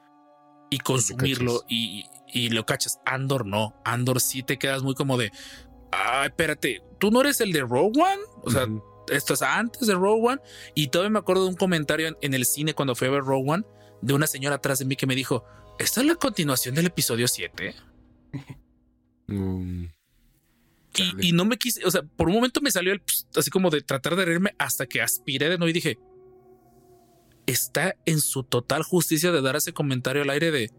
y 0.69 0.79
consumirlo 0.79 1.63
y, 1.67 2.05
lo 2.49 2.65
cachas. 2.65 2.99
Andor 3.05 3.45
no. 3.45 3.73
Andor 3.85 4.19
sí 4.19 4.43
te 4.43 4.57
quedas 4.57 4.83
muy 4.83 4.93
como 4.93 5.17
de, 5.17 5.31
ah, 5.91 6.25
espérate, 6.25 6.83
tú 6.99 7.09
no 7.11 7.21
eres 7.21 7.39
el 7.39 7.51
de 7.51 7.61
Rogue 7.61 8.01
One. 8.01 8.21
O 8.43 8.51
sea, 8.51 8.67
esto 9.09 9.33
es 9.33 9.41
antes 9.41 9.87
de 9.87 9.93
Rogue 9.93 10.29
One. 10.29 10.41
Y 10.73 10.87
todavía 10.87 11.11
me 11.11 11.19
acuerdo 11.19 11.43
de 11.43 11.49
un 11.49 11.55
comentario 11.55 12.17
en, 12.21 12.33
el 12.33 12.45
cine 12.45 12.73
cuando 12.73 12.95
fui 12.95 13.07
a 13.07 13.11
ver 13.11 13.21
Rogue 13.21 13.51
One 13.51 13.63
de 14.01 14.13
una 14.13 14.27
señora 14.27 14.55
atrás 14.55 14.79
de 14.79 14.85
mí 14.85 14.95
que 14.95 15.07
me 15.07 15.15
dijo, 15.15 15.43
¿esta 15.79 16.01
es 16.01 16.07
la 16.07 16.15
continuación 16.15 16.75
del 16.75 16.87
episodio 16.87 17.27
7? 17.27 17.75
Mm, 19.27 19.85
y, 20.97 21.29
y, 21.29 21.31
no 21.31 21.45
me 21.45 21.57
quise, 21.57 21.83
o 21.83 21.89
sea, 21.89 22.03
por 22.03 22.27
un 22.27 22.35
momento 22.35 22.61
me 22.61 22.69
salió 22.69 22.93
el, 22.93 23.01
así 23.35 23.49
como 23.49 23.71
de 23.71 23.81
tratar 23.81 24.15
de 24.15 24.23
reírme 24.23 24.53
hasta 24.59 24.85
que 24.85 25.01
aspiré 25.01 25.49
de 25.49 25.57
nuevo 25.57 25.69
y 25.69 25.73
dije, 25.73 25.97
está 27.47 27.95
en 28.05 28.21
su 28.21 28.43
total 28.43 28.83
justicia 28.83 29.31
de 29.31 29.41
dar 29.41 29.55
ese 29.55 29.73
comentario 29.73 30.21
al 30.21 30.29
aire 30.29 30.51
de 30.51 30.71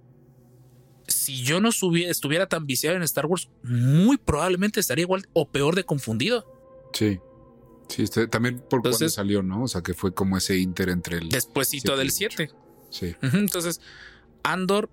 si 1.08 1.42
yo 1.42 1.60
no 1.60 1.68
estuviera 1.68 2.46
tan 2.46 2.66
viciado 2.66 2.96
en 2.96 3.02
Star 3.02 3.26
Wars, 3.26 3.48
muy 3.62 4.16
probablemente 4.16 4.80
estaría 4.80 5.02
igual 5.02 5.28
o 5.32 5.48
peor 5.48 5.74
de 5.76 5.84
confundido. 5.84 6.44
Sí. 6.92 7.20
Sí, 7.88 8.02
este, 8.02 8.26
también 8.26 8.58
por 8.58 8.82
cuando 8.82 9.08
salió, 9.08 9.42
¿no? 9.42 9.64
O 9.64 9.68
sea, 9.68 9.82
que 9.82 9.94
fue 9.94 10.12
como 10.12 10.36
ese 10.36 10.56
inter 10.56 10.88
entre 10.88 11.18
el. 11.18 11.28
Despuésito 11.28 11.96
del 11.96 12.10
7. 12.10 12.50
Sí. 12.90 13.14
entonces, 13.20 13.80
Andor. 14.42 14.90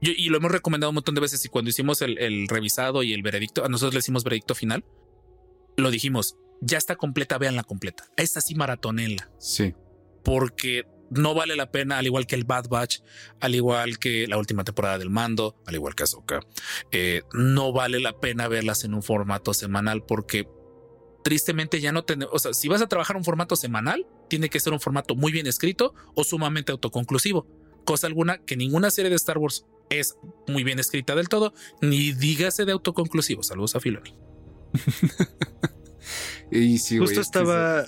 y 0.00 0.28
lo 0.28 0.36
hemos 0.38 0.52
recomendado 0.52 0.90
un 0.90 0.96
montón 0.96 1.14
de 1.14 1.20
veces. 1.20 1.44
Y 1.44 1.48
cuando 1.48 1.70
hicimos 1.70 2.02
el, 2.02 2.18
el, 2.18 2.48
revisado 2.48 3.02
y 3.02 3.12
el 3.12 3.22
veredicto, 3.22 3.64
a 3.64 3.68
nosotros 3.68 3.94
le 3.94 4.00
hicimos 4.00 4.24
veredicto 4.24 4.54
final. 4.54 4.84
Lo 5.76 5.90
dijimos 5.90 6.36
ya 6.60 6.78
está 6.78 6.96
completa, 6.96 7.38
vean 7.38 7.56
la 7.56 7.64
completa. 7.64 8.04
Esta 8.16 8.40
sí 8.40 8.54
maratonenla. 8.54 9.30
Sí. 9.38 9.74
Porque 10.24 10.86
no 11.10 11.34
vale 11.34 11.56
la 11.56 11.70
pena, 11.70 11.98
al 11.98 12.06
igual 12.06 12.26
que 12.26 12.34
el 12.34 12.44
Bad 12.44 12.68
Batch, 12.68 13.00
al 13.40 13.54
igual 13.54 13.98
que 13.98 14.26
la 14.26 14.38
última 14.38 14.64
temporada 14.64 14.98
del 14.98 15.10
Mando, 15.10 15.60
al 15.66 15.74
igual 15.74 15.94
que 15.94 16.02
Ahsoka, 16.02 16.40
eh, 16.92 17.22
no 17.32 17.72
vale 17.72 18.00
la 18.00 18.18
pena 18.20 18.48
verlas 18.48 18.84
en 18.84 18.94
un 18.94 19.02
formato 19.02 19.54
semanal 19.54 20.04
porque 20.04 20.48
tristemente 21.22 21.80
ya 21.80 21.92
no 21.92 22.04
tenemos, 22.04 22.34
o 22.34 22.38
sea, 22.38 22.52
si 22.54 22.68
vas 22.68 22.82
a 22.82 22.88
trabajar 22.88 23.16
un 23.16 23.24
formato 23.24 23.56
semanal, 23.56 24.06
tiene 24.28 24.48
que 24.48 24.60
ser 24.60 24.72
un 24.72 24.80
formato 24.80 25.14
muy 25.14 25.32
bien 25.32 25.46
escrito 25.46 25.94
o 26.14 26.24
sumamente 26.24 26.72
autoconclusivo, 26.72 27.46
cosa 27.84 28.06
alguna 28.06 28.38
que 28.38 28.56
ninguna 28.56 28.90
serie 28.90 29.10
de 29.10 29.16
Star 29.16 29.38
Wars 29.38 29.66
es 29.90 30.16
muy 30.46 30.64
bien 30.64 30.78
escrita 30.78 31.14
del 31.14 31.28
todo, 31.28 31.54
ni 31.80 32.12
dígase 32.12 32.64
de 32.64 32.72
autoconclusivo. 32.72 33.42
Saludos 33.42 33.76
a 33.76 33.80
Filoni. 33.80 34.14
Y 36.50 36.78
sí, 36.78 36.98
Justo 36.98 37.20
estaba. 37.20 37.84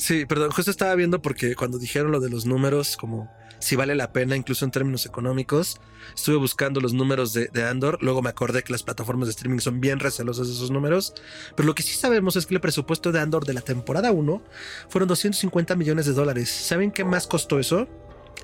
Sí, 0.00 0.24
perdón, 0.24 0.50
justo 0.50 0.70
estaba 0.70 0.94
viendo 0.94 1.20
porque 1.20 1.54
cuando 1.54 1.78
dijeron 1.78 2.10
lo 2.10 2.20
de 2.20 2.30
los 2.30 2.46
números, 2.46 2.96
como 2.96 3.30
si 3.58 3.76
vale 3.76 3.94
la 3.94 4.14
pena, 4.14 4.34
incluso 4.34 4.64
en 4.64 4.70
términos 4.70 5.04
económicos, 5.04 5.78
estuve 6.14 6.36
buscando 6.36 6.80
los 6.80 6.94
números 6.94 7.34
de, 7.34 7.50
Andor. 7.68 7.98
Luego 8.00 8.22
me 8.22 8.30
acordé 8.30 8.62
que 8.62 8.72
las 8.72 8.82
plataformas 8.82 9.28
de 9.28 9.32
streaming 9.32 9.58
son 9.58 9.78
bien 9.78 10.00
recelosas 10.00 10.46
de 10.46 10.54
esos 10.54 10.70
números. 10.70 11.12
Pero 11.54 11.66
lo 11.66 11.74
que 11.74 11.82
sí 11.82 11.94
sabemos 11.94 12.34
es 12.36 12.46
que 12.46 12.54
el 12.54 12.62
presupuesto 12.62 13.12
de 13.12 13.20
Andor 13.20 13.44
de 13.44 13.52
la 13.52 13.60
temporada 13.60 14.10
1 14.10 14.42
fueron 14.88 15.06
250 15.06 15.76
millones 15.76 16.06
de 16.06 16.14
dólares. 16.14 16.48
¿Saben 16.48 16.92
qué 16.92 17.04
más 17.04 17.26
costó 17.26 17.58
eso? 17.58 17.86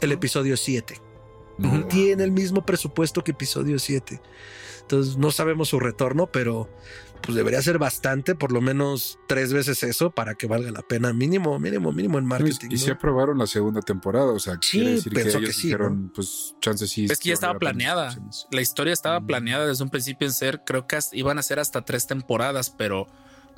El 0.03 0.13
episodio 0.13 0.59
7. 0.59 1.06
Tiene 1.89 2.25
el 2.25 2.33
mismo 2.33 2.65
presupuesto 2.65 3.25
que 3.25 3.33
episodio 3.33 3.79
7. 3.79 4.21
Entonces 4.83 5.17
no 5.17 5.33
sabemos 5.33 5.69
su 5.71 5.81
retorno, 5.81 6.29
pero 6.29 6.69
pues 7.23 7.35
debería 7.35 7.61
ser 7.61 7.79
bastante, 7.79 8.37
por 8.37 8.53
lo 8.53 8.61
menos 8.61 9.19
tres 9.27 9.53
veces 9.53 9.83
eso 9.83 10.11
para 10.11 10.37
que 10.37 10.47
valga 10.47 10.71
la 10.71 10.83
pena, 10.83 11.13
mínimo, 11.13 11.59
mínimo, 11.59 11.93
mínimo 11.93 12.19
en 12.19 12.25
marketing. 12.25 12.69
Y, 12.71 12.79
si 12.79 12.91
aprobaron 12.91 13.39
la 13.39 13.49
segunda 13.49 13.81
temporada, 13.81 14.27
o 14.27 14.39
sea, 14.39 14.59
quiere 14.59 14.93
decir 14.93 15.13
que 15.13 15.23
ellos 15.23 15.63
dijeron, 15.63 16.13
pues 16.15 16.55
chances 16.61 16.91
sí. 16.91 17.07
Es 17.07 17.19
que 17.19 17.31
ya 17.31 17.35
estaba 17.35 17.59
planeada. 17.59 18.17
La 18.53 18.61
historia 18.61 18.93
estaba 18.93 19.19
mm. 19.19 19.27
planeada 19.27 19.67
desde 19.67 19.83
un 19.83 19.91
principio 19.91 20.27
en 20.29 20.33
ser, 20.33 20.63
creo 20.65 20.87
que 20.87 20.99
iban 21.13 21.39
a 21.39 21.43
ser 21.43 21.59
hasta 21.59 21.83
tres 21.85 22.07
temporadas, 22.07 22.71
pero 22.71 23.09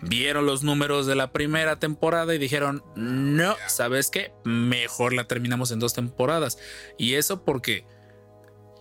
vieron 0.02 0.46
los 0.46 0.62
números 0.62 1.06
de 1.06 1.14
la 1.14 1.32
primera 1.32 1.78
temporada 1.78 2.34
y 2.34 2.38
dijeron, 2.38 2.82
no, 2.94 3.56
¿sabes 3.66 4.10
qué? 4.10 4.32
Mejor 4.44 5.12
la 5.12 5.26
terminamos 5.26 5.70
en 5.70 5.78
dos 5.78 5.94
temporadas. 5.94 6.58
Y 6.98 7.14
eso 7.14 7.44
porque 7.44 7.84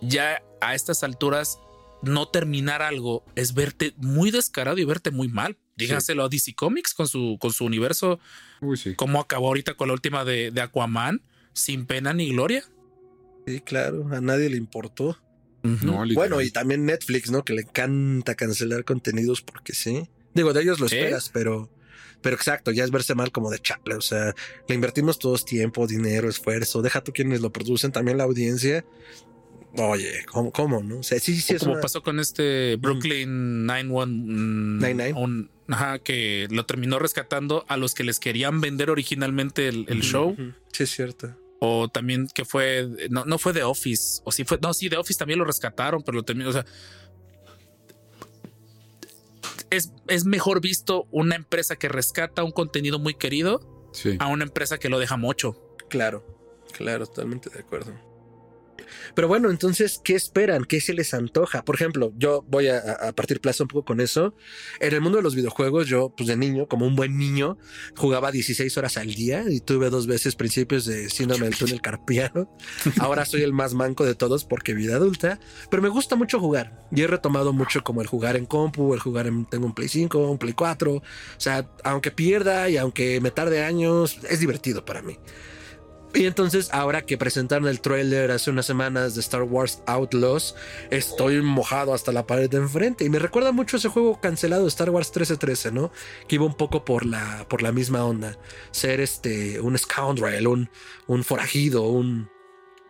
ya 0.00 0.42
a 0.60 0.74
estas 0.74 1.02
alturas 1.02 1.58
no 2.02 2.28
terminar 2.28 2.82
algo 2.82 3.24
es 3.34 3.54
verte 3.54 3.94
muy 3.96 4.30
descarado 4.30 4.78
y 4.78 4.84
verte 4.84 5.10
muy 5.10 5.28
mal. 5.28 5.58
Dígaselo 5.76 6.24
a 6.24 6.28
DC 6.28 6.54
Comics 6.54 6.94
con 6.94 7.06
su, 7.06 7.36
con 7.40 7.52
su 7.52 7.64
universo. 7.64 8.18
Uy, 8.60 8.76
sí. 8.76 8.94
Como 8.94 9.20
acabó 9.20 9.48
ahorita 9.48 9.74
con 9.74 9.88
la 9.88 9.94
última 9.94 10.24
de, 10.24 10.52
Aquaman, 10.60 11.22
sin 11.52 11.86
pena 11.86 12.12
ni 12.12 12.30
gloria. 12.30 12.64
Sí, 13.46 13.60
claro, 13.60 14.08
a 14.12 14.20
nadie 14.20 14.50
le 14.50 14.56
importó. 14.56 15.18
bueno, 15.62 16.40
y 16.40 16.50
también 16.50 16.84
Netflix, 16.84 17.30
¿no? 17.30 17.44
Que 17.44 17.52
le 17.52 17.62
encanta 17.62 18.34
cancelar 18.34 18.84
contenidos 18.84 19.42
porque 19.42 19.72
sí. 19.72 20.08
Digo, 20.38 20.52
de 20.52 20.62
ellos 20.62 20.78
lo 20.78 20.86
esperas, 20.86 21.30
pero, 21.32 21.68
pero 22.22 22.36
exacto, 22.36 22.70
ya 22.70 22.84
es 22.84 22.92
verse 22.92 23.16
mal 23.16 23.32
como 23.32 23.50
de 23.50 23.58
chale. 23.58 23.96
O 23.96 24.00
sea, 24.00 24.36
le 24.68 24.74
invertimos 24.76 25.18
todos 25.18 25.44
tiempo, 25.44 25.88
dinero, 25.88 26.28
esfuerzo. 26.28 26.80
Deja 26.80 27.02
tú 27.02 27.12
quienes 27.12 27.40
lo 27.40 27.50
producen, 27.50 27.90
también 27.90 28.18
la 28.18 28.22
audiencia. 28.22 28.84
Oye, 29.76 30.24
¿cómo, 30.30 30.52
cómo 30.52 30.80
no? 30.80 31.00
O 31.00 31.02
sea, 31.02 31.18
sí, 31.18 31.40
sí, 31.40 31.56
como 31.56 31.80
pasó 31.80 32.04
con 32.04 32.20
este 32.20 32.76
Brooklyn 32.76 33.66
911. 33.66 35.12
Mm, 35.12 35.48
ajá, 35.72 35.98
que 35.98 36.46
lo 36.52 36.64
terminó 36.66 37.00
rescatando 37.00 37.64
a 37.66 37.76
los 37.76 37.94
que 37.94 38.04
les 38.04 38.20
querían 38.20 38.60
vender 38.60 38.90
originalmente 38.90 39.66
el, 39.66 40.02
show. 40.02 40.36
Sí, 40.72 40.84
es 40.84 40.90
cierto. 40.90 41.36
O 41.58 41.88
también 41.88 42.28
que 42.32 42.44
fue, 42.44 42.88
no, 43.10 43.24
no 43.24 43.38
fue 43.38 43.52
The 43.52 43.64
Office, 43.64 44.22
o 44.22 44.30
sí 44.30 44.44
fue, 44.44 44.60
no, 44.62 44.72
sí, 44.72 44.88
The 44.88 44.98
Office 44.98 45.18
también 45.18 45.40
lo 45.40 45.44
rescataron, 45.44 46.04
pero 46.04 46.18
lo 46.18 46.22
terminó, 46.22 46.50
o 46.50 46.52
sea, 46.52 46.64
es, 49.70 49.92
es, 50.08 50.24
mejor 50.24 50.60
visto 50.60 51.06
una 51.10 51.36
empresa 51.36 51.76
que 51.76 51.88
rescata 51.88 52.44
un 52.44 52.52
contenido 52.52 52.98
muy 52.98 53.14
querido 53.14 53.60
a 54.18 54.28
una 54.28 54.44
empresa 54.44 54.78
que 54.78 54.88
lo 54.88 54.98
deja 54.98 55.16
mucho. 55.16 55.76
Claro, 55.88 56.24
claro, 56.72 57.06
totalmente 57.06 57.50
de 57.50 57.60
acuerdo. 57.60 57.92
Pero 59.14 59.28
bueno, 59.28 59.50
entonces, 59.50 60.00
¿qué 60.02 60.14
esperan? 60.14 60.64
¿Qué 60.64 60.80
se 60.80 60.94
les 60.94 61.14
antoja? 61.14 61.64
Por 61.64 61.74
ejemplo, 61.74 62.12
yo 62.16 62.44
voy 62.48 62.68
a, 62.68 62.78
a 62.78 63.12
partir 63.12 63.40
plaza 63.40 63.64
un 63.64 63.68
poco 63.68 63.84
con 63.84 64.00
eso. 64.00 64.34
En 64.80 64.94
el 64.94 65.00
mundo 65.00 65.18
de 65.18 65.22
los 65.22 65.34
videojuegos, 65.34 65.86
yo, 65.86 66.14
pues 66.16 66.28
de 66.28 66.36
niño, 66.36 66.66
como 66.66 66.86
un 66.86 66.96
buen 66.96 67.18
niño, 67.18 67.58
jugaba 67.96 68.30
16 68.30 68.76
horas 68.78 68.96
al 68.96 69.14
día 69.14 69.44
y 69.48 69.60
tuve 69.60 69.90
dos 69.90 70.06
veces 70.06 70.36
principios 70.36 70.84
de 70.84 71.10
síndrome 71.10 71.46
del 71.46 71.56
túnel 71.56 71.80
carpiano. 71.80 72.54
Ahora 73.00 73.24
soy 73.24 73.42
el 73.42 73.52
más 73.52 73.74
manco 73.74 74.04
de 74.04 74.14
todos 74.14 74.44
porque 74.44 74.74
vida 74.74 74.96
adulta, 74.96 75.40
pero 75.70 75.82
me 75.82 75.88
gusta 75.88 76.16
mucho 76.16 76.40
jugar 76.40 76.86
y 76.90 77.02
he 77.02 77.06
retomado 77.06 77.52
mucho 77.52 77.82
como 77.82 78.02
el 78.02 78.06
jugar 78.06 78.36
en 78.36 78.46
compu, 78.46 78.94
el 78.94 79.00
jugar 79.00 79.26
en, 79.26 79.46
tengo 79.46 79.66
un 79.66 79.74
Play 79.74 79.88
5, 79.88 80.18
un 80.18 80.38
Play 80.38 80.54
4. 80.54 80.94
O 80.94 81.02
sea, 81.36 81.70
aunque 81.84 82.10
pierda 82.10 82.68
y 82.68 82.76
aunque 82.76 83.20
me 83.20 83.30
tarde 83.30 83.64
años, 83.64 84.18
es 84.28 84.40
divertido 84.40 84.84
para 84.84 85.02
mí. 85.02 85.16
Y 86.18 86.26
entonces, 86.26 86.68
ahora 86.72 87.02
que 87.02 87.16
presentaron 87.16 87.68
el 87.68 87.80
trailer 87.80 88.32
hace 88.32 88.50
unas 88.50 88.66
semanas 88.66 89.14
de 89.14 89.20
Star 89.20 89.44
Wars 89.44 89.84
Outlaws, 89.86 90.56
estoy 90.90 91.40
mojado 91.42 91.94
hasta 91.94 92.10
la 92.10 92.26
pared 92.26 92.50
de 92.50 92.56
enfrente. 92.56 93.04
Y 93.04 93.08
me 93.08 93.20
recuerda 93.20 93.52
mucho 93.52 93.76
ese 93.76 93.88
juego 93.88 94.20
cancelado 94.20 94.62
de 94.62 94.68
Star 94.68 94.90
Wars 94.90 95.10
1313, 95.10 95.70
¿no? 95.70 95.92
Que 96.26 96.34
iba 96.34 96.44
un 96.44 96.56
poco 96.56 96.84
por 96.84 97.06
la, 97.06 97.46
por 97.48 97.62
la 97.62 97.70
misma 97.70 98.04
onda. 98.04 98.36
Ser 98.72 99.00
este, 99.00 99.60
un 99.60 99.78
scoundrel, 99.78 100.48
un, 100.48 100.70
un 101.06 101.22
forajido, 101.22 101.84
un, 101.84 102.28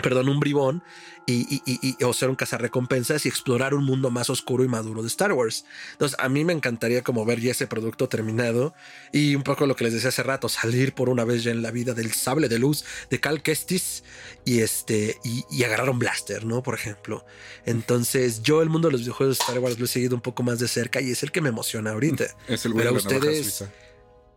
perdón, 0.02 0.28
un 0.28 0.40
bribón 0.40 0.82
y, 1.26 1.60
y, 1.66 2.02
o 2.04 2.12
ser 2.12 2.30
un 2.30 2.36
cazarrecompensas 2.36 3.26
y 3.26 3.28
explorar 3.28 3.74
un 3.74 3.84
mundo 3.84 4.10
más 4.10 4.30
oscuro 4.30 4.64
y 4.64 4.68
maduro 4.68 5.02
de 5.02 5.08
Star 5.08 5.32
Wars. 5.32 5.64
Entonces, 5.92 6.18
a 6.20 6.28
mí 6.28 6.44
me 6.44 6.52
encantaría 6.52 7.02
como 7.02 7.24
ver 7.24 7.40
ya 7.40 7.50
ese 7.50 7.66
producto 7.66 8.08
terminado 8.08 8.74
y 9.12 9.34
un 9.34 9.42
poco 9.42 9.66
lo 9.66 9.76
que 9.76 9.84
les 9.84 9.92
decía 9.92 10.08
hace 10.08 10.22
rato, 10.22 10.48
salir 10.48 10.94
por 10.94 11.08
una 11.08 11.24
vez 11.24 11.42
ya 11.42 11.50
en 11.50 11.62
la 11.62 11.70
vida 11.70 11.92
del 11.94 12.12
sable 12.12 12.48
de 12.48 12.58
luz 12.58 12.84
de 13.10 13.20
Cal 13.20 13.42
Kestis 13.42 14.04
y 14.44 14.60
este 14.60 15.18
y, 15.22 15.62
agarrar 15.64 15.90
un 15.90 15.98
blaster, 15.98 16.46
¿no? 16.46 16.62
Por 16.62 16.74
ejemplo. 16.74 17.26
Entonces, 17.66 18.42
yo 18.42 18.62
el 18.62 18.70
mundo 18.70 18.88
de 18.88 18.92
los 18.92 19.02
videojuegos 19.02 19.38
de 19.38 19.42
Star 19.42 19.58
Wars 19.58 19.78
lo 19.78 19.84
he 19.84 19.88
seguido 19.88 20.14
un 20.14 20.22
poco 20.22 20.42
más 20.42 20.58
de 20.60 20.68
cerca 20.68 21.00
y 21.00 21.10
es 21.10 21.22
el 21.22 21.32
que 21.32 21.40
me 21.40 21.50
emociona 21.50 21.90
ahorita. 21.90 22.24
Es 22.48 22.64
el 22.64 22.74
Pero 22.74 22.94
ustedes 22.94 23.64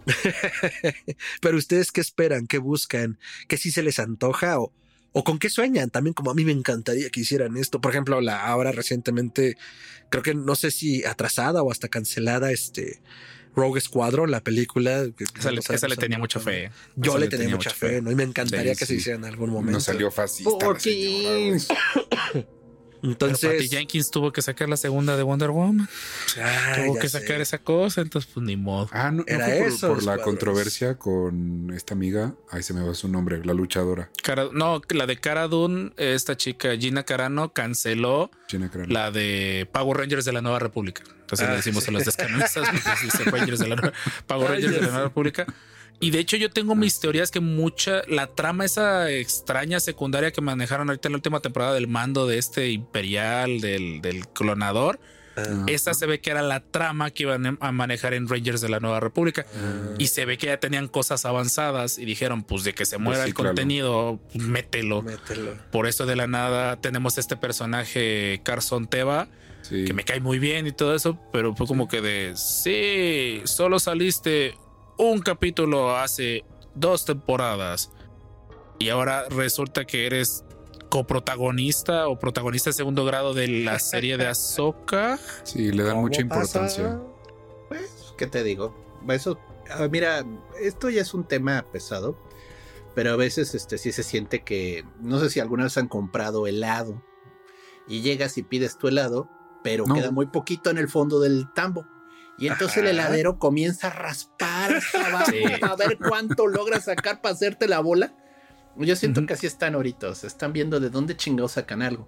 Pero 1.42 1.58
ustedes 1.58 1.92
qué 1.92 2.02
esperan, 2.02 2.48
qué 2.48 2.58
buscan, 2.58 3.20
qué 3.48 3.58
si 3.58 3.72
se 3.72 3.84
les 3.84 4.00
antoja 4.00 4.60
o, 4.60 4.74
o 5.14 5.24
con 5.24 5.40
qué 5.40 5.50
sueñan 5.50 5.90
también 5.90 6.14
como 6.14 6.32
a 6.32 6.34
mí 6.34 6.46
me 6.46 6.52
encantaría 6.52 7.10
que 7.10 7.22
hicieran 7.22 7.58
esto 7.58 7.82
por 7.82 7.92
ejemplo 7.92 8.22
la 8.22 8.46
ahora 8.46 8.72
recientemente 8.72 9.58
creo 10.10 10.24
que 10.24 10.34
no 10.34 10.56
sé 10.56 10.72
si 10.72 11.04
atrasada 11.06 11.64
o 11.64 11.72
hasta 11.72 11.88
cancelada 11.88 12.52
este 12.52 13.02
Rogue 13.56 13.82
Squadron, 13.82 14.32
la 14.32 14.42
película. 14.42 15.06
esa, 15.38 15.88
le, 15.88 15.96
tenía 15.98 16.18
mucha 16.18 16.40
fe. 16.40 16.72
Yo 16.96 17.18
le, 17.18 17.28
tenía, 17.28 17.50
mucha 17.50 17.70
fe, 17.70 18.02
¿no? 18.02 18.10
Y 18.12 18.16
me 18.16 18.24
encantaría 18.24 18.76
que 18.76 18.86
se 18.86 18.96
hiciera 18.96 19.18
en 19.18 19.26
algún 19.26 19.50
momento. 19.50 19.74
No 19.74 19.82
salió 19.82 20.10
fácil. 20.10 20.48
Entonces. 23.03 23.40
Pero 23.41 23.53
Patty 23.53 23.69
Jenkins 23.69 24.11
tuvo 24.11 24.32
que 24.32 24.41
sacar 24.41 24.69
la 24.69 24.78
segunda 24.78 25.18
de 25.18 25.23
Wonder 25.23 25.49
Woman. 25.49 25.88
tuvo 26.76 26.99
que 26.99 27.10
sacar 27.10 27.41
esa 27.41 27.57
cosa, 27.60 28.02
entonces, 28.02 28.30
pues 28.34 28.45
ni 28.45 28.56
modo. 28.56 28.90
Ah, 28.91 29.11
no, 29.11 29.23
Era 29.28 29.45
por, 29.45 29.53
eso, 29.53 29.88
por 29.88 30.03
la 30.03 30.18
controversia 30.19 30.95
con 30.95 31.72
esta 31.73 31.94
amiga. 31.94 32.36
Ahí 32.49 32.64
se 32.64 32.73
me 32.73 32.82
va 32.82 32.94
su 32.94 33.07
nombre, 33.07 33.44
la 33.44 33.53
luchadora. 33.53 34.10
no, 34.53 34.82
la 34.90 35.06
de 35.06 35.18
Cara 35.18 35.48
Dune, 35.48 35.91
esta 35.98 36.38
chica 36.38 36.76
Gina 36.78 37.03
Carano 37.03 37.53
canceló 37.53 38.32
la 38.88 39.11
de 39.11 39.68
Power 39.72 39.98
Rangers 39.98 40.26
de 40.26 40.34
la 40.34 40.41
Nueva 40.41 40.60
República. 40.60 41.03
Entonces 41.22 41.48
le 41.48 41.53
ah, 41.53 41.57
decimos 41.57 41.88
a 41.88 41.91
las 41.91 42.06
descanonizas, 42.06 42.68
Rangers 43.26 43.60
de 43.60 43.68
la 43.69 43.94
Power 44.28 44.52
Rangers 44.52 44.73
de 44.73 44.82
la 44.82 44.88
Nueva 44.88 45.03
República. 45.03 45.45
Y 46.02 46.10
de 46.10 46.19
hecho 46.19 46.36
yo 46.36 46.49
tengo 46.49 46.76
mis 46.76 46.99
teorías 46.99 47.32
que 47.32 47.40
mucha, 47.40 48.02
la 48.07 48.28
trama 48.28 48.65
esa 48.65 49.11
extraña 49.11 49.80
secundaria 49.80 50.32
que 50.32 50.41
manejaron 50.41 50.90
ahorita 50.90 51.07
en 51.07 51.14
la 51.14 51.18
última 51.18 51.40
temporada 51.40 51.73
del 51.73 51.88
mando 51.88 52.26
de 52.26 52.40
este 52.40 52.72
imperial, 52.72 53.61
del, 53.61 54.02
del 54.02 54.28
clonador, 54.28 54.99
esa 55.68 55.94
se 55.94 56.06
ve 56.06 56.19
que 56.19 56.32
era 56.32 56.41
la 56.41 56.60
trama 56.60 57.11
que 57.11 57.23
iban 57.23 57.57
a 57.60 57.72
manejar 57.72 58.14
en 58.14 58.28
Rangers 58.28 58.61
de 58.61 58.69
la 58.69 58.80
Nueva 58.80 58.99
República. 58.99 59.45
Y 59.98 60.07
se 60.07 60.26
ve 60.26 60.38
que 60.38 60.48
ya 60.48 60.60
tenían 60.60 60.88
cosas 60.88 61.26
avanzadas 61.26 61.98
y 61.98 62.06
dijeron, 62.06 62.44
pues 62.44 62.64
de 62.64 62.73
que 62.73 62.86
se 62.86 62.98
muera 62.98 63.22
pues 63.22 63.28
el 63.30 63.34
contenido, 63.34 64.19
mételo. 64.34 65.02
mételo. 65.02 65.56
Por 65.72 65.88
eso 65.88 66.06
de 66.06 66.15
la 66.15 66.28
nada 66.28 66.82
tenemos 66.82 67.18
este 67.18 67.38
personaje 67.38 68.41
Carson 68.44 68.88
Teva. 68.88 69.28
Que 69.69 69.94
me 69.94 70.03
cae 70.03 70.19
muy 70.19 70.40
bien 70.40 70.68
y 70.68 70.72
todo 70.72 70.95
eso, 70.95 71.18
pero 71.32 71.56
fue 71.56 71.65
como 71.68 71.88
que 71.88 72.02
de 72.02 72.34
sí, 72.36 73.41
solo 73.45 73.80
saliste 73.80 74.56
un 74.97 75.19
capítulo 75.19 75.97
hace 75.97 76.43
dos 76.76 77.05
temporadas 77.05 77.91
y 78.80 78.89
ahora 78.89 79.27
resulta 79.30 79.85
que 79.85 80.05
eres 80.05 80.43
coprotagonista 80.89 82.07
o 82.09 82.19
protagonista 82.19 82.69
de 82.69 82.73
segundo 82.73 83.05
grado 83.05 83.34
de 83.34 83.47
la 83.47 83.80
serie 83.80 84.18
de 84.18 84.27
Ahsoka. 84.27 85.18
Sí, 85.43 85.72
le 85.72 85.84
dan 85.84 85.97
mucha 85.97 86.22
importancia. 86.22 86.99
Pues, 87.69 88.13
¿qué 88.18 88.27
te 88.27 88.43
digo? 88.43 88.76
Eso, 89.07 89.39
mira, 89.89 90.26
esto 90.59 90.89
ya 90.89 91.01
es 91.01 91.13
un 91.13 91.23
tema 91.23 91.65
pesado, 91.72 92.18
pero 92.93 93.11
a 93.11 93.15
veces 93.15 93.55
este 93.55 93.77
sí 93.77 93.91
se 93.91 94.03
siente 94.03 94.43
que, 94.43 94.84
no 94.99 95.19
sé 95.19 95.30
si 95.30 95.39
alguna 95.39 95.63
vez 95.63 95.77
han 95.77 95.88
comprado 95.88 96.45
helado 96.45 97.01
y 97.88 98.01
llegas 98.01 98.38
y 98.38 98.43
pides 98.43 98.77
tu 98.77 98.88
helado, 98.88 99.30
pero 99.63 99.85
queda 99.85 100.11
muy 100.11 100.26
poquito 100.26 100.69
en 100.69 100.77
el 100.77 100.89
fondo 100.89 101.19
del 101.19 101.51
tambo. 101.53 101.85
Y 102.41 102.47
entonces 102.47 102.77
el 102.77 102.88
heladero 102.88 103.38
comienza 103.38 103.88
a 103.88 103.91
raspar 103.91 104.73
hasta 104.73 105.05
abajo 105.05 105.31
a 105.61 105.76
ver 105.76 105.97
cuánto 105.97 106.47
logra 106.47 106.81
sacar 106.81 107.22
para 107.22 107.35
hacerte 107.35 107.68
la 107.68 107.80
bola. 107.80 108.15
Yo 108.77 108.95
siento 108.95 109.26
que 109.26 109.34
así 109.34 109.45
están 109.45 109.76
ahorita, 109.76 110.09
están 110.09 110.51
viendo 110.51 110.80
de 110.80 110.89
dónde 110.89 111.15
chingados 111.15 111.53
sacan 111.53 111.81
algo. 111.81 112.07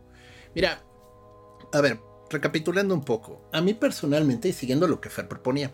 Mira, 0.55 0.83
a 1.71 1.81
ver, 1.81 1.99
recapitulando 2.31 2.95
un 2.95 3.03
poco, 3.03 3.47
a 3.53 3.61
mí 3.61 3.73
personalmente, 3.73 4.47
y 4.47 4.53
siguiendo 4.53 4.87
lo 4.87 4.99
que 4.99 5.09
Fer 5.09 5.27
proponía, 5.27 5.71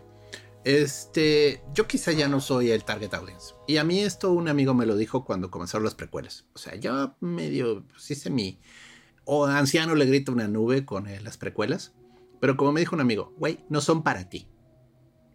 este, 0.64 1.62
yo 1.72 1.86
quizá 1.86 2.12
ya 2.12 2.28
no 2.28 2.40
soy 2.40 2.70
el 2.70 2.84
target 2.84 3.14
audience. 3.14 3.54
Y 3.66 3.78
a 3.78 3.84
mí 3.84 4.00
esto 4.00 4.30
un 4.32 4.48
amigo 4.48 4.74
me 4.74 4.86
lo 4.86 4.96
dijo 4.96 5.24
cuando 5.24 5.50
comenzaron 5.50 5.84
las 5.84 5.94
precuelas. 5.94 6.44
O 6.52 6.58
sea, 6.58 6.74
yo 6.76 7.16
medio, 7.20 7.86
pues 7.86 8.10
hice 8.10 8.28
mi, 8.28 8.60
o 9.24 9.46
anciano 9.46 9.94
le 9.94 10.06
grita 10.06 10.32
una 10.32 10.48
nube 10.48 10.84
con 10.84 11.06
eh, 11.06 11.20
las 11.20 11.38
precuelas. 11.38 11.94
Pero 12.40 12.56
como 12.56 12.72
me 12.72 12.80
dijo 12.80 12.94
un 12.94 13.00
amigo, 13.00 13.34
güey, 13.38 13.60
no 13.68 13.80
son 13.80 14.02
para 14.02 14.28
ti. 14.28 14.48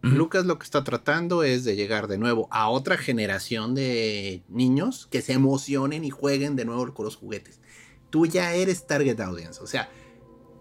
Lucas 0.02 0.45
lo 0.45 0.60
que 0.60 0.65
está 0.65 0.84
tratando 0.84 1.41
es 1.41 1.64
de 1.64 1.76
llegar 1.76 2.07
de 2.07 2.19
nuevo 2.19 2.48
a 2.52 2.69
otra 2.69 2.95
generación 2.95 3.73
de 3.73 4.44
niños 4.49 5.07
que 5.10 5.23
se 5.23 5.34
emocionen 5.34 6.06
y 6.06 6.11
jueguen 6.11 6.56
de 6.56 6.64
nuevo 6.64 6.94
con 6.94 7.06
los 7.06 7.15
juguetes. 7.15 7.60
Tú 8.11 8.27
ya 8.27 8.53
eres 8.53 8.86
target 8.86 9.19
audience, 9.19 9.60
o 9.64 9.65
sea, 9.65 9.90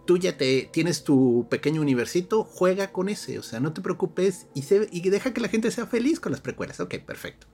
tú 0.07 0.17
ya 0.17 0.39
te 0.39 0.71
tienes 0.73 1.05
tu 1.05 1.47
pequeño 1.51 1.83
universito, 1.83 2.43
juega 2.43 2.91
con 2.91 3.11
ese, 3.11 3.39
o 3.39 3.43
sea, 3.43 3.61
no 3.61 3.75
te 3.75 3.83
preocupes 3.83 4.47
y, 4.55 4.65
y 4.91 5.11
deja 5.11 5.35
que 5.35 5.43
la 5.43 5.49
gente 5.49 5.71
sea 5.71 5.87
feliz 5.87 6.21
con 6.21 6.33
las 6.33 6.41
precuelas. 6.41 6.81
Ok, 6.81 6.95
perfecto. 7.01 7.47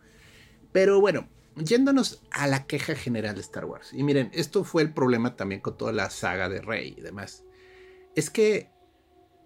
Pero 0.71 1.01
bueno, 1.01 1.29
yéndonos 1.57 2.23
a 2.31 2.47
la 2.47 2.67
queja 2.67 2.95
general 2.95 3.35
de 3.35 3.41
Star 3.41 3.65
Wars. 3.65 3.93
Y 3.93 4.05
miren, 4.05 4.31
esto 4.33 4.63
fue 4.63 4.83
el 4.83 4.95
problema 4.95 5.35
también 5.35 5.61
con 5.61 5.77
toda 5.77 5.93
la 5.93 6.09
saga 6.11 6.49
de 6.49 6.61
Rey 6.61 6.95
y 6.97 7.01
demás. 7.01 7.45
Es 8.15 8.31
que 8.31 8.71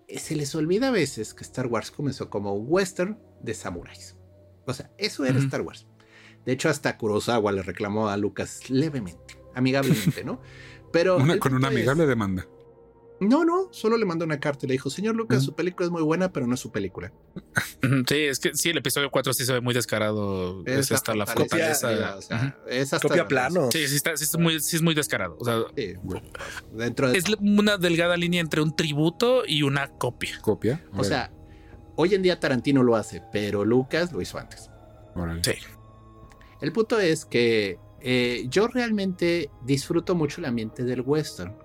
se 0.08 0.36
les 0.36 0.54
olvida 0.54 0.88
a 0.88 0.90
veces 0.90 1.34
que 1.34 1.44
Star 1.44 1.66
Wars 1.66 1.90
comenzó 1.90 2.30
como 2.30 2.54
un 2.54 2.66
western 2.68 3.18
de 3.40 3.54
samuráis. 3.54 4.16
O 4.66 4.72
sea, 4.72 4.90
eso 4.98 5.24
era 5.24 5.38
Star 5.38 5.60
Wars. 5.62 5.86
De 6.44 6.52
hecho, 6.52 6.68
hasta 6.68 6.96
Kurosawa 6.96 7.52
le 7.52 7.62
reclamó 7.62 8.08
a 8.08 8.16
Lucas 8.16 8.68
levemente, 8.70 9.38
amigablemente, 9.54 10.24
¿no? 10.24 10.40
Pero. 10.92 11.18
con 11.40 11.54
una 11.54 11.68
amigable 11.68 12.06
demanda. 12.06 12.46
No, 13.28 13.44
no, 13.44 13.68
solo 13.72 13.96
le 13.96 14.04
mandó 14.04 14.24
una 14.24 14.40
carta 14.40 14.66
y 14.66 14.68
le 14.68 14.72
dijo, 14.72 14.90
señor 14.90 15.14
Lucas, 15.14 15.42
su 15.42 15.54
película 15.54 15.86
es 15.86 15.90
muy 15.90 16.02
buena, 16.02 16.32
pero 16.32 16.46
no 16.46 16.54
es 16.54 16.60
su 16.60 16.70
película. 16.70 17.12
Sí, 18.08 18.16
es 18.16 18.38
que 18.38 18.54
sí, 18.54 18.70
el 18.70 18.78
episodio 18.78 19.10
4 19.10 19.32
sí 19.34 19.44
se 19.44 19.52
ve 19.52 19.60
muy 19.60 19.74
descarado. 19.74 20.62
Es, 20.66 20.90
hasta 20.92 21.14
la 21.14 21.26
copia. 21.26 21.70
Esa, 21.70 22.16
o 22.16 22.22
sea, 22.22 22.58
es 22.68 22.92
hasta 22.92 23.08
copia 23.08 23.26
plano. 23.26 23.70
Sí, 23.70 23.86
sí, 23.88 23.96
está, 23.96 24.16
sí, 24.16 24.24
es 24.24 24.38
muy, 24.38 24.60
sí 24.60 24.76
es 24.76 24.82
muy 24.82 24.94
descarado. 24.94 25.36
O 25.38 25.44
sea, 25.44 25.62
dentro 26.72 27.12
es 27.12 27.24
una 27.40 27.78
delgada 27.78 28.16
línea 28.16 28.40
entre 28.40 28.60
un 28.62 28.74
tributo 28.74 29.44
y 29.46 29.62
una 29.62 29.88
copia. 29.88 30.38
¿Copia? 30.40 30.84
O 30.96 31.04
sea, 31.04 31.30
hoy 31.96 32.14
en 32.14 32.22
día 32.22 32.40
Tarantino 32.40 32.82
lo 32.82 32.96
hace, 32.96 33.22
pero 33.32 33.64
Lucas 33.64 34.12
lo 34.12 34.20
hizo 34.20 34.38
antes. 34.38 34.70
Sí. 35.42 35.52
El 36.60 36.72
punto 36.72 36.98
es 36.98 37.24
que 37.24 37.78
eh, 38.00 38.46
yo 38.48 38.68
realmente 38.68 39.50
disfruto 39.64 40.14
mucho 40.14 40.40
el 40.40 40.46
ambiente 40.46 40.84
del 40.84 41.00
western. 41.00 41.56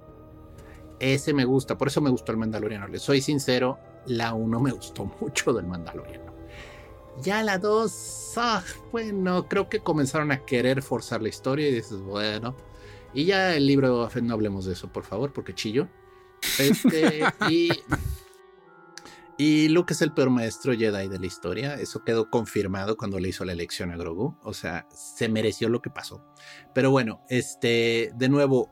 Ese 0.99 1.33
me 1.33 1.45
gusta, 1.45 1.77
por 1.77 1.87
eso 1.87 2.01
me 2.01 2.09
gustó 2.09 2.31
el 2.31 2.37
Mandaloriano. 2.37 2.87
Le 2.87 2.99
soy 2.99 3.21
sincero, 3.21 3.79
la 4.05 4.33
1 4.33 4.59
me 4.59 4.71
gustó 4.71 5.05
mucho 5.21 5.53
del 5.53 5.67
Mandaloriano. 5.67 6.29
Ya 7.21 7.43
la 7.43 7.57
2, 7.57 8.33
ah, 8.37 8.63
bueno, 8.91 9.47
creo 9.47 9.67
que 9.67 9.79
comenzaron 9.79 10.31
a 10.31 10.45
querer 10.45 10.81
forzar 10.81 11.21
la 11.21 11.29
historia 11.29 11.67
y 11.67 11.73
dices, 11.73 11.99
bueno. 11.99 12.55
Y 13.13 13.25
ya 13.25 13.55
el 13.55 13.65
libro, 13.65 14.09
no 14.21 14.33
hablemos 14.33 14.65
de 14.65 14.73
eso, 14.73 14.91
por 14.91 15.03
favor, 15.03 15.33
porque 15.33 15.53
chillo. 15.53 15.87
Este, 16.59 17.23
y, 17.49 17.71
y 19.37 19.67
Luke 19.69 19.93
es 19.93 20.01
el 20.01 20.13
peor 20.13 20.29
maestro 20.29 20.73
Jedi 20.73 21.07
de 21.07 21.19
la 21.19 21.25
historia. 21.25 21.73
Eso 21.75 22.03
quedó 22.03 22.29
confirmado 22.29 22.95
cuando 22.97 23.19
le 23.19 23.29
hizo 23.29 23.43
la 23.45 23.53
elección 23.53 23.91
a 23.91 23.97
Grogu. 23.97 24.37
O 24.43 24.53
sea, 24.53 24.87
se 24.93 25.27
mereció 25.27 25.69
lo 25.69 25.81
que 25.81 25.89
pasó. 25.89 26.23
Pero 26.73 26.91
bueno, 26.91 27.23
este, 27.29 28.11
de 28.15 28.29
nuevo, 28.29 28.69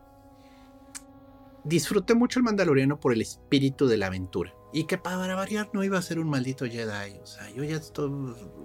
disfruté 1.67 2.15
mucho 2.15 2.39
el 2.39 2.43
Mandaloriano 2.43 2.99
por 2.99 3.13
el 3.13 3.21
espíritu 3.21 3.87
de 3.87 3.97
la 3.97 4.07
aventura. 4.07 4.53
Y 4.73 4.85
que 4.85 4.97
para 4.97 5.35
variar 5.35 5.69
no 5.73 5.83
iba 5.83 5.97
a 5.97 6.01
ser 6.01 6.19
un 6.19 6.29
maldito 6.29 6.65
Jedi. 6.65 7.17
O 7.21 7.25
sea, 7.25 7.49
yo 7.51 7.63
ya 7.63 7.77
estoy. 7.77 8.11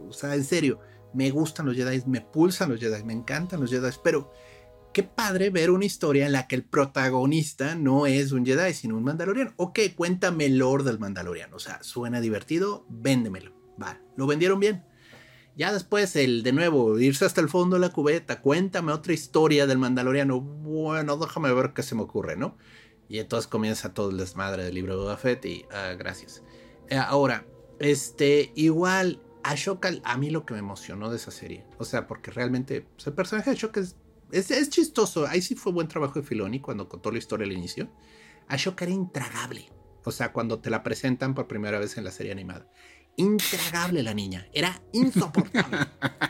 O 0.09 0.13
sea, 0.13 0.35
en 0.35 0.45
serio, 0.45 0.81
me 1.15 1.31
gustan 1.31 1.67
los 1.67 1.77
Jedi, 1.77 2.03
me 2.07 2.21
pulsan 2.21 2.71
los 2.71 2.81
Jedi, 2.81 3.05
me 3.05 3.13
encantan 3.13 3.61
los 3.61 3.71
Jedi, 3.71 3.91
pero 4.03 4.33
qué 4.93 5.03
padre 5.03 5.51
ver 5.51 5.71
una 5.71 5.85
historia 5.85 6.27
en 6.27 6.33
la 6.33 6.47
que 6.47 6.55
el 6.55 6.65
protagonista 6.65 7.75
no 7.75 8.07
es 8.07 8.33
un 8.33 8.45
Jedi, 8.45 8.75
sino 8.75 8.97
un 8.97 9.05
Mandaloriano. 9.05 9.53
Ok, 9.57 9.79
cuéntame 9.97 10.47
el 10.47 10.59
lore 10.59 10.85
del 10.85 10.99
Mandaloriano. 10.99 11.57
O 11.57 11.61
sea, 11.61 11.83
suena 11.83 12.21
divertido, 12.21 12.85
véndemelo. 12.89 13.53
Va, 13.81 14.01
lo 14.17 14.27
vendieron 14.27 14.61
bien. 14.61 14.85
Ya 15.55 15.73
después, 15.73 16.17
el 16.17 16.43
de 16.43 16.53
nuevo, 16.53 16.99
irse 16.99 17.27
hasta 17.27 17.43
el 17.43 17.49
fondo 17.51 17.77
de 17.77 17.81
la 17.81 17.93
cubeta, 17.93 18.41
cuéntame 18.41 18.93
otra 18.93 19.13
historia 19.13 19.67
del 19.67 19.79
Mandaloriano. 19.79 20.41
Bueno, 20.41 21.19
déjame 21.19 21.53
ver 21.53 21.75
qué 21.75 21.83
se 21.83 21.95
me 21.95 22.03
ocurre, 22.03 22.37
¿no? 22.37 22.57
Y 23.13 23.19
entonces 23.19 23.47
comienza 23.47 23.93
todo 23.93 24.09
el 24.09 24.17
desmadre 24.17 24.65
del 24.65 24.75
libro 24.75 24.95
de 24.95 25.03
Boba 25.03 25.19
Fett 25.19 25.45
y 25.45 25.67
ah, 25.71 25.93
gracias. 25.99 26.43
Eh, 26.89 26.97
ahora, 26.97 27.45
este, 27.79 28.53
igual, 28.55 29.21
Ashoka, 29.43 29.93
a 30.03 30.17
mí 30.17 30.31
lo 30.31 30.47
que 30.47 30.55
me 30.55 30.61
emocionó 30.61 31.11
de 31.11 31.17
esa 31.17 31.31
serie, 31.31 31.67
o 31.77 31.85
sea, 31.85 32.07
porque 32.07 32.31
realmente 32.31 32.81
pues, 32.81 33.07
el 33.07 33.13
personaje 33.13 33.51
de 33.51 33.57
Ashoka 33.57 33.81
es, 33.81 33.97
es, 34.31 34.71
chistoso. 34.71 35.27
Ahí 35.27 35.43
sí 35.43 35.55
fue 35.55 35.73
buen 35.73 35.89
trabajo 35.89 36.21
de 36.21 36.27
Filoni 36.27 36.61
cuando 36.61 36.89
contó 36.89 37.13
la 37.13 37.19
historia 37.19 37.45
al 37.45 37.53
inicio. 37.53 37.91
Ashoka 38.49 38.87
era 38.87 38.95
intragable. 38.95 39.71
O 40.05 40.11
sea, 40.11 40.33
cuando 40.33 40.61
te 40.61 40.71
la 40.71 40.83
presentan 40.83 41.35
por 41.35 41.47
primera 41.47 41.79
vez 41.79 41.99
en 41.99 42.05
la 42.05 42.13
serie 42.13 42.33
animada. 42.33 42.67
Intragable 43.17 44.03
la 44.03 44.15
niña. 44.15 44.49
Era 44.55 44.83
insoportable. 44.93 45.81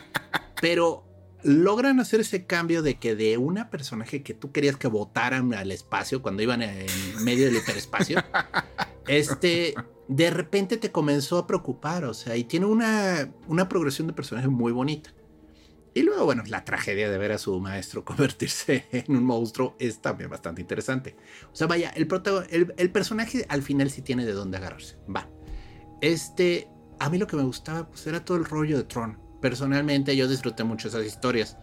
Pero 0.61 1.05
logran 1.43 1.99
hacer 1.99 2.21
ese 2.21 2.45
cambio 2.45 2.81
de 2.81 2.95
que 2.95 3.15
de 3.15 3.37
una 3.37 3.69
personaje 3.69 4.23
que 4.23 4.33
tú 4.33 4.51
querías 4.51 4.77
que 4.77 4.87
votaran 4.87 5.53
al 5.53 5.71
espacio 5.71 6.21
cuando 6.21 6.43
iban 6.43 6.61
en 6.61 6.87
medio 7.23 7.45
del 7.45 7.57
hiperespacio, 7.57 8.23
este, 9.07 9.75
de 10.07 10.29
repente 10.29 10.77
te 10.77 10.91
comenzó 10.91 11.37
a 11.37 11.47
preocupar, 11.47 12.05
o 12.05 12.13
sea, 12.13 12.35
y 12.35 12.45
tiene 12.45 12.65
una, 12.65 13.29
una 13.47 13.67
progresión 13.69 14.07
de 14.07 14.13
personaje 14.13 14.47
muy 14.47 14.71
bonita. 14.71 15.13
Y 15.95 16.01
luego, 16.01 16.25
bueno, 16.25 16.43
la 16.47 16.65
tragedia 16.65 17.09
de 17.09 17.17
ver 17.19 17.33
a 17.33 17.37
su 17.37 17.59
maestro 17.59 18.03
convertirse 18.05 18.85
en 18.91 19.15
un 19.15 19.23
monstruo 19.23 19.75
es 19.79 20.01
también 20.01 20.29
bastante 20.29 20.61
interesante. 20.61 21.15
O 21.51 21.55
sea, 21.55 21.67
vaya, 21.67 21.89
el, 21.91 22.07
el, 22.49 22.73
el 22.77 22.91
personaje 22.91 23.45
al 23.49 23.61
final 23.61 23.89
sí 23.91 24.01
tiene 24.01 24.25
de 24.25 24.33
dónde 24.33 24.57
agarrarse. 24.57 24.97
Va. 25.13 25.29
Este, 26.01 26.67
a 26.99 27.09
mí 27.09 27.17
lo 27.17 27.27
que 27.27 27.35
me 27.35 27.43
gustaba 27.43 27.87
pues 27.87 28.07
era 28.07 28.25
todo 28.25 28.37
el 28.37 28.45
rollo 28.45 28.77
de 28.77 28.83
Tron 28.83 29.22
personalmente 29.43 30.15
yo 30.15 30.29
disfruté 30.29 30.63
mucho 30.63 30.87
esas 30.87 31.05
historias. 31.05 31.57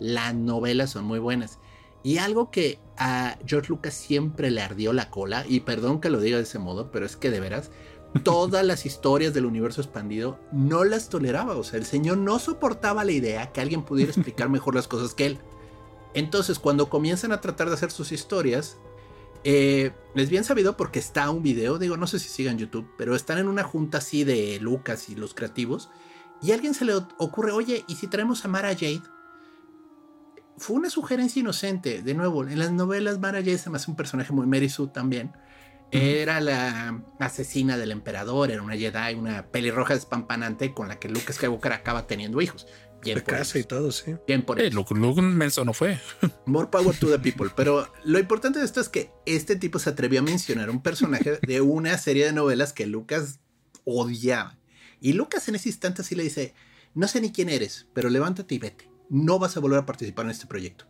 Las 0.00 0.34
novelas 0.34 0.88
son 0.88 1.04
muy 1.04 1.18
buenas. 1.18 1.58
Y 2.02 2.16
algo 2.16 2.50
que 2.50 2.78
a 2.96 3.36
George 3.46 3.68
Lucas 3.68 3.92
siempre 3.92 4.50
le 4.50 4.62
ardió 4.62 4.94
la 4.94 5.10
cola, 5.10 5.44
y 5.46 5.60
perdón 5.60 6.00
que 6.00 6.08
lo 6.08 6.18
diga 6.18 6.38
de 6.38 6.44
ese 6.44 6.58
modo, 6.58 6.90
pero 6.90 7.04
es 7.04 7.18
que 7.18 7.30
de 7.30 7.40
veras, 7.40 7.70
todas 8.24 8.64
las 8.64 8.86
historias 8.86 9.34
del 9.34 9.44
universo 9.44 9.82
expandido 9.82 10.40
no 10.50 10.82
las 10.84 11.10
toleraba. 11.10 11.58
O 11.58 11.62
sea, 11.62 11.78
el 11.78 11.84
señor 11.84 12.16
no 12.16 12.38
soportaba 12.38 13.04
la 13.04 13.12
idea 13.12 13.52
que 13.52 13.60
alguien 13.60 13.82
pudiera 13.82 14.10
explicar 14.12 14.48
mejor 14.48 14.74
las 14.74 14.88
cosas 14.88 15.12
que 15.12 15.26
él. 15.26 15.38
Entonces, 16.14 16.58
cuando 16.58 16.88
comienzan 16.88 17.32
a 17.32 17.42
tratar 17.42 17.68
de 17.68 17.74
hacer 17.74 17.90
sus 17.90 18.12
historias, 18.12 18.78
eh, 19.44 19.92
es 20.14 20.30
bien 20.30 20.44
sabido 20.44 20.78
porque 20.78 21.00
está 21.00 21.28
un 21.28 21.42
video, 21.42 21.78
digo, 21.78 21.98
no 21.98 22.06
sé 22.06 22.18
si 22.18 22.30
sigan 22.30 22.56
YouTube, 22.56 22.88
pero 22.96 23.14
están 23.14 23.36
en 23.36 23.48
una 23.48 23.62
junta 23.62 23.98
así 23.98 24.24
de 24.24 24.58
Lucas 24.58 25.10
y 25.10 25.16
los 25.16 25.34
creativos 25.34 25.90
y 26.46 26.52
a 26.52 26.54
alguien 26.54 26.74
se 26.74 26.84
le 26.84 26.94
ocurre, 26.94 27.50
oye, 27.50 27.84
¿y 27.88 27.96
si 27.96 28.06
traemos 28.06 28.44
a 28.44 28.48
Mara 28.48 28.68
Jade? 28.68 29.02
Fue 30.58 30.76
una 30.76 30.90
sugerencia 30.90 31.40
inocente. 31.40 32.02
De 32.02 32.14
nuevo, 32.14 32.44
en 32.46 32.60
las 32.60 32.70
novelas 32.70 33.18
Mara 33.18 33.40
Jade 33.40 33.58
se 33.58 33.68
me 33.68 33.76
hace 33.78 33.90
un 33.90 33.96
personaje 33.96 34.32
muy 34.32 34.46
Mary 34.46 34.68
Sue 34.68 34.86
también. 34.86 35.32
Era 35.90 36.40
la 36.40 37.02
asesina 37.18 37.76
del 37.76 37.90
emperador, 37.90 38.52
era 38.52 38.62
una 38.62 38.76
Jedi, 38.76 39.14
una 39.14 39.46
pelirroja 39.46 39.94
despampanante 39.94 40.72
con 40.72 40.86
la 40.86 41.00
que 41.00 41.08
Luke 41.08 41.32
Skywalker 41.32 41.72
acaba 41.72 42.06
teniendo 42.06 42.40
hijos. 42.40 42.68
Bien 43.02 43.20
por 43.20 43.34
casa 43.34 43.58
y 43.58 43.64
todo, 43.64 43.90
sí. 43.90 44.14
Bien 44.28 44.42
por 44.42 44.60
eh, 44.60 44.70
Luke, 44.70 44.94
Luke 44.94 45.20
menso 45.22 45.64
no 45.64 45.72
fue. 45.72 45.98
More 46.46 46.68
power 46.70 46.96
to 46.96 47.08
the 47.08 47.18
people. 47.18 47.50
Pero 47.56 47.92
lo 48.04 48.20
importante 48.20 48.60
de 48.60 48.64
esto 48.64 48.80
es 48.80 48.88
que 48.88 49.10
este 49.26 49.56
tipo 49.56 49.80
se 49.80 49.90
atrevió 49.90 50.20
a 50.20 50.22
mencionar 50.22 50.70
un 50.70 50.80
personaje 50.80 51.40
de 51.42 51.60
una 51.60 51.98
serie 51.98 52.24
de 52.24 52.32
novelas 52.32 52.72
que 52.72 52.86
Lucas 52.86 53.40
odiaba. 53.84 54.56
Y 55.00 55.12
Lucas 55.12 55.48
en 55.48 55.54
ese 55.54 55.68
instante 55.68 56.02
así 56.02 56.14
le 56.14 56.22
dice, 56.22 56.54
no 56.94 57.08
sé 57.08 57.20
ni 57.20 57.32
quién 57.32 57.48
eres, 57.48 57.86
pero 57.92 58.08
levántate 58.08 58.54
y 58.54 58.58
vete. 58.58 58.90
No 59.08 59.38
vas 59.38 59.56
a 59.56 59.60
volver 59.60 59.78
a 59.78 59.86
participar 59.86 60.24
en 60.24 60.32
este 60.32 60.46
proyecto. 60.46 60.86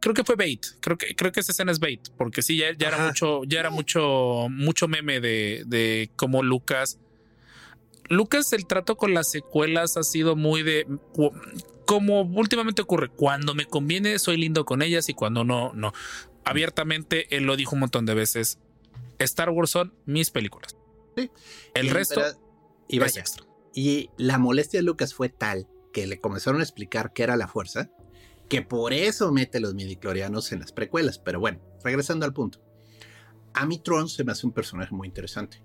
Creo 0.00 0.14
que 0.14 0.24
fue 0.24 0.34
bait. 0.34 0.64
Creo 0.80 0.96
que 0.96 1.14
creo 1.14 1.30
que 1.30 1.40
esa 1.40 1.52
escena 1.52 1.70
es 1.70 1.78
bait, 1.78 2.08
porque 2.16 2.42
sí 2.42 2.56
ya, 2.56 2.72
ya 2.76 2.88
era 2.88 3.06
mucho, 3.06 3.44
ya 3.44 3.60
era 3.60 3.70
mucho, 3.70 4.46
mucho 4.48 4.88
meme 4.88 5.20
de, 5.20 5.62
de 5.66 6.10
cómo 6.16 6.42
Lucas. 6.42 6.98
Lucas, 8.08 8.52
el 8.54 8.66
trato 8.66 8.96
con 8.96 9.14
las 9.14 9.30
secuelas 9.30 9.96
ha 9.96 10.02
sido 10.02 10.34
muy 10.34 10.62
de 10.62 10.86
como 11.86 12.22
últimamente 12.22 12.82
ocurre. 12.82 13.08
Cuando 13.10 13.54
me 13.54 13.66
conviene, 13.66 14.18
soy 14.18 14.36
lindo 14.36 14.64
con 14.64 14.80
ellas 14.80 15.08
y 15.08 15.14
cuando 15.14 15.44
no, 15.44 15.72
no. 15.74 15.92
Abiertamente, 16.44 17.36
él 17.36 17.44
lo 17.44 17.56
dijo 17.56 17.74
un 17.74 17.80
montón 17.80 18.06
de 18.06 18.14
veces. 18.14 18.58
Star 19.18 19.50
Wars 19.50 19.70
son 19.70 19.92
mis 20.06 20.30
películas. 20.30 20.76
Sí. 21.16 21.30
El 21.74 21.90
resto 21.90 22.22
y 22.88 22.98
vaya, 22.98 23.20
extra. 23.20 23.44
Y 23.74 24.10
la 24.16 24.38
molestia 24.38 24.80
de 24.80 24.84
Lucas 24.84 25.14
fue 25.14 25.28
tal 25.28 25.68
que 25.92 26.06
le 26.06 26.20
comenzaron 26.20 26.60
a 26.60 26.64
explicar 26.64 27.12
qué 27.12 27.22
era 27.22 27.36
la 27.36 27.48
fuerza, 27.48 27.90
que 28.48 28.62
por 28.62 28.92
eso 28.92 29.30
mete 29.32 29.60
los 29.60 29.74
midiclorianos 29.74 30.52
en 30.52 30.60
las 30.60 30.72
precuelas. 30.72 31.18
Pero 31.18 31.40
bueno, 31.40 31.60
regresando 31.84 32.26
al 32.26 32.32
punto. 32.32 32.62
A 33.54 33.66
mí 33.66 33.78
Tron 33.78 34.08
se 34.08 34.24
me 34.24 34.32
hace 34.32 34.46
un 34.46 34.52
personaje 34.52 34.94
muy 34.94 35.08
interesante. 35.08 35.62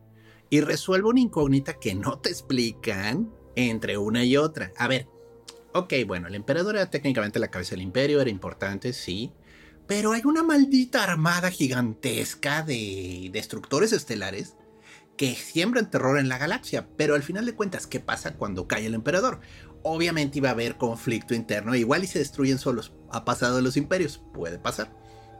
Y 0.49 0.61
resuelve 0.61 1.09
una 1.09 1.19
incógnita 1.19 1.79
que 1.79 1.95
no 1.95 2.19
te 2.19 2.29
explican 2.29 3.31
entre 3.55 3.97
una 3.97 4.23
y 4.23 4.37
otra. 4.37 4.71
A 4.77 4.87
ver, 4.87 5.07
ok, 5.73 5.93
bueno, 6.05 6.27
el 6.27 6.35
emperador 6.35 6.75
era 6.75 6.89
técnicamente 6.89 7.39
la 7.39 7.49
cabeza 7.49 7.71
del 7.71 7.81
imperio, 7.81 8.21
era 8.21 8.29
importante, 8.29 8.93
sí. 8.93 9.33
Pero 9.87 10.13
hay 10.13 10.21
una 10.25 10.43
maldita 10.43 11.03
armada 11.03 11.51
gigantesca 11.51 12.63
de 12.63 13.29
destructores 13.31 13.93
estelares 13.93 14.55
que 15.17 15.35
siembran 15.35 15.89
terror 15.89 16.19
en 16.19 16.29
la 16.29 16.37
galaxia, 16.37 16.87
pero 16.97 17.15
al 17.15 17.23
final 17.23 17.45
de 17.45 17.55
cuentas, 17.55 17.87
¿qué 17.87 17.99
pasa 17.99 18.35
cuando 18.35 18.67
cae 18.67 18.85
el 18.85 18.93
emperador? 18.93 19.39
Obviamente 19.83 20.39
iba 20.39 20.49
a 20.49 20.53
haber 20.53 20.77
conflicto 20.77 21.33
interno, 21.33 21.75
igual 21.75 22.03
y 22.03 22.07
se 22.07 22.19
destruyen 22.19 22.57
solos. 22.57 22.93
Ha 23.11 23.23
pasado 23.23 23.59
en 23.59 23.63
los 23.63 23.77
imperios, 23.77 24.21
puede 24.33 24.59
pasar. 24.59 24.91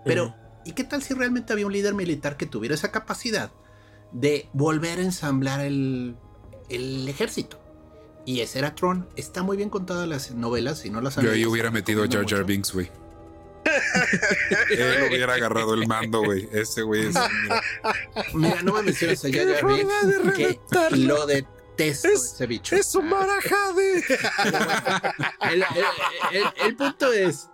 Pero, 0.06 0.36
¿y 0.64 0.74
qué 0.74 0.84
tal 0.84 1.02
si 1.02 1.14
realmente 1.14 1.52
había 1.52 1.66
un 1.66 1.74
líder 1.74 1.96
militar 1.96 2.38
que 2.38 2.46
tuviera 2.46 2.76
esa 2.76 2.92
capacidad 2.92 3.52
de 4.12 4.50
volver 4.54 5.00
a 5.00 5.02
ensamblar 5.02 5.62
el, 5.62 6.16
el 6.70 7.08
ejército? 7.08 7.60
Y 8.24 8.42
ese 8.42 8.60
era 8.60 8.76
Tron. 8.76 9.08
Está 9.16 9.44
muy 9.44 9.58
bien 9.58 9.70
contada 9.70 10.06
las 10.06 10.32
novelas, 10.32 10.80
si 10.80 10.90
no 10.90 11.02
las 11.02 11.18
han 11.18 11.26
Yo 11.26 11.32
ahí 11.32 11.46
hubiera 11.46 11.72
metido 11.72 12.04
a 12.04 12.08
Jar 12.08 12.26
Jar 12.28 12.44
Binks, 12.44 12.74
güey. 12.74 12.92
Él 14.70 15.08
hubiera 15.10 15.34
agarrado 15.34 15.74
el 15.74 15.88
mando, 15.88 16.24
güey. 16.24 16.48
Ese 16.52 16.82
güey 16.84 17.08
es. 17.08 17.16
Mira, 18.34 18.62
no 18.62 18.74
me 18.74 18.84
menciones 18.84 19.24
a 19.26 19.30
Jar 19.32 20.34
que 20.36 20.60
lo 20.98 21.26
detesto 21.26 22.10
ese 22.10 22.48
bicho. 22.48 22.76
Es 22.76 22.94
un 22.96 23.10
marajade. 23.10 24.04
el, 26.66 26.76
punto 26.76 27.12
es: 27.12 27.50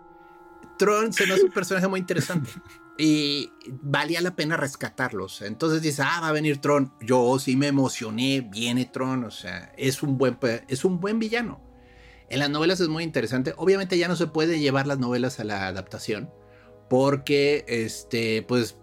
Tron 0.77 1.13
se 1.13 1.25
nos 1.27 1.37
hace 1.37 1.45
un 1.45 1.51
personaje 1.51 1.87
muy 1.87 1.99
interesante. 1.99 2.49
Y 2.97 3.51
valía 3.67 4.21
la 4.21 4.35
pena 4.35 4.57
rescatarlos. 4.57 5.41
Entonces 5.41 5.81
dice, 5.81 6.03
ah, 6.03 6.19
va 6.21 6.27
a 6.27 6.31
venir 6.33 6.59
Tron. 6.59 6.93
Yo 7.01 7.39
sí 7.39 7.55
me 7.55 7.67
emocioné, 7.67 8.41
viene 8.41 8.85
Tron. 8.85 9.23
O 9.23 9.31
sea, 9.31 9.73
es 9.77 10.03
un 10.03 10.17
buen, 10.17 10.37
es 10.67 10.85
un 10.85 10.99
buen 10.99 11.17
villano. 11.17 11.70
En 12.31 12.39
las 12.39 12.49
novelas 12.49 12.79
es 12.79 12.87
muy 12.87 13.03
interesante. 13.03 13.53
Obviamente 13.57 13.97
ya 13.97 14.07
no 14.07 14.15
se 14.15 14.25
puede 14.25 14.61
llevar 14.61 14.87
las 14.87 14.97
novelas 14.97 15.41
a 15.41 15.43
la 15.43 15.67
adaptación. 15.67 16.31
Porque, 16.89 17.65
este, 17.67 18.41
pues, 18.43 18.77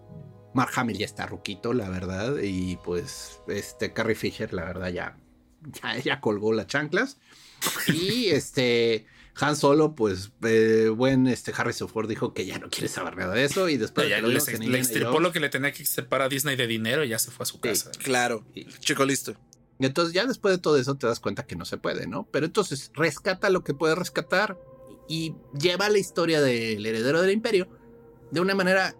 Mark 0.54 0.70
Hamill 0.76 0.98
ya 0.98 1.06
está 1.06 1.26
ruquito, 1.26 1.72
la 1.72 1.88
verdad. 1.88 2.36
Y 2.42 2.76
pues, 2.84 3.40
este, 3.48 3.94
Carrie 3.94 4.14
Fisher, 4.14 4.52
la 4.52 4.64
verdad, 4.64 4.90
ya, 4.90 5.16
ya, 6.04 6.20
colgó 6.20 6.52
las 6.52 6.66
chanclas. 6.66 7.18
Y 7.86 8.26
este. 8.26 9.06
Han 9.40 9.54
Solo, 9.54 9.94
pues, 9.94 10.32
eh, 10.42 10.90
buen 10.94 11.28
este 11.28 11.52
Harrison 11.56 11.88
Ford 11.88 12.08
dijo 12.08 12.34
que 12.34 12.44
ya 12.44 12.58
no 12.58 12.68
quiere 12.68 12.88
saber 12.88 13.16
nada 13.16 13.34
de 13.34 13.44
eso. 13.44 13.68
Y 13.68 13.76
después 13.76 14.08
ya, 14.08 14.20
le, 14.20 14.26
le, 14.28 15.00
lo 15.20 15.32
que 15.32 15.38
le 15.38 15.48
tenía 15.48 15.70
que 15.72 15.84
separar 15.84 16.26
a 16.26 16.28
Disney 16.28 16.56
de 16.56 16.66
dinero 16.66 17.04
y 17.04 17.10
ya 17.10 17.20
se 17.20 17.30
fue 17.30 17.44
a 17.44 17.46
su 17.46 17.60
casa. 17.60 17.92
claro. 18.02 18.44
Chico, 18.80 19.04
listo. 19.04 19.36
Entonces 19.86 20.14
ya 20.14 20.26
después 20.26 20.54
de 20.54 20.60
todo 20.60 20.76
eso 20.76 20.96
te 20.96 21.06
das 21.06 21.20
cuenta 21.20 21.46
que 21.46 21.56
no 21.56 21.64
se 21.64 21.78
puede, 21.78 22.06
¿no? 22.06 22.26
Pero 22.30 22.46
entonces 22.46 22.90
rescata 22.94 23.50
lo 23.50 23.62
que 23.62 23.74
puede 23.74 23.94
rescatar 23.94 24.58
y 25.08 25.34
lleva 25.58 25.88
la 25.88 25.98
historia 25.98 26.40
del 26.40 26.84
heredero 26.84 27.22
del 27.22 27.30
imperio 27.30 27.68
de 28.30 28.40
una 28.40 28.54
manera 28.54 28.94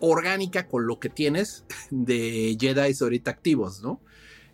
orgánica 0.00 0.68
con 0.68 0.86
lo 0.86 0.98
que 0.98 1.08
tienes 1.08 1.64
de 1.90 2.56
Jedi 2.60 2.94
ahorita 3.00 3.30
activos, 3.30 3.82
¿no? 3.82 4.02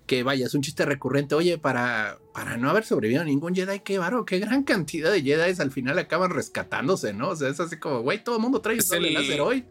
Que 0.07 0.23
vaya, 0.23 0.47
es 0.47 0.55
un 0.55 0.63
chiste 0.63 0.85
recurrente. 0.85 1.35
Oye, 1.35 1.59
para, 1.59 2.19
para 2.33 2.57
no 2.57 2.71
haber 2.71 2.85
sobrevivido 2.85 3.25
ningún 3.25 3.55
Jedi, 3.55 3.81
qué 3.81 3.99
varo, 3.99 4.25
qué 4.25 4.39
gran 4.39 4.63
cantidad 4.63 5.11
de 5.11 5.23
Jedi 5.23 5.61
al 5.61 5.73
final 5.73 5.99
acaban 5.99 6.31
rescatándose, 6.31 7.13
¿no? 7.13 7.31
O 7.31 7.37
sea, 7.37 7.49
es 7.49 7.59
así 7.59 7.79
como, 7.79 8.01
güey, 8.01 8.23
todo 8.23 8.37
el 8.37 8.43
mundo 8.43 8.61
trae 8.61 8.79
el 8.79 9.15
láser 9.15 9.41
hoy 9.41 9.67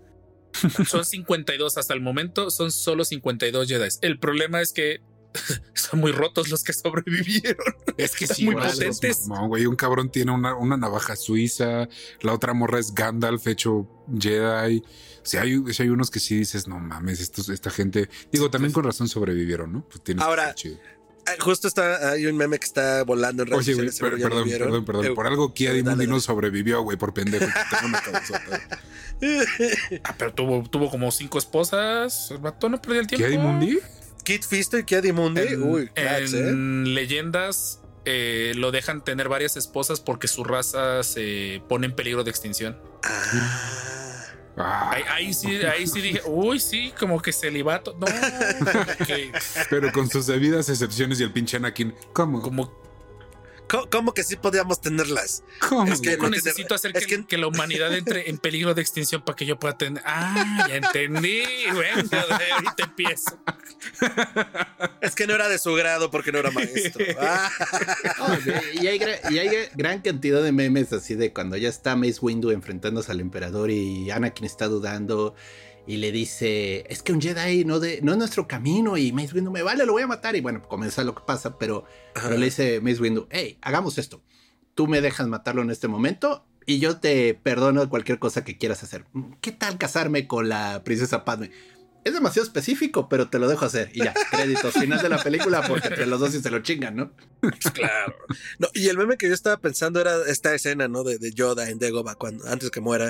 Son 0.87 1.05
52 1.05 1.77
hasta 1.77 1.93
el 1.93 2.01
momento, 2.01 2.49
son 2.49 2.71
solo 2.71 3.05
52 3.05 3.67
Jedi. 3.67 3.87
El 4.01 4.19
problema 4.19 4.61
es 4.61 4.73
que 4.73 5.01
son 5.73 5.99
muy 5.99 6.11
rotos 6.11 6.49
los 6.49 6.63
que 6.63 6.73
sobrevivieron. 6.73 7.75
Es 7.97 8.15
que 8.15 8.27
sí, 8.27 8.45
muy 8.45 8.55
potentes. 8.55 9.27
No, 9.27 9.47
güey, 9.47 9.65
un 9.65 9.75
cabrón 9.75 10.09
tiene 10.09 10.31
una, 10.31 10.55
una, 10.55 10.77
navaja 10.77 11.15
suiza, 11.15 11.87
la 12.21 12.33
otra 12.33 12.53
morra 12.53 12.79
es 12.79 12.93
Gandalf 12.93 13.47
hecho 13.47 13.87
Jedi. 14.17 14.79
O 14.79 15.27
sea, 15.27 15.41
hay, 15.41 15.63
hay 15.79 15.89
unos 15.89 16.11
que 16.11 16.19
sí 16.19 16.37
dices, 16.37 16.67
no 16.67 16.79
mames, 16.79 17.19
estos, 17.19 17.49
esta 17.49 17.69
gente, 17.71 18.09
digo, 18.31 18.49
también 18.51 18.71
con 18.71 18.83
razón 18.83 19.07
sobrevivieron, 19.07 19.73
¿no? 19.73 19.87
Pues 19.87 20.01
Ahora, 20.19 20.53
ah, 21.25 21.31
justo 21.39 21.67
está, 21.67 22.11
hay 22.11 22.27
un 22.27 22.37
meme 22.37 22.59
que 22.59 22.65
está 22.65 23.03
volando 23.03 23.43
en 23.43 23.49
redes 23.49 23.67
Oye, 23.67 23.91
perdón, 23.99 24.47
perdón, 24.49 24.85
perdón, 24.85 25.15
por 25.15 25.25
algo 25.25 25.53
Kia 25.53 25.73
Dimundi 25.73 26.05
no 26.05 26.19
sobrevivió, 26.19 26.83
güey, 26.83 26.97
por 26.97 27.13
pendejo. 27.13 27.45
ah, 30.03 30.15
pero 30.17 30.33
tuvo, 30.33 30.69
tuvo 30.69 30.91
como 30.91 31.11
cinco 31.11 31.39
esposas. 31.39 32.29
El 32.31 32.37
vato 32.37 32.69
no 32.69 32.79
perdió 32.81 33.01
el 33.01 33.07
tiempo. 33.07 33.27
¿Kia 33.27 33.37
Dimundi? 33.37 33.79
Kit 34.25 34.43
Fisto 34.43 34.77
y 34.77 34.83
Kia 34.83 34.99
Dimundi. 34.99 35.41
En, 35.41 35.63
Uy, 35.63 35.89
en 35.95 36.85
¿eh? 36.85 36.89
leyendas 36.89 37.79
eh, 38.03 38.53
lo 38.55 38.71
dejan 38.71 39.03
tener 39.03 39.29
varias 39.29 39.55
esposas 39.55 40.01
porque 40.01 40.27
su 40.27 40.43
raza 40.43 41.03
se 41.03 41.61
pone 41.69 41.85
en 41.85 41.95
peligro 41.95 42.23
de 42.23 42.31
extinción. 42.31 42.77
Ah. 44.57 44.91
Ahí, 45.09 45.33
sí, 45.33 45.57
ahí 45.65 45.85
sí 45.85 46.01
dije, 46.01 46.21
uy, 46.25 46.59
sí, 46.59 46.93
como 46.97 47.21
que 47.21 47.33
celibato. 47.33 47.95
No, 47.99 48.07
pero 49.69 49.91
con 49.91 50.09
sus 50.09 50.27
debidas 50.27 50.69
excepciones 50.69 51.19
y 51.19 51.23
el 51.23 51.31
pinche 51.31 51.57
Anakin, 51.57 51.93
¿cómo? 52.13 52.41
Como 52.41 52.84
¿Cómo, 53.67 54.13
que 54.13 54.23
sí 54.23 54.35
podíamos 54.35 54.81
tenerlas? 54.81 55.43
¿Cómo? 55.67 55.91
Es 55.91 56.01
que 56.01 56.17
no 56.17 56.29
necesito 56.29 56.75
hacer 56.75 56.93
que, 56.93 57.37
la 57.37 57.47
humanidad 57.47 57.93
entre 57.93 58.29
en 58.29 58.37
peligro 58.37 58.73
de 58.73 58.81
extinción 58.81 59.21
para 59.21 59.35
que 59.35 59.45
yo 59.45 59.57
pueda 59.59 59.77
tener. 59.77 60.01
Ah, 60.05 60.65
ya 60.67 60.75
entendí. 60.75 61.43
Bueno, 61.73 62.03
ahorita 62.11 62.83
empiezo. 62.83 63.37
Es 65.01 65.15
que 65.15 65.27
no 65.27 65.35
era 65.35 65.47
de 65.47 65.59
su 65.59 65.73
grado 65.73 66.11
porque 66.11 66.31
no 66.31 66.39
era 66.39 66.51
maestro. 66.51 67.05
Ah. 67.17 67.49
y, 68.73 68.87
hay, 68.87 68.99
y, 69.29 69.37
hay, 69.37 69.69
gran 69.75 70.01
cantidad 70.01 70.43
de 70.43 70.51
memes 70.51 70.91
así 70.93 71.15
de 71.15 71.33
cuando 71.33 71.57
ya 71.57 71.69
está 71.69 71.95
Mace 71.95 72.19
Windu 72.21 72.51
enfrentándose 72.51 73.11
al 73.11 73.19
emperador 73.19 73.71
y 73.71 74.11
Anakin 74.11 74.45
está 74.45 74.67
dudando 74.67 75.33
y 75.87 75.97
le 75.97 76.11
dice, 76.11 76.85
es 76.89 77.03
que 77.03 77.13
un 77.13 77.21
Jedi 77.21 77.63
no, 77.65 77.79
de, 77.79 77.99
no 78.01 78.13
es 78.13 78.17
nuestro 78.17 78.47
camino 78.47 78.97
y 78.97 79.11
Mace 79.11 79.33
Windu 79.33 79.51
me 79.51 79.61
vale, 79.61 79.85
lo 79.85 79.93
voy 79.93 80.03
a 80.03 80.07
matar 80.07 80.35
y 80.35 80.41
bueno, 80.41 80.61
comienza 80.63 81.03
lo 81.03 81.13
que 81.13 81.23
pasa, 81.25 81.57
pero, 81.57 81.85
pero 82.13 82.37
le 82.37 82.45
dice 82.45 82.81
Mace 82.81 83.01
Windu, 83.01 83.27
hey, 83.29 83.57
hagamos 83.61 83.97
esto, 83.97 84.21
tú 84.73 84.87
me 84.87 85.01
dejas 85.01 85.27
matarlo 85.27 85.61
en 85.61 85.69
este 85.69 85.87
momento 85.87 86.45
y 86.65 86.79
yo 86.79 86.97
te 86.97 87.33
perdono 87.35 87.87
cualquier 87.89 88.19
cosa 88.19 88.43
que 88.43 88.57
quieras 88.57 88.83
hacer. 88.83 89.05
¿Qué 89.41 89.51
tal 89.51 89.77
casarme 89.77 90.27
con 90.27 90.49
la 90.49 90.83
princesa 90.83 91.23
Padme? 91.23 91.51
Es 92.05 92.13
demasiado 92.13 92.45
específico, 92.45 93.09
pero 93.09 93.29
te 93.29 93.39
lo 93.39 93.47
dejo 93.47 93.65
hacer. 93.65 93.89
Y 93.91 94.03
ya, 94.03 94.13
créditos, 94.29 94.75
final 94.75 95.01
de 95.01 95.09
la 95.09 95.23
película, 95.23 95.63
porque 95.67 95.87
entre 95.87 96.05
los 96.05 96.19
dos 96.19 96.31
sí 96.31 96.39
se 96.39 96.51
lo 96.51 96.59
chingan, 96.59 96.95
¿no? 96.95 97.11
Claro. 97.73 98.15
No, 98.59 98.67
y 98.75 98.87
el 98.89 98.97
meme 98.97 99.17
que 99.17 99.27
yo 99.27 99.33
estaba 99.33 99.57
pensando 99.57 99.99
era 99.99 100.15
esta 100.27 100.53
escena, 100.53 100.87
¿no? 100.87 101.03
De, 101.03 101.17
Yoda 101.33 101.67
en 101.67 101.79
Dagobah, 101.79 102.13
cuando, 102.13 102.47
antes 102.47 102.69
que 102.69 102.79
muera. 102.79 103.07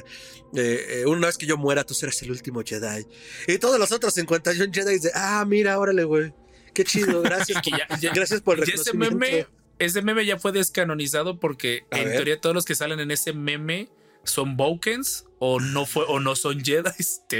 Eh, 0.56 0.86
eh, 0.90 1.06
una 1.06 1.28
vez 1.28 1.38
que 1.38 1.46
yo 1.46 1.58
muera, 1.58 1.84
tú 1.84 1.94
serás 1.94 2.22
el 2.22 2.32
último 2.32 2.64
Jedi. 2.66 3.06
Y 3.48 3.58
todos 3.58 3.78
los 3.78 3.92
otros 3.92 4.14
51 4.14 4.72
Jedi 4.74 5.00
de, 5.00 5.12
ah, 5.14 5.44
mira, 5.46 5.78
órale, 5.78 6.06
güey. 6.06 6.34
Qué 6.74 6.86
chido, 6.86 7.22
gracias. 7.22 7.62
gracias 8.16 8.40
por 8.40 8.60
el 8.60 8.66
reconocimiento. 8.66 9.18
Ese 9.18 9.28
meme, 9.28 9.48
ese 9.78 10.02
meme 10.04 10.26
ya 10.26 10.40
fue 10.40 10.54
descanonizado 10.54 11.38
porque 11.38 11.84
en 11.92 12.12
teoría 12.12 12.40
todos 12.40 12.56
los 12.56 12.64
que 12.64 12.76
salen 12.76 13.02
en 13.02 13.12
ese 13.12 13.34
meme 13.34 13.90
son 14.26 14.58
Bokens 14.58 15.26
o 15.40 15.60
no 15.60 15.86
fue 15.86 16.06
o 16.08 16.20
no 16.20 16.36
son 16.36 16.64
Jedi. 16.64 16.90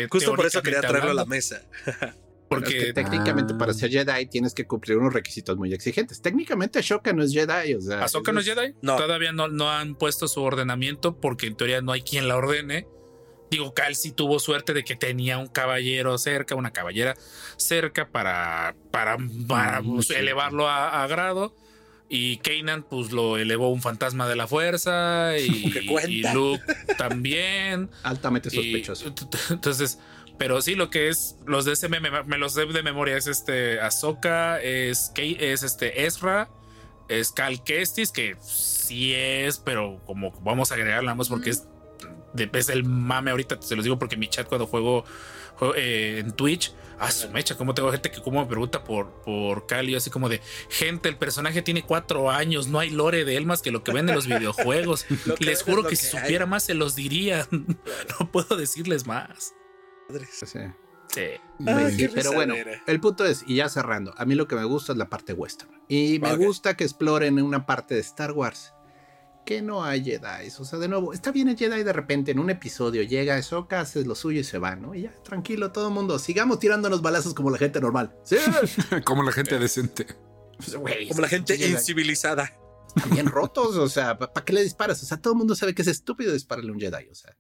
Justo 0.10 0.36
por 0.36 0.46
eso 0.46 0.62
quería 0.62 0.82
traerlo 0.82 1.12
a 1.12 1.16
la 1.16 1.26
mesa. 1.26 1.62
Porque 2.48 2.94
técnicamente 2.94 3.56
para 3.56 3.74
ser 3.74 3.90
Jedi 3.90 4.28
tienes 4.28 4.54
que 4.54 4.68
cumplir 4.68 4.98
unos 4.98 5.14
requisitos 5.14 5.58
muy 5.58 5.74
exigentes. 5.74 6.22
Técnicamente 6.22 6.80
Ahsoka 6.80 7.12
no 7.12 7.24
es 7.24 7.34
Jedi, 7.34 7.74
o 7.74 7.82
sea, 7.82 8.04
¿Ahsoka 8.04 8.32
no 8.32 8.40
es 8.40 8.46
Jedi? 8.46 8.76
No. 8.82 8.98
Todavía 8.98 9.32
no, 9.32 9.48
no 9.48 9.72
han 9.72 9.96
puesto 9.96 10.28
su 10.28 10.42
ordenamiento 10.42 11.20
porque 11.20 11.48
en 11.48 11.56
teoría 11.56 11.82
no 11.82 11.92
hay 11.92 12.02
quien 12.02 12.28
la 12.28 12.38
ordene. 12.38 12.88
Digo, 13.50 13.74
Cal 13.74 13.96
sí 13.96 14.12
tuvo 14.12 14.40
suerte 14.40 14.74
de 14.74 14.84
que 14.84 14.96
tenía 14.96 15.38
un 15.38 15.48
caballero 15.48 16.18
cerca, 16.18 16.56
una 16.56 16.72
caballera 16.72 17.16
cerca 17.58 18.10
para, 18.10 18.76
para, 18.92 19.18
para 19.48 19.82
mm, 19.82 19.96
pues, 19.96 20.10
elevarlo 20.12 20.70
a 20.70 21.06
grado. 21.08 21.56
Y 22.08 22.38
Kanan, 22.38 22.84
pues 22.84 23.12
lo 23.12 23.38
elevó 23.38 23.70
un 23.70 23.82
fantasma 23.82 24.28
de 24.28 24.36
la 24.36 24.48
fuerza. 24.48 25.38
Y, 26.08 26.24
Luke 26.34 26.64
también. 26.98 27.90
Altamente 28.04 28.50
sospechoso. 28.50 29.14
entonces, 29.50 30.00
pero 30.38 30.62
sí, 30.62 30.76
lo 30.76 30.90
que 30.90 31.10
es 31.10 31.38
los 31.46 31.66
de 31.66 31.74
ese 31.74 31.88
me, 31.90 32.00
me 32.00 32.38
los 32.38 32.54
sé 32.54 32.66
de 32.66 32.84
memoria 32.84 33.18
es 33.18 33.28
este 33.28 33.80
Ahsoka, 33.80 34.62
es, 34.62 35.12
es 35.16 35.64
este 35.64 36.06
Ezra, 36.06 36.50
es 37.08 37.32
Cal 37.32 37.64
Kestis, 37.64 38.12
que 38.12 38.36
sí 38.42 39.14
es, 39.14 39.60
pero 39.60 40.02
como 40.06 40.32
vamos 40.42 40.72
a 40.72 40.76
agregarla 40.76 41.16
más 41.16 41.30
porque 41.30 41.52
es, 41.52 41.68
de, 42.34 42.50
es 42.54 42.70
el 42.70 42.84
mame 42.84 43.32
ahorita, 43.32 43.62
se 43.62 43.76
los 43.76 43.86
digo 43.86 43.98
porque 43.98 44.18
mi 44.18 44.28
chat 44.28 44.48
cuando 44.48 44.68
juego, 44.68 45.06
eh, 45.76 46.20
en 46.20 46.32
Twitch 46.32 46.74
a 47.00 47.12
su 47.12 47.30
mecha, 47.30 47.58
como 47.58 47.74
tengo 47.74 47.92
gente 47.92 48.10
que 48.10 48.22
como 48.22 48.42
me 48.42 48.48
pregunta 48.48 48.84
por, 48.84 49.22
por 49.24 49.68
Cali, 49.68 49.96
así 49.96 50.10
como 50.10 50.30
de 50.30 50.42
gente, 50.70 51.10
el 51.10 51.18
personaje 51.18 51.62
tiene 51.62 51.84
cuatro 51.84 52.32
años, 52.32 52.68
no 52.68 52.80
hay 52.80 52.90
lore 52.90 53.26
de 53.26 53.36
él 53.38 53.46
más 53.46 53.62
que 53.62 53.72
lo 53.72 53.84
que 53.84 53.92
ven 53.92 54.08
en 54.10 54.16
los 54.16 54.28
videojuegos. 54.28 55.06
Les 55.40 55.64
juro 55.64 55.84
que, 55.84 55.96
si 55.96 56.06
supiera 56.08 56.46
más 56.46 56.64
se 56.64 56.74
los 56.74 56.96
diría. 56.96 57.48
no 57.52 58.32
puedo 58.32 58.56
decirles 58.56 59.06
más. 59.06 59.54
Sí. 60.32 60.60
Sí. 61.08 62.10
pero 62.14 62.34
bueno, 62.34 62.56
el 62.88 63.00
punto 63.00 63.26
es, 63.26 63.44
y 63.48 63.56
ya 63.56 63.70
cerrando, 63.70 64.14
a 64.18 64.26
mí 64.26 64.36
lo 64.36 64.48
que 64.48 64.56
me 64.56 64.66
gusta 64.66 64.92
es 64.92 64.98
la 64.98 65.10
parte 65.10 65.34
western. 65.34 65.72
Y 65.88 66.20
me 66.20 66.36
gusta 66.36 66.76
que 66.76 66.84
exploren 66.84 67.42
una 67.42 67.66
parte 67.66 67.96
de 67.96 68.02
Star 68.02 68.32
Wars 68.32 68.75
que 69.46 69.62
no 69.62 69.84
hay 69.84 70.04
Jedi. 70.04 70.50
O 70.60 70.66
sea, 70.66 70.80
de 70.80 70.88
nuevo, 70.88 71.14
está 71.14 71.32
bien 71.32 71.48
el 71.48 71.58
Jedi 71.58 71.84
de 71.84 71.94
repente 71.94 72.32
en 72.32 72.40
un 72.40 72.50
episodio 72.50 73.04
llega 73.04 73.36
Ahsoka, 73.36 73.82
hace 73.82 74.04
lo 74.04 74.16
suyo 74.16 74.42
y 74.42 74.44
se 74.44 74.58
va, 74.58 74.76
¿no? 74.76 74.96
Y 74.96 75.04
ya, 75.04 75.14
tranquilo, 75.24 75.72
todo 75.72 75.88
el 75.88 75.94
mundo. 75.94 76.20
Sigamos 76.20 76.60
tirándonos 76.60 77.02
balazos 77.02 77.34
como 77.34 77.52
la 77.52 77.58
gente 77.58 77.80
normal. 77.80 78.16
¿Sí? 78.24 78.38
como 79.06 79.24
la 79.24 79.32
gente 79.32 79.58
decente. 79.60 80.08
Pues, 80.58 80.76
como 81.10 81.22
la 81.22 81.28
gente 81.28 81.56
incivilizada. 81.56 82.52
Están 82.88 83.12
bien 83.12 83.26
rotos, 83.28 83.76
o 83.76 83.90
sea, 83.90 84.18
¿para 84.18 84.46
qué 84.46 84.54
le 84.54 84.64
disparas? 84.64 85.02
O 85.04 85.06
sea, 85.06 85.18
todo 85.18 85.34
el 85.34 85.38
mundo 85.38 85.56
sabe 85.56 85.76
que 85.76 85.82
es 85.82 85.88
estúpido 85.88 86.32
dispararle 86.32 86.72
a 86.72 86.74
un 86.74 86.80
Jedi, 86.80 87.10
o 87.12 87.16
sea. 87.16 87.36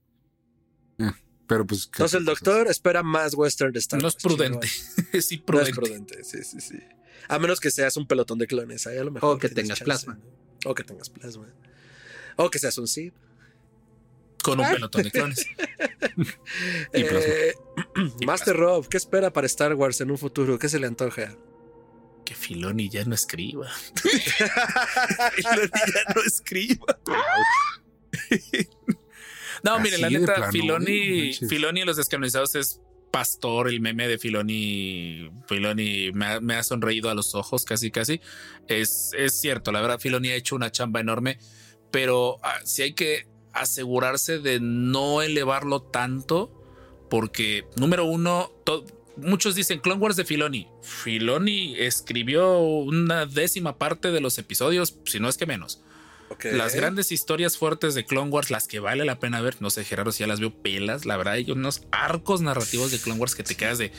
Eh, 0.99 1.11
pero 1.48 1.65
pues. 1.65 1.86
Entonces 1.86 2.19
el 2.19 2.26
doctor 2.26 2.68
espera 2.68 3.03
más 3.03 3.34
western 3.36 3.72
de 3.72 3.80
Star 3.80 4.02
No 4.02 4.10
es 4.10 4.15
prudente. 4.15 4.68
sí, 5.22 5.38
prudente. 5.38 5.72
No 5.72 5.86
es 5.86 5.90
prudente, 5.90 6.23
sí, 6.23 6.44
sí, 6.44 6.60
sí. 6.60 6.80
A 7.27 7.40
menos 7.40 7.60
que 7.60 7.72
seas 7.72 7.95
un 7.98 8.07
pelotón 8.07 8.38
de 8.38 8.48
clones, 8.48 8.86
ahí 8.86 8.98
a 8.98 9.03
lo 9.03 9.11
mejor. 9.11 9.36
O 9.36 9.40
que, 9.40 9.49
tengas 9.49 9.80
plasma. 9.80 10.19
O 10.65 10.76
que 10.76 10.84
tengas 10.84 11.10
plasma. 11.10 11.48
O 12.35 12.49
que 12.49 12.59
seas 12.59 12.77
un 12.77 12.87
Sith. 12.87 13.13
Con 14.43 14.59
un 14.59 14.67
pelotón 14.69 15.01
de 15.01 15.11
clones. 15.11 15.43
eh, 16.93 17.53
Master 18.25 18.55
Rob, 18.55 18.87
¿qué 18.87 18.97
espera 18.97 19.33
para 19.33 19.47
Star 19.47 19.73
Wars 19.73 20.01
en 20.01 20.11
un 20.11 20.19
futuro? 20.19 20.59
¿Qué 20.59 20.69
se 20.69 20.77
le 20.79 20.85
antoja? 20.85 21.35
Que 22.23 22.35
Filoni 22.35 22.87
ya 22.89 23.05
no 23.05 23.15
escriba. 23.15 23.67
Filoni 24.03 25.69
ya 25.73 26.13
no 26.13 26.21
escriba. 26.23 26.99
no, 29.63 29.79
mire, 29.79 29.97
la 29.97 30.11
neta, 30.11 30.51
Filoni, 30.51 31.33
Filoni 31.33 31.81
y 31.81 31.85
los 31.85 31.97
descanonizados 31.97 32.53
es 32.53 32.81
pastor, 33.15 33.69
el 33.69 33.79
meme 33.79 34.07
de 34.07 34.19
Filoni, 34.19 35.31
Filoni 35.47 36.11
me 36.11 36.55
ha, 36.55 36.63
sonreído 36.63 37.09
a 37.09 37.15
los 37.15 37.33
ojos 37.33 37.65
casi, 37.65 37.89
casi. 37.89 38.21
Es, 38.67 39.11
es 39.17 39.39
cierto, 39.39 39.71
la 39.71 39.81
verdad, 39.81 39.99
Filoni 39.99 40.29
ha 40.29 40.35
hecho 40.35 40.55
una 40.55 40.71
chamba 40.71 40.99
enorme 40.99 41.39
pero 41.95 42.39
ah, 42.43 42.59
sí 42.65 42.81
hay 42.81 42.91
que 42.91 43.26
asegurarse 43.53 44.39
de 44.39 44.59
no 44.59 45.22
elevarlo 45.22 45.81
tanto, 45.81 46.51
porque 47.09 47.63
número 47.77 48.03
uno, 48.03 48.51
muchos 49.15 49.55
dicen 49.55 49.80
Clone 49.80 50.01
Wars 50.01 50.17
de 50.17 50.26
Filoni. 50.26 50.67
Filoni 50.81 51.80
escribió 51.80 52.59
una 52.59 53.26
décima 53.26 53.77
parte 53.77 54.11
de 54.11 54.19
los 54.19 54.38
episodios, 54.38 54.97
si 55.05 55.22
no 55.22 55.30
es 55.30 55.38
que 55.38 55.45
menos. 55.45 55.84
Las 56.43 56.76
grandes 56.76 57.11
historias 57.11 57.57
fuertes 57.57 57.95
de 57.95 58.06
Clone 58.06 58.31
Wars, 58.31 58.52
las 58.52 58.68
que 58.68 58.80
vale 58.80 59.06
la 59.06 59.19
pena 59.19 59.41
ver, 59.41 59.57
no 59.60 59.69
sé, 59.69 59.84
Gerardo, 59.84 60.11
si 60.11 60.22
ya 60.22 60.27
las 60.27 60.39
veo 60.39 60.53
pelas, 60.53 61.06
la 61.06 61.18
verdad, 61.18 61.34
hay 61.34 61.49
unos 61.52 61.84
arcos 61.91 62.41
narrativos 62.41 62.91
de 62.91 62.99
Clone 62.99 63.19
Wars 63.19 63.35
que 63.35 63.43
te 63.43 63.56
quedas 63.56 63.77
de. 63.77 63.91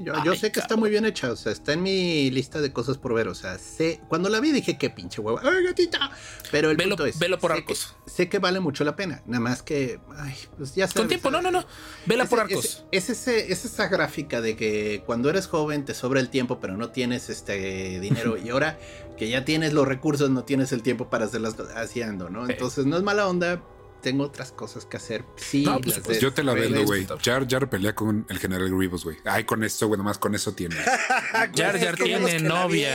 Yo, 0.00 0.34
sé 0.34 0.50
que 0.50 0.60
está 0.60 0.76
muy 0.76 0.90
bien 0.90 1.04
hecha, 1.04 1.30
o 1.32 1.36
sea, 1.36 1.52
está 1.52 1.72
en 1.72 1.82
mi 1.82 2.30
lista 2.30 2.60
de 2.60 2.72
cosas 2.72 2.98
por 2.98 3.14
ver, 3.14 3.28
o 3.28 3.34
sea, 3.34 3.58
sé, 3.58 4.00
cuando 4.08 4.28
la 4.28 4.40
vi 4.40 4.52
dije 4.52 4.78
qué 4.78 4.90
pinche 4.90 5.20
huevo, 5.20 5.40
¡ay, 5.42 5.64
gatita! 5.64 6.10
Pero 6.50 6.70
el 6.70 6.76
velo, 6.76 6.96
punto 6.96 7.06
es, 7.06 7.18
velo 7.18 7.38
por 7.38 7.52
sé 7.52 7.58
arcos. 7.58 7.94
Que, 8.04 8.10
sé 8.10 8.28
que 8.28 8.38
vale 8.38 8.60
mucho 8.60 8.84
la 8.84 8.96
pena, 8.96 9.22
nada 9.26 9.40
más 9.40 9.62
que, 9.62 10.00
ay, 10.16 10.34
pues 10.56 10.74
ya 10.74 10.86
sabes. 10.86 11.00
Con 11.00 11.08
tiempo, 11.08 11.30
no, 11.30 11.42
no, 11.42 11.50
no, 11.50 11.66
vela 12.06 12.26
por 12.26 12.40
arcos. 12.40 12.84
Es, 12.92 13.10
ese, 13.10 13.52
es 13.52 13.64
esa 13.64 13.88
gráfica 13.88 14.40
de 14.40 14.56
que 14.56 15.02
cuando 15.06 15.30
eres 15.30 15.46
joven 15.46 15.84
te 15.84 15.94
sobra 15.94 16.20
el 16.20 16.30
tiempo, 16.30 16.60
pero 16.60 16.76
no 16.76 16.90
tienes 16.90 17.30
este 17.30 18.00
dinero, 18.00 18.36
y 18.36 18.48
ahora 18.48 18.78
que 19.16 19.28
ya 19.28 19.44
tienes 19.44 19.72
los 19.72 19.86
recursos, 19.86 20.30
no 20.30 20.44
tienes 20.44 20.72
el 20.72 20.82
tiempo 20.82 21.08
para 21.08 21.26
hacerlas 21.74 21.90
haciendo, 21.90 22.30
¿no? 22.30 22.48
Entonces 22.48 22.86
no 22.86 22.96
es 22.96 23.02
mala 23.02 23.28
onda. 23.28 23.62
tengo 24.02 24.24
otras 24.24 24.52
cosas 24.52 24.84
que 24.84 24.98
hacer. 24.98 25.24
Sí, 25.36 25.64
No, 25.64 25.80
pues, 25.80 25.98
pues, 26.00 26.20
Yo 26.20 26.32
te 26.34 26.42
la 26.44 26.52
vendo, 26.52 26.84
güey. 26.84 27.06
Jar 27.24 27.48
Jar 27.48 27.70
pelea 27.70 27.94
con 27.94 28.26
el 28.28 28.38
general 28.38 28.68
Grievous, 28.76 29.02
güey. 29.04 29.16
Ay, 29.24 29.44
con 29.44 29.64
esto, 29.64 29.86
güey, 29.86 29.96
nomás 29.96 30.18
con 30.18 30.34
eso 30.34 30.52
tiene. 30.52 30.76
Jar 31.56 31.78
Jar 31.80 31.96
tiene 31.96 32.38
novia. 32.40 32.90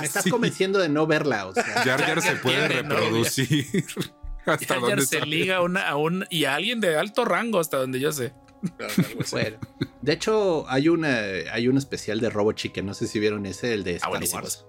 Me 0.00 0.06
estás 0.06 0.24
Sí. 0.24 0.30
convenciendo 0.30 0.78
de 0.78 0.88
no 0.88 1.06
verla, 1.06 1.46
o 1.46 1.52
sea. 1.54 1.64
Jar 1.84 2.00
Jar 2.02 2.22
se 2.22 2.36
puede 2.36 2.66
reproducir. 2.66 3.66
¿Hasta 4.46 4.74
Jar 4.80 4.88
Jar 4.88 5.00
se 5.02 5.18
sabe? 5.18 5.26
liga 5.26 5.56
a, 5.56 5.60
una, 5.62 5.86
a 5.86 5.96
un 5.96 6.24
y 6.30 6.44
a 6.46 6.54
alguien 6.54 6.80
de 6.80 6.96
alto 6.96 7.26
rango 7.26 7.60
hasta 7.60 7.76
donde 7.76 8.00
yo 8.00 8.10
sé. 8.12 8.32
Bueno, 9.30 9.58
de 10.02 10.12
hecho, 10.14 10.64
hay 10.68 10.88
una 10.88 11.16
hay 11.52 11.68
un 11.68 11.76
especial 11.76 12.18
de 12.20 12.30
Robo 12.30 12.52
Chicken, 12.52 12.86
no 12.86 12.94
sé 12.94 13.06
si 13.06 13.20
vieron 13.20 13.44
ese, 13.46 13.74
el 13.74 13.84
de 13.84 14.00
Ah, 14.02 14.10
Star. 14.22 14.42
Wars. 14.42 14.64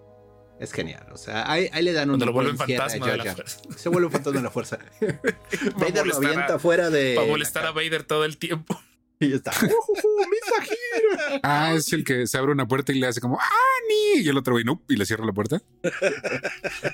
Es 0.59 0.73
genial, 0.73 1.05
o 1.13 1.17
sea, 1.17 1.49
ahí, 1.49 1.69
ahí 1.71 1.81
le 1.83 1.93
dan 1.93 2.09
un 2.09 2.19
cierre 2.19 2.51
a 2.51 2.57
fantasma 2.57 3.07
de 3.11 3.17
la 3.17 3.33
fuerza. 3.35 3.61
Se 3.77 3.89
vuelve 3.89 4.07
un 4.07 4.11
fantasma 4.11 4.39
de 4.39 4.43
la 4.43 4.51
fuerza. 4.51 4.77
Vader 4.99 6.05
lo 6.05 6.13
molestar 6.15 6.25
a- 6.25 6.27
avienta 6.33 6.59
fuera 6.59 6.89
de. 6.89 7.15
Para 7.15 7.27
molestar 7.27 7.65
a 7.65 7.71
Vader 7.71 8.03
todo 8.03 8.25
el 8.25 8.37
tiempo. 8.37 8.79
Y 9.21 9.33
está. 9.33 9.51
"Uh, 9.61 9.65
uh, 9.65 9.69
uh, 9.69 10.29
¡Misa 10.29 11.39
Ah, 11.43 11.73
es 11.75 11.91
el 11.93 12.03
que 12.05 12.25
se 12.27 12.37
abre 12.37 12.51
una 12.53 12.67
puerta 12.67 12.91
y 12.93 12.99
le 12.99 13.07
hace 13.07 13.19
como 13.21 13.37
¡Ani! 13.37 14.21
Y 14.21 14.29
el 14.29 14.37
otro 14.37 14.53
güey, 14.53 14.63
no, 14.63 14.81
y 14.87 14.95
le 14.95 15.05
cierra 15.05 15.25
la 15.25 15.33
puerta. 15.33 15.61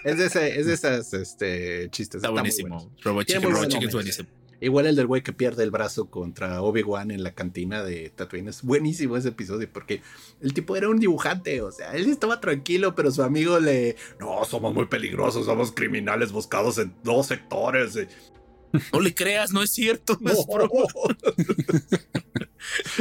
Es 0.04 0.18
de, 0.18 0.26
ese, 0.26 0.60
es 0.60 0.66
de 0.66 0.74
esas 0.74 1.14
este, 1.14 1.88
chistes. 1.92 2.18
Está 2.20 2.30
muy 2.30 2.40
buenísimo. 2.40 2.76
bueno. 2.78 2.92
Robo 3.04 3.24
Tiene 3.24 3.40
Chicken, 3.40 3.42
muy 3.44 3.52
Robo 3.52 3.60
buen 3.60 3.70
Chicken 3.70 3.88
es 3.90 3.94
buenísimo. 3.94 4.30
Igual 4.66 4.88
el 4.88 4.96
del 4.96 5.06
güey 5.06 5.22
que 5.22 5.32
pierde 5.32 5.62
el 5.62 5.70
brazo 5.70 6.10
contra 6.10 6.60
Obi-Wan 6.64 7.12
en 7.12 7.22
la 7.22 7.36
cantina 7.36 7.84
de 7.84 8.10
Tatooine. 8.10 8.48
Es 8.48 8.64
buenísimo 8.64 9.16
ese 9.16 9.30
episodio 9.30 9.72
porque 9.72 10.02
el 10.42 10.56
tipo 10.56 10.76
era 10.76 10.90
un 10.90 11.00
dibujante. 11.00 11.62
O 11.62 11.72
sea, 11.72 11.96
él 11.96 12.10
estaba 12.10 12.42
tranquilo, 12.42 12.96
pero 12.96 13.12
su 13.12 13.22
amigo 13.22 13.60
le. 13.60 13.96
No, 14.20 14.44
somos 14.44 14.74
muy 14.74 14.88
peligrosos, 14.88 15.46
somos 15.46 15.72
criminales 15.72 16.32
buscados 16.32 16.80
en 16.80 16.96
dos 17.04 17.28
sectores. 17.28 17.96
eh". 17.96 18.08
No 18.92 19.02
le 19.02 19.14
creas, 19.14 19.54
no 19.54 19.62
es 19.62 19.72
cierto. 19.72 20.18
no 20.20 20.32
es 20.32 20.48
broma. 20.48 20.72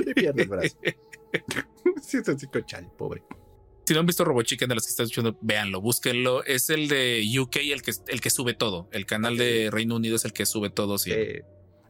y 0.06 0.12
pierde 0.12 0.42
el 0.42 0.48
brazo. 0.50 0.76
es 1.96 2.28
así 2.28 2.46
con 2.46 2.66
chale, 2.66 2.90
pobre. 2.98 3.22
Si 3.84 3.92
no 3.92 4.00
han 4.00 4.06
visto 4.06 4.24
Robo 4.24 4.42
Chicken 4.42 4.68
de 4.68 4.74
los 4.74 4.84
que 4.84 4.90
están 4.90 5.04
escuchando, 5.04 5.36
véanlo, 5.42 5.80
búsquenlo. 5.80 6.42
Es 6.44 6.70
el 6.70 6.88
de 6.88 7.22
UK, 7.38 7.56
el 7.56 7.82
que, 7.82 7.92
el 8.08 8.20
que 8.20 8.30
sube 8.30 8.54
todo. 8.54 8.88
El 8.92 9.04
canal 9.04 9.36
de 9.36 9.68
Reino 9.70 9.96
Unido 9.96 10.16
es 10.16 10.24
el 10.24 10.32
que 10.32 10.46
sube 10.46 10.70
todo. 10.70 10.96
Sí. 10.96 11.10
Eh, 11.12 11.44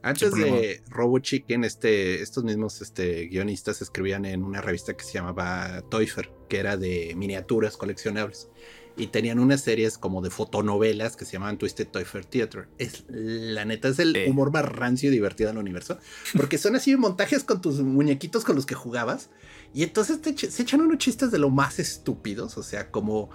antes 0.04 0.34
de 0.34 0.82
Robo 0.88 1.18
Chicken, 1.18 1.64
este, 1.64 2.20
estos 2.20 2.44
mismos 2.44 2.82
este, 2.82 3.26
guionistas 3.28 3.80
escribían 3.80 4.26
en 4.26 4.44
una 4.44 4.60
revista 4.60 4.94
que 4.94 5.02
se 5.02 5.14
llamaba 5.14 5.82
Toyfer, 5.88 6.30
que 6.48 6.58
era 6.58 6.76
de 6.76 7.14
miniaturas 7.16 7.78
coleccionables. 7.78 8.48
Y 8.96 9.06
tenían 9.06 9.38
unas 9.38 9.62
series 9.62 9.96
como 9.96 10.20
de 10.20 10.30
fotonovelas 10.30 11.16
que 11.16 11.24
se 11.24 11.32
llamaban 11.32 11.56
Twisted 11.56 11.88
Toyfer 11.88 12.24
Theater. 12.26 12.68
Es, 12.76 13.04
la 13.08 13.64
neta, 13.64 13.88
es 13.88 13.98
el 13.98 14.14
humor 14.28 14.52
más 14.52 14.66
rancio 14.66 15.08
y 15.08 15.12
divertido 15.12 15.48
del 15.48 15.58
universo. 15.58 15.98
Porque 16.36 16.58
son 16.58 16.76
así 16.76 16.94
montajes 16.96 17.42
con 17.42 17.62
tus 17.62 17.80
muñequitos 17.80 18.44
con 18.44 18.56
los 18.56 18.66
que 18.66 18.74
jugabas. 18.74 19.30
Y 19.74 19.82
entonces 19.82 20.20
se 20.50 20.62
echan 20.62 20.80
unos 20.80 20.98
chistes 20.98 21.30
de 21.32 21.38
lo 21.38 21.50
más 21.50 21.78
estúpidos. 21.80 22.56
O 22.56 22.62
sea, 22.62 22.90
como 22.92 23.28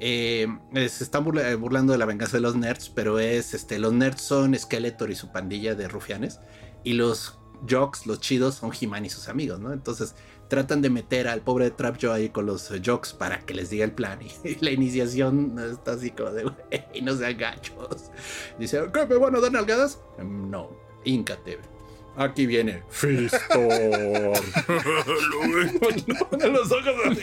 eh, 0.00 0.48
se 0.74 1.04
están 1.04 1.24
eh, 1.38 1.54
burlando 1.54 1.92
de 1.92 1.98
la 1.98 2.04
venganza 2.04 2.36
de 2.36 2.40
los 2.40 2.56
nerds, 2.56 2.90
pero 2.90 3.20
es 3.20 3.54
este, 3.54 3.78
los 3.78 3.92
nerds 3.92 4.20
son 4.20 4.58
Skeletor 4.58 5.10
y 5.10 5.14
su 5.14 5.30
pandilla 5.30 5.74
de 5.76 5.86
rufianes, 5.88 6.40
y 6.82 6.94
los 6.94 7.38
jocks, 7.70 8.06
los 8.06 8.20
chidos, 8.20 8.56
son 8.56 8.72
He-Man 8.78 9.04
y 9.06 9.10
sus 9.10 9.28
amigos, 9.28 9.60
¿no? 9.60 9.72
Entonces 9.72 10.14
tratan 10.48 10.82
de 10.82 10.90
meter 10.90 11.28
al 11.28 11.40
pobre 11.40 11.70
Trap 11.70 11.96
Joe 12.02 12.12
ahí 12.12 12.28
con 12.28 12.44
los 12.44 12.70
eh, 12.72 12.82
jocks 12.84 13.12
para 13.12 13.38
que 13.46 13.54
les 13.54 13.70
diga 13.70 13.84
el 13.84 13.92
plan, 13.92 14.18
y, 14.20 14.54
la 14.64 14.72
iniciación 14.72 15.56
está 15.70 15.92
así 15.92 16.10
como 16.10 16.30
de, 16.32 16.42
güey, 16.42 17.02
no 17.02 17.16
sean 17.16 17.38
gachos. 17.38 18.10
Dice, 18.58 18.82
¿qué 18.92 19.06
me 19.06 19.16
van 19.16 19.36
a 19.36 19.40
dar 19.40 19.52
nalgadas? 19.52 20.00
"Mm, 20.18 20.50
No, 20.50 20.70
híncate. 21.04 21.60
Aquí 22.16 22.46
viene 22.46 22.82
Fistor. 22.90 23.42
Los 26.50 26.70
ojos. 26.72 27.18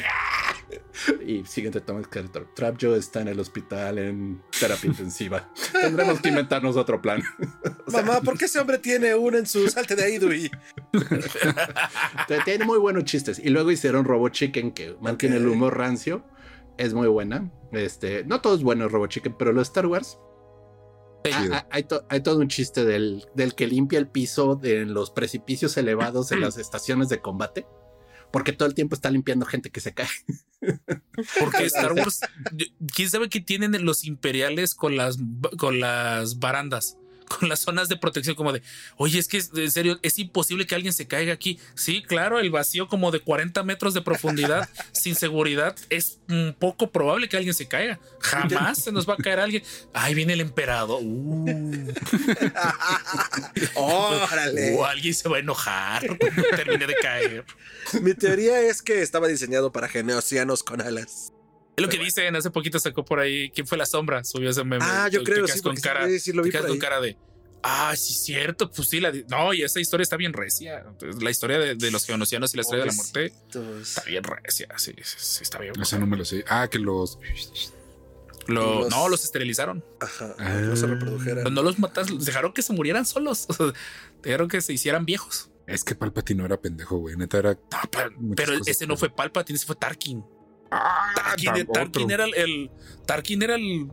Y 1.26 1.43
siguiente 1.45 1.81
toma 1.81 2.03
Skeletor. 2.03 2.47
Trap 2.53 2.77
Joe 2.80 2.97
está 2.97 3.22
en 3.22 3.30
el 3.30 3.39
hospital 3.39 3.97
en 3.97 4.41
terapia 4.59 4.88
intensiva. 4.89 5.49
Tendremos 5.72 6.19
que 6.22 6.30
inventarnos 6.30 6.76
otro 6.77 7.01
plan. 7.01 7.23
Mamá, 7.88 8.22
¿por 8.22 8.38
qué 8.38 8.45
ese 8.45 8.59
hombre 8.59 8.77
tiene 8.77 9.15
uno 9.15 9.38
en 9.38 9.45
su 9.47 9.68
salte 9.69 9.95
de 9.95 10.13
Idui? 10.15 10.51
Te- 12.27 12.41
Tiene 12.45 12.65
muy 12.65 12.77
buenos 12.77 13.05
chistes. 13.05 13.39
Y 13.39 13.49
luego 13.49 13.72
hicieron 13.72 14.05
Robo 14.05 14.30
Chicken, 14.30 14.72
que 14.72 14.95
mantiene 15.01 15.38
el 15.38 15.47
humor 15.47 15.77
rancio. 15.77 16.23
Es 16.77 16.93
muy 16.93 17.07
buena. 17.07 17.49
Este, 17.72 18.23
no 18.26 18.41
todo 18.41 18.55
es 18.55 18.63
bueno 18.63 18.88
Robo 18.88 19.07
Chicken, 19.07 19.35
pero 19.38 19.53
los 19.53 19.68
Star 19.69 19.85
Wars. 19.88 20.18
Ah, 21.34 21.48
ah, 21.53 21.68
hay, 21.72 21.84
to- 21.84 22.06
hay 22.10 22.22
todo 22.22 22.39
un 22.39 22.48
chiste 22.48 22.85
del, 22.85 23.26
del 23.35 23.53
que 23.56 23.68
limpia 23.68 23.99
el 23.99 24.07
piso 24.07 24.56
de 24.56 24.85
los 24.85 25.11
precipicios 25.11 25.77
elevados 25.77 26.31
en 26.31 26.41
las 26.41 26.57
estaciones 26.57 27.10
de 27.10 27.22
combate. 27.22 27.65
Porque 28.31 28.53
todo 28.53 28.68
el 28.69 28.73
tiempo 28.73 28.95
está 28.95 29.10
limpiando 29.10 29.45
gente 29.45 29.72
que 29.72 29.81
se 29.81 29.93
cae. 29.93 30.07
Porque 31.39 31.65
Star 31.65 31.91
Wars, 31.93 32.22
quién 32.95 33.10
sabe 33.10 33.27
qué 33.27 33.41
tienen 33.41 33.84
los 33.84 34.06
imperiales 34.06 34.73
con 34.73 34.95
las, 34.95 35.18
con 35.57 35.80
las 35.81 36.39
barandas, 36.39 36.98
con 37.37 37.49
las 37.49 37.59
zonas 37.59 37.89
de 37.89 37.97
protección, 37.97 38.35
como 38.35 38.53
de, 38.53 38.61
oye, 38.97 39.19
es 39.19 39.27
que 39.27 39.41
en 39.55 39.71
serio, 39.71 39.99
es 40.01 40.19
imposible 40.19 40.65
que 40.65 40.75
alguien 40.75 40.93
se 40.93 41.07
caiga 41.07 41.33
aquí. 41.33 41.59
Sí, 41.75 42.03
claro, 42.03 42.39
el 42.39 42.49
vacío 42.51 42.87
como 42.87 43.11
de 43.11 43.19
40 43.19 43.63
metros 43.63 43.93
de 43.93 44.01
profundidad 44.01 44.69
sin 44.91 45.15
seguridad, 45.15 45.75
es 45.89 46.19
un 46.29 46.55
poco 46.57 46.91
probable 46.91 47.29
que 47.29 47.37
alguien 47.37 47.53
se 47.53 47.67
caiga. 47.67 47.99
Jamás 48.19 48.83
se 48.83 48.91
nos 48.91 49.07
va 49.07 49.13
a 49.15 49.17
caer 49.17 49.39
alguien. 49.39 49.63
Ay, 49.93 50.13
viene 50.13 50.33
el 50.33 50.41
emperador. 50.41 51.01
Uh, 51.01 51.93
¡Órale! 53.75 54.75
uh, 54.75 54.85
alguien 54.85 55.13
se 55.13 55.29
va 55.29 55.37
a 55.37 55.39
enojar 55.39 56.05
cuando 56.17 56.43
termine 56.55 56.87
de 56.87 56.95
caer. 56.95 57.45
Mi 58.01 58.13
teoría 58.13 58.61
es 58.61 58.81
que 58.81 59.01
estaba 59.01 59.27
diseñado 59.27 59.71
para 59.71 59.87
geneosianos 59.87 60.63
con 60.63 60.81
alas. 60.81 61.33
Es 61.81 61.85
lo 61.87 61.89
que 61.89 62.03
dicen, 62.03 62.35
hace 62.35 62.49
poquito 62.51 62.79
sacó 62.79 63.03
por 63.05 63.19
ahí, 63.19 63.49
¿quién 63.51 63.65
fue 63.67 63.77
la 63.77 63.85
sombra? 63.85 64.23
Subió 64.23 64.49
ese 64.49 64.63
meme. 64.63 64.83
Ah, 64.87 65.09
yo 65.09 65.19
Te 65.23 65.25
creo, 65.31 65.45
quedas 65.45 65.57
sí, 65.57 65.63
con 65.63 65.75
cara, 65.77 66.07
sí, 66.07 66.19
sí 66.19 66.33
lo 66.33 66.43
vi 66.43 66.51
por 66.51 66.61
con 66.61 66.71
ahí. 66.71 66.79
cara 66.79 67.01
de, 67.01 67.17
ah, 67.63 67.93
sí, 67.95 68.13
cierto, 68.13 68.71
pues 68.71 68.89
sí, 68.89 68.99
la, 68.99 69.11
no, 69.29 69.53
y 69.53 69.63
esa 69.63 69.79
historia 69.79 70.03
está 70.03 70.17
bien 70.17 70.33
recia. 70.33 70.83
La 71.19 71.29
historia 71.31 71.59
de, 71.59 71.75
de 71.75 71.91
los 71.91 72.05
geonosianos 72.05 72.53
y 72.53 72.57
la 72.57 72.61
historia 72.61 72.85
de 72.85 72.91
la 72.91 72.95
muerte 72.95 73.33
está 73.81 74.03
bien 74.03 74.23
recia, 74.23 74.67
sí, 74.77 74.93
sí, 75.03 75.15
sí, 75.17 75.43
está 75.43 75.59
bien. 75.59 75.73
Eso 75.81 75.97
no 75.99 76.07
me 76.07 76.17
lo 76.17 76.25
sé. 76.25 76.43
Ah, 76.47 76.67
que 76.69 76.79
los. 76.79 77.17
Lo- 78.47 78.81
Los- 78.81 78.89
No, 78.89 79.07
los 79.07 79.23
esterilizaron. 79.23 79.83
Ajá, 79.99 80.35
Ah. 80.39 80.49
no 80.61 80.75
se 80.75 80.87
reprodujeran. 80.87 81.53
No 81.53 81.61
los 81.61 81.77
mataron, 81.79 82.17
dejaron 82.23 82.53
que 82.53 82.61
se 82.63 82.73
murieran 82.73 83.05
solos. 83.05 83.45
O 83.49 83.53
sea, 83.53 83.73
dejaron 84.23 84.47
que 84.47 84.61
se 84.61 84.73
hicieran 84.73 85.05
viejos. 85.05 85.49
Es 85.67 85.83
que 85.83 85.93
Palpatine 85.95 86.39
no 86.39 86.45
era 86.45 86.59
pendejo, 86.59 86.97
güey. 86.97 87.15
Neta 87.15 87.37
era. 87.37 87.53
No, 87.53 87.59
pero, 87.91 88.11
pero 88.35 88.53
ese 88.65 88.87
no 88.87 88.95
que- 88.95 88.99
fue 89.01 89.09
Palpatine, 89.15 89.55
ese 89.57 89.65
fue 89.67 89.75
Tarkin. 89.75 90.23
Ah, 90.72 91.14
Tarkin, 91.73 92.11
era 92.11 92.23
el, 92.26 92.34
el- 92.35 92.72
Tarkin 93.06 93.41
era 93.43 93.56
el, 93.56 93.91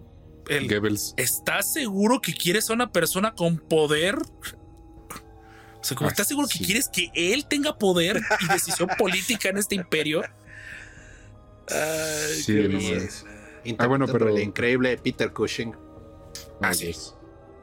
el 0.49 0.69
Goebbels. 0.69 1.15
¿Estás 1.17 1.73
seguro 1.73 2.21
que 2.21 2.33
quieres 2.35 2.71
a 2.71 2.73
una 2.75 2.93
persona 2.93 3.35
con 3.35 3.59
poder? 3.59 4.17
O 4.17 5.85
sea, 5.85 5.97
como 5.97 6.09
Ah, 6.09 6.13
estás 6.13 6.29
seguro 6.29 6.47
que 6.49 6.59
quieres 6.65 6.89
que 6.89 7.11
él 7.15 7.47
tenga 7.49 7.77
poder 7.79 8.21
y 8.41 8.49
decisión 8.53 8.89
política 8.99 9.49
en 9.49 9.59
este 9.59 9.75
imperio. 9.75 10.23
Ay, 11.71 12.35
Sí, 12.43 12.53
no. 12.55 12.79
Interpretando 12.79 13.77
Ah, 13.79 13.87
bueno, 13.87 14.07
pero- 14.07 14.29
El 14.29 14.43
increíble 14.43 14.97
Peter 14.99 15.33
Cushing. 15.33 15.75
Así 16.61 16.95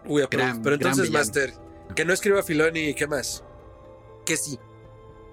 Uy, 0.06 0.24
pero, 0.30 0.44
Gran- 0.44 0.62
pero 0.62 0.76
entonces. 0.76 1.10
Master, 1.10 1.54
que 1.96 2.06
no 2.06 2.14
escriba 2.14 2.44
Filoni, 2.44 2.94
¿qué 2.94 3.08
más? 3.08 3.44
Que 4.26 4.38
sí. 4.38 4.60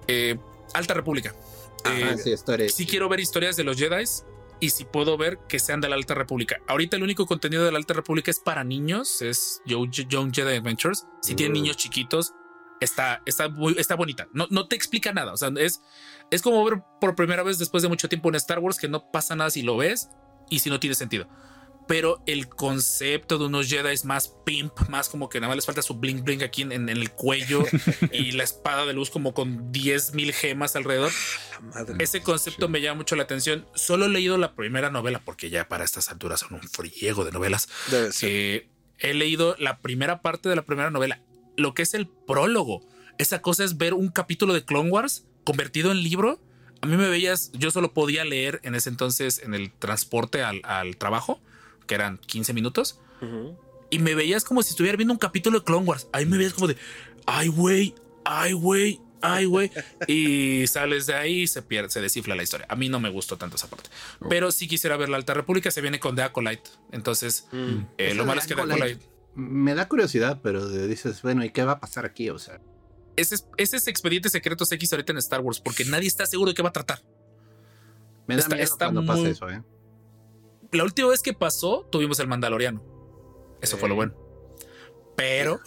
Eh, 0.07 0.37
Alta 0.73 0.93
República. 0.93 1.35
Eh, 1.85 2.69
sí, 2.69 2.85
quiero 2.85 3.09
ver 3.09 3.19
historias 3.19 3.55
de 3.55 3.63
los 3.63 3.77
Jedi 3.77 4.03
y 4.59 4.69
si 4.69 4.85
puedo 4.85 5.17
ver 5.17 5.39
que 5.49 5.59
sean 5.59 5.81
de 5.81 5.89
la 5.89 5.95
Alta 5.95 6.13
República. 6.13 6.61
Ahorita 6.67 6.95
el 6.97 7.03
único 7.03 7.25
contenido 7.25 7.65
de 7.65 7.71
la 7.71 7.77
Alta 7.77 7.93
República 7.93 8.31
es 8.31 8.39
para 8.39 8.63
niños, 8.63 9.21
es 9.21 9.61
Young 9.65 10.33
Jedi 10.33 10.55
Adventures. 10.57 11.05
Si 11.21 11.35
tienen 11.35 11.51
Mm. 11.51 11.61
niños 11.61 11.77
chiquitos, 11.77 12.33
está, 12.79 13.21
está, 13.25 13.49
está 13.77 13.95
bonita. 13.95 14.27
No, 14.33 14.47
no 14.49 14.67
te 14.67 14.75
explica 14.75 15.11
nada. 15.11 15.33
O 15.33 15.37
sea, 15.37 15.51
es, 15.57 15.81
es 16.31 16.41
como 16.41 16.63
ver 16.63 16.81
por 17.01 17.15
primera 17.15 17.43
vez 17.43 17.57
después 17.59 17.83
de 17.83 17.89
mucho 17.89 18.07
tiempo 18.07 18.29
en 18.29 18.35
Star 18.35 18.59
Wars 18.59 18.77
que 18.77 18.87
no 18.87 19.11
pasa 19.11 19.35
nada 19.35 19.49
si 19.49 19.61
lo 19.63 19.77
ves 19.77 20.09
y 20.49 20.59
si 20.59 20.69
no 20.69 20.79
tiene 20.79 20.95
sentido. 20.95 21.27
Pero 21.93 22.23
el 22.25 22.49
concepto 22.49 23.37
de 23.37 23.45
unos 23.45 23.69
Jedi 23.69 23.95
más 24.05 24.33
pimp, 24.43 24.89
más 24.89 25.09
como 25.09 25.29
que 25.29 25.39
nada 25.39 25.49
más 25.49 25.57
les 25.57 25.65
falta 25.67 25.83
su 25.83 25.93
bling 25.93 26.23
bling 26.23 26.41
aquí 26.41 26.63
en, 26.63 26.71
en 26.71 26.89
el 26.89 27.11
cuello 27.11 27.63
y 28.11 28.31
la 28.31 28.43
espada 28.43 28.87
de 28.87 28.93
luz 28.93 29.11
como 29.11 29.35
con 29.35 29.71
10 29.71 30.15
mil 30.15 30.33
gemas 30.33 30.75
alrededor. 30.75 31.11
Madre. 31.61 32.03
Ese 32.03 32.23
concepto 32.23 32.67
me 32.67 32.81
llama 32.81 32.97
mucho 32.97 33.15
la 33.15 33.21
atención. 33.21 33.67
Solo 33.75 34.05
he 34.05 34.09
leído 34.09 34.39
la 34.39 34.55
primera 34.55 34.89
novela 34.89 35.21
porque 35.23 35.51
ya 35.51 35.67
para 35.67 35.83
estas 35.83 36.09
alturas 36.09 36.39
son 36.39 36.55
un 36.55 36.63
friego 36.63 37.25
de 37.25 37.31
novelas. 37.31 37.69
Debe 37.91 38.11
ser. 38.11 38.29
Eh, 38.31 38.69
he 38.97 39.13
leído 39.13 39.55
la 39.59 39.77
primera 39.77 40.23
parte 40.23 40.49
de 40.49 40.55
la 40.55 40.63
primera 40.63 40.89
novela, 40.89 41.21
lo 41.57 41.75
que 41.75 41.83
es 41.83 41.93
el 41.93 42.07
prólogo. 42.07 42.81
Esa 43.19 43.43
cosa 43.43 43.63
es 43.63 43.77
ver 43.77 43.93
un 43.93 44.09
capítulo 44.09 44.55
de 44.55 44.65
Clone 44.65 44.89
Wars 44.89 45.27
convertido 45.43 45.91
en 45.91 46.01
libro. 46.01 46.41
A 46.81 46.87
mí 46.87 46.97
me 46.97 47.07
veías, 47.07 47.51
yo 47.53 47.69
solo 47.69 47.93
podía 47.93 48.25
leer 48.25 48.61
en 48.63 48.73
ese 48.73 48.89
entonces 48.89 49.43
en 49.43 49.53
el 49.53 49.71
transporte 49.71 50.41
al, 50.41 50.61
al 50.63 50.97
trabajo, 50.97 51.39
que 51.85 51.95
eran 51.95 52.17
15 52.19 52.53
minutos. 52.53 52.99
Ujú. 53.21 53.57
y 53.89 53.99
me 53.99 54.15
veías 54.15 54.43
como 54.43 54.63
si 54.63 54.71
estuviera 54.71 54.97
viendo 54.97 55.13
un 55.13 55.19
capítulo 55.19 55.59
de 55.59 55.65
Clone 55.65 55.85
Wars. 55.85 56.07
Ahí 56.11 56.25
me 56.25 56.35
veías 56.37 56.53
como 56.53 56.67
de, 56.67 56.75
ay, 57.27 57.47
güey, 57.47 57.93
ay, 58.25 58.51
güey, 58.53 58.99
ay, 59.21 59.45
güey. 59.45 59.71
Y 60.07 60.65
sales 60.67 61.05
de 61.05 61.13
ahí 61.13 61.41
y 61.43 61.47
se 61.47 61.61
pierde, 61.61 61.89
se 61.91 62.01
descifra 62.01 62.35
la 62.35 62.41
historia. 62.43 62.65
A 62.69 62.75
mí 62.75 62.89
no 62.89 62.99
me 62.99 63.09
gustó 63.09 63.37
tanto 63.37 63.55
esa 63.55 63.69
parte. 63.69 63.89
Oh. 64.19 64.27
Pero 64.29 64.51
sí 64.51 64.67
quisiera 64.67 64.97
ver 64.97 65.09
la 65.09 65.17
Alta 65.17 65.33
República. 65.35 65.69
Se 65.71 65.79
viene 65.81 65.99
con 65.99 66.15
The 66.15 66.23
Acolyte. 66.23 66.69
Entonces, 66.91 67.47
Mm. 67.51 67.85
eh, 67.99 68.13
lo 68.15 68.25
malo 68.25 68.41
es 68.41 68.47
que 68.47 68.55
The 68.55 68.61
Acolyte-. 68.63 68.99
Me 69.35 69.75
da 69.75 69.87
curiosidad, 69.87 70.39
pero 70.41 70.67
dices, 70.67 71.21
bueno, 71.21 71.45
¿y 71.45 71.51
qué 71.51 71.63
va 71.63 71.73
a 71.73 71.79
pasar 71.79 72.03
aquí? 72.05 72.29
O 72.31 72.39
sea, 72.39 72.59
Ese 73.15 73.35
es, 73.35 73.47
ese 73.57 73.77
es 73.77 73.87
Expedientes 73.87 74.31
Secretos 74.31 74.71
X 74.71 74.91
ahorita 74.91 75.11
en 75.11 75.19
Star 75.19 75.41
Wars, 75.41 75.59
porque 75.59 75.85
nadie 75.85 76.07
está 76.07 76.25
seguro 76.25 76.49
de 76.49 76.55
qué 76.55 76.63
va 76.63 76.69
a 76.69 76.73
tratar. 76.73 76.99
me 78.25 78.35
da 78.35 78.41
Está- 78.41 78.55
miedo 78.55 78.63
está 78.63 78.85
cuando 78.85 79.05
pasa 79.05 79.21
muy- 79.21 79.29
eso, 79.31 79.49
¿eh? 79.49 79.61
La 80.73 80.83
última 80.83 81.09
vez 81.09 81.21
que 81.21 81.33
pasó, 81.33 81.87
tuvimos 81.91 82.19
el 82.19 82.27
Mandaloriano. 82.27 82.83
Eso 83.61 83.77
fue 83.77 83.87
lo 83.89 83.95
bueno. 83.95 84.13
Pero, 85.15 85.59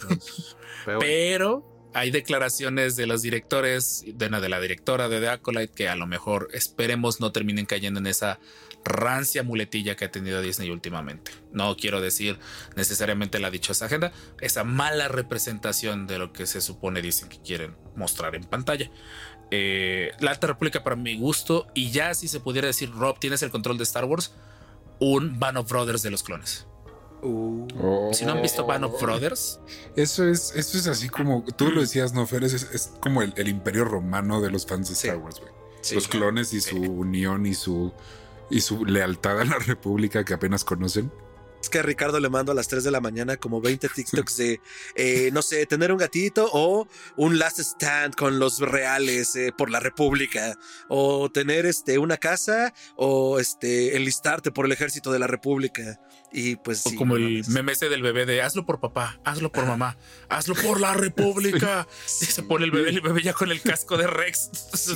Pero 0.99 1.63
hay 1.93 2.11
declaraciones 2.11 2.95
de 2.95 3.07
los 3.07 3.21
directores, 3.21 4.03
de, 4.05 4.29
de 4.29 4.49
la 4.49 4.59
directora 4.59 5.09
de 5.09 5.19
The 5.19 5.29
Acolyte, 5.29 5.73
que 5.73 5.89
a 5.89 5.95
lo 5.95 6.05
mejor 6.05 6.49
esperemos 6.53 7.19
no 7.19 7.31
terminen 7.31 7.65
cayendo 7.65 7.99
en 7.99 8.07
esa 8.07 8.39
rancia 8.83 9.43
muletilla 9.43 9.95
que 9.95 10.05
ha 10.05 10.11
tenido 10.11 10.41
Disney 10.41 10.69
últimamente. 10.69 11.31
No 11.51 11.75
quiero 11.75 12.01
decir 12.01 12.37
necesariamente 12.75 13.39
la 13.39 13.49
dichosa 13.49 13.85
agenda, 13.85 14.11
esa 14.41 14.63
mala 14.63 15.07
representación 15.07 16.07
de 16.07 16.19
lo 16.19 16.33
que 16.33 16.45
se 16.45 16.61
supone 16.61 17.01
dicen 17.01 17.29
que 17.29 17.41
quieren 17.41 17.75
mostrar 17.95 18.35
en 18.35 18.43
pantalla. 18.43 18.91
Eh, 19.49 20.11
la 20.19 20.31
Alta 20.31 20.47
República 20.47 20.83
para 20.83 20.95
mi 20.95 21.17
gusto, 21.17 21.67
y 21.73 21.91
ya 21.91 22.13
si 22.13 22.27
se 22.27 22.39
pudiera 22.39 22.67
decir, 22.67 22.91
Rob, 22.91 23.19
tienes 23.19 23.41
el 23.41 23.49
control 23.49 23.77
de 23.77 23.83
Star 23.83 24.05
Wars, 24.05 24.33
un 24.99 25.39
Band 25.39 25.57
of 25.57 25.69
Brothers 25.69 26.01
de 26.03 26.11
los 26.11 26.23
clones. 26.23 26.65
Uh, 27.21 27.67
Oh. 27.81 28.11
Si 28.13 28.25
no 28.25 28.33
han 28.33 28.41
visto 28.41 28.65
Band 28.65 28.85
of 28.85 29.01
Brothers, 29.01 29.59
Eso 29.95 30.27
es, 30.27 30.53
eso 30.55 30.77
es 30.77 30.87
así 30.87 31.09
como 31.09 31.43
tú 31.57 31.69
lo 31.71 31.81
decías, 31.81 32.13
no, 32.13 32.25
Fer, 32.27 32.43
es, 32.43 32.53
es 32.53 32.93
como 32.99 33.21
el, 33.21 33.33
el 33.37 33.47
imperio 33.47 33.85
romano 33.85 34.39
de 34.41 34.49
los 34.51 34.65
fans 34.65 34.89
de 34.89 34.95
Sí. 34.95 35.07
Star 35.07 35.21
Wars, 35.21 35.39
güey. 35.39 35.51
Sí, 35.81 35.95
los 35.95 36.07
clones 36.07 36.53
y 36.53 36.61
sí. 36.61 36.69
su 36.71 36.77
unión 36.77 37.45
y 37.45 37.53
su 37.53 37.91
y 38.49 38.61
su 38.61 38.85
lealtad 38.85 39.41
a 39.41 39.45
la 39.45 39.57
república 39.59 40.23
que 40.23 40.33
apenas 40.33 40.63
conocen. 40.63 41.11
Es 41.67 41.71
que 41.71 41.79
a 41.79 41.81
Ricardo 41.81 42.21
le 42.21 42.29
mando 42.29 42.53
a 42.53 42.55
las 42.55 42.69
3 42.69 42.85
de 42.85 42.91
la 42.91 43.01
mañana 43.01 43.35
como 43.35 43.59
20 43.59 43.89
TikToks 43.93 44.37
de, 44.37 44.61
eh, 44.95 45.31
no 45.33 45.41
sé, 45.41 45.65
tener 45.65 45.91
un 45.91 45.97
gatito 45.97 46.49
o 46.53 46.87
un 47.17 47.39
last 47.39 47.59
stand 47.59 48.15
con 48.15 48.39
los 48.39 48.61
reales 48.61 49.35
eh, 49.35 49.51
por 49.51 49.69
la 49.69 49.81
República 49.81 50.57
o 50.87 51.29
tener 51.29 51.65
este, 51.65 51.97
una 51.97 52.15
casa 52.15 52.73
o 52.95 53.41
este, 53.41 53.97
enlistarte 53.97 54.49
por 54.49 54.65
el 54.65 54.71
ejército 54.71 55.11
de 55.11 55.19
la 55.19 55.27
República. 55.27 55.99
Y 56.31 56.55
pues 56.55 56.85
O 56.85 56.91
sí, 56.91 56.95
como 56.95 57.17
no 57.17 57.25
el 57.25 57.33
mames. 57.33 57.49
meme 57.49 57.73
ese 57.73 57.89
del 57.89 58.01
bebé 58.01 58.25
de 58.25 58.41
hazlo 58.41 58.65
por 58.65 58.79
papá, 58.79 59.19
hazlo 59.25 59.51
por 59.51 59.65
mamá, 59.65 59.97
hazlo 60.29 60.55
por 60.55 60.79
la 60.79 60.93
república. 60.93 61.85
Y 62.21 62.25
se 62.25 62.43
pone 62.43 62.63
el 62.63 62.71
bebé, 62.71 62.91
el 62.91 63.01
bebé 63.01 63.23
ya 63.23 63.33
con 63.33 63.51
el 63.51 63.61
casco 63.61 63.97
de 63.97 64.07
Rex. 64.07 64.51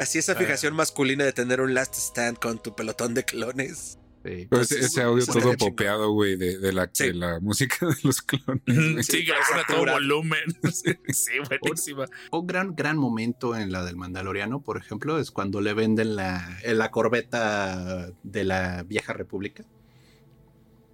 Así 0.00 0.18
esa 0.18 0.34
fijación 0.34 0.74
masculina 0.74 1.24
de 1.24 1.32
tener 1.32 1.60
un 1.60 1.74
last 1.74 1.94
stand 1.94 2.40
con 2.40 2.60
tu 2.60 2.74
pelotón 2.74 3.14
de 3.14 3.24
clones. 3.24 3.98
Sí. 4.28 4.46
Pero 4.50 4.62
ese, 4.62 5.02
audio 5.02 5.24
todo 5.26 5.52
popeado, 5.56 6.10
güey, 6.12 6.36
de, 6.36 6.58
de 6.58 6.72
la, 6.72 6.88
Sí. 6.92 7.06
de 7.08 7.14
la 7.14 7.40
música 7.40 7.86
de 7.86 7.94
los 8.02 8.22
clones. 8.22 9.06
Sí, 9.06 9.24
que 9.24 9.32
le 9.32 9.38
pone 9.48 9.60
a 9.60 9.66
todo 9.66 9.92
volumen. 9.92 10.40
Sí, 11.08 11.32
buenísima. 11.48 12.06
Un 12.30 12.46
gran, 12.46 12.74
gran 12.76 12.96
momento 12.96 13.56
en 13.56 13.72
la 13.72 13.84
del 13.84 13.96
Mandaloriano, 13.96 14.60
por 14.62 14.76
ejemplo, 14.78 15.18
es 15.18 15.30
cuando 15.30 15.60
le 15.60 15.72
venden 15.74 16.16
la, 16.16 16.58
la 16.64 16.90
corbeta 16.90 18.10
de 18.22 18.44
la 18.44 18.82
vieja 18.84 19.12
república. 19.12 19.64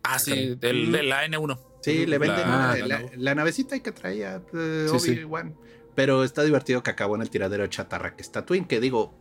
Ah, 0.03 0.19
sí, 0.19 0.55
del, 0.57 0.93
de 0.93 1.03
la 1.03 1.27
N1. 1.27 1.59
Sí, 1.83 2.07
le 2.07 2.19
venden 2.19 2.41
La- 2.49 2.77
la, 2.77 2.87
la- 2.87 3.11
la- 3.17 3.35
navecita 3.35 3.79
que 3.81 3.93
traía 3.93 4.43
eh, 4.55 4.87
Sí, 4.91 4.99
sí. 5.01 5.11
Obi-Wan. 5.13 5.55
Pero 5.95 6.25
está 6.25 6.43
divertido 6.43 6.83
que 6.83 6.91
acabó 6.91 7.15
en 7.15 7.23
el 7.23 7.31
tiradero 7.31 7.63
de 7.63 7.69
chatarra 7.71 8.17
que 8.17 8.23
está 8.23 8.45
Twin, 8.45 8.65
que 8.65 8.81
digo, 8.81 9.15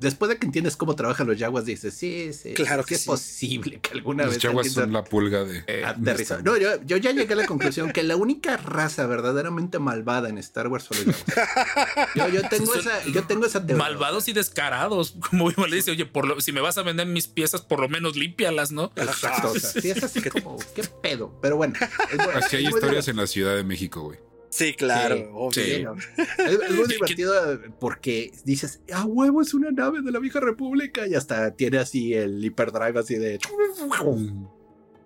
después 0.00 0.28
de 0.28 0.38
que 0.38 0.46
entiendes 0.46 0.76
cómo 0.76 0.96
trabajan 0.96 1.26
los 1.26 1.38
Jaguars, 1.38 1.66
dices, 1.66 1.94
sí, 1.94 2.32
sí, 2.32 2.54
Claro 2.54 2.82
sí 2.82 2.88
que 2.88 2.94
es 2.94 3.02
sí. 3.02 3.06
posible 3.06 3.80
que 3.80 3.92
alguna 3.92 4.24
Los 4.24 4.34
vez 4.34 4.42
chaguas 4.42 4.66
alguien 4.66 4.84
son 4.84 4.92
la 4.92 5.04
pulga 5.04 5.44
de. 5.44 5.62
Eh, 5.66 5.84
aterriza. 5.84 6.40
No, 6.42 6.56
yo, 6.56 6.82
yo 6.84 6.96
ya 6.96 7.12
llegué 7.12 7.34
a 7.34 7.36
la 7.36 7.46
conclusión 7.46 7.92
que 7.92 8.02
la 8.02 8.16
única 8.16 8.56
raza 8.56 9.06
verdaderamente 9.06 9.78
malvada 9.78 10.28
en 10.28 10.38
Star 10.38 10.68
Wars 10.68 10.84
son 10.84 10.98
los 11.06 11.16
Jaguars. 11.16 12.10
Yo, 12.14 12.28
yo 12.28 12.48
tengo 12.48 12.66
Son 12.66 12.80
esa, 12.80 13.04
yo 13.06 13.24
tengo 13.24 13.46
esa 13.46 13.64
teoría. 13.64 13.76
Malvados 13.84 14.28
y 14.28 14.32
descarados. 14.32 15.14
Como 15.30 15.50
igual 15.50 15.70
le 15.70 15.76
dice, 15.76 15.90
oye, 15.92 16.06
por 16.06 16.26
lo, 16.26 16.40
si 16.40 16.52
me 16.52 16.60
vas 16.60 16.78
a 16.78 16.82
vender 16.82 17.06
mis 17.06 17.28
piezas, 17.28 17.60
por 17.62 17.80
lo 17.80 17.88
menos 17.88 18.16
límpialas, 18.16 18.72
¿no? 18.72 18.90
Exacto, 18.96 19.52
o 19.52 19.58
sea, 19.58 19.70
sí, 19.80 19.90
es 19.90 20.02
así 20.02 20.20
como, 20.28 20.58
qué 20.74 20.82
pedo. 21.02 21.32
Pero 21.40 21.56
bueno, 21.56 21.74
es, 22.10 22.16
bueno, 22.16 22.32
Así 22.34 22.56
hay 22.56 22.66
historias 22.66 23.08
en 23.08 23.16
la 23.16 23.26
Ciudad 23.26 23.54
de 23.56 23.64
México, 23.64 24.02
güey. 24.02 24.18
Sí, 24.50 24.74
claro, 24.74 25.16
Sí, 25.52 25.84
obvio. 25.86 25.94
Es, 26.38 26.58
es 26.60 26.70
muy 26.76 26.86
divertido 26.88 27.32
porque 27.78 28.32
dices, 28.44 28.80
ah, 28.92 29.04
huevo, 29.06 29.40
es 29.42 29.54
una 29.54 29.70
nave 29.70 30.02
de 30.02 30.10
la 30.10 30.18
vieja 30.18 30.40
república 30.40 31.06
y 31.06 31.14
hasta 31.14 31.52
tiene 31.54 31.78
así 31.78 32.14
el 32.14 32.44
hyperdrive 32.44 32.98
así 32.98 33.14
de... 33.14 33.38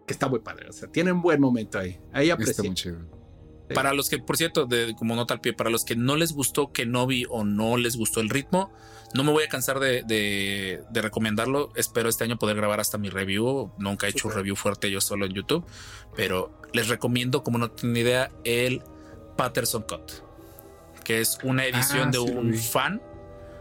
Que 0.06 0.12
está 0.12 0.28
muy 0.28 0.40
padre, 0.40 0.68
o 0.68 0.72
sea, 0.72 0.88
tiene 0.90 1.12
un 1.12 1.22
buen 1.22 1.40
momento 1.40 1.78
ahí. 1.78 1.98
Ahí 2.12 2.24
Está 2.30 2.34
aprecié. 2.42 2.64
muy 2.64 2.74
chido. 2.74 2.98
Sí. 3.68 3.74
Para 3.74 3.94
los 3.94 4.10
que, 4.10 4.18
por 4.18 4.36
cierto, 4.36 4.66
de, 4.66 4.94
como 4.94 5.14
nota 5.16 5.32
al 5.32 5.40
pie, 5.40 5.54
para 5.54 5.70
los 5.70 5.86
que 5.86 5.96
no 5.96 6.16
les 6.16 6.32
gustó 6.32 6.70
Kenobi 6.72 7.24
o 7.30 7.44
no 7.44 7.78
les 7.78 7.96
gustó 7.96 8.20
el 8.20 8.28
ritmo, 8.28 8.70
no 9.14 9.24
me 9.24 9.32
voy 9.32 9.44
a 9.44 9.48
cansar 9.48 9.80
de, 9.80 10.02
de- 10.02 10.82
de 10.90 11.02
recomendarlo. 11.02 11.70
Espero 11.74 12.10
este 12.10 12.24
año 12.24 12.36
poder 12.38 12.56
grabar 12.56 12.80
hasta 12.80 12.98
mi 12.98 13.08
review. 13.08 13.72
Nunca 13.78 14.06
he 14.06 14.10
hecho 14.10 14.28
un 14.28 14.34
review 14.34 14.56
fuerte 14.56 14.90
yo 14.90 15.00
solo 15.00 15.24
en 15.24 15.32
YouTube, 15.32 15.64
pero 16.14 16.60
les 16.74 16.88
recomiendo, 16.88 17.42
como 17.42 17.56
no 17.56 17.70
tienen 17.70 17.96
idea, 17.96 18.30
el 18.44 18.82
Patterson 19.36 19.82
Cut, 19.82 20.12
que 21.04 21.20
es 21.20 21.38
una 21.42 21.64
edición 21.66 22.08
Ah, 22.08 22.10
de 22.12 22.18
sí 22.18 22.30
un 22.32 22.50
vi. 22.52 22.58
fan 22.58 23.02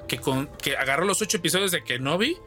que, 0.08 0.20
con, 0.20 0.48
que 0.62 0.76
agarró 0.78 1.06
los 1.06 1.22
ocho 1.22 1.38
episodios 1.38 1.72
de 1.72 1.84
Kenobi 1.84 2.38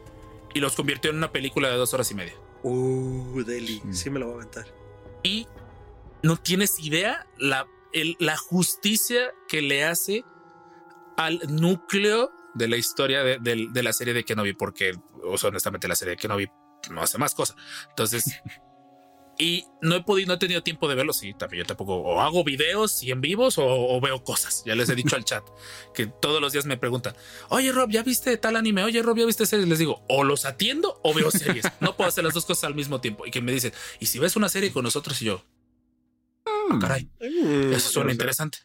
y 0.53 0.59
los 0.59 0.75
convirtió 0.75 1.11
en 1.11 1.17
una 1.17 1.31
película 1.31 1.69
de 1.69 1.75
dos 1.75 1.93
horas 1.93 2.09
y 2.11 2.15
media. 2.15 2.33
Uh, 2.63 3.43
Deli, 3.43 3.81
Mm. 3.83 3.93
sí 3.93 4.09
me 4.09 4.19
lo 4.19 4.27
voy 4.27 4.35
a 4.35 4.37
aventar. 4.37 4.65
y 5.23 5.47
no 6.23 6.37
tienes 6.37 6.79
idea 6.79 7.27
la, 7.37 7.67
el- 7.93 8.15
la 8.19 8.37
justicia 8.37 9.31
que 9.47 9.61
le 9.61 9.83
hace 9.83 10.23
al 11.17 11.39
núcleo 11.49 12.31
de 12.53 12.67
la 12.67 12.77
historia 12.77 13.23
de, 13.23 13.37
de- 13.39 13.67
de 13.71 13.83
la 13.83 13.93
serie 13.93 14.13
de 14.13 14.23
Kenobi, 14.23 14.53
porque 14.53 14.93
o 15.23 15.37
sea, 15.37 15.49
honestamente 15.49 15.87
la 15.87 15.95
serie 15.95 16.11
de 16.15 16.17
Kenobi 16.17 16.47
no 16.91 17.01
hace 17.01 17.17
más 17.17 17.35
cosas. 17.35 17.55
Entonces, 17.89 18.23
y 19.39 19.65
no 19.81 19.95
he 19.95 20.03
podido, 20.03 20.27
no 20.29 20.33
he 20.33 20.37
tenido 20.37 20.63
tiempo 20.63 20.87
de 20.87 20.95
verlo. 20.95 21.13
Sí, 21.13 21.33
también 21.33 21.63
yo 21.63 21.67
tampoco 21.67 21.95
o 21.95 22.19
hago 22.21 22.43
videos 22.43 23.03
y 23.03 23.11
en 23.11 23.21
vivos 23.21 23.57
o, 23.57 23.65
o 23.65 24.01
veo 24.01 24.23
cosas. 24.23 24.63
Ya 24.65 24.73
les 24.75 24.89
he 24.89 24.95
dicho 24.95 25.15
al 25.15 25.25
chat 25.25 25.43
que 25.93 26.07
todos 26.07 26.41
los 26.41 26.53
días 26.53 26.65
me 26.65 26.77
preguntan, 26.77 27.15
oye 27.49 27.71
Rob, 27.71 27.89
¿ya 27.91 28.01
viste 28.03 28.35
tal 28.37 28.55
anime? 28.55 28.83
Oye 28.83 29.01
Rob, 29.03 29.17
¿ya 29.17 29.25
viste 29.25 29.45
series? 29.45 29.67
Les 29.67 29.79
digo, 29.79 30.03
o 30.09 30.23
los 30.23 30.45
atiendo 30.45 30.99
o 31.03 31.13
veo 31.13 31.29
series. 31.31 31.65
No 31.81 31.95
puedo 31.95 32.07
hacer 32.07 32.23
las 32.23 32.33
dos 32.33 32.45
cosas 32.45 32.63
al 32.65 32.75
mismo 32.75 32.99
tiempo. 32.99 33.25
Y 33.27 33.31
que 33.31 33.41
me 33.41 33.51
dicen, 33.51 33.73
¿y 33.99 34.07
si 34.07 34.17
ves 34.19 34.35
una 34.35 34.49
serie 34.49 34.71
con 34.71 34.83
nosotros? 34.83 35.21
Y 35.21 35.25
yo, 35.25 35.43
ah, 36.45 36.77
caray, 36.81 37.09
Mm. 37.19 37.73
eso 37.73 37.89
suena 37.89 38.11
interesante. 38.11 38.59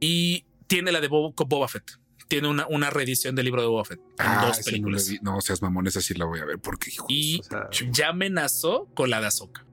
Y 0.00 0.44
tiene 0.66 0.92
la 0.92 1.00
de 1.00 1.08
Bob, 1.08 1.34
Boba 1.46 1.68
Fett. 1.68 1.98
Tiene 2.32 2.48
una, 2.48 2.66
una 2.68 2.88
reedición 2.88 3.34
del 3.34 3.44
libro 3.44 3.60
de 3.60 3.68
Boba 3.68 3.84
Fett. 3.84 3.98
en 4.00 4.06
Ah, 4.26 4.46
dos 4.46 4.58
no, 4.58 4.64
películas. 4.64 5.10
no 5.20 5.38
seas 5.42 5.60
mamón, 5.60 5.86
esa 5.86 6.00
sí 6.00 6.14
la 6.14 6.24
voy 6.24 6.40
a 6.40 6.46
ver 6.46 6.58
porque 6.58 6.88
hijo 6.90 7.06
de 7.06 7.14
y 7.14 7.40
O 7.40 7.42
sea, 7.42 7.68
ya 7.90 8.08
amenazó 8.08 8.88
con 8.94 9.10
la 9.10 9.20
de 9.20 9.26
Ahsoka. 9.26 9.66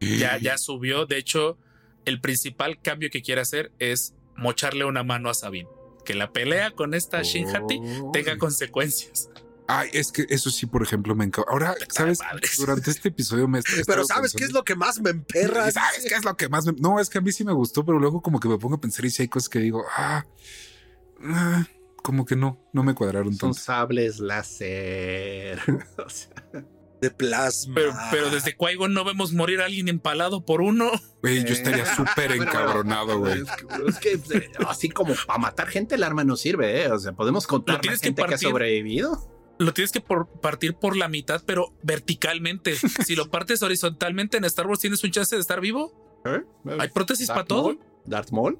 su- 0.00 0.06
Ya, 0.16 0.38
ya 0.38 0.56
subió. 0.56 1.04
De 1.04 1.18
hecho, 1.18 1.58
el 2.06 2.20
principal 2.22 2.80
cambio 2.80 3.10
que 3.10 3.20
quiere 3.20 3.42
hacer 3.42 3.70
es 3.78 4.14
mocharle 4.34 4.86
una 4.86 5.02
mano 5.02 5.28
a 5.28 5.34
Sabine. 5.34 5.68
Que 6.06 6.14
la 6.14 6.32
pelea 6.32 6.70
con 6.70 6.94
esta 6.94 7.20
Shin 7.22 7.54
Hati 7.54 7.80
Oh. 8.00 8.10
tenga 8.14 8.38
consecuencias. 8.38 9.28
Ay, 9.68 9.90
es 9.92 10.10
que 10.12 10.24
eso 10.30 10.48
sí, 10.50 10.64
por 10.64 10.82
ejemplo, 10.82 11.14
me 11.14 11.24
encanta. 11.26 11.50
Ahora, 11.50 11.74
¿sabes? 11.90 12.20
Durante 12.56 12.90
este 12.92 13.08
episodio 13.08 13.46
me 13.46 13.60
Pero 13.86 14.04
¿sabes 14.06 14.32
qué 14.32 14.44
es 14.44 14.52
lo 14.52 14.64
que 14.64 14.74
más 14.74 15.00
me 15.00 15.10
emperra? 15.10 15.70
¿Sabes 15.70 16.06
qué 16.08 16.14
es 16.14 16.24
lo 16.24 16.34
que 16.36 16.48
más 16.48 16.64
me... 16.64 16.72
No, 16.78 16.98
es 16.98 17.10
que 17.10 17.18
a 17.18 17.20
mí 17.20 17.30
sí 17.32 17.44
me 17.44 17.52
gustó, 17.52 17.84
pero 17.84 17.98
luego 17.98 18.22
como 18.22 18.38
que 18.40 18.48
me 18.48 18.56
pongo 18.58 18.76
a 18.76 18.80
pensar 18.80 19.04
y 19.04 19.10
si 19.10 19.22
hay 19.22 19.28
cosas 19.28 19.48
que 19.50 19.58
digo, 19.58 19.84
ah, 19.98 20.24
ah, 21.24 21.66
como 22.06 22.24
que 22.24 22.36
no, 22.36 22.64
no 22.72 22.84
me 22.84 22.94
cuadraron 22.94 23.34
son 23.34 23.50
tanto. 23.50 23.58
sables 23.60 24.20
láser. 24.20 25.58
O 25.98 26.08
sea, 26.08 26.30
De 27.00 27.10
plasma. 27.10 27.74
Pero, 27.74 27.92
pero 28.12 28.30
desde 28.30 28.56
Qui-Gon 28.56 28.94
no 28.94 29.04
vemos 29.04 29.32
morir 29.32 29.60
a 29.60 29.64
alguien 29.64 29.88
empalado 29.88 30.44
por 30.46 30.60
uno. 30.62 30.90
Güey, 31.22 31.44
yo 31.44 31.52
estaría 31.52 31.82
Eh, 31.82 31.86
súper 31.96 32.28
bueno, 32.28 32.44
encabronado, 32.44 33.18
güey. 33.18 33.42
Es 33.42 33.96
que, 33.98 34.12
es 34.12 34.22
que, 34.22 34.38
eh, 34.38 34.50
así 34.68 34.88
como 34.88 35.14
para 35.26 35.38
matar 35.40 35.66
gente 35.66 35.96
el 35.96 36.04
arma 36.04 36.22
no 36.22 36.36
sirve, 36.36 36.84
¿eh? 36.84 36.92
O 36.92 36.98
sea, 37.00 37.12
podemos 37.12 37.46
contar 37.48 37.80
que 37.80 37.88
gente 37.90 38.14
que, 38.14 38.22
ha 38.22 38.26
partir. 38.28 38.48
sobrevivido. 38.48 39.32
Lo 39.58 39.72
tienes 39.74 39.90
que 39.90 40.00
por- 40.00 40.28
partir 40.40 40.74
por 40.76 40.96
la 40.96 41.08
mitad, 41.08 41.42
pero 41.44 41.74
verticalmente. 41.82 42.76
si 42.76 43.16
lo 43.16 43.28
partes 43.30 43.62
horizontalmente 43.62 44.36
en 44.36 44.44
Star 44.44 44.66
Wars, 44.68 44.80
tienes 44.80 45.02
un 45.02 45.10
chance 45.10 45.34
de 45.34 45.40
estar 45.40 45.60
vivo. 45.60 46.22
¿Eh? 46.24 46.42
Hay 46.78 46.88
prótesis 46.90 47.26
para 47.28 47.44
todo. 47.44 47.76
Darth 48.06 48.30
Maul. 48.30 48.58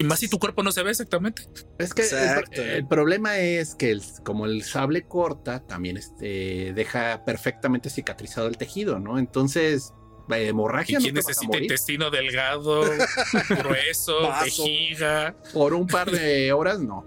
Y 0.00 0.04
más 0.04 0.18
si 0.18 0.28
tu 0.28 0.38
cuerpo 0.38 0.62
no 0.62 0.72
se 0.72 0.82
ve 0.82 0.90
exactamente. 0.90 1.42
Es 1.78 1.92
que 1.94 2.02
el, 2.02 2.08
Exacto. 2.08 2.62
el 2.62 2.86
problema 2.88 3.36
es 3.38 3.74
que 3.74 3.90
el- 3.90 4.02
como 4.24 4.46
el 4.46 4.64
sable 4.64 5.02
corta, 5.06 5.60
también 5.66 5.96
este, 5.98 6.72
deja 6.74 7.22
perfectamente 7.24 7.90
cicatrizado 7.90 8.48
el 8.48 8.56
tejido, 8.56 8.98
¿no? 8.98 9.18
Entonces, 9.18 9.92
¿Y 10.30 10.34
hemorragia 10.46 10.98
no 10.98 11.02
quién 11.02 11.14
te 11.14 11.18
vas 11.20 11.26
a 11.26 11.28
necesita 11.28 11.46
morir. 11.48 11.62
intestino 11.64 12.10
delgado, 12.10 12.80
grueso, 13.58 14.22
Vaso. 14.22 14.44
vejiga? 14.64 15.34
Por 15.52 15.74
un 15.74 15.86
par 15.86 16.10
de 16.10 16.52
horas, 16.52 16.78
no. 16.80 17.06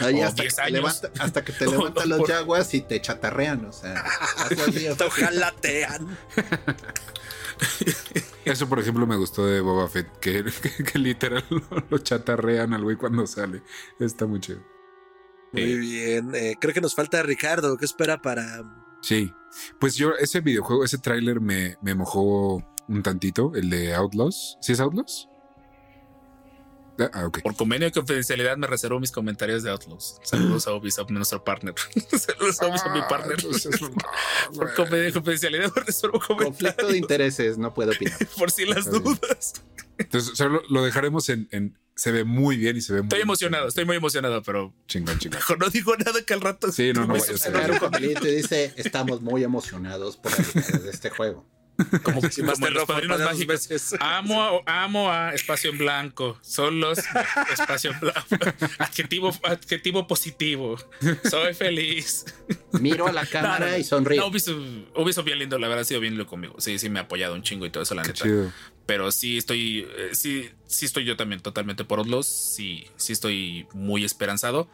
Ahí 0.00 0.20
hasta, 0.22 0.42
10 0.42 0.54
que 0.56 0.60
años. 0.62 0.72
levanta- 0.72 1.10
hasta 1.22 1.44
que 1.44 1.52
te 1.52 1.66
levantan 1.70 2.08
los 2.08 2.18
por- 2.20 2.28
yaguas 2.30 2.72
y 2.74 2.80
te 2.80 3.00
chatarrean, 3.00 3.64
o 3.66 3.72
sea. 3.72 4.02
Te 4.98 5.04
ojalatean. 5.04 6.18
Eso, 8.44 8.68
por 8.68 8.78
ejemplo, 8.78 9.06
me 9.06 9.16
gustó 9.16 9.46
de 9.46 9.60
Boba 9.60 9.88
Fett, 9.88 10.18
que, 10.20 10.44
que, 10.62 10.84
que 10.84 10.98
literal 10.98 11.44
lo, 11.50 11.62
lo 11.90 11.98
chatarrean 11.98 12.72
al 12.72 12.82
güey 12.82 12.96
cuando 12.96 13.26
sale. 13.26 13.62
Está 14.00 14.26
muy 14.26 14.40
chido. 14.40 14.62
Muy 15.52 15.78
bien. 15.78 16.34
eh, 16.34 16.56
creo 16.60 16.74
que 16.74 16.80
nos 16.80 16.94
falta 16.94 17.22
Ricardo. 17.22 17.76
¿Qué 17.76 17.84
espera 17.84 18.20
para 18.20 18.62
Sí, 19.00 19.32
pues 19.78 19.94
yo, 19.94 20.14
ese 20.18 20.40
videojuego, 20.40 20.84
ese 20.84 20.98
tráiler 20.98 21.40
me, 21.40 21.76
me 21.82 21.94
mojó 21.94 22.62
un 22.88 23.02
tantito, 23.02 23.52
el 23.54 23.70
de 23.70 23.94
Outlaws. 23.94 24.58
¿Sí 24.60 24.72
es 24.72 24.80
Outlaws? 24.80 25.28
Ah, 27.00 27.10
Ah. 27.12 27.30
Por 27.42 27.54
convenio 27.56 27.86
de 27.86 27.92
confidencialidad 27.92 28.56
me 28.56 28.66
reservo 28.66 28.98
mis 29.00 29.12
comentarios 29.12 29.62
de 29.62 29.70
Outlaws. 29.70 30.16
Saludos 30.22 30.66
a 30.66 30.74
Ubisoft, 30.74 31.10
nuestro 31.10 31.44
partner. 31.44 31.74
Saludos 32.18 32.60
a 32.62 32.66
Ubisoft, 32.68 32.92
mi 32.92 33.00
partner. 33.08 33.36
Ah, 33.38 34.48
no, 34.52 34.52
Por 34.58 34.74
convenio 34.74 35.04
de 35.06 35.12
confidencialidad 35.12 35.72
me 35.74 35.82
reservo 35.82 36.18
Conflicto 36.20 36.44
comentarios. 36.44 36.92
de 36.92 36.98
intereses, 36.98 37.58
no 37.58 37.72
puedo 37.74 37.92
opinar. 37.92 38.18
Por 38.38 38.50
si 38.50 38.64
las 38.66 38.78
Está 38.86 38.90
bien. 38.98 39.04
dudas. 39.04 39.52
Entonces, 39.98 40.30
o 40.32 40.36
sea, 40.36 40.46
lo, 40.48 40.62
lo 40.68 40.82
dejaremos 40.84 41.28
en, 41.28 41.48
en- 41.50 41.78
Se 41.96 42.12
ve 42.12 42.22
muy 42.22 42.56
bien 42.56 42.76
y 42.76 42.80
se 42.80 42.92
ve 42.92 43.00
muy 43.02 43.06
Estoy 43.08 43.20
emocionado, 43.22 43.66
estoy 43.68 43.84
muy 43.84 43.96
emocionado, 43.96 44.42
pero 44.44 44.72
Chingón, 44.86 45.18
chingón. 45.18 45.38
mejor 45.38 45.58
no 45.58 45.68
digo 45.70 45.96
nada 45.96 46.22
que 46.24 46.32
al 46.34 46.40
rato. 46.40 46.70
Sí, 46.70 46.92
no, 46.92 47.00
no 47.00 47.08
me 47.08 47.12
vaya 47.20 47.24
a 47.34 47.36
ser. 47.38 47.52
Sacar 47.52 47.70
un 47.72 47.78
papelito 47.80 48.26
y 48.28 48.36
dice, 48.36 48.72
estamos 48.76 49.20
muy 49.22 49.42
emocionados 49.42 50.16
por 50.16 50.30
la 50.32 50.78
de 50.78 50.90
este 50.90 51.10
juego. 51.10 51.44
Como, 52.02 52.20
Si 52.30 52.42
más 52.42 52.54
como 52.54 52.66
te 52.66 52.72
los 52.72 52.84
padrinos 52.86 53.20
mágicos. 53.20 53.68
veces. 53.68 53.94
Amo, 54.00 54.62
a- 54.66 54.84
amo 54.84 55.10
a 55.12 55.32
espacio 55.34 55.70
en 55.70 55.78
blanco. 55.78 56.38
Son 56.42 56.80
los 56.80 56.98
espacio 57.52 57.92
en 57.92 58.00
blanco. 58.00 58.36
Adjetivo, 58.78 59.32
adjetivo 59.44 60.06
positivo. 60.06 60.76
Soy 61.28 61.54
feliz. 61.54 62.24
Miro 62.80 63.06
a 63.06 63.12
la 63.12 63.24
cámara 63.26 63.78
y 63.78 63.84
sonrío. 63.84 64.20
No, 64.22 64.28
Ubisoft, 64.28 64.58
Ubisoft 64.96 65.24
bien 65.24 65.38
lindo, 65.38 65.58
la 65.58 65.68
verdad 65.68 65.82
ha 65.82 65.84
sido 65.84 66.00
bien 66.00 66.14
lindo 66.14 66.26
conmigo. 66.26 66.54
Sí, 66.58 66.78
sí 66.78 66.88
me 66.90 66.98
ha 66.98 67.02
apoyado 67.02 67.34
un 67.34 67.42
chingo 67.42 67.64
y 67.66 67.70
todo 67.70 67.82
eso, 67.82 67.94
la 67.94 68.02
Qué 68.02 68.08
neta. 68.08 68.24
chido. 68.24 68.52
Pero 68.86 69.10
sí 69.12 69.36
estoy, 69.36 69.86
eh, 69.96 70.10
sí, 70.12 70.50
sí 70.66 70.86
estoy 70.86 71.04
yo 71.04 71.16
también 71.16 71.40
totalmente 71.42 71.84
por 71.84 71.98
Outlaws. 71.98 72.26
Sí, 72.26 72.86
sí 72.96 73.12
estoy 73.12 73.66
muy 73.72 74.04
esperanzado, 74.04 74.68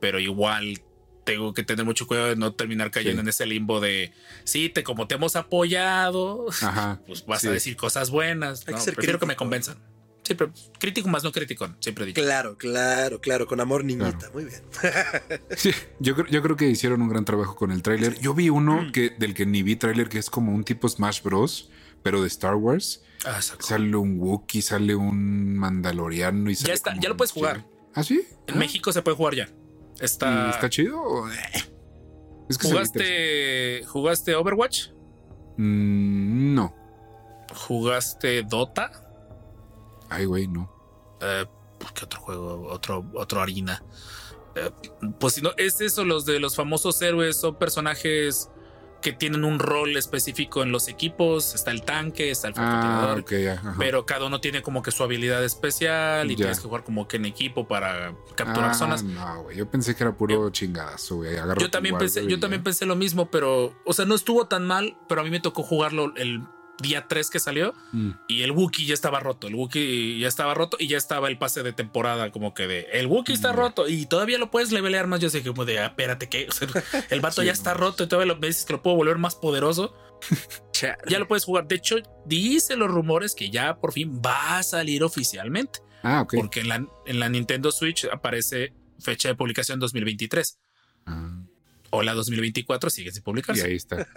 pero 0.00 0.18
igual 0.18 0.80
tengo 1.24 1.54
que 1.54 1.62
tener 1.62 1.84
mucho 1.84 2.06
cuidado 2.06 2.28
de 2.28 2.36
no 2.36 2.52
terminar 2.54 2.90
cayendo 2.90 3.20
Sí. 3.20 3.24
en 3.24 3.28
ese 3.28 3.46
limbo 3.46 3.80
de 3.80 4.12
sí, 4.44 4.68
te 4.68 4.82
como 4.82 5.06
te 5.06 5.14
hemos 5.14 5.36
apoyado, 5.36 6.46
Ajá. 6.62 7.00
pues 7.06 7.24
vas 7.26 7.40
Sí. 7.42 7.48
a 7.48 7.52
decir 7.52 7.76
cosas 7.76 8.10
buenas. 8.10 8.60
Hay 8.60 8.66
que 8.66 8.72
¿no? 8.72 8.80
ser 8.80 8.94
Prefiero 8.94 9.18
que 9.18 9.26
me 9.26 9.30
crítico. 9.34 9.44
convenzan. 9.44 9.78
Siempre 10.24 10.48
crítico 10.78 11.08
más 11.08 11.24
no 11.24 11.32
crítico, 11.32 11.68
siempre 11.80 12.06
dicho. 12.06 12.22
Claro, 12.22 12.56
claro, 12.56 13.20
claro. 13.20 13.46
Con 13.48 13.60
amor, 13.60 13.84
niñita. 13.84 14.30
Muy 14.32 14.44
bien. 14.44 14.62
Sí, 15.56 15.72
yo, 15.98 16.14
creo- 16.14 16.28
yo 16.28 16.42
creo 16.42 16.56
que 16.56 16.68
hicieron 16.68 17.02
un 17.02 17.08
gran 17.08 17.24
trabajo 17.24 17.56
con 17.56 17.72
el 17.72 17.82
tráiler. 17.82 18.18
Yo 18.20 18.32
vi 18.32 18.48
uno 18.48 18.82
Mm. 18.82 18.92
que, 18.92 19.10
del 19.18 19.34
que 19.34 19.46
ni 19.46 19.62
vi 19.64 19.74
tráiler, 19.76 20.08
que 20.08 20.18
es 20.18 20.30
como 20.30 20.52
un 20.54 20.62
tipo 20.64 20.88
Smash 20.88 21.22
Bros., 21.22 21.70
pero 22.04 22.20
de 22.22 22.28
Star 22.28 22.54
Wars. 22.54 23.02
Ah, 23.24 23.32
exacto. 23.36 23.66
Sale 23.66 23.96
un 23.96 24.18
Wookiee, 24.20 24.62
sale 24.62 24.94
un 24.94 25.56
Mandaloriano 25.56 26.50
y 26.50 26.54
sale 26.54 26.72
está, 26.74 26.90
como 26.90 27.02
ya 27.02 27.08
lo 27.08 27.16
puedes 27.16 27.32
jugar. 27.32 27.64
¿Ah, 27.94 28.02
sí? 28.04 28.22
En 28.46 28.54
Ah, 28.54 28.58
México 28.58 28.92
se 28.92 29.02
puede 29.02 29.16
jugar 29.16 29.34
ya. 29.34 29.48
¿Y 30.02 30.04
Está. 30.04 30.50
¿Está 30.50 30.68
chido? 30.68 31.00
o- 31.00 31.28
eh? 31.28 31.34
Es 32.48 32.58
que. 32.58 32.68
¿Jugaste, 32.68 33.84
¿Jugaste 33.86 34.34
Overwatch? 34.34 34.88
Mm, 35.56 36.54
no. 36.54 36.74
¿Jugaste 37.66 38.42
Dota? 38.42 38.90
Ay, 40.08 40.24
güey, 40.26 40.46
no. 40.48 40.70
Eh, 41.20 41.46
¿Qué 41.94 42.04
otro 42.04 42.20
juego? 42.20 42.68
Otro, 42.68 43.04
otro 43.14 43.40
harina. 43.40 43.82
Eh, 44.54 44.70
pues 45.18 45.34
si 45.34 45.40
no, 45.40 45.50
es 45.56 45.80
eso, 45.80 46.04
los 46.04 46.24
de 46.26 46.38
los 46.40 46.54
famosos 46.56 47.00
héroes 47.02 47.38
son 47.40 47.56
personajes 47.58 48.50
que 49.02 49.12
tienen 49.12 49.44
un 49.44 49.58
rol 49.58 49.96
específico 49.98 50.62
en 50.62 50.72
los 50.72 50.88
equipos. 50.88 51.54
Está 51.54 51.70
el 51.72 51.82
tanque, 51.82 52.30
está 52.30 52.48
el 52.48 52.54
Ah, 52.56 52.56
francotirador. 52.56 53.18
ok, 53.20 53.32
ya. 53.32 53.52
ajá. 53.54 53.74
Pero 53.78 54.06
cada 54.06 54.24
uno 54.26 54.40
tiene 54.40 54.62
como 54.62 54.80
que 54.82 54.90
su 54.90 55.02
habilidad 55.02 55.44
especial 55.44 56.30
y 56.30 56.36
tienes 56.36 56.58
que 56.60 56.64
jugar 56.68 56.84
como 56.84 57.06
que 57.08 57.16
en 57.18 57.26
equipo 57.26 57.68
para 57.68 58.14
capturar 58.36 58.70
Ah, 58.70 58.74
zonas. 58.74 59.02
No, 59.02 59.42
güey. 59.42 59.56
Yo 59.58 59.68
pensé 59.70 59.94
que 59.94 60.04
era 60.04 60.16
puro 60.16 60.48
chingadazo, 60.50 61.16
güey. 61.16 61.36
Agarra 61.36 61.60
Yo 61.60 61.70
también 61.70 61.98
pensé, 61.98 62.22
yo 62.22 62.36
ya. 62.36 62.40
también 62.40 62.62
pensé 62.62 62.86
lo 62.86 62.96
mismo, 62.96 63.30
pero, 63.30 63.74
o 63.84 63.92
sea, 63.92 64.04
no 64.06 64.14
estuvo 64.14 64.46
tan 64.46 64.66
mal, 64.66 64.96
pero 65.08 65.20
a 65.20 65.24
mí 65.24 65.30
me 65.30 65.40
tocó 65.40 65.62
jugarlo 65.62 66.14
el 66.16 66.42
día 66.82 67.06
3 67.08 67.30
que 67.30 67.40
salió 67.40 67.74
Mm. 67.92 68.10
y 68.28 68.42
el 68.42 68.50
Wookiee 68.52 68.84
ya 68.86 68.94
estaba 68.94 69.20
roto. 69.20 69.46
El 69.48 69.54
Wookiee 69.54 70.18
ya 70.18 70.28
estaba 70.28 70.52
roto 70.54 70.76
y 70.78 70.88
ya 70.88 70.98
estaba 70.98 71.28
el 71.28 71.38
pase 71.38 71.62
de 71.62 71.72
temporada, 71.72 72.30
como 72.32 72.52
que 72.52 72.66
de 72.66 72.86
el 72.92 73.06
Wookiee 73.06 73.34
está 73.34 73.50
Ya. 73.50 73.56
roto 73.56 73.88
y 73.88 74.04
todavía 74.06 74.36
lo 74.38 74.50
puedes 74.50 74.72
levelear 74.72 75.06
más. 75.06 75.20
Yo 75.20 75.30
sé 75.30 75.42
como 75.42 75.64
de, 75.64 75.78
ah, 75.78 75.86
espérate, 75.86 76.28
que 76.28 76.48
el 77.10 77.20
vato 77.20 77.40
Sí, 77.40 77.46
ya 77.46 77.52
no. 77.52 77.56
está 77.56 77.74
roto 77.74 78.04
y 78.04 78.08
todavía 78.08 78.34
lo, 78.34 78.38
me 78.40 78.48
dices 78.48 78.64
que 78.66 78.72
lo 78.74 78.82
puedo 78.82 78.96
volver 78.96 79.18
más 79.18 79.34
poderoso. 79.34 79.94
Ya 81.08 81.18
lo 81.20 81.28
puedes 81.28 81.44
jugar. 81.44 81.68
De 81.68 81.76
hecho, 81.76 81.96
dice 82.26 82.74
los 82.76 82.90
rumores 82.90 83.36
que 83.36 83.50
ya 83.50 83.76
por 83.78 83.92
fin 83.92 84.20
va 84.24 84.58
a 84.58 84.62
salir 84.64 85.04
oficialmente, 85.04 85.78
Ah, 86.02 86.22
ok. 86.22 86.34
porque 86.36 86.58
en 86.60 86.68
la, 86.68 86.86
en 87.06 87.20
la 87.20 87.28
Nintendo 87.28 87.70
Switch 87.70 88.04
aparece 88.12 88.72
fecha 88.98 89.28
de 89.28 89.36
publicación 89.36 89.78
2023 89.78 90.58
Ah, 91.06 91.40
o 91.90 92.02
la 92.02 92.14
2024 92.14 92.90
sigue 92.90 93.12
sin 93.12 93.20
y 93.20 93.22
publicarse. 93.22 93.64
ahí 93.64 93.76
está. 93.76 94.08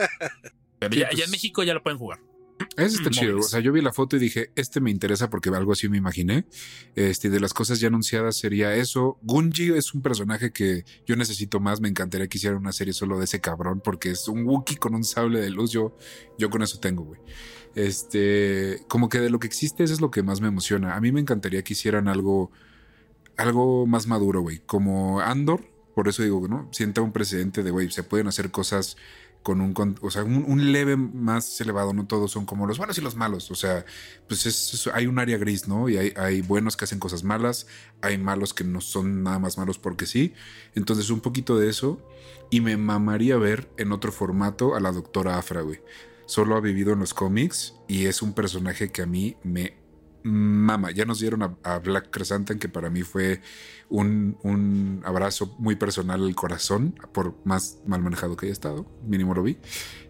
Pero 0.80 0.96
ya, 0.96 1.08
pues- 1.08 1.20
ya 1.20 1.26
en 1.26 1.32
México 1.32 1.62
ya 1.64 1.76
lo 1.76 1.84
pueden 1.84 2.00
jugar. 2.00 2.20
Eso 2.78 2.98
está 2.98 3.10
Mm, 3.10 3.14
chido. 3.14 3.38
O 3.40 3.44
sea, 3.44 3.60
yo 3.60 3.72
vi 3.72 3.82
la 3.82 3.92
foto 3.94 4.16
y 4.16 4.20
dije, 4.20 4.52
este 4.56 4.80
me 4.80 4.92
interesa 4.92 5.30
porque 5.30 5.50
algo 5.50 5.72
así 5.74 5.90
me 5.90 5.98
imaginé. 5.98 6.46
Este, 6.96 7.30
de 7.30 7.40
las 7.40 7.54
cosas 7.54 7.80
ya 7.80 7.88
anunciadas 7.88 8.38
sería 8.38 8.74
eso. 8.76 9.18
Gunji 9.24 9.72
es 9.74 9.94
un 9.94 10.02
personaje 10.02 10.52
que 10.52 10.86
yo 11.06 11.16
necesito 11.16 11.60
más. 11.60 11.82
Me 11.82 11.90
encantaría 11.90 12.28
que 12.28 12.38
hicieran 12.38 12.60
una 12.60 12.72
serie 12.72 12.94
solo 12.94 13.18
de 13.18 13.26
ese 13.26 13.42
cabrón 13.42 13.82
porque 13.84 14.12
es 14.12 14.28
un 14.28 14.46
Wookiee 14.46 14.78
con 14.78 14.96
un 14.96 15.04
sable 15.04 15.40
de 15.42 15.50
luz. 15.50 15.72
Yo, 15.72 15.98
yo 16.38 16.50
con 16.50 16.62
eso 16.64 16.80
tengo, 16.80 17.04
güey. 17.04 17.22
Este, 17.76 18.84
como 18.88 19.10
que 19.10 19.20
de 19.20 19.30
lo 19.30 19.40
que 19.40 19.48
existe, 19.48 19.84
eso 19.84 19.94
es 19.94 20.02
lo 20.02 20.12
que 20.12 20.24
más 20.24 20.40
me 20.42 20.48
emociona. 20.48 20.96
A 20.96 21.02
mí 21.02 21.12
me 21.12 21.20
encantaría 21.20 21.64
que 21.64 21.74
hicieran 21.74 22.08
algo, 22.08 22.52
algo 23.38 23.86
más 23.86 24.08
maduro, 24.08 24.42
güey. 24.42 24.60
Como 24.66 25.20
Andor. 25.20 25.74
Por 25.94 26.10
eso 26.10 26.24
digo, 26.24 26.46
¿no? 26.50 26.68
Sienta 26.74 27.02
un 27.02 27.14
precedente 27.14 27.64
de, 27.64 27.72
güey, 27.72 27.90
se 27.90 28.04
pueden 28.04 28.28
hacer 28.28 28.52
cosas 28.52 28.98
con 29.46 29.62
un, 29.62 29.96
o 30.02 30.10
sea, 30.10 30.24
un, 30.24 30.72
leve 30.72 30.98
más 30.98 31.62
elevado, 31.62 31.94
no 31.94 32.08
todos 32.08 32.32
son 32.32 32.48
como 32.48 32.66
los 32.66 32.80
buenos 32.80 32.98
y 32.98 33.02
los 33.02 33.16
malos, 33.16 33.52
o 33.52 33.56
sea, 33.56 33.86
pues 34.28 34.48
es, 34.48 34.74
es- 34.74 34.88
hay 34.88 35.06
un 35.06 35.20
área 35.20 35.38
gris, 35.38 35.68
¿no? 35.68 35.88
Y 35.88 35.98
hay, 35.98 36.14
hay 36.18 36.42
buenos 36.42 36.76
que 36.76 36.86
hacen 36.86 36.98
cosas 36.98 37.24
malas, 37.24 37.68
hay 38.02 38.18
malos 38.18 38.56
que 38.56 38.64
no 38.64 38.82
son 38.82 39.22
nada 39.22 39.38
más 39.38 39.60
malos 39.60 39.78
porque 39.78 40.08
sí, 40.08 40.34
entonces 40.74 41.12
un 41.12 41.20
poquito 41.22 41.60
de 41.60 41.70
eso, 41.70 42.02
y 42.50 42.60
me 42.62 42.76
mamaría 42.76 43.38
ver 43.38 43.70
en 43.78 43.92
otro 43.92 44.12
formato 44.12 44.74
a 44.76 44.80
la 44.80 44.92
doctora 44.92 45.38
Afra, 45.38 45.62
güey. 45.62 45.80
Solo 46.26 46.56
ha 46.56 46.60
vivido 46.60 46.94
en 46.94 47.00
los 47.00 47.14
cómics 47.14 47.76
y 47.88 48.08
es 48.08 48.24
un 48.24 48.34
personaje 48.34 48.92
que 48.92 49.04
a 49.04 49.06
mí 49.06 49.38
me 49.44 49.78
mama. 50.26 50.92
Ya 50.92 51.06
nos 51.06 51.20
dieron 51.20 51.44
a, 51.44 51.56
a 51.64 51.80
Black 51.80 52.10
Chrysanthemum, 52.12 52.60
que 52.60 52.70
para 52.70 52.90
mí 52.90 53.04
fue 53.04 53.42
un, 53.90 54.38
un 54.44 55.02
abrazo 55.06 55.56
muy 55.60 55.76
personal 55.76 56.24
al 56.24 56.36
corazón, 56.36 57.00
por 57.14 57.36
más 57.46 57.80
mal 57.86 58.02
manejado 58.02 58.36
que 58.36 58.48
haya 58.48 58.54
estado, 58.54 58.86
mínimo 59.06 59.34
lo 59.34 59.44
vi. 59.44 59.58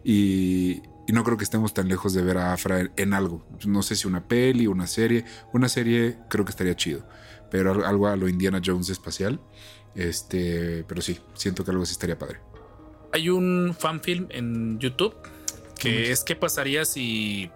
Y, 0.04 0.82
y 1.08 1.14
no 1.14 1.24
creo 1.24 1.38
que 1.38 1.44
estemos 1.44 1.74
tan 1.74 1.88
lejos 1.88 2.14
de 2.14 2.24
ver 2.24 2.38
a 2.38 2.54
Afra 2.54 2.80
en, 2.80 2.92
en 2.96 3.14
algo. 3.14 3.46
No 3.66 3.84
sé 3.84 3.96
si 3.96 4.08
una 4.08 4.28
peli, 4.28 4.68
una 4.68 4.88
serie. 4.88 5.26
Una 5.54 5.70
serie 5.70 6.18
creo 6.30 6.46
que 6.46 6.52
estaría 6.52 6.76
chido, 6.76 7.08
pero 7.52 7.74
al- 7.74 7.84
algo 7.84 8.08
a 8.08 8.16
lo 8.16 8.30
Indiana 8.30 8.62
Jones 8.66 8.90
espacial. 8.90 9.42
Este, 9.96 10.84
pero 10.88 11.02
sí, 11.02 11.20
siento 11.36 11.64
que 11.64 11.72
algo 11.72 11.84
así 11.84 11.92
estaría 11.92 12.18
padre. 12.18 12.40
Hay 13.14 13.30
un 13.30 13.76
fanfilm 13.78 14.28
en 14.30 14.80
YouTube 14.80 15.16
que 15.80 16.12
es 16.12 16.24
qué 16.24 16.36
pasaría 16.36 16.84
si 16.86 17.50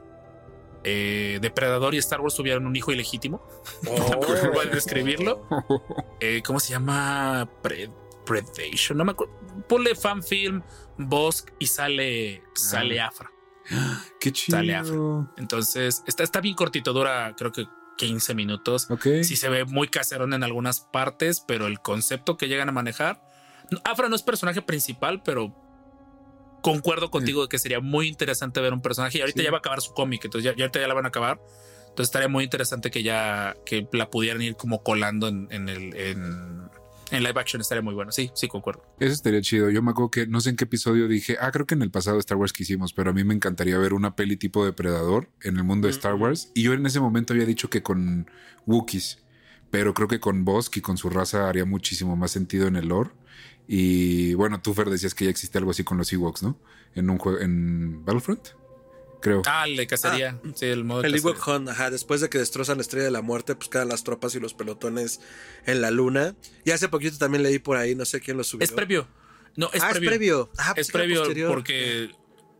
eh, 0.91 1.39
Depredador 1.41 1.93
y 1.93 1.97
Star 1.99 2.21
Wars 2.21 2.35
tuvieran 2.35 2.65
un 2.65 2.75
hijo 2.75 2.91
ilegítimo. 2.91 3.41
No 3.83 3.91
me 3.91 4.05
acuerdo 4.15 4.49
cómo 4.49 4.61
describirlo. 4.71 5.47
Eh, 6.21 6.41
¿Cómo 6.45 6.59
se 6.59 6.71
llama? 6.73 7.47
Pre- 7.61 7.89
Predation. 8.25 8.97
No 8.97 9.05
me 9.05 9.11
acuerdo. 9.13 9.33
Ponle 9.69 9.95
fanfilm, 9.95 10.61
Bosk 10.97 11.49
y 11.59 11.67
sale, 11.67 12.43
sale 12.55 12.99
Ah. 12.99 13.07
Afra. 13.07 13.31
Qué 14.19 14.31
chido. 14.33 14.57
Sale 14.57 14.75
Afra. 14.75 14.95
Entonces 15.37 16.03
está, 16.07 16.23
está 16.23 16.41
bien 16.41 16.55
cortito, 16.55 16.91
dura 16.91 17.33
creo 17.37 17.51
que 17.53 17.65
15 17.97 18.33
minutos. 18.35 18.89
Ok. 18.91 19.05
Sí 19.23 19.35
se 19.37 19.47
ve 19.49 19.63
muy 19.65 19.87
caserón 19.87 20.33
en 20.33 20.43
algunas 20.43 20.81
partes, 20.81 21.39
pero 21.47 21.67
el 21.67 21.79
concepto 21.79 22.35
que 22.37 22.47
llegan 22.47 22.67
a 22.69 22.71
manejar. 22.73 23.21
Afra 23.85 24.09
no 24.09 24.15
es 24.15 24.23
personaje 24.23 24.61
principal, 24.61 25.21
pero 25.23 25.55
concuerdo 26.61 27.10
contigo 27.11 27.44
de 27.44 27.48
que 27.49 27.60
sería 27.60 27.80
muy 27.80 28.07
interesante 28.07 28.60
ver 28.61 28.73
un 28.73 28.81
personaje. 28.81 29.18
Y 29.18 29.22
ahorita 29.22 29.40
Sí. 29.40 29.45
ya 29.45 29.52
va 29.52 29.57
a 29.57 29.60
acabar 29.60 29.81
su 29.81 29.94
cómic, 29.94 30.26
entonces 30.26 30.45
ya, 30.52 30.56
ya 30.57 30.65
ahorita 30.65 30.80
ya 30.80 30.88
la 30.88 30.94
van 30.94 31.06
a 31.06 31.10
acabar. 31.10 31.40
Entonces 31.81 32.07
estaría 32.10 32.27
muy 32.27 32.44
interesante 32.44 32.91
que 32.91 33.03
ya 33.03 33.56
que 33.65 33.88
la 33.94 34.10
pudieran 34.10 34.41
ir 34.41 34.56
como 34.56 34.84
colando 34.84 35.27
en, 35.27 35.48
en 35.52 35.68
el 35.69 35.95
en, 35.95 36.69
en 37.11 37.23
live 37.23 37.40
action 37.40 37.60
estaría 37.61 37.81
muy 37.81 37.94
bueno. 37.95 38.11
Sí, 38.11 38.30
sí, 38.36 38.48
concuerdo. 38.48 38.84
Eso 38.99 39.11
estaría 39.14 39.41
chido. 39.41 39.69
Yo 39.72 39.81
me 39.81 39.91
acuerdo 39.91 40.11
que 40.11 40.27
no 40.27 40.40
sé 40.41 40.52
en 40.52 40.56
qué 40.56 40.65
episodio 40.65 41.07
dije, 41.07 41.38
ah, 41.41 41.52
creo 41.52 41.65
que 41.65 41.73
en 41.73 41.81
el 41.81 41.90
pasado 41.91 42.19
Star 42.19 42.38
Wars 42.38 42.53
que 42.53 42.64
hicimos, 42.64 42.94
pero 42.94 43.10
a 43.10 43.14
mí 43.14 43.23
me 43.23 43.34
encantaría 43.34 43.77
ver 43.80 43.94
una 43.94 44.15
peli 44.15 44.38
tipo 44.38 44.64
depredador 44.64 45.30
en 45.41 45.57
el 45.57 45.64
mundo 45.64 45.88
de 45.88 45.91
Star 45.94 46.14
Wars. 46.15 46.52
Y 46.53 46.64
yo 46.64 46.73
en 46.73 46.86
ese 46.86 46.99
momento 46.99 47.34
había 47.34 47.45
dicho 47.48 47.69
que 47.69 47.81
con 47.81 48.30
Wookiees, 48.68 49.23
pero 49.72 49.94
creo 49.94 50.07
que 50.07 50.19
con 50.19 50.45
Bosk 50.45 50.77
y 50.77 50.81
con 50.81 50.98
su 50.98 51.10
raza 51.10 51.49
haría 51.49 51.65
muchísimo 51.65 52.15
más 52.15 52.31
sentido 52.31 52.68
en 52.68 52.76
el 52.76 52.88
lore. 52.90 53.10
Y 53.71 54.33
bueno, 54.33 54.61
tú, 54.61 54.73
Fer, 54.73 54.89
decías 54.89 55.13
que 55.13 55.25
ya 55.25 55.31
existe 55.31 55.59
algo 55.59 55.69
así 55.69 55.83
con 55.83 55.99
los 55.99 56.11
Ewoks, 56.11 56.41
¿no? 56.41 56.59
En 56.95 57.09
un 57.09 57.19
juego, 57.19 57.39
en 57.39 58.03
Battlefront 58.03 58.49
creo. 59.19 59.41
Ah, 59.45 59.65
el 59.67 59.77
de 59.77 59.87
cacería. 59.87 60.39
sí, 60.55 60.65
el 60.65 60.83
modo. 60.83 61.03
El 61.03 61.15
Ewok 61.15 61.47
Hunt, 61.47 61.69
ajá. 61.69 61.91
Después 61.91 62.21
de 62.21 62.29
que 62.29 62.37
destrozan 62.37 62.77
la 62.77 62.81
estrella 62.81 63.05
de 63.05 63.11
la 63.11 63.21
muerte, 63.21 63.55
pues 63.55 63.69
quedan 63.69 63.89
las 63.89 64.03
tropas 64.03 64.35
y 64.35 64.39
los 64.39 64.53
pelotones 64.53 65.21
en 65.65 65.81
la 65.81 65.91
luna. 65.91 66.35
Y 66.65 66.71
hace 66.71 66.89
poquito 66.89 67.17
también 67.17 67.43
leí 67.43 67.59
por 67.59 67.77
ahí, 67.77 67.95
no 67.95 68.05
sé 68.05 68.19
quién 68.19 68.37
lo 68.37 68.43
subió. 68.43 68.63
Es 68.63 68.71
previo. 68.71 69.07
No, 69.55 69.69
es 69.73 69.83
ah, 69.83 69.89
previo. 69.91 70.09
es 70.09 70.17
previo. 70.17 70.49
Ah, 70.57 70.73
es 70.75 70.91
previo 70.91 71.47
porque 71.47 72.11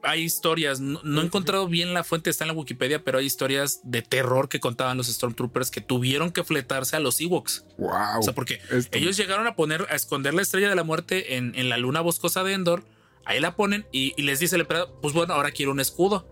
hay 0.04 0.22
historias. 0.22 0.80
No, 0.80 1.00
he 1.22 1.26
encontrado 1.26 1.68
bien 1.68 1.94
la 1.94 2.04
fuente, 2.04 2.30
está 2.30 2.44
en 2.44 2.50
la 2.50 2.54
Wikipedia, 2.54 3.04
pero 3.04 3.18
hay 3.18 3.26
historias 3.26 3.82
de 3.84 4.02
terror 4.02 4.50
que 4.50 4.60
contaban 4.60 4.98
los 4.98 5.08
Stormtroopers 5.08 5.72
que 5.72 5.82
tuvieron 5.82 6.32
que 6.32 6.44
fletarse 6.44 6.96
a 6.96 7.00
los 7.00 7.20
Ewoks. 7.20 7.66
Wow. 7.78 8.20
O 8.20 8.24
sea, 8.24 8.34
porque 8.34 8.62
ellos 8.92 9.18
llegaron 9.18 9.48
a 9.48 9.56
poner, 9.56 9.86
a 9.90 9.96
esconder 9.96 10.34
la 10.34 10.42
estrella 10.42 10.70
de 10.70 10.76
la 10.76 10.84
muerte 10.84 11.36
en, 11.36 11.54
en 11.56 11.70
la 11.70 11.78
luna 11.78 12.02
boscosa 12.02 12.44
de 12.44 12.54
Endor. 12.54 12.84
Ahí 13.26 13.40
la 13.40 13.56
ponen 13.56 13.86
y, 13.92 14.14
y 14.18 14.24
les 14.24 14.40
dice 14.40 14.56
el 14.56 14.62
emperador: 14.62 14.98
Pues 15.02 15.14
bueno, 15.14 15.34
ahora 15.34 15.52
quiero 15.52 15.72
un 15.72 15.80
escudo. 15.80 16.28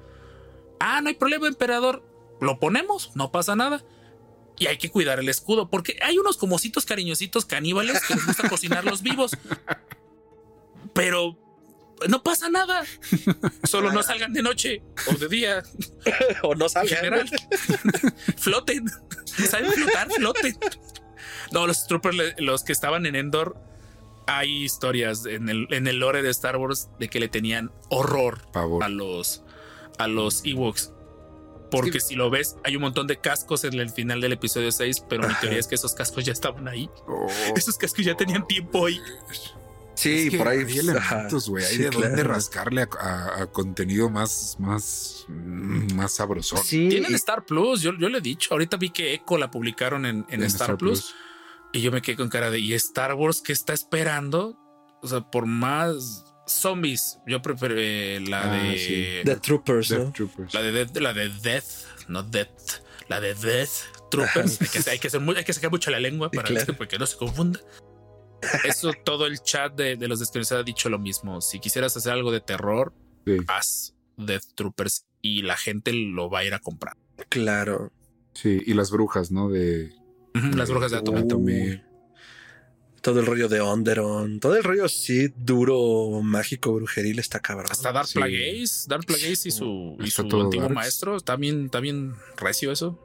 Ah, 0.80 1.02
no 1.02 1.10
hay 1.10 1.16
problema, 1.16 1.48
emperador. 1.48 2.04
Lo 2.40 2.60
ponemos, 2.60 3.12
no 3.16 3.32
pasa 3.32 3.56
nada. 3.56 3.84
Y 4.60 4.68
hay 4.68 4.78
que 4.78 4.90
cuidar 4.90 5.20
el 5.20 5.30
escudo, 5.30 5.70
porque 5.70 6.00
hay 6.02 6.18
unos 6.18 6.38
comocitos 6.38 6.86
cariñositos 6.86 7.46
caníbales 7.46 8.02
que 8.06 8.16
les 8.16 8.26
gusta 8.26 8.50
cocinarlos 8.50 9.04
vivos. 9.04 9.32
Pero 10.94 11.38
no 12.08 12.24
pasa 12.24 12.50
nada. 12.50 12.84
Solo 13.64 13.92
no 13.92 14.04
salgan 14.04 14.34
de 14.34 14.42
noche 14.42 14.82
o 15.08 15.14
de 15.14 15.28
día. 15.28 15.64
o 16.44 16.56
no 16.56 16.70
salgan. 16.70 16.98
General. 16.98 17.30
floten. 18.38 18.86
¿Saben 19.26 19.72
flotar? 19.72 20.12
Floten. 20.12 20.58
No, 21.52 21.68
los 21.68 21.88
troopers, 21.88 22.36
los 22.40 22.64
que 22.64 22.74
estaban 22.74 23.06
en 23.06 23.16
Endor, 23.16 23.58
hay 24.28 24.64
historias 24.64 25.26
en 25.26 25.50
el, 25.50 25.68
en 25.72 25.88
el 25.88 26.00
lore 26.00 26.22
de 26.22 26.30
Star 26.30 26.58
Wars 26.58 26.90
de 27.00 27.10
que 27.10 27.20
le 27.20 27.30
tenían 27.30 27.72
horror 27.90 28.42
a 28.82 28.90
los 28.90 29.44
a 29.98 30.08
los 30.08 30.44
Ewoks. 30.46 30.94
Porque 31.72 32.00
si 32.00 32.16
lo 32.16 32.30
ves, 32.30 32.56
hay 32.64 32.76
un 32.76 32.82
montón 32.82 33.08
de 33.08 33.18
cascos 33.18 33.66
en 33.66 33.74
el 33.74 33.90
final 33.90 34.22
del 34.22 34.32
episodio 34.32 34.72
6, 34.72 35.04
pero 35.10 35.28
mi 35.28 35.34
teoría 35.36 35.60
es 35.60 35.68
que 35.68 35.76
esos 35.76 35.94
cascos 35.94 36.24
ya 36.24 36.32
estaban 36.32 36.68
ahí. 36.68 36.90
Oh. 37.08 37.28
Esos 37.56 37.78
cascos 37.78 38.06
ya 38.06 38.16
tenían 38.16 38.48
tiempo 38.48 38.86
ahí. 38.86 39.02
Sí, 39.98 40.30
por 40.38 40.48
ahí 40.48 40.60
hay 40.60 40.78
elementos, 40.78 41.50
güey. 41.50 41.66
Hay 41.66 41.78
de 41.78 41.90
dónde 41.90 42.24
rascarle 42.24 42.84
a, 42.84 43.48
contenido 43.52 44.10
más, 44.10 44.56
más, 44.60 45.26
más 45.28 46.14
sabroso. 46.14 46.58
Sí. 46.58 46.88
Tienen 46.88 47.16
Star 47.16 47.44
Plus, 47.46 47.82
yo, 47.82 47.92
yo 47.98 48.08
le 48.08 48.20
he 48.20 48.22
dicho. 48.22 48.54
Ahorita 48.54 48.78
vi 48.78 48.92
que 48.92 49.14
Echo 49.16 49.38
la 49.38 49.50
publicaron 49.50 50.06
en, 50.06 50.44
Star, 50.44 50.78
Plus, 50.78 51.16
y 51.74 51.82
yo 51.82 51.92
me 51.92 52.02
quedé 52.04 52.16
con 52.16 52.30
cara 52.30 52.52
de 52.52 52.60
¿y 52.60 52.74
Star 52.74 53.16
Wars 53.16 53.42
qué 53.42 53.54
está 53.54 53.74
esperando? 53.74 54.56
O 55.02 55.08
sea, 55.08 55.22
por 55.22 55.48
más 55.48 56.26
zombies. 56.46 57.18
Yo 57.26 57.42
prefiero 57.42 57.76
la 58.30 58.44
ah, 58.44 58.64
de 58.64 59.22
The 59.26 59.36
Troopers, 59.38 59.90
La 60.54 60.62
de 60.62 60.72
Death, 60.72 60.98
la 60.98 61.14
de 61.14 61.30
Death, 61.30 61.66
no 62.08 62.22
Death, 62.22 62.84
la 63.08 63.20
de 63.20 63.34
Death 63.34 63.70
Troopers. 64.12 64.62
hay, 64.62 64.68
que, 64.68 64.90
hay, 64.90 65.00
que 65.00 65.10
hay 65.38 65.44
que 65.44 65.54
sacar 65.54 65.72
mucho 65.72 65.90
la 65.90 66.00
lengua 66.00 66.30
para 66.30 66.48
porque 66.78 67.00
no 67.00 67.06
se 67.08 67.18
confunda. 67.18 67.60
Eso 68.64 68.92
todo 69.04 69.26
el 69.26 69.42
chat 69.42 69.74
de, 69.74 69.96
los 70.08 70.20
desconocidos 70.20 70.62
ha 70.62 70.64
dicho 70.64 70.90
lo 70.90 71.00
mismo. 71.00 71.42
Si 71.42 71.60
quisieras 71.60 71.96
hacer 71.98 72.14
algo 72.14 72.32
de 72.32 72.42
terror, 72.42 72.94
haz 73.48 73.94
Death 74.18 74.54
Troopers 74.56 75.06
y 75.22 75.42
la 75.42 75.58
gente 75.58 75.94
lo 75.94 76.30
va 76.30 76.40
a 76.40 76.44
ir 76.46 76.54
a 76.54 76.60
comprar. 76.60 76.96
Claro. 77.30 77.92
Sí, 78.34 78.62
y 78.66 78.74
las 78.74 78.92
brujas, 78.92 79.32
¿no? 79.32 79.50
De, 79.50 79.92
las 80.34 80.70
brujas 80.70 80.92
de 80.92 80.98
Atomir 80.98 81.88
todo 83.08 83.22
el 83.22 83.26
rollo 83.26 83.48
de 83.48 83.62
Onderon, 83.62 84.42
todo 84.42 84.58
el 84.58 84.66
rollo 84.66 84.90
sí 84.90 85.30
duro, 85.38 86.22
mágico, 86.22 86.74
brujeril 86.74 87.20
está 87.20 87.40
cabrón. 87.40 87.68
Hasta 87.70 87.94
Dark 87.94 88.10
Plagueis, 88.14 88.86
Dark 88.86 89.06
Plagueis 89.06 89.46
y 89.46 89.52
su, 89.52 89.96
y 90.04 90.12
su 90.12 90.24
antiguo 90.24 90.68
maestro, 90.68 91.16
está 91.16 91.38
bien, 91.38 91.66
está 91.66 91.80
bien 91.80 92.16
recio 92.36 92.70
eso. 92.70 93.00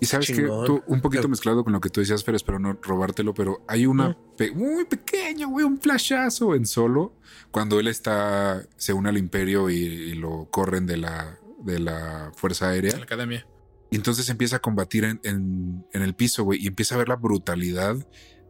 Y 0.00 0.06
sabes 0.06 0.26
que 0.26 0.46
un 0.46 1.00
poquito 1.00 1.28
mezclado 1.28 1.64
con 1.64 1.72
lo 1.72 1.80
que 1.80 1.88
tú 1.88 2.00
decías, 2.00 2.22
Fer, 2.22 2.34
espero 2.34 2.58
no 2.58 2.78
robártelo, 2.82 3.32
pero 3.32 3.64
hay 3.66 3.86
una 3.86 4.16
muy 4.54 4.84
pequeña, 4.84 5.46
güey, 5.46 5.64
un 5.64 5.78
flashazo 5.78 6.54
en 6.54 6.66
solo 6.66 7.14
cuando 7.50 7.80
él 7.80 7.88
está, 7.88 8.66
se 8.76 8.92
une 8.92 9.08
al 9.08 9.18
imperio 9.18 9.70
y, 9.70 10.14
lo 10.14 10.48
corren 10.50 10.86
de 10.86 10.96
la, 10.96 11.38
de 11.60 11.78
la 11.78 12.30
Fuerza 12.34 12.68
Aérea. 12.70 12.92
De 12.92 12.98
la 12.98 13.04
academia. 13.04 13.46
Y 13.90 13.96
entonces 13.96 14.28
empieza 14.28 14.56
a 14.56 14.58
combatir 14.58 15.04
en, 15.04 15.20
en, 15.22 15.86
en 15.92 16.02
el 16.02 16.14
piso, 16.14 16.44
güey, 16.44 16.62
y 16.62 16.66
empieza 16.66 16.94
a 16.94 16.98
ver 16.98 17.08
la 17.08 17.16
brutalidad 17.16 17.96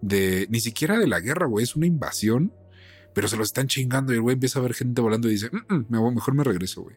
de 0.01 0.47
ni 0.51 0.61
siquiera 0.61 0.99
de 0.99 1.07
la 1.07 1.21
guerra, 1.21 1.47
güey, 1.47 1.65
es 1.65 1.77
una 1.77 1.87
invasión, 1.87 2.53
pero 3.17 3.29
se 3.29 3.39
lo 3.39 3.45
están 3.45 3.67
chingando 3.67 4.13
y 4.13 4.17
el 4.17 4.21
güey 4.21 4.35
empieza 4.35 4.59
a 4.59 4.63
ver 4.63 4.75
gente 4.75 5.01
volando 5.01 5.27
y 5.29 5.31
dice, 5.31 5.49
mm, 5.51 5.75
mm, 5.75 5.87
me 5.89 6.11
mejor 6.11 6.35
me 6.35 6.45
regreso, 6.45 6.83
güey. 6.83 6.97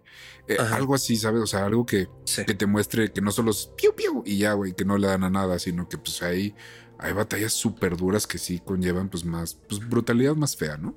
Eh, 0.49 0.57
algo 0.59 0.93
así, 0.93 1.15
¿sabes? 1.15 1.41
O 1.41 1.47
sea, 1.47 1.63
algo 1.63 1.85
que, 1.85 2.09
que 2.45 2.53
te 2.53 2.65
muestre 2.65 3.13
que 3.13 3.21
no 3.21 3.31
solo 3.31 3.51
es 3.51 3.71
piu 3.77 3.95
piu 3.95 4.21
y 4.25 4.39
ya, 4.39 4.51
güey, 4.51 4.73
que 4.73 4.83
no 4.83 4.97
le 4.97 5.07
dan 5.07 5.23
a 5.23 5.29
nada, 5.29 5.57
sino 5.59 5.87
que 5.87 5.97
pues 5.97 6.21
ahí 6.21 6.53
hay 6.97 7.13
batallas 7.13 7.53
súper 7.53 7.95
duras 7.95 8.27
que 8.27 8.37
sí 8.37 8.59
conllevan 8.59 9.07
pues 9.07 9.23
más, 9.23 9.61
pues 9.69 9.79
brutalidad 9.87 10.35
más 10.35 10.57
fea, 10.57 10.75
¿no? 10.75 10.93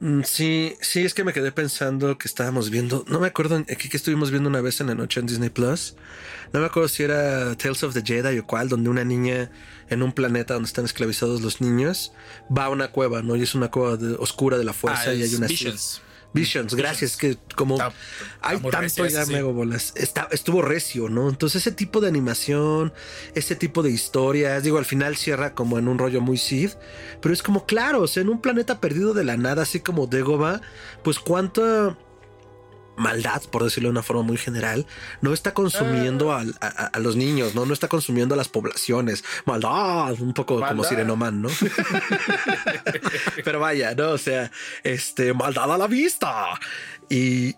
Mm, 0.00 0.22
sí, 0.22 0.76
sí, 0.80 1.04
es 1.04 1.12
que 1.12 1.24
me 1.24 1.32
quedé 1.32 1.50
pensando 1.50 2.18
que 2.18 2.28
estábamos 2.28 2.70
viendo, 2.70 3.04
no 3.08 3.18
me 3.18 3.26
acuerdo 3.26 3.56
aquí 3.56 3.88
que 3.88 3.96
estuvimos 3.96 4.30
viendo 4.30 4.48
una 4.48 4.60
vez 4.60 4.80
en 4.80 4.86
la 4.86 4.94
noche 4.94 5.18
en 5.18 5.26
Disney 5.26 5.50
Plus. 5.50 5.96
No 6.52 6.60
me 6.60 6.66
acuerdo 6.66 6.88
si 6.88 7.02
era 7.02 7.54
Tales 7.56 7.82
of 7.82 7.94
the 7.94 8.02
Jedi 8.02 8.38
o 8.38 8.46
cuál, 8.46 8.68
donde 8.68 8.88
una 8.90 9.04
niña 9.04 9.50
en 9.90 10.02
un 10.02 10.12
planeta 10.12 10.54
donde 10.54 10.68
están 10.68 10.84
esclavizados 10.84 11.40
los 11.40 11.60
niños 11.60 12.12
va 12.56 12.66
a 12.66 12.68
una 12.70 12.92
cueva, 12.92 13.22
¿no? 13.22 13.34
Y 13.36 13.42
es 13.42 13.54
una 13.54 13.70
cueva 13.70 13.98
oscura 14.18 14.56
de 14.56 14.64
la 14.64 14.72
fuerza 14.72 15.10
ah, 15.10 15.14
y 15.14 15.22
hay 15.22 15.34
una 15.34 15.46
Visions, 15.48 16.00
gracias. 16.74 17.16
Que 17.16 17.36
como 17.56 17.78
hay 18.40 18.58
tanto 18.58 19.06
ya 19.06 19.26
mego 19.26 19.52
bolas. 19.52 19.92
Está, 19.96 20.28
estuvo 20.30 20.62
recio, 20.62 21.08
¿no? 21.08 21.28
Entonces, 21.28 21.62
ese 21.62 21.72
tipo 21.72 22.00
de 22.00 22.08
animación, 22.08 22.92
ese 23.34 23.56
tipo 23.56 23.82
de 23.82 23.90
historias, 23.90 24.62
digo, 24.62 24.78
al 24.78 24.84
final 24.84 25.16
cierra 25.16 25.54
como 25.54 25.78
en 25.78 25.88
un 25.88 25.98
rollo 25.98 26.20
muy 26.20 26.38
Sid, 26.38 26.70
pero 27.20 27.32
es 27.32 27.42
como, 27.42 27.66
claro, 27.66 28.02
o 28.02 28.06
sea, 28.06 28.22
en 28.22 28.28
un 28.28 28.40
planeta 28.40 28.80
perdido 28.80 29.14
de 29.14 29.24
la 29.24 29.36
nada, 29.36 29.62
así 29.62 29.80
como 29.80 30.06
Dagobah, 30.06 30.60
pues 31.02 31.18
cuánto 31.18 31.96
maldad, 32.98 33.42
por 33.50 33.64
decirlo 33.64 33.88
de 33.88 33.92
una 33.92 34.02
forma 34.02 34.22
muy 34.22 34.36
general, 34.36 34.86
no 35.20 35.32
está 35.32 35.54
consumiendo 35.54 36.32
ah. 36.32 36.44
a, 36.60 36.98
los 36.98 37.16
niños, 37.16 37.54
¿no? 37.54 37.66
No 37.66 37.72
está 37.72 37.88
consumiendo 37.88 38.34
a 38.34 38.36
las 38.36 38.48
poblaciones. 38.48 39.24
Maldad, 39.46 40.20
un 40.20 40.34
poco 40.34 40.60
como 40.60 40.84
Sirenoman, 40.84 41.42
¿no? 41.42 41.48
Pero 43.44 43.60
vaya, 43.60 43.94
¿no? 43.94 44.10
O 44.10 44.18
sea, 44.18 44.50
este, 44.82 45.32
maldad 45.32 45.72
a 45.72 45.78
la 45.78 45.86
vista. 45.86 46.58
Y, 47.10 47.56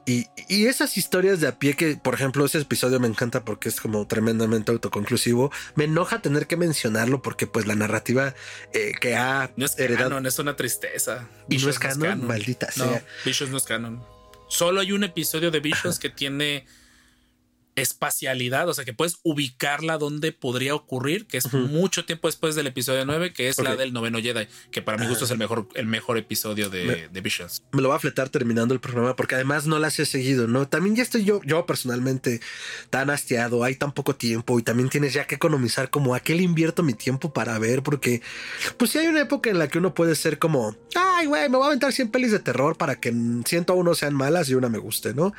esas 0.49 0.97
historias 0.97 1.41
de 1.41 1.49
a 1.49 1.59
pie 1.59 1.75
que, 1.75 1.97
por 1.97 2.15
ejemplo, 2.15 2.45
ese 2.45 2.59
episodio 2.59 3.01
me 3.01 3.09
encanta 3.09 3.45
porque 3.45 3.69
es 3.69 3.81
como 3.81 4.07
tremendamente 4.07 4.71
autoconclusivo. 4.71 5.51
Me 5.75 5.85
enoja 5.85 6.23
tener 6.23 6.47
que 6.47 6.57
mencionarlo 6.57 7.23
porque 7.23 7.47
pues 7.47 7.67
la 7.67 7.75
narrativa 7.75 8.35
eh, 8.73 8.93
que 9.01 9.17
ha 9.17 9.51
no 9.57 9.67
es 9.67 9.79
heredado... 9.79 10.11
Canon, 10.11 10.27
es 10.27 10.39
una 10.39 10.55
tristeza. 10.55 11.27
Y 11.49 11.59
no 11.59 11.71
es, 11.71 11.79
canon, 11.79 12.27
maldita 12.27 12.71
sea. 12.71 12.87
No, 13.25 13.47
no 13.49 13.57
es 13.57 13.65
canon. 13.65 14.20
Solo 14.51 14.81
hay 14.81 14.91
un 14.91 15.05
episodio 15.05 15.53
de 15.53 15.61
Visions 15.61 16.01
que 16.01 16.11
tiene 16.11 16.67
espacialidad, 17.77 18.69
o 18.69 18.75
sea 18.75 18.85
que 18.85 18.93
puedes 18.93 19.19
ubicarla 19.23 19.99
donde 19.99 20.33
podría 20.33 20.75
ocurrir, 20.75 21.27
que 21.27 21.39
es 21.39 21.53
mucho 21.53 22.05
tiempo 22.05 22.29
después 22.29 22.55
del 22.55 22.67
episodio 22.67 23.05
9, 23.05 23.33
que 23.33 23.49
es 23.49 23.59
la 23.59 23.77
del 23.77 23.93
noveno 23.93 24.19
Jedi, 24.21 24.47
que 24.71 24.83
para 24.83 24.99
mi 24.99 25.07
gusto 25.07 25.25
es 25.25 25.31
el 25.31 25.39
mejor, 25.39 25.69
el 25.75 25.87
mejor 25.87 26.19
episodio 26.19 26.69
de, 26.71 27.09
Visions. 27.21 27.63
Me 27.73 27.83
lo 27.83 27.91
va 27.91 27.97
a 27.97 27.99
fletar 27.99 28.31
terminando 28.31 28.73
el 28.73 28.81
programa, 28.81 29.15
porque 29.15 29.35
además 29.35 29.67
no 29.67 29.79
las 29.79 29.99
he 29.99 30.07
seguido, 30.07 30.47
¿no? 30.47 30.67
También 30.69 30.97
ya 30.97 31.03
estoy 31.03 31.25
yo, 31.25 31.41
yo 31.45 31.67
personalmente 31.67 32.41
tan 32.89 33.11
hastiado, 33.11 33.63
hay 33.63 33.75
tan 33.75 33.93
poco 33.93 34.17
tiempo 34.17 34.59
y 34.59 34.63
también 34.63 34.89
tienes 34.89 35.13
ya 35.13 35.27
que 35.27 35.35
economizar 35.35 35.91
como 35.91 36.15
a 36.15 36.21
qué 36.21 36.35
le 36.35 36.43
invierto 36.43 36.83
mi 36.83 36.95
tiempo 36.95 37.33
para 37.33 37.59
ver, 37.59 37.83
porque 37.83 38.23
pues 38.79 38.91
si 38.91 38.99
hay 38.99 39.09
una 39.09 39.21
época 39.21 39.51
en 39.51 39.59
la 39.59 39.69
que 39.69 39.79
uno 39.79 39.95
puede 39.95 40.15
ser 40.15 40.39
como, 40.39 40.77
ay, 40.95 41.27
güey, 41.27 41.49
me 41.49 41.57
voy 41.57 41.65
a 41.65 41.67
aventar 41.69 41.93
100 41.93 42.11
pelis 42.11 42.33
de 42.33 42.39
terror 42.39 42.77
para 42.77 43.01
que 43.01 43.13
101 43.45 43.95
sean 43.95 44.15
malas 44.15 44.49
y 44.49 44.55
una 44.55 44.69
me 44.69 44.79
guste, 44.79 45.15
¿no? 45.15 45.33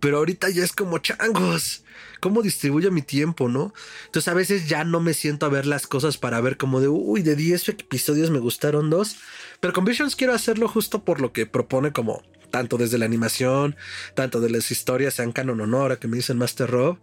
Pero 0.00 0.18
ahorita 0.18 0.48
ya 0.50 0.64
es 0.64 0.72
como 0.72 0.98
changos. 0.98 1.84
¿Cómo 2.20 2.42
distribuyo 2.42 2.90
mi 2.90 3.02
tiempo, 3.02 3.48
no? 3.48 3.72
Entonces 4.06 4.28
a 4.28 4.34
veces 4.34 4.68
ya 4.68 4.82
no 4.84 4.98
me 5.00 5.14
siento 5.14 5.46
a 5.46 5.50
ver 5.50 5.66
las 5.66 5.86
cosas 5.86 6.18
para 6.18 6.40
ver 6.40 6.56
como 6.56 6.80
de, 6.80 6.88
uy, 6.88 7.22
de 7.22 7.36
10 7.36 7.68
episodios 7.68 8.30
me 8.30 8.40
gustaron 8.40 8.90
dos. 8.90 9.16
Pero 9.60 9.72
con 9.72 9.84
Visions 9.84 10.16
quiero 10.16 10.34
hacerlo 10.34 10.66
justo 10.68 11.04
por 11.04 11.20
lo 11.20 11.32
que 11.32 11.46
propone 11.46 11.92
como 11.92 12.22
tanto 12.50 12.76
desde 12.76 12.98
la 12.98 13.04
animación, 13.04 13.76
tanto 14.14 14.40
de 14.40 14.50
las 14.50 14.70
historias, 14.70 15.14
sean 15.14 15.32
canon 15.32 15.60
o 15.60 15.66
no, 15.66 15.80
ahora 15.80 15.96
que 15.96 16.08
me 16.08 16.16
dicen 16.16 16.38
Master 16.38 16.68
Rob. 16.68 16.98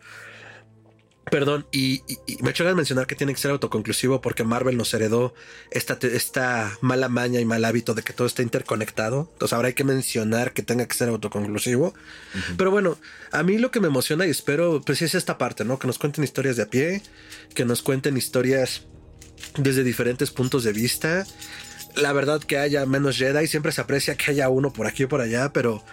Perdón, 1.31 1.65
y, 1.71 2.03
me 2.41 2.51
he 2.51 2.53
de 2.53 2.75
mencionar 2.75 3.07
que 3.07 3.15
tiene 3.15 3.33
que 3.33 3.39
ser 3.39 3.49
autoconclusivo 3.51 4.21
porque 4.21 4.43
Marvel 4.43 4.77
nos 4.77 4.93
heredó 4.93 5.33
esta, 5.71 5.97
esta 6.07 6.77
mala 6.81 7.09
maña 7.09 7.39
y 7.39 7.45
mal 7.45 7.65
hábito 7.65 7.95
de 7.95 8.03
que 8.03 8.13
todo 8.13 8.27
está 8.27 8.43
interconectado. 8.43 9.29
Entonces 9.33 9.53
ahora 9.53 9.69
hay 9.69 9.73
que 9.73 9.83
mencionar 9.83 10.53
que 10.53 10.61
tenga 10.61 10.85
que 10.85 10.93
ser 10.93 11.09
autoconclusivo. 11.09 11.95
Pero 12.57 12.69
bueno, 12.69 12.97
a 13.31 13.41
mí 13.41 13.57
lo 13.57 13.71
que 13.71 13.79
me 13.79 13.87
emociona 13.87 14.27
y 14.27 14.29
espero, 14.29 14.81
pues 14.85 15.01
es 15.01 15.15
esta 15.15 15.37
parte, 15.39 15.65
¿no? 15.65 15.79
Que 15.79 15.87
nos 15.87 15.97
cuenten 15.97 16.23
historias 16.23 16.57
de 16.57 16.63
a 16.63 16.69
pie, 16.69 17.01
que 17.55 17.65
nos 17.65 17.81
cuenten 17.81 18.17
historias 18.17 18.83
desde 19.57 19.83
diferentes 19.83 20.29
puntos 20.29 20.63
de 20.63 20.73
vista. 20.73 21.25
La 21.95 22.13
verdad 22.13 22.41
que 22.41 22.59
haya 22.59 22.85
menos 22.85 23.17
Jedi, 23.17 23.47
siempre 23.47 23.71
se 23.71 23.81
aprecia 23.81 24.15
que 24.15 24.29
haya 24.29 24.49
uno 24.49 24.71
por 24.71 24.85
aquí 24.85 25.05
o 25.05 25.09
por 25.09 25.21
allá, 25.21 25.51
pero 25.53 25.83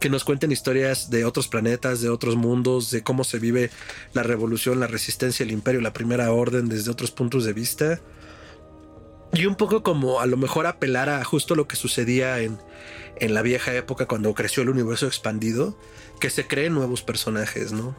que 0.00 0.10
nos 0.10 0.24
cuenten 0.24 0.52
historias 0.52 1.10
de 1.10 1.24
otros 1.24 1.48
planetas, 1.48 2.00
de 2.00 2.08
otros 2.08 2.36
mundos, 2.36 2.90
de 2.90 3.02
cómo 3.02 3.24
se 3.24 3.38
vive 3.38 3.70
la 4.12 4.22
revolución, 4.22 4.80
la 4.80 4.86
resistencia, 4.86 5.44
el 5.44 5.50
imperio, 5.50 5.80
la 5.80 5.92
primera 5.92 6.32
orden 6.32 6.68
desde 6.68 6.90
otros 6.90 7.10
puntos 7.10 7.44
de 7.44 7.52
vista. 7.52 8.00
Y 9.32 9.46
un 9.46 9.56
poco 9.56 9.82
como 9.82 10.20
a 10.20 10.26
lo 10.26 10.36
mejor 10.36 10.66
apelar 10.66 11.08
a 11.08 11.22
justo 11.24 11.54
lo 11.54 11.68
que 11.68 11.76
sucedía 11.76 12.40
en, 12.40 12.58
en 13.16 13.34
la 13.34 13.42
vieja 13.42 13.74
época 13.74 14.06
cuando 14.06 14.34
creció 14.34 14.62
el 14.62 14.70
universo 14.70 15.06
expandido, 15.06 15.78
que 16.20 16.30
se 16.30 16.46
creen 16.46 16.74
nuevos 16.74 17.02
personajes, 17.02 17.72
¿no? 17.72 17.96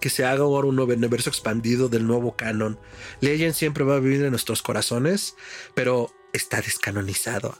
Que 0.00 0.10
se 0.10 0.24
haga 0.24 0.42
ahora 0.42 0.68
un 0.68 0.78
universo 0.78 1.30
expandido 1.30 1.88
del 1.88 2.06
nuevo 2.06 2.36
canon. 2.36 2.78
Legend 3.20 3.54
siempre 3.54 3.84
va 3.84 3.96
a 3.96 4.00
vivir 4.00 4.22
en 4.24 4.30
nuestros 4.30 4.62
corazones, 4.62 5.36
pero 5.74 6.10
está 6.32 6.60
descanonizado. 6.60 7.56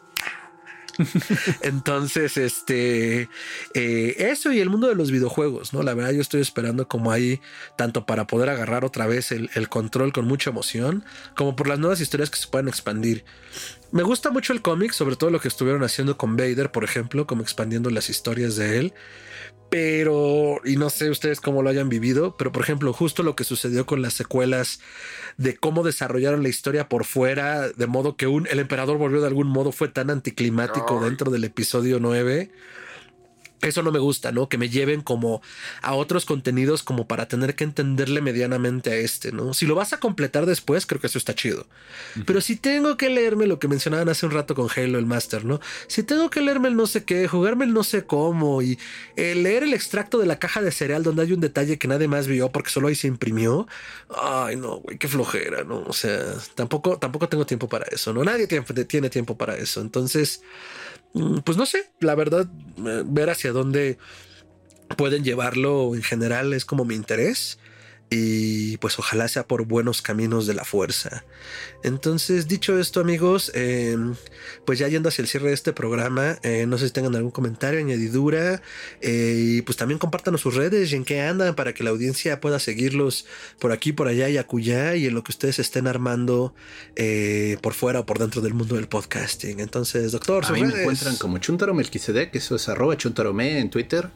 Entonces, 1.62 2.37
este, 2.37 3.29
eh, 3.75 4.16
eso 4.19 4.53
y 4.53 4.61
el 4.61 4.71
mundo 4.71 4.89
de 4.89 4.95
los 4.95 5.11
videojuegos, 5.11 5.73
¿no? 5.73 5.83
La 5.83 5.95
verdad, 5.95 6.12
yo 6.12 6.21
estoy 6.21 6.41
esperando 6.41 6.89
como 6.89 7.11
ahí, 7.11 7.41
tanto 7.77 8.07
para 8.07 8.27
poder 8.27 8.51
agarrar 8.51 8.85
otra 8.85 9.07
vez 9.07 9.33
el, 9.33 9.51
el 9.55 9.69
control 9.69 10.12
con 10.12 10.27
mucha 10.27 10.51
emoción, 10.51 11.05
como 11.37 11.57
por 11.57 11.69
las 11.69 11.79
nuevas 11.79 12.01
historias 12.01 12.31
que 12.31 12.39
se 12.39 12.49
puedan 12.49 12.69
expandir. 12.69 13.25
Me 13.93 14.03
gusta 14.03 14.31
mucho 14.31 14.53
el 14.53 14.62
cómic, 14.62 14.93
sobre 14.93 15.16
todo 15.16 15.31
lo 15.31 15.41
que 15.41 15.49
estuvieron 15.49 15.85
haciendo 15.85 16.16
con 16.16 16.37
Vader, 16.37 16.73
por 16.73 16.85
ejemplo, 16.85 17.27
como 17.27 17.43
expandiendo 17.43 17.91
las 17.91 18.11
historias 18.11 18.57
de 18.57 18.79
él 18.79 18.95
pero, 19.75 20.61
y 20.65 20.77
no 20.77 20.89
sé 20.89 21.11
ustedes 21.11 21.41
cómo 21.41 21.61
lo 21.61 21.69
hayan 21.69 21.89
vivido, 21.89 22.37
pero 22.37 22.53
por 22.53 22.62
ejemplo, 22.62 22.93
justo 22.93 23.25
lo 23.25 23.35
que 23.35 23.43
sucedió 23.43 23.87
con 23.87 24.03
las 24.03 24.12
secuelas 24.12 24.79
de 25.36 25.56
cómo 25.56 25.82
desarrollaron 25.82 26.43
la 26.43 26.48
historia 26.48 26.89
por 26.89 27.05
fuera, 27.05 27.69
de 27.69 27.86
modo 27.86 28.16
que 28.16 28.27
un, 28.27 28.47
el 28.47 28.59
emperador 28.59 28.98
volvió 28.98 29.20
de 29.20 29.27
algún 29.27 29.48
modo, 29.48 29.73
fue 29.73 29.89
tan 29.89 30.11
anticlimático 30.11 31.01
dentro 31.01 31.31
del 31.31 31.44
episodio 31.44 31.98
9 32.01 32.51
eso 33.62 33.82
no 33.82 33.90
me 33.93 33.98
gusta, 33.98 34.32
¿no? 34.32 34.48
Que 34.48 34.59
me 34.59 34.68
lleven 34.68 35.01
como 35.01 35.43
a 35.82 35.94
otros 35.94 36.24
contenidos 36.24 36.82
como 36.82 37.06
para 37.06 37.28
tener 37.28 37.55
que 37.55 37.64
entenderle 37.64 38.20
medianamente 38.20 38.90
a 38.90 38.97
este, 38.97 39.32
¿no? 39.32 39.55
Si 39.55 39.66
lo 39.66 39.74
vas 39.74 39.93
a 39.93 40.01
completar 40.01 40.47
después, 40.47 40.86
creo 40.86 41.01
que 41.01 41.06
eso 41.06 41.18
está 41.18 41.35
chido. 41.35 41.66
Pero 42.26 42.40
si 42.40 42.56
tengo 42.56 42.97
que 42.97 43.09
leerme 43.09 43.47
lo 43.47 43.59
que 43.59 43.68
mencionaban 43.68 44.09
hace 44.09 44.26
un 44.26 44.32
rato 44.32 44.55
con 44.55 44.68
Halo, 44.74 44.98
el 44.98 45.06
Master, 45.06 45.44
¿no? 45.44 45.60
Si 45.86 46.02
tengo 46.02 46.31
que 46.31 46.40
leerme 46.40 46.68
el 46.68 46.76
no 46.76 46.86
sé 46.86 47.05
qué, 47.05 47.26
jugarme 47.28 47.64
el 47.64 47.72
no 47.72 47.85
sé 47.85 48.05
cómo 48.05 48.62
y 48.62 48.78
eh, 49.16 49.35
leer 49.35 49.62
el 49.62 49.74
extracto 49.74 50.18
de 50.18 50.26
la 50.26 50.39
caja 50.39 50.60
de 50.60 50.70
cereal 50.70 51.02
donde 51.02 51.22
hay 51.22 51.32
un 51.32 51.40
detalle 51.40 51.78
que 51.78 51.89
nadie 51.89 52.09
más 52.09 52.26
vio 52.26 52.51
porque 52.52 52.70
solo 52.70 52.89
ahí 52.89 52.94
se 52.94 53.06
imprimió. 53.06 53.66
Ay, 54.10 54.56
no, 54.56 54.76
güey, 54.76 54.98
qué 54.98 55.09
flojera, 55.09 55.64
¿no? 55.64 55.82
O 55.86 55.93
sea, 55.93 56.20
tampoco, 56.55 56.98
tampoco 56.98 57.28
tengo 57.28 57.47
tiempo 57.47 57.68
para 57.68 57.86
eso, 57.86 58.12
¿no? 58.12 58.24
Nadie 58.24 58.47
tiene, 58.47 58.64
tiene 58.85 59.10
tiempo 59.10 59.36
para 59.36 59.56
eso. 59.56 59.81
Entonces... 59.81 60.43
Mm, 61.15 61.39
pues 61.39 61.57
no 61.57 61.65
sé, 61.65 61.91
la 62.01 62.15
verdad, 62.15 62.47
eh, 62.78 63.03
ver 63.07 63.31
hacia 63.31 63.53
dónde 63.53 63.99
pueden 64.97 65.24
llevarlo 65.24 65.95
en 65.95 66.03
general 66.03 66.53
es 66.53 66.65
como 66.65 66.85
mi 66.85 66.95
interés 66.95 67.59
y 68.10 68.76
pues 68.78 68.98
ojalá 68.98 69.28
sea 69.28 69.47
por 69.47 69.66
buenos 69.66 70.02
caminos 70.02 70.47
de 70.47 70.55
la 70.55 70.64
fuerza. 70.64 71.24
Entonces, 71.82 72.48
dicho 72.48 72.78
esto, 72.78 73.01
amigos, 73.01 73.51
em, 73.55 74.14
pues 74.64 74.78
ya 74.78 74.89
yendo 74.89 75.09
hacia 75.09 75.22
el 75.22 75.28
cierre 75.28 75.48
de 75.48 75.55
este 75.55 75.72
programa, 75.72 76.39
eh, 76.43 76.66
no 76.66 76.78
sé 76.78 76.86
si 76.86 76.93
tengan 76.93 77.14
algún 77.16 77.31
comentario, 77.31 77.81
añadidura, 77.81 78.62
eh, 79.01 79.35
y 79.36 79.62
pues 79.62 79.76
también 79.76 79.98
compártanos 79.98 80.40
sus 80.43 80.55
redes 80.55 80.93
y 80.93 80.97
en 80.97 81.05
qué 81.05 81.20
andan 81.22 81.55
para 81.55 81.72
que 81.72 81.82
la 81.82 81.90
audiencia 81.90 82.40
pueda 82.40 82.59
seguirlos 82.59 83.26
por 83.59 83.72
aquí, 83.72 83.93
por 83.93 84.09
allá 84.09 84.28
y 84.28 84.39
acullá 84.39 84.97
y 84.97 85.06
en 85.06 85.14
lo 85.14 85.24
que 85.24 85.32
ustedes 85.32 85.59
estén 85.59 85.86
armando 85.86 86.55
eh, 86.97 87.59
por 87.62 87.74
fuera 87.74 88.01
o 88.01 88.06
por 88.06 88.18
dentro 88.18 88.40
del 88.43 88.55
mundo 88.55 88.76
del 88.76 88.89
podcasting. 88.89 89.60
Entonces, 89.60 90.12
doctor, 90.12 90.44
a 90.47 90.52
mí 90.52 90.62
me 90.62 90.81
encuentran 90.81 91.16
como 91.16 91.39
Chuntaro 91.39 91.74
Melquisedec, 91.74 92.35
eso 92.35 92.56
es 92.56 92.68
arroba 92.68 92.97
Chuntarome 92.97 93.59
en 93.59 93.70
Twitter 93.70 94.10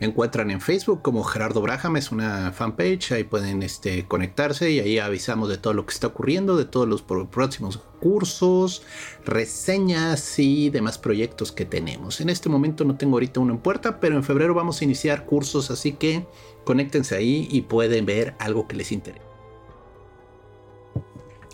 encuentran 0.00 0.50
en 0.50 0.60
Facebook 0.60 1.02
como 1.02 1.22
Gerardo 1.22 1.60
Braham, 1.60 1.96
es 1.96 2.10
una 2.10 2.52
fanpage, 2.52 3.12
ahí 3.12 3.24
pueden 3.24 3.62
este, 3.62 4.06
conectarse 4.06 4.70
y 4.70 4.80
ahí 4.80 4.98
avisamos 4.98 5.48
de 5.48 5.58
todo 5.58 5.74
lo 5.74 5.86
que 5.86 5.92
está 5.92 6.08
ocurriendo, 6.08 6.56
de 6.56 6.64
todos 6.64 6.88
los 6.88 7.02
próximos 7.02 7.78
cursos, 8.00 8.82
reseñas 9.24 10.38
y 10.38 10.70
demás 10.70 10.98
proyectos 10.98 11.52
que 11.52 11.64
tenemos. 11.64 12.20
En 12.20 12.30
este 12.30 12.48
momento 12.48 12.84
no 12.84 12.96
tengo 12.96 13.16
ahorita 13.16 13.40
uno 13.40 13.52
en 13.52 13.60
puerta, 13.60 14.00
pero 14.00 14.16
en 14.16 14.24
febrero 14.24 14.54
vamos 14.54 14.80
a 14.80 14.84
iniciar 14.84 15.26
cursos, 15.26 15.70
así 15.70 15.92
que 15.92 16.26
conéctense 16.64 17.14
ahí 17.14 17.46
y 17.50 17.62
pueden 17.62 18.06
ver 18.06 18.34
algo 18.38 18.66
que 18.66 18.76
les 18.76 18.92
interese. 18.92 19.29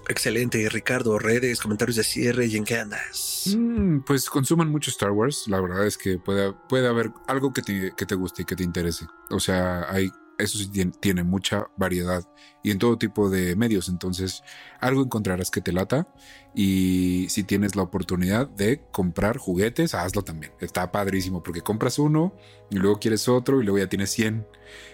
Excelente, 0.09 0.69
Ricardo, 0.69 1.19
redes, 1.19 1.61
comentarios 1.61 1.97
de 1.97 2.05
cierre 2.05 2.47
y 2.47 2.57
en 2.57 2.65
qué 2.65 2.79
andas. 2.79 3.57
Mm, 3.57 4.01
pues 4.01 4.31
consuman 4.31 4.71
mucho 4.71 4.91
Star 4.91 5.11
Wars. 5.11 5.45
La 5.49 5.61
verdad 5.61 5.87
es 5.87 5.99
que 5.99 6.19
puede, 6.19 6.53
puede 6.69 6.87
haber 6.87 7.11
algo 7.27 7.53
que 7.53 7.63
te, 7.63 7.93
que 7.97 8.07
te 8.07 8.15
guste 8.15 8.43
y 8.43 8.45
que 8.45 8.55
te 8.55 8.63
interese. 8.63 9.07
O 9.31 9.41
sea, 9.41 9.91
hay, 9.91 10.11
eso 10.39 10.59
sí 10.59 10.69
tiene, 11.01 11.25
mucha 11.25 11.69
variedad 11.77 12.23
y 12.63 12.71
en 12.71 12.79
todo 12.79 12.99
tipo 12.99 13.31
de 13.31 13.57
medios. 13.57 13.89
Entonces, 13.89 14.43
algo 14.81 15.03
encontrarás 15.03 15.51
que 15.51 15.61
te 15.61 15.73
lata. 15.73 16.07
Y 16.55 17.27
si 17.29 17.43
tienes 17.43 17.75
la 17.75 17.83
oportunidad 17.83 18.49
de 18.49 18.83
comprar 18.93 19.39
juguetes, 19.39 19.95
hazlo 19.95 20.23
también. 20.23 20.53
Está 20.61 20.93
padrísimo 20.93 21.43
porque 21.43 21.63
compras 21.63 21.99
uno 21.99 22.35
y 22.71 22.77
luego 22.77 22.99
quieres 22.99 23.29
otro 23.29 23.61
y 23.61 23.65
luego 23.65 23.79
ya 23.79 23.89
tienes 23.89 24.11
100. 24.11 24.47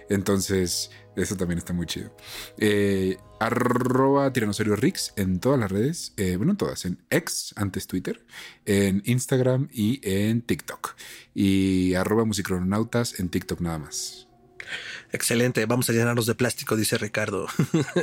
Entonces, 0.08 0.90
eso 1.16 1.36
también 1.36 1.58
está 1.58 1.72
muy 1.72 1.86
chido. 1.86 2.14
Eh, 2.58 3.18
arroba 3.38 4.32
Tiranosaurio 4.32 4.76
Rix 4.76 5.12
en 5.16 5.40
todas 5.40 5.58
las 5.58 5.70
redes. 5.70 6.14
Eh, 6.16 6.36
bueno, 6.36 6.52
en 6.52 6.58
todas. 6.58 6.84
En 6.84 6.98
X, 7.10 7.52
antes 7.56 7.86
Twitter. 7.86 8.24
En 8.64 9.02
Instagram 9.04 9.68
y 9.72 10.00
en 10.02 10.42
TikTok. 10.42 10.94
Y 11.34 11.94
arroba 11.94 12.24
Musicronautas 12.24 13.18
en 13.20 13.28
TikTok 13.28 13.60
nada 13.60 13.78
más. 13.78 14.28
Excelente, 15.12 15.66
vamos 15.66 15.90
a 15.90 15.92
llenarnos 15.92 16.24
de 16.24 16.34
plástico, 16.34 16.76
dice 16.76 16.96
Ricardo. 16.96 17.46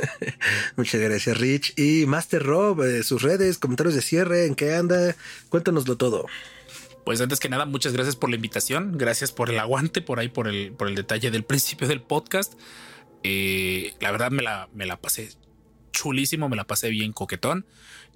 Muchas 0.76 1.00
gracias, 1.00 1.38
Rich. 1.38 1.74
Y 1.76 2.06
Master 2.06 2.42
Rob, 2.42 2.82
eh, 2.84 3.02
sus 3.02 3.22
redes, 3.22 3.58
comentarios 3.58 3.96
de 3.96 4.02
cierre, 4.02 4.46
¿en 4.46 4.54
qué 4.54 4.74
anda? 4.74 5.16
Cuéntanoslo 5.48 5.96
todo. 5.96 6.26
Pues 7.04 7.20
antes 7.20 7.40
que 7.40 7.48
nada, 7.48 7.66
muchas 7.66 7.92
gracias 7.92 8.14
por 8.14 8.30
la 8.30 8.36
invitación, 8.36 8.96
gracias 8.96 9.32
por 9.32 9.50
el 9.50 9.58
aguante, 9.58 10.02
por 10.02 10.20
ahí, 10.20 10.28
por 10.28 10.46
el, 10.46 10.72
por 10.72 10.86
el 10.86 10.94
detalle 10.94 11.30
del 11.30 11.42
principio 11.50 11.88
del 11.88 12.02
podcast. 12.02 12.52
Eh, 13.22 13.94
la 14.00 14.10
verdad 14.10 14.30
me 14.30 14.42
la, 14.42 14.68
me 14.72 14.86
la 14.86 15.00
pasé 15.00 15.30
chulísimo, 15.92 16.48
me 16.48 16.56
la 16.56 16.66
pasé 16.66 16.90
bien 16.90 17.12
coquetón. 17.12 17.66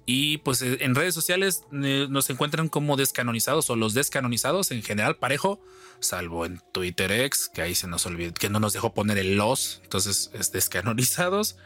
Y 0.05 0.37
pues 0.39 0.61
eh, 0.61 0.77
en 0.81 0.95
redes 0.95 1.13
sociales 1.13 1.63
eh, 1.71 2.07
nos 2.09 2.29
encuentran 2.29 2.69
como 2.69 2.95
descanonizados 2.95 3.69
o 3.69 3.75
los 3.75 3.93
descanonizados 3.93 4.71
en 4.71 4.83
general 4.83 5.17
parejo, 5.17 5.59
salvo 5.99 6.45
en 6.45 6.61
Twitter 6.71 7.11
X, 7.11 7.49
que 7.53 7.61
ahí 7.61 7.75
se 7.75 7.87
nos 7.87 8.05
olvidó, 8.05 8.33
que 8.33 8.49
no 8.49 8.59
nos 8.59 8.73
dejó 8.73 8.93
poner 8.93 9.17
el 9.17 9.35
los, 9.35 9.81
entonces 9.83 10.31
es 10.33 10.51
descanonizados. 10.51 11.57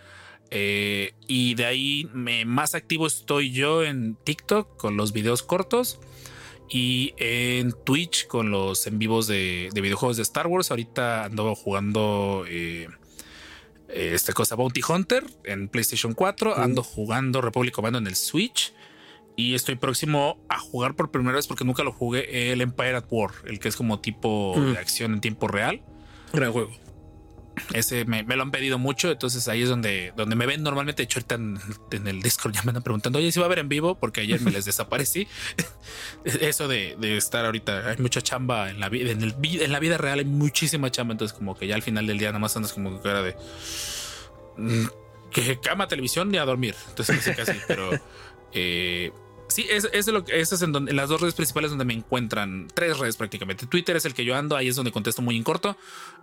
y 0.52 1.53
de 1.56 1.66
ahí 1.66 2.10
me, 2.14 2.45
más 2.45 2.76
activo 2.76 3.07
estoy 3.07 3.52
yo 3.52 3.84
en 3.84 4.16
TikTok 4.16 4.78
con 4.78 4.95
los 4.95 5.11
videos 5.11 5.44
cortos 5.44 5.99
y 6.70 7.14
en 7.18 7.74
Twitch 7.84 8.28
con 8.28 8.52
los 8.52 8.86
en 8.88 8.99
vivos 8.99 9.28
de, 9.28 9.70
videojuegos 9.74 10.18
de 10.18 10.24
Star 10.24 10.48
Wars. 10.48 10.72
Ahorita 10.72 11.26
ando 11.26 11.56
jugando 11.56 12.45
esta 13.94 14.34
cosa 14.34 14.56
Bounty 14.56 14.82
Hunter 14.88 15.26
en 15.44 15.68
PlayStation 15.68 16.14
4. 16.14 16.57
Ando 16.57 16.84
jugando 16.84 17.41
Republic 17.41 17.74
Commando 17.74 17.99
en 17.99 18.07
el 18.07 18.16
Switch. 18.16 18.74
Y 19.36 19.56
estoy 19.56 19.76
próximo 19.76 20.38
a 20.49 20.60
jugar 20.60 20.95
por 20.95 21.11
primera 21.11 21.36
vez 21.36 21.48
porque 21.48 21.64
nunca 21.64 21.84
lo 21.84 21.94
jugué 21.94 22.52
el 22.52 22.60
Empire 22.60 22.98
at 22.98 23.06
War, 23.10 23.32
el 23.45 23.60
que 23.60 23.70
es 23.70 23.78
como 23.78 23.99
tipo 24.02 24.53
de 24.57 24.78
acción 24.78 25.14
en 25.14 25.22
tiempo 25.22 25.48
real. 25.48 25.82
Gran 26.34 26.52
juego. 26.52 26.72
Ese 27.73 28.06
me, 28.06 28.23
lo 28.23 28.41
han 28.41 28.52
pedido 28.52 28.77
mucho, 28.77 29.11
entonces 29.11 29.48
ahí 29.48 29.64
es 29.64 29.69
donde, 29.69 30.14
donde 30.15 30.36
me 30.36 30.45
ven 30.45 30.64
normalmente. 30.64 31.02
De 31.02 31.06
hecho, 31.06 31.19
ahorita 31.19 31.36
en, 31.36 32.07
el 32.07 32.22
Discord 32.22 32.53
ya 32.53 32.64
me 32.64 32.69
andan 32.69 32.84
preguntando, 32.84 33.19
oye, 33.19 33.31
si 33.31 33.40
va 33.40 33.45
a 33.45 33.49
ver 33.49 33.60
en 33.60 33.69
vivo, 33.69 33.95
porque 33.95 34.22
ayer 34.22 34.41
me 34.41 34.52
les 34.52 34.65
desaparecí. 34.65 35.27
Eso 36.23 36.68
de, 36.68 36.95
estar 37.18 37.45
ahorita, 37.45 37.90
hay 37.90 37.98
mucha 37.98 38.22
chamba 38.22 38.69
en 38.69 38.80
la 38.80 38.90
vida, 38.90 39.11
en, 39.11 39.22
el, 39.23 39.36
en 39.41 39.72
la 39.72 39.80
vida 39.80 39.98
real 39.98 40.19
hay 40.19 40.26
muchísima 40.26 40.91
chamba, 40.91 41.14
entonces 41.14 41.38
como 41.38 41.57
que 41.57 41.68
ya 41.68 41.76
al 41.76 41.81
final 41.81 42.07
del 42.07 42.18
día 42.18 42.30
nada 42.30 42.40
más 42.40 42.56
andas 42.56 42.73
como 42.73 43.02
cara 43.02 43.22
de 43.22 43.36
mm, 44.57 44.86
que 45.31 45.60
cama, 45.60 45.88
televisión 45.88 46.34
y 46.34 46.38
a 46.38 46.45
dormir. 46.45 46.76
Entonces 46.90 47.36
casi, 47.36 47.60
pero 47.68 47.91
eh, 48.53 49.11
Sí, 49.50 49.66
es, 49.70 49.90
es 49.92 50.08
lo 50.08 50.24
que 50.24 50.40
es 50.40 50.62
en, 50.62 50.72
donde, 50.72 50.92
en 50.92 50.96
las 50.96 51.10
dos 51.10 51.22
redes 51.22 51.34
principales 51.34 51.72
donde 51.72 51.84
me 51.84 51.94
encuentran. 51.94 52.68
Tres 52.74 53.00
redes 53.00 53.18
prácticamente. 53.18 53.66
Twitter 53.66 53.96
es 53.96 54.06
el 54.06 54.14
que 54.14 54.24
yo 54.24 54.36
ando, 54.36 54.56
ahí 54.56 54.68
es 54.68 54.76
donde 54.76 54.92
contesto 54.92 55.22
muy 55.22 55.36
en 55.36 55.44
corto. 55.44 55.76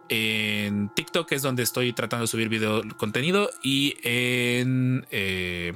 En 0.09 0.89
TikTok 0.95 1.31
es 1.33 1.43
donde 1.43 1.65
estoy 1.65 1.93
tratando 1.93 2.23
de 2.23 2.29
subir 2.29 2.49
video 2.49 2.83
contenido. 2.97 3.51
Y 3.65 3.97
en 4.05 5.07
eh, 5.11 5.73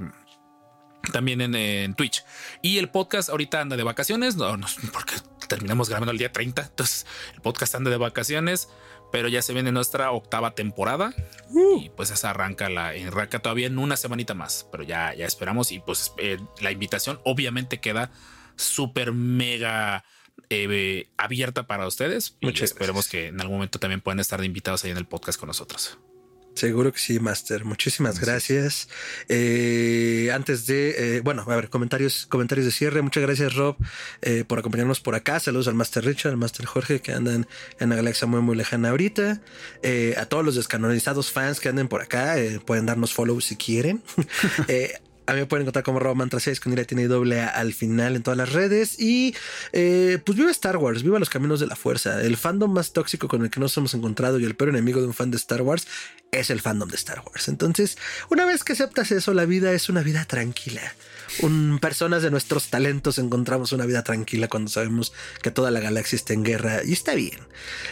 también 1.12 1.40
en, 1.40 1.94
Twitch. 1.94 2.24
Y 2.62 2.78
el 2.78 2.88
podcast 2.88 3.30
ahorita 3.30 3.60
anda 3.60 3.76
de 3.76 3.82
vacaciones, 3.82 4.36
no, 4.36 4.56
no, 4.56 4.66
porque 4.92 5.14
terminamos 5.48 5.88
grabando 5.88 6.12
el 6.12 6.18
día 6.18 6.32
30. 6.32 6.62
Entonces 6.62 7.06
el 7.34 7.40
podcast 7.40 7.74
anda 7.74 7.90
de 7.90 7.96
vacaciones, 7.96 8.68
pero 9.12 9.28
ya 9.28 9.42
se 9.42 9.52
viene 9.52 9.72
nuestra 9.72 10.12
octava 10.12 10.54
temporada 10.54 11.14
uh. 11.50 11.80
y 11.82 11.90
pues 11.90 12.10
esa 12.10 12.30
arranca 12.30 12.68
la 12.68 12.88
arranca 12.88 13.40
todavía 13.40 13.66
en 13.66 13.78
una 13.78 13.96
semanita 13.96 14.34
más, 14.34 14.66
pero 14.70 14.82
ya, 14.82 15.14
ya 15.14 15.26
esperamos 15.26 15.72
y 15.72 15.80
pues 15.80 16.12
eh, 16.18 16.38
la 16.60 16.70
invitación 16.70 17.20
obviamente 17.24 17.80
queda 17.80 18.10
súper 18.56 19.12
mega 19.12 20.04
eh, 20.48 21.08
abierta 21.16 21.66
para 21.66 21.86
ustedes. 21.86 22.36
y 22.40 22.48
esperemos 22.62 23.08
que 23.08 23.28
en 23.28 23.40
algún 23.40 23.56
momento 23.56 23.78
también 23.78 24.00
puedan 24.00 24.20
estar 24.20 24.42
invitados 24.44 24.84
ahí 24.84 24.90
en 24.90 24.96
el 24.96 25.06
podcast 25.06 25.38
con 25.38 25.46
nosotros. 25.48 25.98
Seguro 26.60 26.92
que 26.92 26.98
sí, 26.98 27.18
Master. 27.20 27.64
Muchísimas 27.64 28.20
gracias. 28.20 28.90
Eh, 29.30 30.30
antes 30.30 30.66
de, 30.66 31.16
eh, 31.16 31.20
bueno, 31.22 31.42
a 31.46 31.56
ver, 31.56 31.70
comentarios, 31.70 32.26
comentarios 32.26 32.66
de 32.66 32.70
cierre. 32.70 33.00
Muchas 33.00 33.22
gracias, 33.22 33.54
Rob, 33.54 33.76
eh, 34.20 34.44
por 34.46 34.58
acompañarnos 34.58 35.00
por 35.00 35.14
acá. 35.14 35.40
Saludos 35.40 35.68
al 35.68 35.74
Master 35.74 36.04
Richard, 36.04 36.32
al 36.32 36.36
Master 36.36 36.66
Jorge, 36.66 37.00
que 37.00 37.14
andan 37.14 37.48
en 37.78 37.86
una 37.86 37.96
galaxia 37.96 38.26
muy, 38.26 38.42
muy 38.42 38.56
lejana 38.56 38.90
ahorita. 38.90 39.40
a 40.18 40.26
todos 40.26 40.44
los 40.44 40.54
descanonizados 40.54 41.32
fans 41.32 41.60
que 41.60 41.70
anden 41.70 41.88
por 41.88 42.02
acá, 42.02 42.36
pueden 42.66 42.84
darnos 42.84 43.14
follow 43.14 43.40
si 43.40 43.56
quieren. 43.56 44.02
A 45.30 45.32
mí 45.32 45.38
me 45.38 45.46
pueden 45.46 45.62
encontrar 45.62 45.84
como 45.84 46.00
Mantra 46.16 46.40
6 46.40 46.58
con 46.58 46.74
tiene 46.86 47.06
doble 47.06 47.40
al 47.40 47.72
final 47.72 48.16
en 48.16 48.24
todas 48.24 48.36
las 48.36 48.52
redes. 48.52 48.98
Y 48.98 49.32
eh, 49.72 50.18
pues 50.24 50.36
viva 50.36 50.50
Star 50.50 50.76
Wars, 50.76 51.04
viva 51.04 51.20
los 51.20 51.30
caminos 51.30 51.60
de 51.60 51.68
la 51.68 51.76
fuerza. 51.76 52.20
El 52.20 52.36
fandom 52.36 52.72
más 52.72 52.92
tóxico 52.92 53.28
con 53.28 53.44
el 53.44 53.50
que 53.50 53.60
nos 53.60 53.76
hemos 53.76 53.94
encontrado 53.94 54.40
y 54.40 54.44
el 54.44 54.56
peor 54.56 54.70
enemigo 54.70 55.00
de 55.00 55.06
un 55.06 55.14
fan 55.14 55.30
de 55.30 55.36
Star 55.36 55.62
Wars 55.62 55.86
es 56.32 56.50
el 56.50 56.60
fandom 56.60 56.88
de 56.88 56.96
Star 56.96 57.22
Wars. 57.24 57.46
Entonces, 57.46 57.96
una 58.28 58.44
vez 58.44 58.64
que 58.64 58.72
aceptas 58.72 59.12
eso, 59.12 59.32
la 59.32 59.44
vida 59.44 59.70
es 59.70 59.88
una 59.88 60.02
vida 60.02 60.24
tranquila 60.24 60.82
un, 61.42 61.78
personas 61.80 62.22
de 62.22 62.30
nuestros 62.30 62.68
talentos 62.68 63.18
encontramos 63.18 63.72
una 63.72 63.86
vida 63.86 64.02
tranquila 64.02 64.48
cuando 64.48 64.70
sabemos 64.70 65.12
que 65.42 65.50
toda 65.50 65.70
la 65.70 65.80
galaxia 65.80 66.16
está 66.16 66.32
en 66.32 66.44
guerra 66.44 66.80
y 66.84 66.92
está 66.92 67.14
bien. 67.14 67.38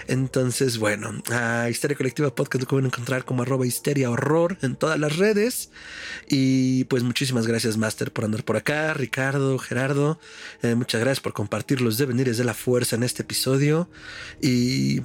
Entonces, 0.06 0.78
bueno, 0.78 1.22
a 1.30 1.68
Histeria 1.70 1.96
Colectiva 1.96 2.34
Podcast 2.34 2.62
lo 2.62 2.68
pueden 2.68 2.86
encontrar 2.86 3.24
como 3.24 3.42
arroba 3.42 3.66
histeria 3.66 4.10
horror 4.10 4.58
en 4.62 4.76
todas 4.76 4.98
las 4.98 5.16
redes. 5.16 5.70
Y 6.28 6.84
pues 6.84 7.02
muchísimas 7.02 7.46
gracias, 7.46 7.76
Master, 7.76 8.12
por 8.12 8.24
andar 8.24 8.44
por 8.44 8.56
acá. 8.56 8.94
Ricardo, 8.94 9.58
Gerardo, 9.58 10.18
eh, 10.62 10.74
muchas 10.74 11.00
gracias 11.00 11.20
por 11.20 11.32
compartir 11.32 11.80
los 11.80 11.98
devenires 11.98 12.38
de 12.38 12.44
la 12.44 12.54
fuerza 12.54 12.96
en 12.96 13.02
este 13.02 13.22
episodio. 13.22 13.88
Y 14.40 15.02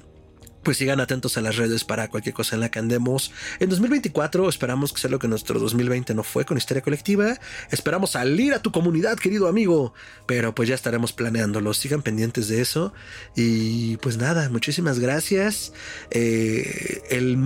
pues 0.64 0.78
sigan 0.78 1.00
atentos 1.00 1.38
a 1.38 1.42
las 1.42 1.58
redes 1.58 1.84
para 1.84 2.10
cualquier 2.10 2.34
cosa 2.34 2.56
en 2.56 2.62
la 2.62 2.72
que 2.72 2.80
andemos. 2.80 3.32
En 3.60 3.70
2024 3.70 4.50
esperamos 4.50 4.94
que 4.94 5.02
sea 5.02 5.10
lo 5.10 5.20
que 5.20 5.28
nuestro 5.28 5.60
2020 5.60 6.14
no 6.14 6.24
fue 6.24 6.46
con 6.46 6.58
Historia 6.58 6.82
Colectiva. 6.82 7.38
Esperamos 7.70 8.12
salir 8.12 8.54
a 8.54 8.62
tu 8.62 8.72
comunidad, 8.72 9.18
querido 9.18 9.48
amigo. 9.48 9.94
Pero 10.26 10.56
pues 10.56 10.70
ya 10.70 10.76
estaremos 10.76 11.14
planeándolo. 11.14 11.74
Sigan 11.74 12.02
pendientes 12.02 12.48
de 12.48 12.62
eso. 12.62 12.94
Y 13.36 13.98
pues 13.98 14.18
nada, 14.18 14.50
muchísimas 14.50 15.00
gracias. 15.00 15.74
Eh, 16.12 17.04
el, 17.10 17.38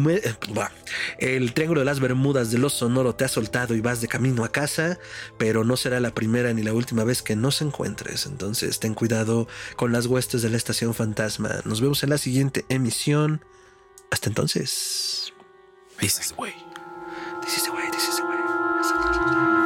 el 1.19 1.53
Triángulo 1.53 1.81
de 1.81 1.85
las 1.85 1.99
Bermudas 1.99 2.51
de 2.51 2.59
los 2.59 2.73
Sonoro 2.73 3.15
te 3.15 3.25
ha 3.25 3.27
soltado 3.27 3.75
y 3.75 3.81
vas 3.81 4.01
de 4.01 4.07
camino 4.07 4.43
a 4.43 4.51
casa. 4.51 4.99
Pero 5.37 5.63
no 5.63 5.77
será 5.77 5.99
la 5.99 6.13
primera 6.13 6.53
ni 6.53 6.63
la 6.63 6.73
última 6.73 7.03
vez 7.03 7.21
que 7.21 7.35
nos 7.35 7.61
encuentres. 7.61 8.25
Entonces 8.25 8.79
ten 8.79 8.93
cuidado 8.93 9.47
con 9.75 9.91
las 9.91 10.05
huestes 10.05 10.41
de 10.41 10.49
la 10.49 10.57
estación 10.57 10.93
fantasma. 10.93 11.61
Nos 11.65 11.81
vemos 11.81 12.03
en 12.03 12.11
la 12.11 12.17
siguiente 12.17 12.65
emisión 12.69 13.06
hasta 14.11 14.29
entonces. 14.29 15.33
Dices, 15.99 16.33
güey. 16.35 16.53
Dices, 17.43 17.69
güey, 17.69 17.91
dices, 17.91 18.21
güey. 18.21 19.56